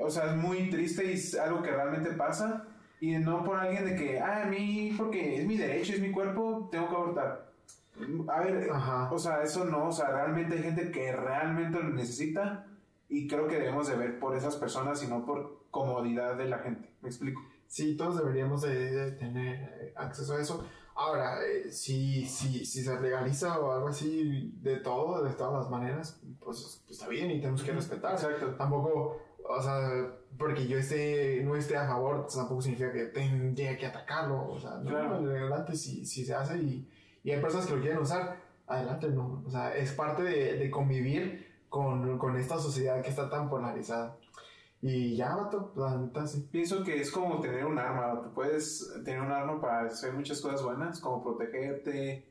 O 0.00 0.08
sea, 0.08 0.30
es 0.30 0.36
muy 0.36 0.70
triste 0.70 1.04
y 1.04 1.12
es 1.12 1.38
algo 1.38 1.62
que 1.62 1.70
realmente 1.70 2.12
pasa. 2.12 2.64
Y 3.00 3.16
no 3.18 3.44
por 3.44 3.56
alguien 3.56 3.84
de 3.84 3.96
que, 3.96 4.20
ah, 4.20 4.42
a 4.44 4.46
mí, 4.46 4.94
porque 4.96 5.40
es 5.40 5.46
mi 5.46 5.56
derecho, 5.56 5.92
es 5.92 6.00
mi 6.00 6.10
cuerpo, 6.10 6.68
tengo 6.70 6.88
que 6.88 6.94
abortar. 6.94 7.52
A 8.28 8.40
ver, 8.40 8.68
Ajá. 8.70 9.10
o 9.10 9.18
sea, 9.18 9.42
eso 9.42 9.64
no, 9.64 9.88
o 9.88 9.92
sea, 9.92 10.08
realmente 10.10 10.56
hay 10.56 10.62
gente 10.62 10.90
que 10.90 11.12
realmente 11.12 11.78
lo 11.78 11.90
necesita 11.90 12.66
y 13.08 13.26
creo 13.26 13.48
que 13.48 13.56
debemos 13.56 13.88
de 13.88 13.96
ver 13.96 14.18
por 14.18 14.36
esas 14.36 14.56
personas 14.56 15.02
y 15.02 15.06
no 15.06 15.24
por 15.24 15.62
comodidad 15.70 16.36
de 16.36 16.46
la 16.46 16.58
gente. 16.58 16.90
¿Me 17.00 17.08
explico? 17.08 17.42
Sí, 17.68 17.96
todos 17.96 18.18
deberíamos 18.18 18.62
de, 18.62 18.90
de 18.92 19.12
tener 19.12 19.54
eh, 19.80 19.92
acceso 19.96 20.34
a 20.34 20.40
eso. 20.40 20.66
Ahora, 20.94 21.44
eh, 21.46 21.70
si, 21.70 22.24
si, 22.24 22.64
si 22.64 22.82
se 22.82 23.00
legaliza 23.00 23.58
o 23.60 23.70
algo 23.72 23.88
así 23.88 24.54
de 24.62 24.78
todo, 24.78 25.22
de 25.22 25.34
todas 25.34 25.52
las 25.64 25.70
maneras, 25.70 26.18
pues, 26.42 26.82
pues 26.86 26.98
está 26.98 27.08
bien 27.08 27.30
y 27.30 27.40
tenemos 27.40 27.62
que 27.62 27.72
respetar. 27.72 28.14
Exacto. 28.14 28.54
Tampoco, 28.54 29.20
o 29.48 29.62
sea, 29.62 29.88
porque 30.38 30.66
yo 30.66 30.78
esté, 30.78 31.42
no 31.44 31.56
esté 31.56 31.76
a 31.76 31.86
favor, 31.86 32.22
pues 32.22 32.34
tampoco 32.34 32.62
significa 32.62 32.92
que 32.92 33.06
tendría 33.06 33.76
que 33.76 33.86
atacarlo. 33.86 34.48
O 34.48 34.58
sea, 34.60 34.72
no, 34.78 34.90
Claro. 34.90 35.16
adelante 35.16 35.74
si, 35.76 36.04
si 36.06 36.24
se 36.24 36.34
hace 36.34 36.58
y, 36.58 36.88
y 37.24 37.30
hay 37.30 37.40
personas 37.40 37.66
que 37.66 37.74
lo 37.76 37.80
quieren 37.80 37.98
usar, 38.00 38.36
adelante 38.66 39.08
no. 39.08 39.42
O 39.46 39.50
sea, 39.50 39.74
es 39.76 39.92
parte 39.92 40.22
de, 40.22 40.54
de 40.58 40.70
convivir 40.70 41.46
con, 41.68 42.18
con 42.18 42.36
esta 42.36 42.58
sociedad 42.58 43.00
que 43.02 43.10
está 43.10 43.28
tan 43.30 43.48
polarizada. 43.48 44.16
Y 44.82 45.16
ya, 45.16 45.34
vato, 45.34 45.72
la 45.76 45.96
neta 45.96 46.26
sí. 46.26 46.46
Pienso 46.52 46.84
que 46.84 47.00
es 47.00 47.10
como 47.10 47.40
tener 47.40 47.64
un 47.64 47.78
arma. 47.78 48.20
Tú 48.22 48.32
puedes 48.34 48.92
tener 49.04 49.20
un 49.20 49.32
arma 49.32 49.60
para 49.60 49.86
hacer 49.86 50.12
muchas 50.12 50.40
cosas 50.40 50.62
buenas, 50.62 51.00
como 51.00 51.24
protegerte, 51.24 52.24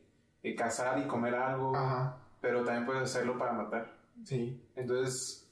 eh, 0.44 0.56
cazar 0.56 1.00
y 1.00 1.08
comer 1.08 1.34
algo, 1.36 1.76
Ajá, 1.76 2.18
pero 2.40 2.64
también 2.64 2.86
puedes 2.86 3.04
hacerlo 3.04 3.38
para 3.38 3.52
matar. 3.54 3.92
sí. 4.24 4.62
Entonces, 4.76 5.45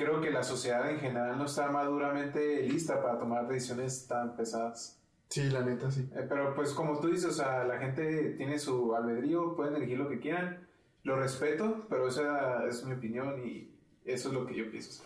creo 0.00 0.20
que 0.20 0.30
la 0.30 0.42
sociedad 0.42 0.90
en 0.90 0.98
general 0.98 1.36
no 1.36 1.44
está 1.44 1.70
maduramente 1.70 2.62
lista 2.62 3.02
para 3.02 3.18
tomar 3.18 3.46
decisiones 3.46 4.06
tan 4.06 4.34
pesadas. 4.34 4.98
Sí, 5.28 5.50
la 5.50 5.60
neta 5.60 5.90
sí. 5.90 6.08
Eh, 6.14 6.26
pero 6.28 6.54
pues 6.54 6.72
como 6.72 6.98
tú 6.98 7.08
dices, 7.08 7.26
o 7.26 7.32
sea, 7.32 7.64
la 7.64 7.78
gente 7.78 8.34
tiene 8.36 8.58
su 8.58 8.94
albedrío, 8.94 9.54
pueden 9.54 9.76
elegir 9.76 9.98
lo 9.98 10.08
que 10.08 10.18
quieran. 10.18 10.66
Lo 11.02 11.16
respeto, 11.16 11.86
pero 11.88 12.08
esa 12.08 12.66
es 12.66 12.84
mi 12.84 12.94
opinión 12.94 13.46
y 13.46 13.74
eso 14.04 14.28
es 14.28 14.34
lo 14.34 14.46
que 14.46 14.54
yo 14.54 14.70
pienso. 14.70 15.02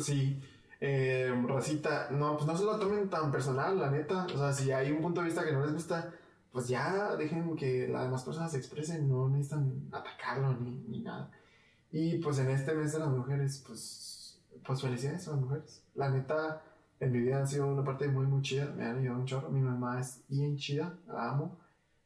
Sí, 0.00 0.40
eh, 0.80 1.32
Rosita, 1.46 2.08
no, 2.10 2.36
pues 2.36 2.46
no 2.46 2.56
se 2.56 2.64
lo 2.64 2.78
tomen 2.78 3.08
tan 3.08 3.32
personal, 3.32 3.78
la 3.78 3.90
neta. 3.90 4.26
O 4.26 4.38
sea, 4.38 4.52
si 4.52 4.70
hay 4.70 4.92
un 4.92 5.00
punto 5.00 5.20
de 5.20 5.26
vista 5.26 5.44
que 5.44 5.52
no 5.52 5.64
les 5.64 5.72
gusta, 5.72 6.12
pues 6.52 6.68
ya 6.68 7.16
dejen 7.16 7.56
que 7.56 7.88
las 7.88 8.04
demás 8.04 8.22
personas 8.24 8.52
se 8.52 8.58
expresen, 8.58 9.08
no 9.08 9.28
necesitan 9.28 9.88
atacarlo 9.92 10.54
ni, 10.54 10.70
ni 10.88 11.00
nada. 11.00 11.30
Y 11.90 12.18
pues 12.18 12.38
en 12.40 12.50
este 12.50 12.74
mes 12.74 12.92
de 12.92 12.98
las 12.98 13.08
mujeres, 13.08 13.62
pues, 13.66 14.23
pues 14.66 14.80
felicidades 14.80 15.28
a 15.28 15.32
las 15.32 15.40
mujeres. 15.40 15.84
La 15.94 16.10
neta, 16.10 16.62
en 17.00 17.12
mi 17.12 17.20
vida 17.20 17.38
han 17.38 17.46
sido 17.46 17.66
una 17.66 17.84
parte 17.84 18.08
muy, 18.08 18.26
muy 18.26 18.42
chida, 18.42 18.72
me 18.76 18.84
han 18.84 18.98
ayudado 18.98 19.20
un 19.20 19.26
chorro. 19.26 19.50
Mi 19.50 19.60
mamá 19.60 20.00
es 20.00 20.24
bien 20.28 20.56
chida, 20.56 20.98
la 21.06 21.30
amo. 21.30 21.58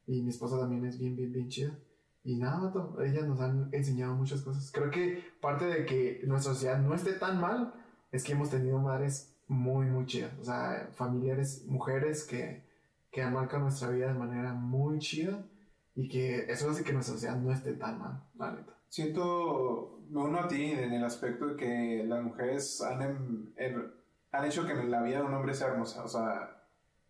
Y 0.06 0.22
mi 0.22 0.30
esposa 0.30 0.58
también 0.58 0.84
es 0.86 0.98
bien, 0.98 1.16
bien, 1.16 1.32
bien 1.32 1.48
chida. 1.48 1.78
Y 2.24 2.36
nada, 2.36 2.58
vato, 2.58 3.00
ellas 3.02 3.26
nos 3.26 3.40
han 3.40 3.68
enseñado 3.72 4.14
muchas 4.14 4.42
cosas. 4.42 4.70
Creo 4.72 4.90
que 4.90 5.22
parte 5.40 5.64
de 5.66 5.86
que 5.86 6.22
nuestra 6.26 6.52
sociedad 6.52 6.78
no 6.78 6.94
esté 6.94 7.12
tan 7.12 7.40
mal 7.40 7.74
es 8.10 8.24
que 8.24 8.32
hemos 8.32 8.50
tenido 8.50 8.78
madres 8.78 9.34
muy, 9.46 9.86
muy 9.86 10.06
chidas. 10.06 10.32
O 10.40 10.44
sea, 10.44 10.90
familiares, 10.94 11.64
mujeres 11.66 12.24
que, 12.24 12.64
que 13.10 13.22
han 13.22 13.32
marcado 13.32 13.62
nuestra 13.62 13.90
vida 13.90 14.08
de 14.12 14.18
manera 14.18 14.52
muy 14.52 14.98
chida 14.98 15.44
y 15.94 16.08
que 16.08 16.50
eso 16.50 16.70
hace 16.70 16.84
que 16.84 16.92
nuestra 16.92 17.14
sociedad 17.14 17.36
no 17.36 17.52
esté 17.52 17.72
tan 17.72 17.98
mal, 17.98 18.22
la 18.36 18.52
neta. 18.52 18.72
Siento, 18.88 19.97
me 20.10 20.20
uno 20.22 20.40
a 20.40 20.48
ti 20.48 20.72
en 20.72 20.92
el 20.92 21.04
aspecto 21.04 21.46
de 21.48 21.56
que 21.56 22.04
las 22.06 22.22
mujeres 22.22 22.80
han, 22.82 23.02
em- 23.02 23.54
er- 23.56 23.92
han 24.32 24.44
hecho 24.44 24.66
que 24.66 24.74
la 24.74 25.02
vida 25.02 25.18
de 25.18 25.24
un 25.24 25.34
hombre 25.34 25.54
sea 25.54 25.68
hermosa. 25.68 26.04
O 26.04 26.08
sea, 26.08 26.62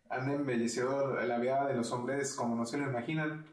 han 0.09 0.29
embellecido 0.29 1.15
la 1.21 1.37
vida 1.39 1.67
de 1.67 1.75
los 1.75 1.91
hombres 1.91 2.35
como 2.35 2.55
no 2.55 2.65
se 2.65 2.77
lo 2.77 2.85
imaginan. 2.89 3.45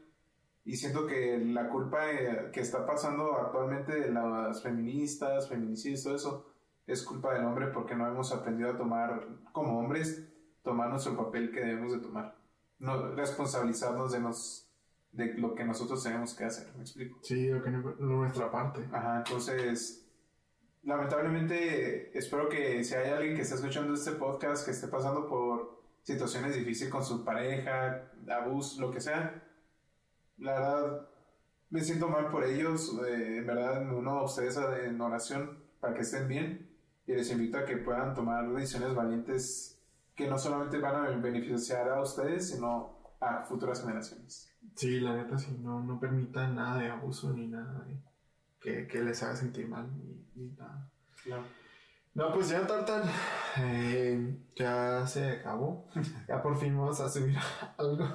Y 0.65 0.75
siento 0.75 1.07
que 1.07 1.37
la 1.39 1.69
culpa 1.69 2.11
eh, 2.11 2.49
que 2.51 2.59
está 2.59 2.85
pasando 2.85 3.37
actualmente 3.37 3.97
de 3.99 4.11
las 4.11 4.61
feministas, 4.61 5.47
feminicidios, 5.47 6.03
todo 6.03 6.15
eso, 6.15 6.45
es 6.85 7.03
culpa 7.03 7.33
del 7.33 7.45
hombre 7.45 7.67
porque 7.67 7.95
no 7.95 8.05
hemos 8.07 8.33
aprendido 8.33 8.71
a 8.71 8.77
tomar, 8.77 9.27
como 9.53 9.79
hombres, 9.79 10.27
tomar 10.63 10.89
nuestro 10.89 11.15
papel 11.15 11.51
que 11.51 11.61
debemos 11.61 11.93
de 11.93 11.99
tomar. 11.99 12.35
No, 12.79 13.11
responsabilizarnos 13.15 14.11
de, 14.11 14.19
nos, 14.19 14.66
de 15.11 15.33
lo 15.35 15.55
que 15.55 15.63
nosotros 15.63 16.03
tenemos 16.03 16.33
que 16.35 16.45
hacer. 16.45 16.67
¿Me 16.75 16.81
explico? 16.81 17.19
Sí, 17.23 17.47
lo 17.47 17.61
que 17.63 17.69
no- 17.71 17.95
nuestra 17.99 18.51
parte. 18.51 18.87
Ajá, 18.91 19.17
entonces, 19.25 20.05
lamentablemente, 20.83 22.17
espero 22.17 22.49
que 22.49 22.83
si 22.83 22.93
hay 22.95 23.11
alguien 23.11 23.35
que 23.35 23.41
está 23.41 23.55
escuchando 23.55 23.93
este 23.93 24.11
podcast 24.13 24.65
que 24.65 24.71
esté 24.71 24.87
pasando 24.87 25.27
por 25.27 25.81
situaciones 26.03 26.55
difíciles 26.55 26.91
con 26.91 27.03
su 27.03 27.23
pareja, 27.23 28.11
abuso, 28.29 28.79
lo 28.81 28.91
que 28.91 29.01
sea, 29.01 29.43
la 30.37 30.53
verdad, 30.53 31.07
me 31.69 31.81
siento 31.81 32.07
mal 32.07 32.29
por 32.29 32.43
ellos. 32.43 32.93
eh, 33.07 33.37
en 33.37 33.47
verdad, 33.47 33.81
uno 33.93 34.19
a 34.19 34.23
ustedes 34.23 34.57
en 34.57 34.99
oración 35.01 35.63
para 35.79 35.93
que 35.93 36.01
estén 36.01 36.27
bien 36.27 36.69
y 37.05 37.13
les 37.13 37.31
invito 37.31 37.57
a 37.57 37.65
que 37.65 37.77
puedan 37.77 38.13
tomar 38.13 38.49
decisiones 38.53 38.93
valientes 38.95 39.79
que 40.15 40.27
no 40.27 40.37
solamente 40.37 40.79
van 40.79 40.95
a 40.95 41.09
beneficiar 41.17 41.89
a 41.89 42.01
ustedes, 42.01 42.49
sino 42.49 42.96
a 43.19 43.43
futuras 43.43 43.81
generaciones. 43.81 44.51
Sí, 44.75 44.99
la 44.99 45.15
neta, 45.15 45.37
sí, 45.37 45.57
no, 45.59 45.81
no 45.81 45.99
permitan 45.99 46.55
nada 46.55 46.79
de 46.79 46.89
abuso 46.89 47.33
ni 47.33 47.47
nada 47.47 47.83
de 47.85 47.99
que, 48.59 48.87
que 48.87 49.01
les 49.03 49.21
haga 49.23 49.35
sentir 49.35 49.67
mal 49.67 49.87
ni, 49.97 50.25
ni 50.35 50.51
nada. 50.55 50.89
Claro. 51.23 51.43
No, 52.13 52.33
pues 52.33 52.49
ya, 52.49 52.65
Tartan, 52.65 53.03
eh, 53.59 54.35
ya 54.55 55.05
se 55.05 55.33
acabó. 55.33 55.87
ya 56.27 56.41
por 56.41 56.57
fin 56.57 56.75
vamos 56.75 56.99
a 56.99 57.09
subir 57.09 57.37
algo. 57.77 58.07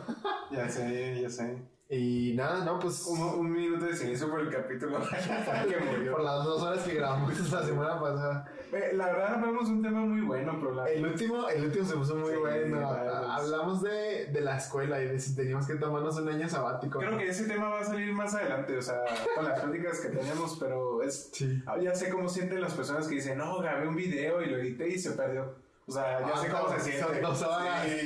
Ya 0.51 0.69
sé, 0.69 1.21
ya 1.23 1.31
sé. 1.31 1.63
Y 1.95 2.33
nada, 2.35 2.65
no, 2.65 2.79
pues 2.79 3.05
Un, 3.07 3.21
un 3.21 3.53
minuto 3.53 3.85
de 3.85 3.95
silencio 3.95 4.31
por 4.31 4.41
el 4.41 4.49
capítulo 4.51 4.99
que 5.69 5.77
murió. 5.79 6.13
por 6.13 6.23
las 6.23 6.43
dos 6.43 6.63
horas 6.63 6.83
que 6.85 6.95
grabamos 6.95 7.39
la 7.53 7.63
semana 7.67 8.01
pasada. 8.01 8.51
Eh, 8.73 8.93
La 8.95 9.07
verdad 9.09 9.35
hablamos 9.35 9.69
un 9.69 9.83
tema 9.83 10.01
muy 10.01 10.23
bueno, 10.23 10.57
pero 10.59 10.75
la... 10.75 10.89
El 10.89 11.05
último, 11.05 11.47
el 11.51 11.65
último 11.67 11.85
se 11.85 11.95
puso 11.97 12.17
muy 12.17 12.31
Sí, 12.33 12.37
bueno. 12.39 12.79
claro. 12.79 13.31
Hablamos 13.31 13.83
de, 13.83 14.27
de 14.33 14.41
la 14.41 14.57
escuela 14.57 15.03
y 15.03 15.09
de 15.09 15.21
si 15.21 15.37
teníamos 15.37 15.67
que 15.67 15.75
tomarnos 15.75 16.17
un 16.17 16.31
año 16.31 16.49
sabático. 16.49 16.99
creo 16.99 17.19
que 17.19 17.29
ese 17.29 17.45
tema 17.47 17.69
va 17.69 17.81
a 17.81 17.85
salir 17.85 18.11
más 18.15 18.35
adelante, 18.35 18.75
o 18.75 18.81
sea, 18.81 18.97
con 19.35 19.45
las 19.45 19.61
pláticas 19.61 20.01
que 20.01 20.09
tenemos, 20.09 20.57
pero 20.59 21.03
es... 21.03 21.29
Sí. 21.35 21.63
ah, 21.67 21.77
Ya 21.79 21.95
sé 21.95 22.09
cómo 22.09 22.27
sienten 22.27 22.63
las 22.63 22.73
personas 22.73 23.07
que 23.07 23.17
dicen, 23.17 23.37
no, 23.37 23.59
grabé 23.59 23.87
un 23.87 23.97
video 23.97 24.41
y 24.41 24.47
lo 24.47 24.57
edité 24.57 24.89
y 24.89 24.99
se 24.99 25.11
perdió. 25.11 25.57
O 25.87 25.93
sea, 25.93 26.21
ya 26.21 26.33
Ah, 26.35 26.39
sé 26.39 26.49
cómo 26.49 26.69
no, 26.69 26.79
se 26.79 26.81
siente. 26.91 27.21
No, 27.21 27.35
Sí, 27.35 27.45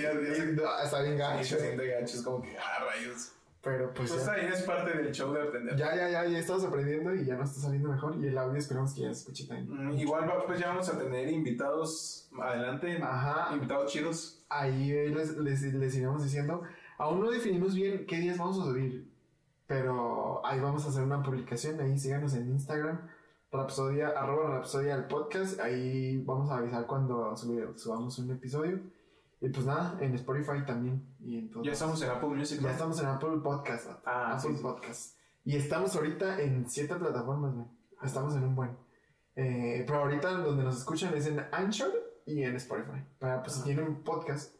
ya, 0.02 0.12
ya 0.12 0.34
sé. 0.34 0.46
no, 0.54 0.80
Está 0.82 1.02
bien 1.02 1.16
gacho. 1.18 1.44
se 1.44 1.60
siente 1.60 1.86
gacho, 1.86 2.16
es 2.16 2.22
como 2.22 2.42
que, 2.42 2.56
ah, 2.58 2.84
rayos. 2.84 3.32
Pero 3.66 3.93
pues 3.93 4.12
Pues 4.12 4.24
ya. 4.24 4.32
también 4.32 4.52
es 4.52 4.62
parte 4.62 4.97
del 4.97 5.12
show 5.12 5.32
de 5.34 5.43
aprender. 5.43 5.74
Ya, 5.76 5.93
ya, 5.97 6.09
ya, 6.09 6.24
ya 6.24 6.38
estamos 6.38 6.64
aprendiendo 6.64 7.12
y 7.12 7.24
ya 7.24 7.34
nos 7.34 7.51
está 7.51 7.62
saliendo 7.62 7.88
mejor. 7.88 8.14
Y 8.16 8.28
el 8.28 8.38
audio 8.38 8.56
esperamos 8.56 8.94
que 8.94 9.01
ya 9.01 9.12
se 9.12 9.22
escuche 9.22 9.48
también. 9.48 9.88
Mm, 9.88 9.98
Igual 9.98 10.30
pues 10.47 10.60
ya 10.60 10.68
vamos 10.68 10.88
a 10.88 10.97
tener 10.97 11.28
invitados 11.28 12.30
adelante, 12.40 12.97
Ajá. 13.02 13.52
invitados 13.56 13.90
chidos. 13.90 14.44
Ahí 14.48 14.93
eh, 14.93 15.09
les, 15.09 15.36
les, 15.36 15.62
les 15.74 15.97
iremos 15.97 16.22
diciendo. 16.22 16.62
Aún 16.97 17.18
no 17.20 17.28
definimos 17.28 17.74
bien 17.74 18.06
qué 18.06 18.18
días 18.18 18.38
vamos 18.38 18.60
a 18.60 18.66
subir. 18.66 19.10
Pero 19.66 20.47
ahí 20.47 20.60
vamos 20.60 20.86
a 20.86 20.90
hacer 20.90 21.02
una 21.02 21.20
publicación. 21.24 21.80
Ahí 21.80 21.98
síganos 21.98 22.34
en 22.34 22.48
Instagram. 22.48 23.01
Rapsodia, 23.51 24.10
arroba 24.10 24.51
Rapsodia 24.59 24.94
el 24.94 25.06
podcast. 25.06 25.59
Ahí 25.59 26.22
vamos 26.24 26.51
a 26.52 26.59
avisar 26.59 26.86
cuando 26.86 27.34
subamos 27.36 28.16
un 28.20 28.30
episodio. 28.30 28.78
Y 29.40 29.48
pues 29.48 29.66
nada, 29.66 29.98
en 30.01 30.14
Spotify 30.14 30.64
también. 30.64 31.02
Y 31.27 31.51
Ya 31.65 31.73
estamos 31.73 32.01
en 32.03 32.11
Apple 32.11 32.28
Music. 32.28 32.61
Ya 32.62 32.70
estamos 32.70 33.01
en 33.01 33.07
Apple 33.07 33.39
Podcast. 33.43 33.89
Ah, 34.05 34.36
Apple 34.36 34.51
sí, 34.51 34.57
sí. 34.57 34.62
Podcast. 34.62 35.16
Y 35.44 35.57
estamos 35.57 35.94
ahorita 35.97 36.40
en 36.40 36.69
siete 36.69 36.94
plataformas, 36.94 37.55
güey. 37.55 37.66
Estamos 38.03 38.35
en 38.36 38.44
un 38.44 38.55
buen. 38.55 38.70
Eh, 39.35 39.85
pero 39.86 40.01
ahorita 40.01 40.31
donde 40.39 40.62
nos 40.65 40.78
escuchan 40.78 41.15
es 41.15 41.27
en 41.27 41.40
Anchor 41.53 41.90
y 42.27 42.43
en 42.43 42.55
Spotify. 42.57 43.03
Para 43.19 43.43
pues 43.43 43.55
si 43.57 43.61
Ah. 43.61 43.65
tienen 43.65 43.86
un 43.89 44.03
podcast, 44.05 44.55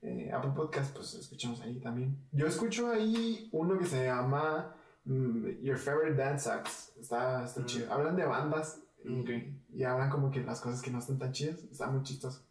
eh, 0.00 0.30
Apple 0.32 0.52
Podcast, 0.54 0.94
pues 0.94 1.14
escuchamos 1.14 1.60
ahí 1.62 1.80
también. 1.80 2.16
Yo 2.32 2.46
escucho 2.46 2.90
ahí 2.90 3.48
uno 3.52 3.78
que 3.78 3.86
se 3.86 4.04
llama 4.06 4.74
mm, 5.04 5.60
Your 5.62 5.78
Favorite 5.78 6.14
Dance 6.14 6.48
Acts. 6.48 6.92
Está, 7.00 7.44
está 7.44 7.60
Mm. 7.62 7.64
chido. 7.66 7.92
Hablan 7.92 8.14
de 8.16 8.24
bandas 8.24 8.80
y, 9.04 9.20
Ok. 9.20 9.30
y 9.74 9.82
hablan 9.82 10.08
como 10.10 10.30
que 10.30 10.40
las 10.44 10.60
cosas 10.60 10.80
que 10.80 10.92
no 10.92 10.98
están 11.00 11.18
tan 11.18 11.32
chidas. 11.32 11.58
Está 11.64 11.88
muy 11.90 12.02
chistoso. 12.04 12.44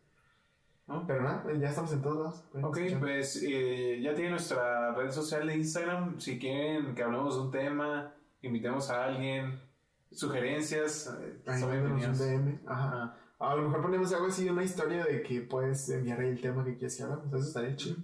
¿No? 0.91 1.07
Pero 1.07 1.21
nada, 1.21 1.43
ya 1.53 1.69
estamos 1.69 1.93
en 1.93 2.01
todos 2.01 2.17
lados. 2.17 2.43
Ok, 2.65 2.77
escuchar. 2.77 2.99
pues 2.99 3.41
eh, 3.43 3.99
ya 4.01 4.13
tienen 4.13 4.31
nuestra 4.31 4.93
red 4.93 5.09
social 5.09 5.47
de 5.47 5.55
Instagram. 5.55 6.19
Si 6.19 6.37
quieren 6.37 6.93
que 6.93 7.03
hablemos 7.03 7.35
de 7.35 7.41
un 7.41 7.51
tema, 7.51 8.13
invitemos 8.41 8.89
a 8.89 9.05
alguien, 9.05 9.61
sugerencias, 10.11 11.17
eh, 11.21 11.41
Ahí 11.47 11.63
un. 11.63 11.99
DM. 11.99 12.59
Ajá. 12.67 13.17
A 13.39 13.55
lo 13.55 13.63
mejor 13.63 13.81
ponemos 13.81 14.13
algo 14.13 14.27
así, 14.27 14.47
una 14.49 14.63
historia 14.63 15.03
de 15.03 15.23
que 15.23 15.41
puedes 15.41 15.89
enviar 15.89 16.19
ahí 16.19 16.29
el 16.29 16.41
tema 16.41 16.63
que 16.63 16.75
quieres 16.75 16.95
que 16.95 17.03
hablamos. 17.03 17.27
Eso 17.33 17.47
estaría 17.47 17.75
chido. 17.75 17.97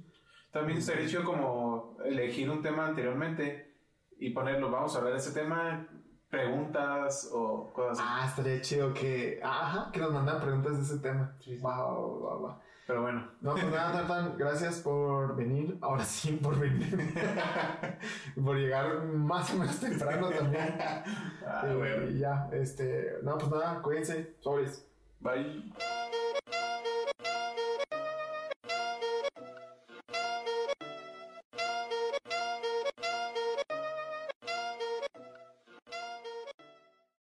También 0.52 0.80
estaría 0.80 1.08
chido 1.08 1.24
como 1.24 1.98
elegir 2.04 2.50
un 2.50 2.62
tema 2.62 2.88
anteriormente 2.88 3.76
y 4.18 4.32
ponerlo, 4.32 4.72
vamos 4.72 4.96
a 4.96 4.98
hablar 4.98 5.14
de 5.14 5.20
ese 5.20 5.32
tema, 5.34 5.88
preguntas 6.30 7.30
o 7.32 7.72
cosas 7.72 8.00
así. 8.00 8.10
Ah, 8.10 8.26
estaría 8.28 8.62
chido 8.62 8.94
que. 8.94 9.40
Ajá, 9.44 9.92
que 9.92 10.00
nos 10.00 10.12
mandan 10.12 10.42
preguntas 10.42 10.78
de 10.78 10.84
ese 10.84 11.00
tema. 11.00 11.36
Sí, 11.40 11.56
sí. 11.56 11.62
Wow, 11.62 12.20
wow, 12.20 12.40
wow. 12.40 12.56
Pero 12.88 13.02
bueno, 13.02 13.28
No, 13.42 13.52
pues 13.52 13.66
nada, 13.66 13.92
Tartan, 13.92 14.38
gracias 14.38 14.80
por 14.80 15.36
venir. 15.36 15.78
Ahora 15.82 16.06
sí, 16.06 16.32
por 16.42 16.58
venir. 16.58 16.98
por 18.44 18.56
llegar 18.56 19.04
más 19.04 19.54
o 19.54 19.58
menos 19.58 19.78
temprano 19.78 20.30
también. 20.30 20.80
ah, 20.80 21.64
Eh, 21.66 21.76
bueno. 21.76 22.10
Y 22.10 22.20
ya, 22.20 22.50
este. 22.54 23.18
No, 23.24 23.38
pues 23.38 23.52
nada, 23.52 23.82
cuídense. 23.82 24.36
Sobres. 24.40 24.88
Bye. 25.20 25.74